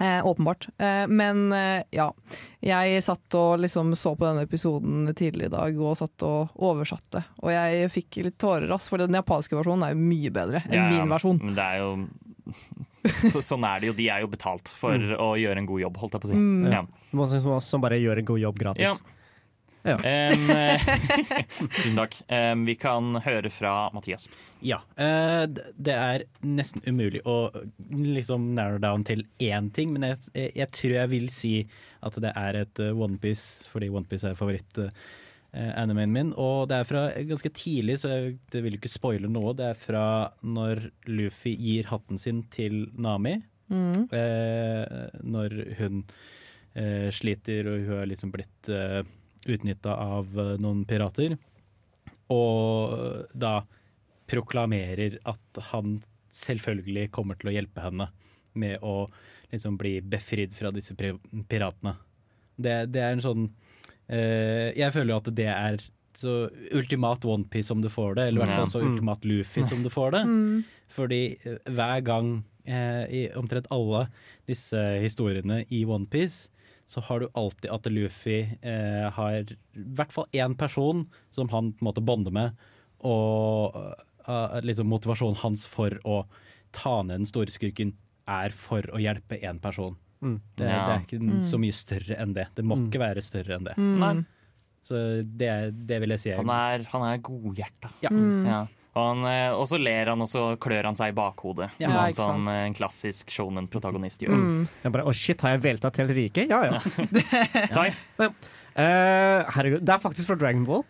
Eh, 0.00 0.20
åpenbart. 0.26 0.68
Eh, 0.80 1.04
men 1.10 1.52
eh, 1.56 1.82
ja. 1.94 2.08
Jeg 2.64 3.02
satt 3.06 3.36
og 3.38 3.60
liksom 3.64 3.92
så 3.96 4.12
på 4.16 4.26
denne 4.28 4.44
episoden 4.46 5.08
tidligere 5.16 5.50
i 5.50 5.54
dag 5.54 5.80
og 5.80 5.96
satt 6.00 6.24
og 6.28 6.56
oversatte. 6.70 7.22
Og 7.44 7.52
jeg 7.54 7.90
fikk 7.94 8.20
litt 8.26 8.38
tårer, 8.40 8.70
ass, 8.74 8.88
for 8.92 9.00
den 9.02 9.16
japanske 9.16 9.56
versjonen 9.58 9.86
er 9.88 9.94
jo 9.94 10.02
mye 10.02 10.32
bedre 10.34 10.64
enn 10.66 10.76
Ja, 10.76 10.88
ja, 10.88 10.98
min 11.04 11.12
versjon. 11.14 11.40
Men 11.44 11.56
det 11.56 11.66
er 11.66 11.78
jo 11.84 11.92
så, 13.32 13.40
Sånn 13.44 13.64
er 13.64 13.80
det 13.80 13.90
jo. 13.92 13.94
De 13.96 14.08
er 14.12 14.24
jo 14.24 14.28
betalt 14.32 14.68
for 14.76 14.96
Mm. 14.98 15.14
å 15.22 15.30
gjøre 15.40 15.62
en 15.62 15.66
god 15.70 15.80
jobb, 15.86 15.96
holdt 16.02 16.16
jeg 16.18 16.22
på 16.24 16.28
å 16.28 16.32
si. 16.34 16.36
Mm. 16.36 16.68
Ja. 16.74 16.82
Som, 17.32 17.48
som 17.64 17.80
bare 17.84 17.96
gjør 18.00 18.20
en 18.20 18.28
god 18.28 18.40
jobb 18.42 18.58
gratis. 18.60 18.84
Ja. 18.90 19.16
Em, 19.84 20.50
eh, 20.52 20.82
Tusen 21.76 21.96
takk. 21.96 22.16
Vi 22.66 22.74
kan 22.80 23.16
høre 23.24 23.50
fra 23.52 23.74
Mathias. 23.94 24.28
Ja. 24.60 24.82
eh, 25.00 25.46
det 25.48 25.96
er 25.96 26.26
nesten 26.44 26.84
umulig 26.84 27.22
å 27.24 27.50
liksom 27.88 28.50
narrow 28.56 28.80
down 28.82 29.04
til 29.08 29.24
én 29.40 29.70
ting, 29.72 29.94
men 29.94 30.04
jeg, 30.10 30.52
jeg, 30.56 30.68
tror 30.76 30.96
jeg 30.98 31.12
vil 31.14 31.28
si 31.32 31.54
at 32.04 32.16
det 32.20 32.32
er 32.36 32.62
et 32.62 32.82
uh, 32.82 32.92
Onepiece, 32.96 33.64
fordi 33.68 33.90
Onepiece 33.92 34.28
er 34.30 34.38
favoritt-animeen 34.38 36.12
min. 36.12 36.34
Og 36.40 36.68
det 36.70 36.80
er 36.80 36.88
fra 36.88 37.06
ganske 37.28 37.52
tidlig, 37.56 38.00
så 38.02 38.12
jeg 38.12 38.34
det 38.52 38.64
vil 38.64 38.76
ikke 38.76 38.92
spoile 38.92 39.30
noe. 39.32 39.54
Det 39.56 39.70
er 39.72 39.80
fra 39.80 40.04
når 40.44 40.90
Luffy 41.08 41.54
gir 41.56 41.88
hatten 41.92 42.20
sin 42.20 42.44
til 42.52 42.86
Nami. 43.00 43.38
Mm. 43.70 44.08
Eh, 44.10 45.08
når 45.22 45.56
hun 45.78 46.02
eh, 46.74 47.08
sliter, 47.14 47.68
og 47.70 47.84
hun 47.86 48.00
har 48.00 48.08
liksom 48.10 48.32
blitt 48.34 48.70
utnytta 49.46 49.96
av 49.96 50.32
eh, 50.38 50.56
noen 50.60 50.84
pirater. 50.88 51.36
Og 52.30 53.26
da 53.34 53.60
proklamerer 54.30 55.18
at 55.26 55.62
han 55.72 55.98
selvfølgelig 56.30 57.08
kommer 57.14 57.38
til 57.38 57.50
å 57.50 57.54
hjelpe 57.56 57.82
henne 57.82 58.06
med 58.58 58.82
å 58.86 59.08
liksom 59.50 59.78
bli 59.78 59.98
befridd 60.06 60.54
fra 60.54 60.70
disse 60.74 60.94
piratene. 60.94 61.96
Det, 62.60 62.76
det 62.92 63.02
er 63.02 63.16
en 63.16 63.24
sånn 63.24 63.46
eh, 64.12 64.68
Jeg 64.76 64.92
føler 64.92 65.14
jo 65.14 65.20
at 65.22 65.30
det 65.32 65.48
er 65.48 65.80
så 66.20 66.34
ultimat 66.76 67.24
Onepiece 67.24 67.70
som 67.70 67.80
du 67.80 67.88
får 67.88 68.18
det, 68.18 68.28
eller 68.28 68.42
i 68.42 68.44
hvert 68.44 68.58
fall 68.58 68.72
så 68.74 68.82
ultimat 68.84 69.24
Luffy 69.24 69.64
som 69.66 69.82
du 69.82 69.90
får 69.98 70.16
det. 70.18 70.22
Mm. 70.28 70.62
Fordi 70.92 71.20
eh, 71.38 71.58
hver 71.70 72.04
gang 72.06 72.32
eh, 72.64 73.04
i 73.08 73.22
omtrent 73.38 73.70
alle 73.72 74.06
disse 74.50 74.80
historiene 75.00 75.62
i 75.72 75.84
Onepiece, 75.86 76.50
så 76.90 77.00
har 77.06 77.22
du 77.22 77.28
alltid 77.38 77.70
at 77.70 77.86
Luffy 77.92 78.40
eh, 78.66 79.06
har 79.14 79.44
i 79.46 79.56
hvert 79.94 80.10
fall 80.14 80.26
én 80.34 80.56
person 80.58 81.04
som 81.30 81.48
han 81.52 81.70
på 81.72 81.84
en 81.84 81.88
måte 81.92 82.02
bonder 82.02 82.34
med, 82.34 82.56
og 83.06 83.76
uh, 84.28 84.58
liksom 84.66 84.90
motivasjonen 84.90 85.38
hans 85.44 85.62
for 85.70 85.94
å 86.04 86.24
ta 86.74 86.96
ned 87.06 87.22
den 87.22 87.28
store 87.30 87.52
skurken 87.54 87.94
er 88.30 88.50
for 88.54 88.82
å 88.94 88.98
hjelpe 89.02 89.38
én 89.42 89.60
person. 89.62 89.96
Mm. 90.20 90.36
Det, 90.58 90.66
Ja. 90.68 90.82
det 90.86 90.92
er 90.96 91.06
ikke 91.06 91.22
Mm. 91.24 91.40
så 91.46 91.58
mye 91.62 91.72
større 91.74 92.16
enn 92.20 92.34
det. 92.34 92.48
Det 92.54 92.64
må 92.64 92.76
Mm. 92.76 92.90
ikke 92.90 93.00
være 93.00 93.22
større 93.22 93.56
enn 93.56 93.64
det. 93.64 93.74
Mm. 93.78 94.26
Så 94.84 95.22
det, 95.24 95.86
det 95.86 96.00
vil 96.00 96.10
jeg 96.10 96.20
si 96.20 96.30
Han 96.36 96.50
er, 96.50 96.84
han 96.90 97.02
er 97.02 97.18
godhjerta. 97.18 97.90
Ja. 98.02 98.10
Mm. 98.10 98.46
Ja. 98.46 98.66
Og, 99.00 99.08
han, 99.14 99.26
eh, 99.30 99.56
og 99.56 99.66
så 99.70 99.80
ler 99.80 100.12
han, 100.12 100.22
og 100.24 100.28
så 100.30 100.44
klør 100.60 100.90
han 100.90 100.98
seg 100.98 101.14
i 101.14 101.16
bakhodet. 101.16 101.70
Ja, 101.82 101.90
sånn 101.90 102.14
som 102.18 102.46
sant. 102.46 102.54
eh, 102.54 102.62
en 102.68 102.76
klassisk 102.76 103.32
shonen-protagonist 103.34 104.24
gjør. 104.26 104.36
Mm. 104.36 104.62
Jeg 104.84 104.94
bare, 104.96 105.08
Å 105.08 105.16
shit, 105.16 105.44
har 105.46 105.56
jeg 105.56 105.64
velta 105.66 105.92
til 105.94 106.10
riket? 106.10 106.20
rike? 106.20 106.48
Ja 106.50 106.60
ja. 106.66 106.80
Ja. 108.20 108.30
Eh, 108.76 109.50
herregud, 109.54 109.82
det 109.84 109.94
er 109.94 110.02
faktisk 110.02 110.28
fra 110.30 110.36
Dragon 110.40 110.64
Ball. 110.68 110.84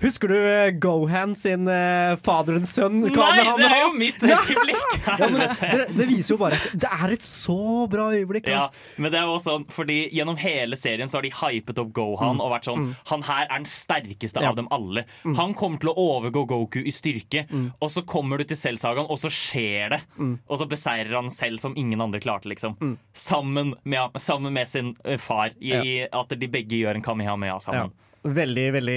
Husker 0.00 0.28
du 0.32 0.36
uh, 0.36 0.70
Gohan 0.82 1.34
sin 1.38 1.66
uh, 1.68 2.16
faderens 2.24 2.72
sønn? 2.76 3.00
Nei, 3.04 3.10
det 3.58 3.66
er 3.68 3.82
jo 3.82 3.92
mitt 3.96 4.22
øyeblikk! 4.24 4.96
ja, 5.20 5.28
men 5.30 5.42
det, 5.60 5.82
det 5.96 6.06
viser 6.08 6.34
jo 6.34 6.38
bare 6.40 6.58
at 6.58 6.68
det 6.86 6.90
er 6.96 7.14
et 7.16 7.26
så 7.26 7.58
bra 7.92 8.08
øyeblikk. 8.16 8.48
Ja, 8.50 8.64
ass. 8.66 8.86
men 8.96 9.12
det 9.12 9.20
er 9.20 9.28
jo 9.28 9.36
sånn, 9.42 9.66
fordi 9.72 9.98
Gjennom 10.16 10.36
hele 10.40 10.76
serien 10.78 11.10
så 11.10 11.18
har 11.18 11.26
de 11.26 11.32
hypet 11.34 11.78
opp 11.82 11.92
Gohan 11.96 12.36
Mm. 12.36 12.40
og 12.44 12.50
vært 12.52 12.66
sånn 12.68 12.76
Mm. 12.86 12.90
Han 13.10 13.22
her 13.28 13.44
er 13.46 13.54
den 13.58 13.64
sterkeste 13.70 14.40
Ja. 14.42 14.50
av 14.50 14.56
dem 14.56 14.66
alle. 14.74 15.04
Mm. 15.24 15.34
Han 15.38 15.54
kommer 15.54 15.78
til 15.80 15.90
å 15.90 15.94
overgå 15.96 16.46
Goku 16.48 16.80
i 16.84 16.90
styrke. 16.92 17.46
Og 17.80 17.88
så 17.90 18.02
kommer 18.06 18.38
du 18.38 18.44
til 18.44 18.56
Cell-sagaen, 18.56 19.06
og 19.08 19.18
så 19.18 19.30
skjer 19.32 19.90
det. 19.94 20.00
Mm. 20.18 20.38
Og 20.48 20.58
så 20.60 20.66
beseirer 20.68 21.14
han 21.14 21.30
selv 21.32 21.58
som 21.62 21.74
ingen 21.76 22.00
andre 22.00 22.20
klarte, 22.20 22.48
liksom. 22.50 22.76
Sammen, 23.16 23.74
med, 23.84 24.10
sammen 24.20 24.52
med 24.52 24.68
sin 24.68 24.94
far. 25.18 25.50
I, 25.60 25.72
Ja. 25.72 26.06
at 26.20 26.28
de 26.38 26.46
begge 26.48 26.76
gjør 26.82 26.96
en 26.96 27.02
kamehameha 27.26 27.60
sammen. 27.60 27.90
Ja. 27.90 28.02
Veldig, 28.26 28.72
veldig 28.74 28.94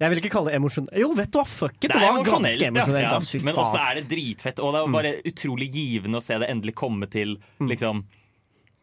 Jeg 0.00 0.10
vil 0.12 0.18
ikke 0.20 0.30
kalle 0.34 0.50
det 0.50 0.58
emosjonelt. 0.58 0.92
Jo, 1.00 1.06
vet 1.16 1.30
du 1.32 1.38
hva, 1.38 1.46
fuck 1.48 1.76
it! 1.78 1.86
Det, 1.88 1.94
det 1.94 2.00
var 2.02 2.18
ganske 2.26 2.66
emosjonelt. 2.68 3.06
Ja, 3.06 3.16
ass, 3.16 3.34
Men 3.40 3.54
også 3.62 3.78
er 3.80 3.94
det 4.00 4.08
dritfett, 4.10 4.60
og 4.60 4.74
det 4.74 4.80
er 4.82 4.86
Mm. 4.90 4.92
bare 4.98 5.12
utrolig 5.24 5.70
givende 5.72 6.18
å 6.20 6.22
se 6.22 6.36
det 6.38 6.48
endelig 6.52 6.74
komme 6.74 7.08
til 7.08 7.38
liksom 7.60 8.04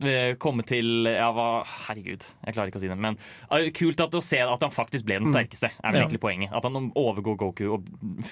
eh, 0.02 0.34
Komme 0.42 0.66
til 0.66 1.06
Ja, 1.06 1.30
hva 1.32 1.64
Herregud, 1.66 2.26
jeg 2.46 2.54
klarer 2.56 2.68
ikke 2.72 2.80
å 2.82 2.84
si 2.84 2.88
det. 2.90 2.98
Men 2.98 3.18
eh, 3.52 3.70
kult 3.72 4.02
at 4.02 4.12
å 4.18 4.24
se 4.24 4.40
at 4.42 4.62
han 4.66 4.72
faktisk 4.74 5.06
ble 5.06 5.20
den 5.22 5.28
Mm. 5.30 5.34
sterkeste, 5.36 5.70
er 5.84 5.92
vel 5.92 6.02
Ja. 6.12 6.18
poenget. 6.18 6.52
At 6.52 6.64
han 6.64 6.92
overgår 6.96 7.38
Goku 7.38 7.70
og 7.78 7.86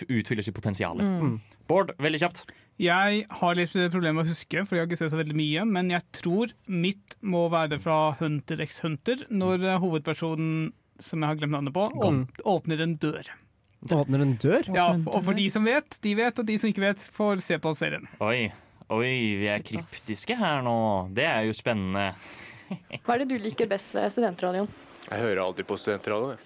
utfyller 0.10 0.44
sitt 0.44 0.56
potensial. 0.56 0.98
Mm. 0.98 1.40
Bård, 1.68 1.94
veldig 2.00 2.20
kjapt. 2.20 2.46
Jeg 2.82 3.26
har 3.30 3.58
litt 3.58 3.74
problemer 3.94 4.18
med 4.22 4.26
å 4.26 4.34
huske, 4.34 4.64
for 4.66 4.76
jeg 4.76 4.84
har 4.84 4.90
ikke 4.90 5.00
sett 5.04 5.14
så 5.14 5.20
veldig 5.20 5.36
mye. 5.38 5.66
Men 5.70 5.92
jeg 5.94 6.06
tror 6.18 6.54
mitt 6.66 7.18
må 7.22 7.46
være 7.54 7.78
fra 7.84 8.16
Hunter 8.20 8.64
x 8.66 8.82
Hunter, 8.86 9.26
når 9.30 9.68
eh, 9.68 9.80
hovedpersonen, 9.84 10.72
som 11.04 11.22
jeg 11.24 11.34
har 11.34 11.40
glemt 11.40 11.56
navnet 11.58 11.76
på, 11.76 11.86
åpner 12.50 12.84
en 12.86 12.98
dør. 13.02 13.30
Åpner 13.92 14.24
en 14.24 14.36
dør? 14.40 14.70
Ja, 14.74 14.88
og 14.96 15.20
for 15.26 15.36
de 15.38 15.50
som 15.52 15.68
vet, 15.68 16.00
de 16.04 16.16
vet, 16.18 16.40
og 16.40 16.48
de 16.48 16.58
som 16.62 16.72
ikke 16.72 16.86
vet, 16.86 17.06
får 17.14 17.44
se 17.44 17.60
på 17.62 17.74
serien. 17.78 18.08
Oi, 18.24 18.48
oi, 18.94 19.14
vi 19.42 19.52
er 19.52 19.66
kryptiske 19.66 20.38
her 20.40 20.64
nå. 20.66 20.78
Det 21.14 21.28
er 21.28 21.50
jo 21.50 21.56
spennende. 21.58 22.14
Hva 23.04 23.18
er 23.18 23.24
det 23.26 23.34
du 23.34 23.38
liker 23.44 23.70
best 23.70 23.94
ved 23.94 24.10
studentradioen? 24.16 24.72
Jeg 25.04 25.20
hører 25.20 25.44
alltid 25.44 25.68
på 25.68 25.78
studentradioen. 25.78 26.40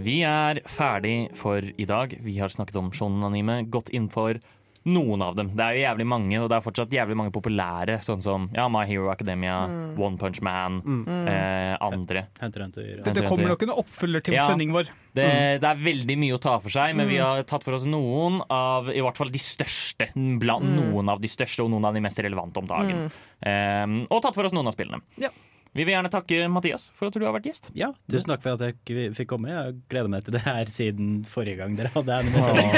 Vi 0.00 0.20
er 0.24 0.62
ferdig 0.70 1.34
for 1.36 1.60
i 1.60 1.84
dag. 1.88 2.14
Vi 2.24 2.38
har 2.40 2.48
snakket 2.48 2.76
om 2.80 2.90
shonen-anime, 2.90 3.68
gått 3.70 3.90
inn 3.92 4.08
for 4.08 4.38
noen 4.88 5.20
av 5.20 5.34
dem. 5.36 5.50
Det 5.52 5.60
er 5.60 5.74
jo 5.76 5.82
jævlig 5.84 6.06
mange, 6.08 6.38
og 6.40 6.46
det 6.48 6.56
er 6.56 6.62
fortsatt 6.64 6.94
jævlig 6.96 7.16
mange 7.20 7.32
populære, 7.34 7.98
sånn 8.00 8.22
som 8.24 8.46
ja, 8.56 8.64
My 8.72 8.86
Hero 8.88 9.10
Academia, 9.12 9.66
Mm. 9.68 9.98
One 10.00 10.16
Punch 10.16 10.40
Man, 10.40 10.80
Mm. 10.80 11.28
eh, 11.28 11.76
andre. 11.82 12.22
Hunter, 12.40 12.62
Hunter, 12.62 13.02
Dette 13.04 13.26
kommer 13.28 13.48
nok 13.48 13.62
en 13.62 13.68
oppfølger 13.76 14.22
til 14.24 14.34
Ja. 14.34 14.46
sendingen 14.48 14.72
vår. 14.72 14.84
Det, 15.14 15.60
det 15.60 15.64
er 15.68 15.74
veldig 15.76 16.16
mye 16.16 16.32
å 16.32 16.40
ta 16.40 16.58
for 16.58 16.70
seg, 16.70 16.96
men 16.96 17.06
vi 17.08 17.16
Mm. 17.18 17.24
har 17.26 17.42
tatt 17.42 17.62
for 17.62 17.74
oss 17.74 17.84
noen 17.84 18.40
av 18.48 18.88
i 18.88 19.00
hvert 19.00 19.16
fall 19.18 19.28
de 19.28 19.38
største. 19.38 20.08
Blant 20.40 20.64
Mm. 20.64 20.92
Noen 20.94 21.10
av 21.10 21.20
de 21.20 21.28
største 21.28 21.60
og 21.62 21.70
noen 21.70 21.84
av 21.84 21.92
de 21.92 22.00
mest 22.00 22.16
relevante 22.16 22.56
om 22.56 22.66
dagen. 22.66 23.10
Mm. 23.44 24.02
Eh, 24.02 24.06
og 24.10 24.22
tatt 24.22 24.34
for 24.34 24.44
oss 24.44 24.52
noen 24.52 24.66
av 24.66 24.72
spillene. 24.74 25.02
Ja. 25.18 25.28
Vi 25.72 25.84
vil 25.86 25.92
gjerne 25.94 26.10
takke 26.10 26.48
Mathias 26.50 26.88
for 26.98 27.06
at 27.10 27.14
du 27.14 27.22
har 27.22 27.30
vært 27.36 27.44
gjest. 27.46 27.68
Ja, 27.78 27.92
tusen 28.10 28.32
takk 28.32 28.42
for 28.42 28.56
at 28.58 28.64
jeg 28.88 29.12
fikk 29.14 29.28
komme. 29.30 29.52
Jeg 29.52 29.76
gleder 29.92 30.10
meg 30.10 30.24
til 30.26 30.34
det 30.34 30.42
her 30.42 30.66
siden 30.72 31.20
forrige 31.30 31.60
gang 31.60 31.76
dere 31.78 31.92
hadde 31.94 32.16
anime-sending. 32.16 32.70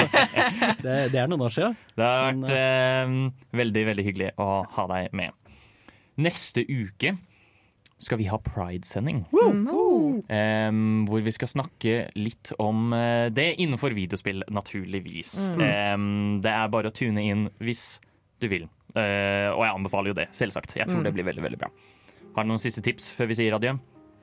Det, 0.84 0.96
det 1.14 1.20
er 1.22 1.30
noen 1.32 1.46
år 1.46 1.54
siden. 1.54 1.76
Det 1.96 2.04
har 2.04 2.26
vært 2.28 2.52
eh, 2.52 3.14
veldig, 3.62 3.84
veldig 3.88 4.04
hyggelig 4.10 4.30
å 4.44 4.48
ha 4.76 4.84
deg 4.92 5.14
med. 5.16 5.32
Neste 6.20 6.66
uke 6.68 7.14
skal 8.02 8.18
vi 8.20 8.26
ha 8.28 8.36
Pride-sending. 8.44 9.22
Em, 10.28 11.06
hvor 11.08 11.22
vi 11.24 11.32
skal 11.34 11.48
snakke 11.50 11.94
litt 12.18 12.52
om 12.60 12.92
eh, 12.96 13.28
det 13.32 13.54
innenfor 13.62 13.94
videospill, 13.96 14.42
naturligvis. 14.52 15.32
Mm. 15.54 15.62
Um, 15.62 16.06
det 16.44 16.52
er 16.52 16.68
bare 16.72 16.90
å 16.92 16.94
tune 16.96 17.24
inn 17.24 17.46
hvis 17.62 17.86
du 18.42 18.48
vil. 18.52 18.68
Uh, 18.92 19.48
og 19.54 19.62
jeg 19.64 19.72
anbefaler 19.78 20.12
jo 20.12 20.18
det, 20.18 20.28
selvsagt. 20.36 20.76
Jeg 20.76 20.90
tror 20.90 21.00
Mm. 21.00 21.06
det 21.08 21.14
blir 21.16 21.24
veldig, 21.30 21.44
veldig 21.46 21.60
bra. 21.64 21.70
Har 22.36 22.44
du 22.46 22.52
noen 22.52 22.62
siste 22.62 22.82
tips 22.84 23.10
før 23.16 23.28
vi 23.32 23.36
sier 23.38 23.56
adjø? 23.56 23.74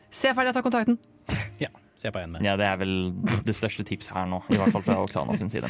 Se 0.10 0.32
ferdig, 0.34 0.54
ta 0.58 0.64
kontakten. 0.66 0.98
Ja, 1.62 1.70
se 2.00 2.10
på 2.12 2.22
en 2.24 2.32
med. 2.34 2.46
Ja, 2.46 2.56
det 2.58 2.66
er 2.66 2.78
vel 2.82 2.94
det 3.46 3.54
største 3.58 3.84
tipset 3.86 4.16
her 4.16 4.26
nå, 4.30 4.40
i 4.50 4.58
hvert 4.58 4.74
fall 4.74 4.86
fra 4.86 4.96
Oksana 5.06 5.36
sin 5.38 5.52
side. 5.54 5.70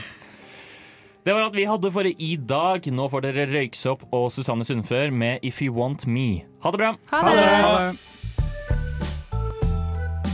Det 1.25 1.33
var 1.35 1.43
alt 1.43 1.57
vi 1.57 1.65
hadde 1.67 1.89
for 1.91 2.07
i 2.07 2.29
dag. 2.47 2.85
Nå 2.95 3.09
får 3.11 3.25
dere 3.25 3.47
Røyksopp 3.51 4.05
og 4.15 4.29
Susanne 4.31 4.63
Sundfør 4.65 5.11
med 5.11 5.43
If 5.45 5.59
You 5.65 5.75
Want 5.75 6.07
Me. 6.07 6.45
Ha 6.63 6.71
det 6.71 6.79
bra. 6.79 6.93
Ha 7.11 7.19
det. 7.27 7.97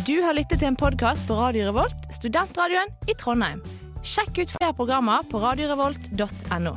Du 0.05 0.19
har 0.21 0.37
lyttet 0.37 0.61
til 0.61 0.69
en 0.69 0.77
podkast 0.77 1.25
på 1.25 1.33
Radio 1.39 1.65
Revolt, 1.71 2.05
studentradioen 2.13 2.93
i 3.09 3.15
Trondheim. 3.17 3.63
Sjekk 4.05 4.37
ut 4.43 4.53
flere 4.59 4.75
programmer 4.77 5.25
på 5.31 5.41
radiorevolt.no. 5.41 6.75